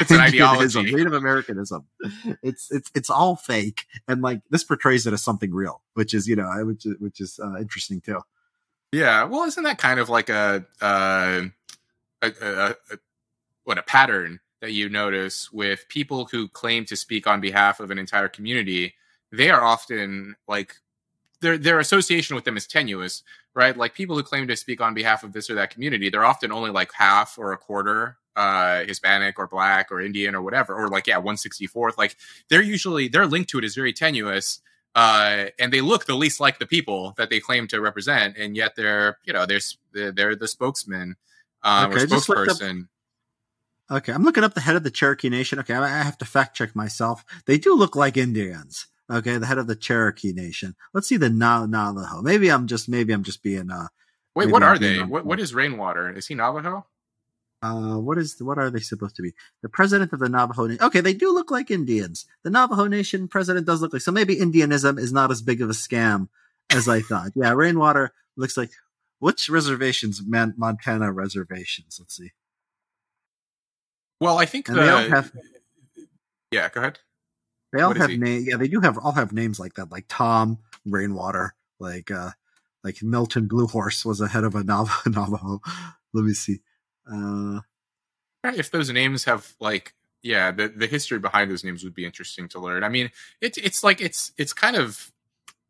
It's 0.00 0.10
an 0.12 0.20
ideology. 0.20 0.82
Native 0.92 1.12
Americanism. 1.14 1.86
It's 2.42 2.70
it's 2.70 2.90
it's 2.94 3.10
all 3.10 3.34
fake, 3.34 3.86
and 4.06 4.22
like 4.22 4.40
this 4.50 4.62
portrays 4.62 5.06
it 5.08 5.12
as 5.12 5.22
something 5.22 5.52
real, 5.52 5.80
which 5.94 6.14
is 6.14 6.28
you 6.28 6.36
know 6.36 6.48
which 6.64 6.86
is 6.86 6.94
which 7.00 7.20
is 7.20 7.40
uh, 7.42 7.56
interesting 7.58 8.00
too. 8.00 8.20
Yeah, 8.94 9.24
well, 9.24 9.42
isn't 9.42 9.64
that 9.64 9.78
kind 9.78 9.98
of 9.98 10.08
like 10.08 10.28
a, 10.28 10.64
uh, 10.80 11.42
a, 12.22 12.32
a, 12.40 12.76
a 12.92 12.98
what 13.64 13.76
a 13.78 13.82
pattern 13.82 14.38
that 14.60 14.72
you 14.72 14.88
notice 14.88 15.52
with 15.52 15.88
people 15.88 16.26
who 16.26 16.46
claim 16.48 16.84
to 16.86 16.96
speak 16.96 17.26
on 17.26 17.40
behalf 17.40 17.80
of 17.80 17.90
an 17.90 17.98
entire 17.98 18.28
community? 18.28 18.94
They 19.32 19.50
are 19.50 19.62
often 19.64 20.36
like 20.46 20.76
their 21.40 21.58
their 21.58 21.80
association 21.80 22.36
with 22.36 22.44
them 22.44 22.56
is 22.56 22.68
tenuous, 22.68 23.24
right? 23.52 23.76
Like 23.76 23.94
people 23.94 24.16
who 24.16 24.22
claim 24.22 24.46
to 24.46 24.56
speak 24.56 24.80
on 24.80 24.94
behalf 24.94 25.24
of 25.24 25.32
this 25.32 25.50
or 25.50 25.56
that 25.56 25.70
community, 25.70 26.08
they're 26.08 26.24
often 26.24 26.52
only 26.52 26.70
like 26.70 26.92
half 26.92 27.36
or 27.38 27.52
a 27.52 27.58
quarter 27.58 28.18
uh 28.36 28.84
Hispanic 28.84 29.38
or 29.40 29.48
black 29.48 29.90
or 29.92 30.00
Indian 30.00 30.36
or 30.36 30.42
whatever, 30.42 30.72
or 30.74 30.88
like 30.88 31.08
yeah, 31.08 31.18
one 31.18 31.36
sixty 31.36 31.66
fourth. 31.66 31.98
Like 31.98 32.16
they're 32.48 32.62
usually 32.62 33.08
their 33.08 33.26
link 33.26 33.48
to 33.48 33.58
it 33.58 33.64
is 33.64 33.74
very 33.74 33.92
tenuous 33.92 34.60
uh, 34.94 35.46
and 35.58 35.72
they 35.72 35.80
look 35.80 36.06
the 36.06 36.14
least 36.14 36.40
like 36.40 36.58
the 36.58 36.66
people 36.66 37.14
that 37.16 37.30
they 37.30 37.40
claim 37.40 37.66
to 37.68 37.80
represent, 37.80 38.36
and 38.36 38.56
yet 38.56 38.74
they're 38.76 39.18
you 39.24 39.32
know 39.32 39.46
they're 39.46 40.12
they're, 40.12 40.36
the 40.36 40.48
spokesman 40.48 41.16
um, 41.62 41.92
Okay, 41.92 42.02
or 42.02 42.06
looked 42.06 42.30
up- 42.30 42.36
spokesperson. 42.36 42.88
Okay, 43.90 44.12
I'm 44.12 44.22
looking 44.22 44.44
up 44.44 44.54
the 44.54 44.62
head 44.62 44.76
of 44.76 44.82
the 44.82 44.90
Cherokee 44.90 45.28
Nation. 45.28 45.58
Okay, 45.58 45.74
I 45.74 45.84
I 45.84 46.02
have 46.02 46.18
to 46.18 46.24
fact 46.24 46.56
check 46.56 46.74
myself. 46.74 47.24
They 47.46 47.58
do 47.58 47.74
look 47.74 47.96
like 47.96 48.16
Indians. 48.16 48.86
Okay, 49.10 49.36
the 49.36 49.46
head 49.46 49.58
of 49.58 49.66
the 49.66 49.76
Cherokee 49.76 50.32
Nation. 50.32 50.74
Let's 50.94 51.06
see 51.06 51.18
the 51.18 51.28
Na- 51.28 51.66
Navajo. 51.66 52.22
Maybe 52.22 52.50
I'm 52.50 52.66
just 52.66 52.88
maybe 52.88 53.12
I'm 53.12 53.22
just 53.22 53.42
being 53.42 53.70
uh 53.70 53.88
Wait, 54.34 54.50
what 54.50 54.62
I'm 54.62 54.70
are 54.70 54.78
they? 54.78 55.02
What 55.02 55.26
what 55.26 55.38
is 55.38 55.54
Rainwater? 55.54 56.10
Is 56.10 56.26
he 56.26 56.34
Navajo? 56.34 56.86
Uh, 57.64 57.98
what 57.98 58.18
is 58.18 58.36
what 58.42 58.58
are 58.58 58.70
they 58.70 58.80
supposed 58.80 59.16
to 59.16 59.22
be? 59.22 59.32
The 59.62 59.68
president 59.70 60.12
of 60.12 60.18
the 60.20 60.28
Navajo 60.28 60.66
Nation. 60.66 60.82
Okay, 60.84 61.00
they 61.00 61.14
do 61.14 61.32
look 61.32 61.50
like 61.50 61.70
Indians. 61.70 62.26
The 62.42 62.50
Navajo 62.50 62.86
Nation 62.86 63.26
president 63.28 63.66
does 63.66 63.80
look 63.80 63.92
like 63.94 64.02
so. 64.02 64.12
Maybe 64.12 64.36
Indianism 64.36 64.98
is 64.98 65.12
not 65.12 65.30
as 65.30 65.40
big 65.40 65.62
of 65.62 65.70
a 65.70 65.72
scam 65.72 66.28
as 66.70 66.88
I 66.88 67.00
thought. 67.00 67.30
Yeah, 67.34 67.52
Rainwater 67.54 68.12
looks 68.36 68.56
like. 68.56 68.70
which 69.20 69.48
reservations? 69.48 70.20
Man, 70.26 70.52
Montana 70.58 71.10
reservations. 71.12 71.96
Let's 71.98 72.16
see. 72.16 72.32
Well, 74.20 74.38
I 74.38 74.46
think 74.46 74.66
the, 74.66 74.74
they 74.74 74.88
all 74.88 75.08
have 75.08 75.32
yeah. 76.50 76.68
Go 76.68 76.80
ahead. 76.80 76.98
they 77.72 77.80
all 77.80 77.90
What 77.90 77.96
have 77.98 78.10
he? 78.10 78.16
name. 78.18 78.44
Yeah, 78.46 78.56
they 78.56 78.68
do 78.68 78.80
have 78.80 78.98
all 78.98 79.12
have 79.12 79.32
names 79.32 79.58
like 79.58 79.74
that, 79.74 79.90
like 79.90 80.04
Tom 80.08 80.58
Rainwater, 80.86 81.54
like 81.80 82.10
uh 82.10 82.30
like 82.82 83.02
Milton 83.02 83.46
Blue 83.48 83.66
Horse 83.66 84.04
was 84.04 84.20
ahead 84.20 84.44
of 84.44 84.54
a 84.54 84.62
Nav- 84.62 84.90
Navajo. 85.06 85.60
Let 86.12 86.24
me 86.24 86.34
see. 86.34 86.60
Uh, 87.10 87.60
If 88.44 88.70
those 88.70 88.90
names 88.90 89.24
have 89.24 89.54
like 89.60 89.94
yeah, 90.22 90.50
the 90.52 90.68
the 90.68 90.86
history 90.86 91.18
behind 91.18 91.50
those 91.50 91.64
names 91.64 91.84
would 91.84 91.94
be 91.94 92.06
interesting 92.06 92.48
to 92.50 92.60
learn. 92.60 92.84
I 92.84 92.88
mean, 92.88 93.10
it's 93.40 93.58
it's 93.58 93.84
like 93.84 94.00
it's 94.00 94.32
it's 94.38 94.52
kind 94.52 94.76
of 94.76 95.12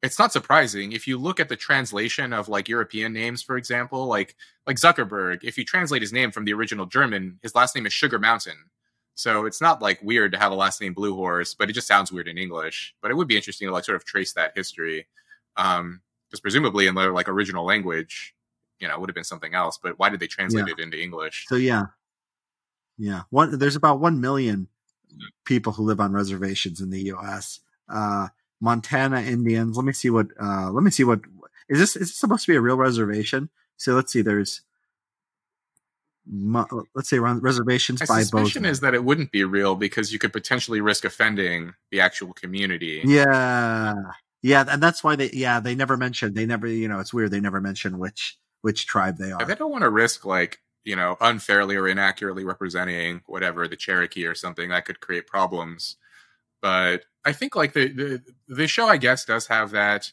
it's 0.02 0.18
not 0.18 0.32
surprising 0.32 0.92
if 0.92 1.08
you 1.08 1.18
look 1.18 1.40
at 1.40 1.48
the 1.48 1.56
translation 1.56 2.32
of 2.32 2.48
like 2.48 2.68
European 2.68 3.12
names, 3.12 3.42
for 3.42 3.56
example, 3.56 4.06
like 4.06 4.36
like 4.66 4.76
Zuckerberg. 4.78 5.44
If 5.44 5.58
you 5.58 5.64
translate 5.64 6.02
his 6.02 6.12
name 6.12 6.30
from 6.32 6.44
the 6.44 6.54
original 6.54 6.86
German, 6.86 7.38
his 7.42 7.54
last 7.54 7.74
name 7.76 7.86
is 7.86 7.92
Sugar 7.92 8.18
Mountain. 8.18 8.58
So 9.16 9.46
it's 9.46 9.60
not 9.60 9.82
like 9.82 10.02
weird 10.02 10.32
to 10.32 10.38
have 10.38 10.52
a 10.52 10.56
last 10.56 10.80
name 10.80 10.94
Blue 10.94 11.14
Horse, 11.14 11.54
but 11.54 11.70
it 11.70 11.74
just 11.74 11.86
sounds 11.88 12.12
weird 12.12 12.28
in 12.28 12.38
English. 12.38 12.94
But 13.02 13.10
it 13.10 13.14
would 13.16 13.28
be 13.28 13.36
interesting 13.36 13.68
to 13.68 13.72
like 13.72 13.84
sort 13.84 13.96
of 13.96 14.04
trace 14.04 14.32
that 14.34 14.52
history, 14.56 15.06
um, 15.56 16.00
because 16.28 16.40
presumably 16.40 16.86
in 16.88 16.94
their 16.96 17.12
like 17.12 17.28
original 17.28 17.64
language, 17.64 18.33
you 18.80 18.88
know, 18.88 18.94
it 18.94 19.00
would 19.00 19.08
have 19.08 19.14
been 19.14 19.24
something 19.24 19.54
else. 19.54 19.78
But 19.82 19.98
why 19.98 20.08
did 20.08 20.20
they 20.20 20.26
translate 20.26 20.68
it 20.68 20.78
into 20.78 21.00
English? 21.00 21.46
so 21.48 21.56
yeah, 21.56 21.84
yeah. 22.98 23.22
One 23.30 23.58
there's 23.58 23.76
about 23.76 24.00
one 24.00 24.20
million 24.20 24.68
people 25.44 25.72
who 25.72 25.84
live 25.84 26.00
on 26.00 26.12
reservations 26.12 26.80
in 26.80 26.90
the 26.90 27.02
U.S. 27.04 27.60
Uh, 27.88 28.28
Montana 28.60 29.20
Indians. 29.20 29.76
Let 29.76 29.84
me 29.84 29.92
see 29.92 30.10
what. 30.10 30.28
Uh, 30.40 30.70
let 30.70 30.82
me 30.82 30.90
see 30.90 31.04
what 31.04 31.20
is 31.68 31.78
this. 31.78 31.96
Is 31.96 32.08
this 32.08 32.16
supposed 32.16 32.46
to 32.46 32.52
be 32.52 32.56
a 32.56 32.60
real 32.60 32.76
reservation? 32.76 33.50
So 33.76 33.94
let's 33.94 34.12
see. 34.12 34.22
There's. 34.22 34.62
Let's 36.26 37.10
say 37.10 37.18
reservations 37.18 38.00
My 38.00 38.06
by 38.06 38.20
suspicion 38.20 38.62
Bozeman. 38.62 38.70
is 38.70 38.80
that 38.80 38.94
it 38.94 39.04
wouldn't 39.04 39.30
be 39.30 39.44
real 39.44 39.74
because 39.74 40.10
you 40.10 40.18
could 40.18 40.32
potentially 40.32 40.80
risk 40.80 41.04
offending 41.04 41.74
the 41.90 42.00
actual 42.00 42.32
community. 42.32 43.02
Yeah, 43.04 43.94
yeah, 44.40 44.64
and 44.66 44.82
that's 44.82 45.04
why 45.04 45.16
they. 45.16 45.28
Yeah, 45.34 45.60
they 45.60 45.74
never 45.74 45.98
mentioned. 45.98 46.34
They 46.34 46.46
never. 46.46 46.66
You 46.66 46.88
know, 46.88 46.98
it's 46.98 47.12
weird. 47.12 47.30
They 47.30 47.40
never 47.40 47.60
mention 47.60 47.98
which 47.98 48.38
which 48.64 48.86
tribe 48.86 49.18
they 49.18 49.30
are. 49.30 49.44
They 49.44 49.54
don't 49.56 49.70
want 49.70 49.82
to 49.82 49.90
risk 49.90 50.24
like 50.24 50.60
you 50.84 50.96
know 50.96 51.18
unfairly 51.20 51.76
or 51.76 51.86
inaccurately 51.86 52.44
representing 52.46 53.20
whatever 53.26 53.68
the 53.68 53.76
Cherokee 53.76 54.24
or 54.24 54.34
something 54.34 54.70
that 54.70 54.86
could 54.86 55.00
create 55.00 55.26
problems. 55.26 55.96
But 56.62 57.04
I 57.26 57.34
think 57.34 57.54
like 57.54 57.74
the 57.74 57.88
the 57.88 58.22
the 58.48 58.66
show 58.66 58.86
I 58.86 58.96
guess 58.96 59.26
does 59.26 59.48
have 59.48 59.72
that. 59.72 60.12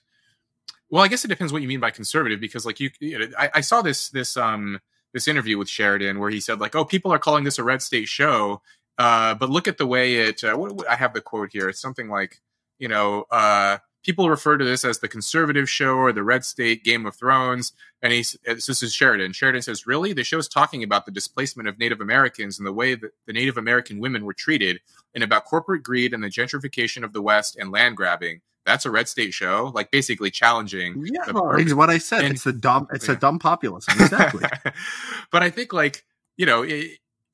Well, 0.89 1.01
I 1.01 1.07
guess 1.07 1.23
it 1.23 1.29
depends 1.29 1.53
what 1.53 1.61
you 1.61 1.69
mean 1.69 1.79
by 1.79 1.91
conservative 1.91 2.41
because 2.41 2.65
like 2.65 2.81
you, 2.81 2.89
you 2.99 3.19
know, 3.19 3.27
I, 3.39 3.51
I 3.55 3.61
saw 3.61 3.81
this 3.81 4.09
this 4.09 4.35
um 4.35 4.81
this 5.13 5.29
interview 5.29 5.57
with 5.57 5.69
Sheridan 5.69 6.19
where 6.19 6.29
he 6.29 6.41
said 6.41 6.59
like 6.59 6.75
oh 6.75 6.83
people 6.83 7.13
are 7.13 7.19
calling 7.19 7.45
this 7.45 7.57
a 7.57 7.63
red 7.63 7.81
state 7.81 8.09
show, 8.09 8.61
uh, 8.97 9.33
but 9.35 9.49
look 9.49 9.69
at 9.69 9.77
the 9.77 9.87
way 9.87 10.15
it. 10.15 10.43
Uh, 10.43 10.57
what, 10.57 10.73
what- 10.73 10.89
I 10.89 10.95
have 10.97 11.13
the 11.13 11.21
quote 11.21 11.51
here. 11.53 11.69
It's 11.69 11.79
something 11.79 12.09
like 12.09 12.41
you 12.79 12.89
know. 12.89 13.27
Uh, 13.31 13.77
People 14.03 14.29
refer 14.29 14.57
to 14.57 14.65
this 14.65 14.83
as 14.83 14.99
the 14.99 15.07
conservative 15.07 15.69
show 15.69 15.95
or 15.95 16.11
the 16.11 16.23
red 16.23 16.43
state 16.43 16.83
Game 16.83 17.05
of 17.05 17.15
Thrones. 17.15 17.73
And 18.01 18.11
he's 18.11 18.35
this 18.45 18.81
is 18.81 18.93
Sheridan. 18.93 19.33
Sheridan 19.33 19.61
says, 19.61 19.85
"Really, 19.85 20.13
the 20.13 20.23
show's 20.23 20.47
talking 20.47 20.83
about 20.83 21.05
the 21.05 21.11
displacement 21.11 21.69
of 21.69 21.77
Native 21.77 22.01
Americans 22.01 22.57
and 22.57 22.65
the 22.67 22.73
way 22.73 22.95
that 22.95 23.11
the 23.27 23.33
Native 23.33 23.57
American 23.57 23.99
women 23.99 24.25
were 24.25 24.33
treated, 24.33 24.79
and 25.13 25.23
about 25.23 25.45
corporate 25.45 25.83
greed 25.83 26.13
and 26.13 26.23
the 26.23 26.29
gentrification 26.29 27.03
of 27.03 27.13
the 27.13 27.21
West 27.21 27.55
and 27.57 27.71
land 27.71 27.95
grabbing. 27.97 28.41
That's 28.65 28.85
a 28.85 28.91
red 28.91 29.07
state 29.07 29.33
show, 29.33 29.71
like 29.75 29.91
basically 29.91 30.29
challenging 30.31 31.03
Yeah, 31.05 31.25
the 31.31 31.55
it's 31.59 31.73
what 31.73 31.89
I 31.89 31.97
said. 31.99 32.25
and- 32.25 32.33
it's 32.35 32.45
a 32.45 32.53
dumb. 32.53 32.87
It's 32.93 33.07
Yeah. 33.07 33.13
a 33.15 33.17
dumb 33.17 33.37
populism. 33.39 33.93
Exactly. 33.99 34.45
but 35.31 35.43
I 35.43 35.49
think 35.51 35.73
like 35.73 36.05
you 36.37 36.45
know 36.47 36.65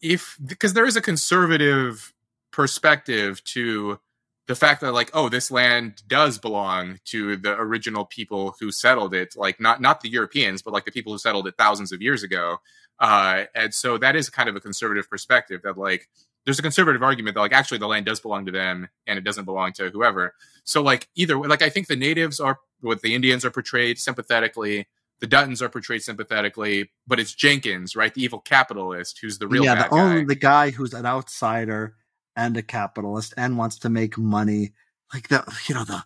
if 0.01 0.37
because 0.45 0.73
there 0.73 0.85
is 0.85 0.95
a 0.97 1.01
conservative 1.01 2.13
perspective 2.51 3.43
to 3.45 3.99
the 4.47 4.55
fact 4.55 4.81
that 4.81 4.93
like 4.93 5.11
oh 5.13 5.29
this 5.29 5.51
land 5.51 6.01
does 6.07 6.37
belong 6.37 6.99
to 7.05 7.35
the 7.37 7.53
original 7.59 8.05
people 8.05 8.55
who 8.59 8.71
settled 8.71 9.13
it 9.13 9.35
like 9.35 9.59
not 9.59 9.81
not 9.81 10.01
the 10.01 10.09
Europeans 10.09 10.61
but 10.61 10.73
like 10.73 10.85
the 10.85 10.91
people 10.91 11.11
who 11.11 11.19
settled 11.19 11.47
it 11.47 11.55
thousands 11.57 11.91
of 11.91 12.01
years 12.01 12.23
ago. 12.23 12.57
Uh 12.99 13.43
and 13.53 13.73
so 13.73 13.97
that 13.97 14.15
is 14.15 14.29
kind 14.29 14.49
of 14.49 14.55
a 14.55 14.59
conservative 14.59 15.09
perspective 15.09 15.61
that 15.63 15.77
like 15.77 16.09
there's 16.45 16.59
a 16.59 16.63
conservative 16.63 17.03
argument 17.03 17.35
that 17.35 17.41
like 17.41 17.53
actually 17.53 17.77
the 17.77 17.87
land 17.87 18.05
does 18.05 18.19
belong 18.19 18.45
to 18.45 18.51
them 18.51 18.87
and 19.05 19.19
it 19.19 19.23
doesn't 19.23 19.45
belong 19.45 19.73
to 19.73 19.89
whoever. 19.89 20.33
So 20.63 20.81
like 20.81 21.07
either 21.15 21.37
like 21.37 21.61
I 21.61 21.69
think 21.69 21.87
the 21.87 21.95
natives 21.95 22.39
are 22.39 22.59
what 22.79 23.01
the 23.01 23.13
Indians 23.13 23.43
are 23.45 23.51
portrayed 23.51 23.99
sympathetically 23.99 24.87
the 25.19 25.27
Duttons 25.27 25.61
are 25.61 25.69
portrayed 25.69 26.03
sympathetically, 26.03 26.91
but 27.07 27.19
it's 27.19 27.33
Jenkins, 27.33 27.95
right? 27.95 28.13
The 28.13 28.21
evil 28.21 28.39
capitalist 28.39 29.19
who's 29.19 29.39
the 29.39 29.47
real 29.47 29.63
yeah, 29.63 29.87
the 29.87 29.93
only 29.93 30.23
the 30.23 30.35
guy 30.35 30.69
who's 30.69 30.93
an 30.93 31.05
outsider 31.05 31.95
and 32.37 32.55
a 32.55 32.61
capitalist 32.61 33.33
and 33.35 33.57
wants 33.57 33.79
to 33.79 33.89
make 33.89 34.17
money. 34.17 34.73
Like 35.13 35.27
the 35.27 35.43
you 35.67 35.75
know 35.75 35.83
the 35.83 36.03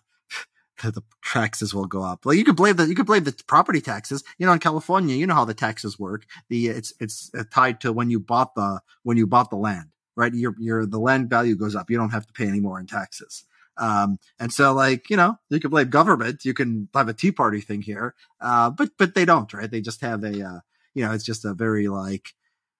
the, 0.82 0.90
the 0.90 1.02
taxes 1.24 1.74
will 1.74 1.86
go 1.86 2.02
up. 2.02 2.26
Like 2.26 2.38
you 2.38 2.44
could 2.44 2.56
blame 2.56 2.76
the 2.76 2.88
you 2.88 2.96
could 2.96 3.06
blame 3.06 3.24
the 3.24 3.36
property 3.46 3.80
taxes. 3.80 4.24
You 4.38 4.46
know, 4.46 4.52
in 4.52 4.58
California, 4.58 5.14
you 5.14 5.26
know 5.26 5.34
how 5.34 5.44
the 5.44 5.54
taxes 5.54 5.98
work. 5.98 6.26
The 6.48 6.68
it's 6.68 6.92
it's 6.98 7.30
uh, 7.38 7.44
tied 7.52 7.80
to 7.82 7.92
when 7.92 8.10
you 8.10 8.18
bought 8.18 8.56
the 8.56 8.80
when 9.04 9.16
you 9.16 9.28
bought 9.28 9.50
the 9.50 9.56
land, 9.56 9.90
right? 10.16 10.34
Your 10.34 10.56
your 10.58 10.86
the 10.86 10.98
land 10.98 11.30
value 11.30 11.54
goes 11.54 11.76
up. 11.76 11.90
You 11.90 11.98
don't 11.98 12.10
have 12.10 12.26
to 12.26 12.32
pay 12.32 12.48
any 12.48 12.60
more 12.60 12.80
in 12.80 12.86
taxes. 12.86 13.44
Um, 13.78 14.18
and 14.38 14.52
so 14.52 14.72
like, 14.74 15.08
you 15.10 15.16
know, 15.16 15.38
you 15.50 15.60
can 15.60 15.70
blame 15.70 15.88
government. 15.88 16.44
You 16.44 16.54
can 16.54 16.88
have 16.94 17.08
a 17.08 17.14
tea 17.14 17.32
party 17.32 17.60
thing 17.60 17.82
here. 17.82 18.14
Uh, 18.40 18.70
but, 18.70 18.90
but 18.98 19.14
they 19.14 19.24
don't, 19.24 19.52
right? 19.52 19.70
They 19.70 19.80
just 19.80 20.00
have 20.02 20.22
a, 20.24 20.46
uh, 20.46 20.60
you 20.94 21.04
know, 21.04 21.12
it's 21.12 21.24
just 21.24 21.44
a 21.44 21.54
very 21.54 21.88
like, 21.88 22.34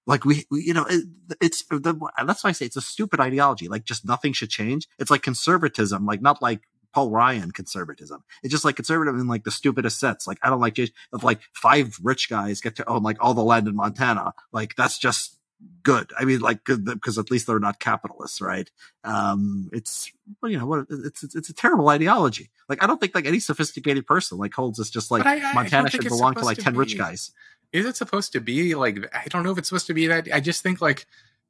like 0.06 0.24
we, 0.24 0.44
we 0.50 0.62
you 0.62 0.74
know, 0.74 0.86
it, 0.88 1.04
it's 1.40 1.62
the, 1.64 2.10
that's 2.26 2.44
why 2.44 2.50
I 2.50 2.52
say 2.52 2.66
it's 2.66 2.76
a 2.76 2.80
stupid 2.82 3.20
ideology. 3.20 3.68
Like 3.68 3.84
just 3.84 4.04
nothing 4.06 4.32
should 4.32 4.50
change. 4.50 4.88
It's 4.98 5.10
like 5.10 5.22
conservatism, 5.22 6.06
like 6.06 6.20
not 6.22 6.42
like 6.42 6.62
Paul 6.92 7.10
Ryan 7.10 7.50
conservatism. 7.52 8.22
It's 8.42 8.50
just 8.52 8.64
like 8.64 8.76
conservative 8.76 9.14
in 9.14 9.26
like 9.26 9.44
the 9.44 9.50
stupidest 9.50 9.98
sense. 9.98 10.26
Like 10.26 10.38
I 10.42 10.50
don't 10.50 10.60
like 10.60 10.74
just 10.74 10.92
if 11.12 11.22
like 11.22 11.40
five 11.54 11.96
rich 12.02 12.28
guys 12.28 12.60
get 12.60 12.76
to 12.76 12.88
own 12.88 13.02
like 13.02 13.16
all 13.20 13.34
the 13.34 13.42
land 13.42 13.68
in 13.68 13.76
Montana. 13.76 14.34
Like 14.52 14.74
that's 14.76 14.98
just 14.98 15.38
good. 15.82 16.12
I 16.18 16.24
mean, 16.24 16.40
like 16.40 16.64
because 16.64 17.18
at 17.18 17.30
least 17.30 17.46
they're 17.46 17.58
not 17.58 17.78
capitalists, 17.78 18.40
right? 18.40 18.70
Um, 19.04 19.70
it's 19.72 20.10
well, 20.42 20.50
you 20.50 20.58
know 20.58 20.66
what 20.66 20.86
it's, 20.90 21.22
it's 21.22 21.34
it's 21.34 21.48
a 21.48 21.54
terrible 21.54 21.88
ideology. 21.88 22.50
Like 22.68 22.82
I 22.82 22.86
don't 22.86 23.00
think 23.00 23.14
like 23.14 23.26
any 23.26 23.40
sophisticated 23.40 24.06
person 24.06 24.38
like 24.38 24.52
holds 24.52 24.78
this 24.78 24.90
just 24.90 25.10
like 25.10 25.24
I- 25.26 25.36
I 25.50 25.54
Montana 25.54 25.82
think 25.84 26.02
should 26.02 26.10
belong 26.18 26.34
to 26.34 26.40
like 26.46 26.58
ten 26.64 26.74
rich 26.76 26.98
guys. 26.98 27.32
Is 27.72 27.86
it 27.86 27.96
supposed 27.96 28.32
to 28.32 28.40
be 28.40 28.74
like? 28.74 28.98
I 29.14 29.24
don't 29.28 29.42
know 29.42 29.50
if 29.52 29.58
it's 29.58 29.68
supposed 29.68 29.86
to 29.86 29.94
be 29.94 30.06
that. 30.08 30.28
I 30.32 30.40
just 30.40 30.62
think 30.62 30.80
like, 30.80 31.06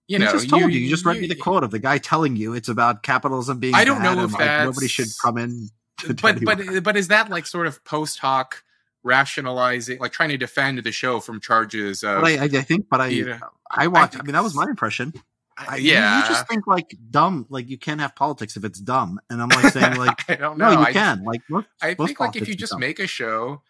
you 0.07 0.19
You 0.19 0.25
know, 0.25 0.33
just 0.33 0.49
told 0.49 0.63
you, 0.63 0.69
you, 0.69 0.89
just 0.91 1.05
read 1.05 1.21
me 1.21 1.27
the 1.27 1.35
quote 1.35 1.65
of 1.65 1.71
the 1.71 1.79
guy 1.79 1.99
telling 1.99 2.37
you 2.37 2.55
it's 2.55 2.69
about 2.69 3.03
capitalism 3.03 3.59
being. 3.59 3.75
I 3.75 3.85
don't 3.85 4.03
know 4.03 4.25
if 4.25 4.33
like, 4.33 4.65
nobody 4.65 4.89
should 4.89 5.09
come 5.21 5.39
in. 5.39 5.69
To 6.01 6.09
But 6.09 6.19
tell 6.19 6.39
you 6.39 6.47
but 6.47 6.85
but 6.85 6.97
is 6.97 7.09
that 7.09 7.29
like 7.29 7.47
sort 7.47 7.67
of 7.67 7.83
post 7.85 8.19
hoc 8.21 8.63
rationalizing, 9.03 9.99
like 9.99 10.13
trying 10.13 10.31
to 10.31 10.39
defend 10.39 10.79
the 10.79 10.93
show 10.93 11.21
from 11.21 11.41
charges 11.41 12.03
of? 12.03 12.23
But 12.23 12.31
I, 12.31 12.45
I 12.45 12.49
think, 12.63 12.89
but 12.89 13.01
I, 13.01 13.07
you 13.09 13.27
know, 13.27 13.39
I 13.71 13.87
watched. 13.89 14.15
I, 14.15 14.19
think 14.19 14.27
mean, 14.27 14.33
that 14.35 14.43
was 14.43 14.55
my 14.55 14.65
impression. 14.65 15.13
I, 15.57 15.77
yeah, 15.77 16.23
you, 16.23 16.29
just 16.29 16.49
think 16.49 16.67
like 16.67 16.97
dumb. 17.11 17.47
Like 17.51 17.69
you 17.69 17.79
can't 17.79 18.01
have 18.01 18.15
politics 18.17 18.57
if 18.57 18.65
it's 18.65 18.81
dumb. 18.81 19.21
And 19.29 19.41
I'm 19.43 19.49
like 19.49 19.73
saying 19.73 19.97
like, 19.99 20.29
I 20.31 20.37
don't 20.37 20.59
know. 20.59 20.73
no, 20.73 20.81
you 20.81 20.87
I- 20.87 20.93
can. 20.93 21.25
Like, 21.25 21.43
most, 21.49 21.67
I 21.81 21.95
think 21.95 22.19
like 22.21 22.37
if 22.37 22.49
you 22.49 22.55
just 22.55 22.73
dumb. 22.73 22.81
make 22.81 22.99
a 22.99 23.07
show, 23.07 23.63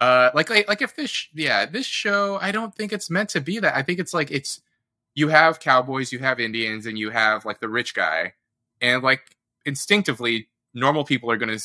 uh, 0.00 0.30
like 0.34 0.48
like 0.48 0.68
like 0.68 0.82
if 0.82 0.96
this, 0.96 1.10
sh- 1.10 1.28
yeah, 1.34 1.66
this 1.66 1.86
show, 1.86 2.38
I 2.40 2.52
don't 2.52 2.74
think 2.74 2.92
it's 2.92 3.10
meant 3.10 3.30
to 3.30 3.40
be 3.40 3.58
that. 3.58 3.76
I 3.76 3.82
think 3.82 3.98
it's 3.98 4.14
like 4.14 4.30
it's 4.30 4.60
you 5.14 5.28
have 5.28 5.60
cowboys, 5.60 6.12
you 6.12 6.20
have 6.20 6.40
Indians, 6.40 6.86
and 6.86 6.98
you 6.98 7.10
have 7.10 7.44
like 7.44 7.60
the 7.60 7.68
rich 7.68 7.94
guy, 7.94 8.34
and 8.80 9.02
like 9.02 9.36
instinctively, 9.66 10.48
normal 10.72 11.04
people 11.04 11.30
are 11.30 11.36
gonna 11.36 11.58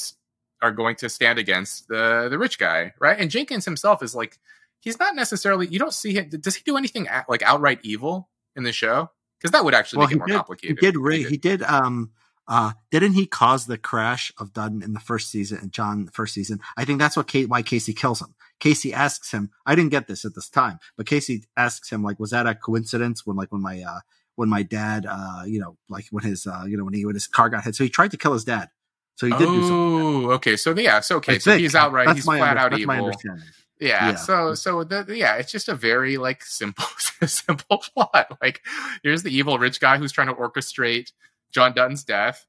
are 0.62 0.72
going 0.72 0.96
to 0.98 1.10
stand 1.10 1.40
against 1.40 1.88
the 1.88 2.28
the 2.30 2.38
rich 2.38 2.60
guy, 2.60 2.94
right? 3.00 3.18
And 3.20 3.32
Jenkins 3.32 3.66
himself 3.66 4.04
is 4.04 4.14
like 4.14 4.38
he's 4.82 5.00
not 5.00 5.16
necessarily. 5.16 5.68
You 5.68 5.80
don't 5.80 5.94
see 5.94 6.14
him. 6.14 6.30
Does 6.30 6.56
he 6.56 6.64
do 6.64 6.78
anything 6.78 7.08
at, 7.08 7.30
like 7.30 7.42
outright 7.42 7.80
evil 7.84 8.30
in 8.56 8.64
the 8.64 8.72
show? 8.72 9.12
Because 9.40 9.52
that 9.52 9.64
would 9.64 9.74
actually 9.74 10.00
well, 10.00 10.08
make 10.08 10.16
it 10.16 10.20
more 10.20 10.28
did, 10.28 10.34
he 10.34 10.38
complicated. 10.38 10.78
did. 10.80 10.98
Re- 10.98 11.24
he 11.24 11.38
did. 11.38 11.64
Um. 11.64 12.12
Uh. 12.48 12.74
Didn't 12.92 13.14
he 13.14 13.26
cause 13.26 13.66
the 13.66 13.78
crash 13.78 14.32
of 14.38 14.54
Dutton 14.54 14.82
in 14.84 14.94
the 14.94 15.00
first 15.00 15.30
season? 15.30 15.60
And 15.62 15.72
John, 15.72 16.06
the 16.06 16.12
first 16.12 16.34
season. 16.34 16.60
I 16.78 16.86
think 16.86 17.00
that's 17.00 17.18
what 17.18 17.28
Kate. 17.28 17.50
Why 17.50 17.64
Kayce 17.64 17.96
kills 17.96 18.22
him. 18.22 18.36
Kayce 18.60 18.94
asks 18.94 19.32
him. 19.32 19.52
I 19.66 19.76
didn't 19.76 19.92
get 19.92 20.08
this 20.08 20.24
at 20.26 20.34
this 20.36 20.50
time, 20.50 20.80
but 20.96 21.06
Kayce 21.06 21.44
asks 21.58 21.90
him 21.92 22.04
like, 22.04 22.20
was 22.20 22.32
that 22.32 22.48
a 22.48 22.56
coincidence 22.56 23.26
when 23.26 23.36
like 23.36 23.52
when 23.52 23.62
my 23.62 23.82
uh 23.82 24.00
when 24.36 24.50
my 24.50 24.64
dad 24.64 25.06
uh 25.10 25.44
you 25.46 25.60
know 25.60 25.78
like 25.90 26.06
when 26.12 26.24
his 26.24 26.46
uh 26.48 26.64
you 26.68 26.78
know 26.78 26.86
when 26.86 26.94
he 26.94 27.06
when 27.06 27.16
his 27.16 27.28
car 27.28 27.50
got 27.50 27.64
hit, 27.64 27.76
so 27.76 27.84
he 27.84 27.90
tried 27.90 28.12
to 28.12 28.18
kill 28.18 28.34
his 28.34 28.44
dad. 28.46 28.70
So 29.16 29.28
he 29.28 29.32
did 29.34 29.40
do 29.40 29.62
something. 29.62 29.72
Oh, 29.72 30.32
okay. 30.32 30.56
So 30.58 30.78
yeah, 30.78 31.00
so 31.00 31.18
okay, 31.18 31.36
I 31.36 31.38
so 31.38 31.52
think. 31.52 31.62
he's 31.62 31.76
outright. 31.76 32.08
That's 32.08 32.20
He's 32.20 32.28
my 32.28 32.38
flat 32.38 32.58
out 32.58 32.78
evil. 32.78 32.94
understanding. 32.96 33.46
Yeah, 33.80 34.10
Yeah. 34.10 34.16
So 34.16 34.54
so 34.56 34.84
the, 34.84 35.06
yeah, 35.10 35.36
it's 35.36 35.52
just 35.52 35.70
a 35.70 35.76
very 35.76 36.18
like 36.18 36.44
simple 36.44 36.86
simple 37.26 37.78
plot. 37.94 38.38
Like 38.42 38.62
here's 39.04 39.24
the 39.24 39.36
evil 39.36 39.58
rich 39.58 39.80
guy 39.80 39.98
who's 39.98 40.12
trying 40.12 40.28
to 40.28 40.34
orchestrate 40.34 41.12
John 41.56 41.74
Dutton's 41.74 42.04
death, 42.04 42.46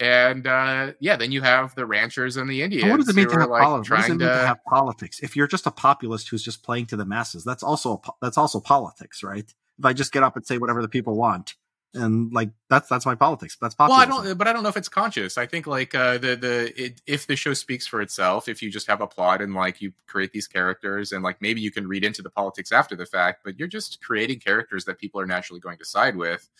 and 0.00 0.44
uh, 0.48 0.92
yeah, 0.98 1.14
then 1.14 1.30
you 1.30 1.42
have 1.42 1.76
the 1.76 1.86
ranchers 1.86 2.36
and 2.36 2.50
the 2.50 2.60
Indians. 2.62 2.90
What 2.90 2.96
does 2.96 3.08
it 3.08 3.14
mean 3.14 3.28
to 3.28 3.38
have 3.38 3.48
like, 3.48 3.62
politics? 3.62 3.90
What 3.90 3.96
does 3.98 4.06
it 4.06 4.10
mean 4.10 4.18
to 4.18 4.26
to- 4.26 4.46
have 4.48 4.58
politics? 4.68 5.20
If 5.20 5.36
you're 5.36 5.46
just 5.46 5.68
a 5.68 5.70
populist 5.70 6.28
who's 6.28 6.42
just 6.42 6.64
playing 6.64 6.86
to 6.86 6.96
the 6.96 7.04
masses, 7.04 7.44
that's 7.44 7.62
also 7.62 8.02
that's 8.20 8.36
also 8.36 8.58
politics, 8.58 9.22
right? 9.22 9.48
If 9.78 9.84
I 9.84 9.92
just 9.92 10.10
get 10.10 10.24
up 10.24 10.34
and 10.34 10.44
say 10.44 10.58
whatever 10.58 10.82
the 10.82 10.88
people 10.88 11.14
want, 11.14 11.54
and 11.94 12.32
like 12.32 12.50
that's 12.68 12.88
that's 12.88 13.06
my 13.06 13.14
politics. 13.14 13.56
That's 13.60 13.76
Well, 13.78 13.92
I 13.92 14.06
don't, 14.06 14.36
but 14.36 14.48
I 14.48 14.52
don't 14.52 14.64
know 14.64 14.70
if 14.70 14.76
it's 14.76 14.88
conscious. 14.88 15.38
I 15.38 15.46
think 15.46 15.68
like 15.68 15.94
uh, 15.94 16.18
the 16.18 16.34
the 16.34 16.72
it, 16.76 17.00
if 17.06 17.28
the 17.28 17.36
show 17.36 17.54
speaks 17.54 17.86
for 17.86 18.00
itself, 18.00 18.48
if 18.48 18.60
you 18.60 18.72
just 18.72 18.88
have 18.88 19.00
a 19.00 19.06
plot 19.06 19.40
and 19.40 19.54
like 19.54 19.80
you 19.80 19.92
create 20.08 20.32
these 20.32 20.48
characters 20.48 21.12
and 21.12 21.22
like 21.22 21.40
maybe 21.40 21.60
you 21.60 21.70
can 21.70 21.86
read 21.86 22.04
into 22.04 22.22
the 22.22 22.30
politics 22.30 22.72
after 22.72 22.96
the 22.96 23.06
fact, 23.06 23.42
but 23.44 23.56
you're 23.56 23.68
just 23.68 24.02
creating 24.02 24.40
characters 24.40 24.84
that 24.86 24.98
people 24.98 25.20
are 25.20 25.26
naturally 25.26 25.60
going 25.60 25.78
to 25.78 25.84
side 25.84 26.16
with. 26.16 26.50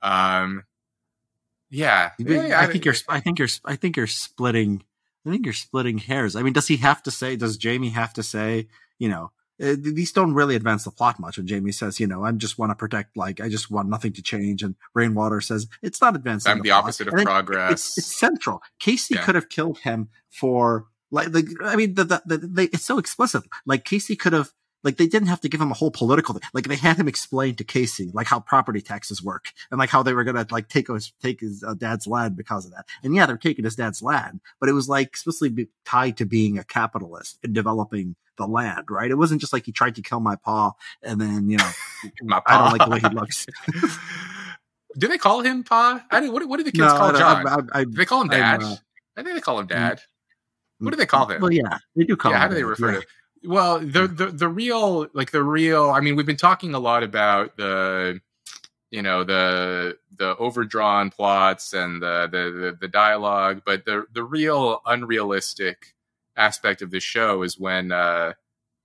Um, 0.00 0.64
yeah, 1.72 2.10
But 2.18 2.28
Yeah, 2.28 2.60
I 2.60 2.66
think 2.66 2.84
you're. 2.84 2.94
I 3.08 3.20
think 3.20 3.38
you're. 3.38 3.48
I 3.64 3.76
think 3.76 3.96
you're 3.96 4.06
splitting. 4.06 4.84
I 5.26 5.30
think 5.30 5.46
you're 5.46 5.54
splitting 5.54 5.98
hairs. 5.98 6.36
I 6.36 6.42
mean, 6.42 6.52
does 6.52 6.68
he 6.68 6.76
have 6.78 7.02
to 7.04 7.10
say? 7.10 7.34
Does 7.36 7.56
Jamie 7.56 7.90
have 7.90 8.12
to 8.14 8.22
say? 8.22 8.68
You 8.98 9.08
know, 9.08 9.32
uh, 9.60 9.76
these 9.78 10.12
don't 10.12 10.34
really 10.34 10.54
advance 10.54 10.84
the 10.84 10.90
plot 10.90 11.18
much. 11.18 11.38
When 11.38 11.46
Jamie 11.46 11.72
says, 11.72 11.98
you 11.98 12.06
know, 12.06 12.24
I 12.24 12.32
just 12.32 12.58
want 12.58 12.70
to 12.70 12.76
protect. 12.76 13.16
Like, 13.16 13.40
I 13.40 13.48
just 13.48 13.70
want 13.70 13.88
nothing 13.88 14.12
to 14.12 14.22
change. 14.22 14.62
And 14.62 14.74
Rainwater 14.94 15.40
says, 15.40 15.66
it's 15.80 16.00
not 16.00 16.14
advancing. 16.14 16.52
I'm 16.52 16.60
the 16.60 16.68
plot." 16.68 16.84
opposite 16.84 17.08
of 17.08 17.14
progress. 17.14 17.72
It's, 17.72 17.98
it's 17.98 18.18
central. 18.18 18.62
Kayce 18.80 19.10
Yeah. 19.10 19.22
could 19.22 19.34
have 19.34 19.48
killed 19.48 19.78
him 19.78 20.10
for 20.28 20.86
like. 21.10 21.32
The, 21.32 21.56
I 21.64 21.76
mean, 21.76 21.94
the, 21.94 22.04
the, 22.04 22.22
the, 22.26 22.38
they, 22.38 22.64
it's 22.64 22.84
so 22.84 22.98
explicit. 22.98 23.44
Like 23.64 23.84
Kayce 23.84 24.18
could 24.18 24.34
have. 24.34 24.52
Like 24.84 24.96
they 24.96 25.06
didn't 25.06 25.28
have 25.28 25.40
to 25.40 25.48
give 25.48 25.60
him 25.60 25.70
a 25.70 25.74
whole 25.74 25.90
political 25.90 26.34
thing. 26.34 26.42
Like 26.52 26.68
they 26.68 26.76
had 26.76 26.96
him 26.96 27.08
explain 27.08 27.54
to 27.56 27.64
Kayce 27.64 28.12
like 28.14 28.26
how 28.26 28.40
property 28.40 28.80
taxes 28.80 29.22
work 29.22 29.52
and 29.70 29.78
like 29.78 29.90
how 29.90 30.02
they 30.02 30.12
were 30.12 30.24
gonna 30.24 30.46
like 30.50 30.68
take 30.68 30.88
his 30.88 31.12
take 31.22 31.40
his 31.40 31.62
uh, 31.62 31.74
dad's 31.74 32.06
land 32.06 32.36
because 32.36 32.64
of 32.64 32.72
that. 32.72 32.86
And 33.02 33.14
yeah, 33.14 33.26
they're 33.26 33.36
taking 33.36 33.64
his 33.64 33.76
dad's 33.76 34.02
land, 34.02 34.40
but 34.60 34.68
it 34.68 34.72
was 34.72 34.88
like 34.88 35.16
be- 35.54 35.68
tied 35.84 36.16
to 36.18 36.24
being 36.24 36.58
a 36.58 36.64
capitalist 36.64 37.38
and 37.42 37.54
developing 37.54 38.16
the 38.38 38.46
land, 38.46 38.90
right? 38.90 39.10
It 39.10 39.18
wasn't 39.18 39.40
just 39.40 39.52
like 39.52 39.66
he 39.66 39.72
tried 39.72 39.94
to 39.96 40.02
kill 40.02 40.20
my 40.20 40.36
pa 40.36 40.72
and 41.02 41.20
then 41.20 41.48
you 41.48 41.58
know 41.58 41.70
My 42.22 42.40
I 42.46 42.58
don't 42.58 42.78
like 42.78 42.84
the 42.84 42.90
way 42.90 43.00
he 43.00 43.14
looks. 43.14 43.46
Do 44.98 45.08
they 45.08 45.18
call 45.18 45.40
him 45.40 45.64
Pa? 45.64 46.04
I 46.10 46.20
didn't, 46.20 46.34
what, 46.34 46.46
what 46.46 46.58
do 46.58 46.64
the 46.64 46.72
kids 46.72 46.92
no, 46.92 46.98
call 46.98 47.12
John? 47.12 47.46
I, 47.46 47.54
I, 47.54 47.80
I, 47.80 47.84
they 47.88 48.04
call 48.04 48.20
him 48.20 48.28
Dad? 48.28 48.62
uh, 48.62 48.76
I 49.16 49.22
think 49.22 49.34
they 49.34 49.40
call 49.40 49.58
him 49.58 49.66
Dad. 49.66 50.00
What 50.80 50.90
do 50.90 50.96
they 50.96 51.06
call 51.06 51.26
him? 51.26 51.40
Well, 51.40 51.52
yeah, 51.52 51.78
they 51.94 52.04
do 52.04 52.16
call 52.16 52.32
yeah, 52.32 52.36
him. 52.36 52.42
how 52.42 52.48
do 52.48 52.54
they 52.54 52.64
refer 52.64 52.92
yeah. 52.92 53.00
to? 53.00 53.06
Well, 53.44 53.80
the, 53.80 54.06
the 54.06 54.26
the 54.26 54.48
real 54.48 55.08
like 55.14 55.32
the 55.32 55.42
real. 55.42 55.90
I 55.90 56.00
mean, 56.00 56.14
we've 56.16 56.26
been 56.26 56.36
talking 56.36 56.74
a 56.74 56.78
lot 56.78 57.02
about 57.02 57.56
the, 57.56 58.20
you 58.90 59.02
know, 59.02 59.24
the 59.24 59.98
the 60.16 60.36
overdrawn 60.36 61.10
plots 61.10 61.72
and 61.72 62.00
the 62.00 62.28
the 62.30 62.60
the, 62.60 62.78
the 62.82 62.88
dialogue, 62.88 63.62
but 63.66 63.84
the 63.84 64.06
the 64.12 64.22
real 64.22 64.80
unrealistic 64.86 65.94
aspect 66.36 66.82
of 66.82 66.90
this 66.90 67.02
show 67.02 67.42
is 67.42 67.58
when, 67.58 67.92
uh 67.92 68.32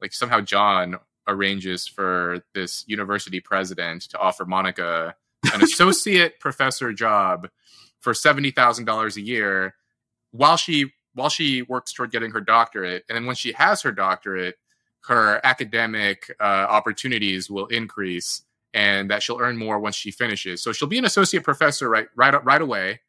like, 0.01 0.14
somehow 0.14 0.41
John 0.41 0.97
arranges 1.28 1.88
for 1.88 2.43
this 2.53 2.84
university 2.88 3.39
president 3.39 4.03
to 4.03 4.18
offer 4.20 4.45
Monica 4.45 5.16
an 5.53 5.64
associate 5.64 6.39
professor 6.39 6.93
job 6.93 7.49
for 7.99 8.14
seventy 8.14 8.51
thousand 8.51 8.86
dollars 8.86 9.18
a 9.18 9.22
year 9.22 9.76
while 10.32 10.58
she 10.58 10.93
while 11.18 11.30
she 11.30 11.63
works 11.63 11.91
toward 11.91 12.11
getting 12.11 12.32
her 12.32 12.41
doctorate 12.41 13.03
and 13.09 13.15
then 13.15 13.26
when 13.26 13.36
she 13.36 13.51
has 13.51 13.82
her 13.82 13.91
doctorate 13.91 14.55
her 15.05 15.41
academic 15.43 16.34
uh, 16.39 16.43
opportunities 16.70 17.49
will 17.49 17.68
increase 17.68 18.43
and 18.74 19.09
that 19.09 19.24
she'll 19.24 19.39
earn 19.39 19.57
more 19.57 19.80
once 19.80 19.95
she 19.95 20.11
finishes. 20.11 20.61
So 20.61 20.72
she'll 20.72 20.88
be 20.88 20.97
an 20.97 21.05
associate 21.05 21.43
professor 21.43 21.89
right 21.89 22.07
right 22.15 22.43
right 22.45 22.61
away 22.61 22.99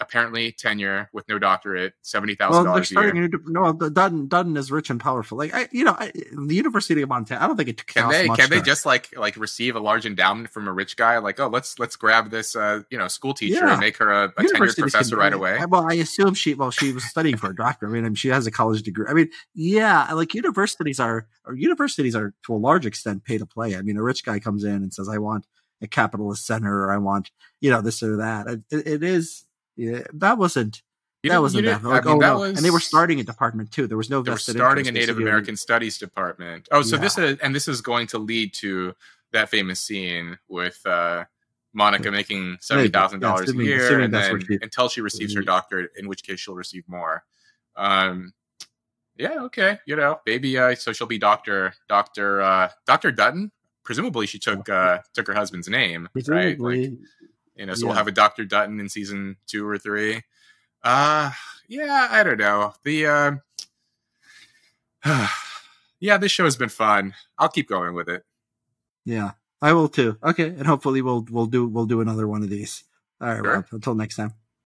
apparently 0.00 0.50
tenure 0.52 1.08
with 1.12 1.26
no 1.28 1.38
doctorate 1.38 1.94
seventy 2.02 2.34
thousand 2.34 2.64
Well, 2.64 2.74
they're 2.74 2.82
dollars 2.84 3.12
a 3.14 3.16
year. 3.16 3.28
To, 3.28 3.38
no, 3.46 3.72
Dutton 3.72 4.26
Dutton 4.28 4.56
is 4.56 4.70
rich 4.70 4.90
and 4.90 5.00
powerful. 5.00 5.38
Like 5.38 5.54
I, 5.54 5.68
you 5.70 5.84
know, 5.84 5.94
I, 5.98 6.10
the 6.32 6.54
University 6.54 7.00
of 7.02 7.08
Montana. 7.08 7.42
I 7.42 7.46
don't 7.46 7.56
think 7.56 7.68
it 7.68 7.86
can 7.86 8.08
they 8.10 8.26
can 8.28 8.50
they 8.50 8.58
to- 8.58 8.62
just 8.62 8.84
like 8.84 9.16
like 9.16 9.36
receive 9.36 9.76
a 9.76 9.80
large 9.80 10.04
endowment 10.04 10.50
from 10.50 10.66
a 10.68 10.72
rich 10.72 10.96
guy 10.96 11.18
like 11.18 11.38
oh 11.40 11.46
let's 11.48 11.78
let's 11.78 11.96
grab 11.96 12.30
this 12.30 12.56
uh 12.56 12.80
you 12.90 12.98
know 12.98 13.08
school 13.08 13.34
teacher 13.34 13.64
Yeah. 13.64 13.72
and 13.72 13.80
make 13.80 13.96
her 13.98 14.10
a, 14.10 14.24
a 14.24 14.30
tenured 14.42 14.76
professor 14.76 15.16
right 15.16 15.32
away 15.32 15.58
I- 15.58 15.64
Well, 15.66 15.86
I 15.88 15.94
assume 15.94 16.34
she. 16.34 16.54
Well, 16.54 16.70
she 16.70 16.92
was 16.92 17.04
studying 17.04 17.36
for 17.36 17.50
a 17.50 17.54
doctor. 17.54 17.86
I 17.86 17.90
mean, 17.90 18.04
I 18.04 18.08
mean, 18.08 18.16
she 18.16 18.28
has 18.28 18.46
a 18.46 18.50
college 18.50 18.82
degree. 18.82 19.06
I 19.08 19.14
mean, 19.14 19.30
yeah, 19.54 20.12
like 20.12 20.34
universities 20.34 20.98
are, 21.00 21.26
or 21.46 21.54
universities 21.54 22.14
are 22.16 22.34
to 22.46 22.54
a 22.54 22.56
large 22.58 22.84
extent 22.86 23.24
pay 23.24 23.38
to 23.38 23.46
play. 23.46 23.76
I 23.76 23.82
mean, 23.82 23.96
a 23.96 24.02
rich 24.02 24.24
guy 24.24 24.38
comes 24.40 24.64
in 24.64 24.74
and 24.76 24.92
says, 24.92 25.08
"I 25.08 25.18
want 25.18 25.46
a 25.80 25.86
capitalist 25.86 26.46
center," 26.46 26.84
or 26.84 26.92
"I 26.92 26.98
want, 26.98 27.30
you 27.60 27.70
know, 27.70 27.80
this 27.80 28.02
or 28.02 28.16
that." 28.16 28.46
It- 28.70 28.86
it 28.86 29.02
is. 29.02 29.44
Yeah, 29.76 30.02
that 30.14 30.38
wasn't. 30.38 30.82
You 31.22 31.30
that 31.30 31.40
wasn't 31.40 31.64
that. 31.66 31.82
Like, 31.82 32.04
I 32.04 32.08
mean, 32.08 32.16
oh, 32.16 32.20
that 32.20 32.26
no. 32.28 32.38
was 32.38 32.56
And 32.56 32.64
they 32.64 32.70
were 32.70 32.80
starting 32.80 33.18
a 33.18 33.24
department 33.24 33.72
too. 33.72 33.86
There 33.86 33.96
was 33.96 34.10
no 34.10 34.20
they 34.22 34.30
were 34.30 34.36
starting 34.36 34.88
a 34.88 34.92
Native 34.92 35.18
American 35.18 35.56
Studies 35.56 35.96
department. 35.96 36.68
Oh, 36.70 36.82
so 36.82 36.96
Yeah. 36.96 37.02
this 37.02 37.16
is 37.18 37.38
and 37.38 37.54
this 37.54 37.66
is 37.66 37.80
going 37.80 38.06
to 38.08 38.18
lead 38.18 38.52
to 38.54 38.94
that 39.32 39.48
famous 39.48 39.80
scene 39.80 40.38
with 40.48 40.78
uh, 40.84 41.24
Monica 41.72 42.10
making 42.10 42.58
seventy 42.60 42.88
thousand 42.90 43.22
Yeah, 43.22 43.28
dollars 43.28 43.50
a 43.50 43.56
year, 43.56 44.00
and 44.00 44.12
then 44.12 44.40
she- 44.46 44.58
until 44.60 44.88
she 44.88 45.00
receives 45.00 45.34
her 45.34 45.40
doctorate, 45.42 45.92
in 45.96 46.08
which 46.08 46.22
case 46.22 46.40
she'll 46.40 46.54
receive 46.54 46.84
more. 46.88 47.24
Um, 47.74 48.34
yeah, 49.16 49.40
okay, 49.44 49.78
you 49.86 49.96
know, 49.96 50.20
maybe 50.26 50.58
uh, 50.58 50.74
so 50.74 50.92
she'll 50.92 51.06
be 51.06 51.18
Doctor 51.18 51.72
Doctor 51.88 52.42
uh, 52.42 52.68
Doctor 52.86 53.10
Dutton. 53.10 53.50
Presumably, 53.82 54.26
she 54.26 54.38
took 54.38 54.68
uh, 54.68 54.98
took 55.14 55.26
her 55.26 55.34
husband's 55.34 55.68
name, 55.68 56.08
right? 56.14 56.58
Like, 56.58 56.58
Presumably, 56.58 56.98
you 57.56 57.66
know, 57.66 57.74
so 57.74 57.86
we'll 57.86 57.96
have 57.96 58.08
a 58.08 58.12
Doctor 58.12 58.44
Dutton 58.44 58.80
in 58.80 58.88
season 58.88 59.36
two 59.46 59.66
or 59.66 59.78
three. 59.78 60.22
Uh 60.82 61.32
yeah, 61.68 62.08
I 62.10 62.22
don't 62.22 62.38
know. 62.38 62.74
The 62.84 63.06
uh, 63.06 63.32
yeah, 66.00 66.18
this 66.18 66.32
show 66.32 66.44
has 66.44 66.56
been 66.56 66.68
fun. 66.68 67.14
I'll 67.38 67.48
keep 67.48 67.68
going 67.68 67.94
with 67.94 68.08
it. 68.08 68.24
Yeah, 69.04 69.32
I 69.62 69.72
will 69.72 69.88
too. 69.88 70.18
Okay, 70.22 70.48
and 70.48 70.66
hopefully 70.66 71.02
we'll 71.02 71.26
we'll 71.30 71.46
do 71.46 71.66
we'll 71.66 71.86
do 71.86 72.00
another 72.00 72.26
one 72.28 72.42
of 72.42 72.50
these. 72.50 72.84
All 73.20 73.28
right, 73.28 73.36
Sure. 73.36 73.66
Until 73.72 73.94
next 73.94 74.16
time. 74.16 74.34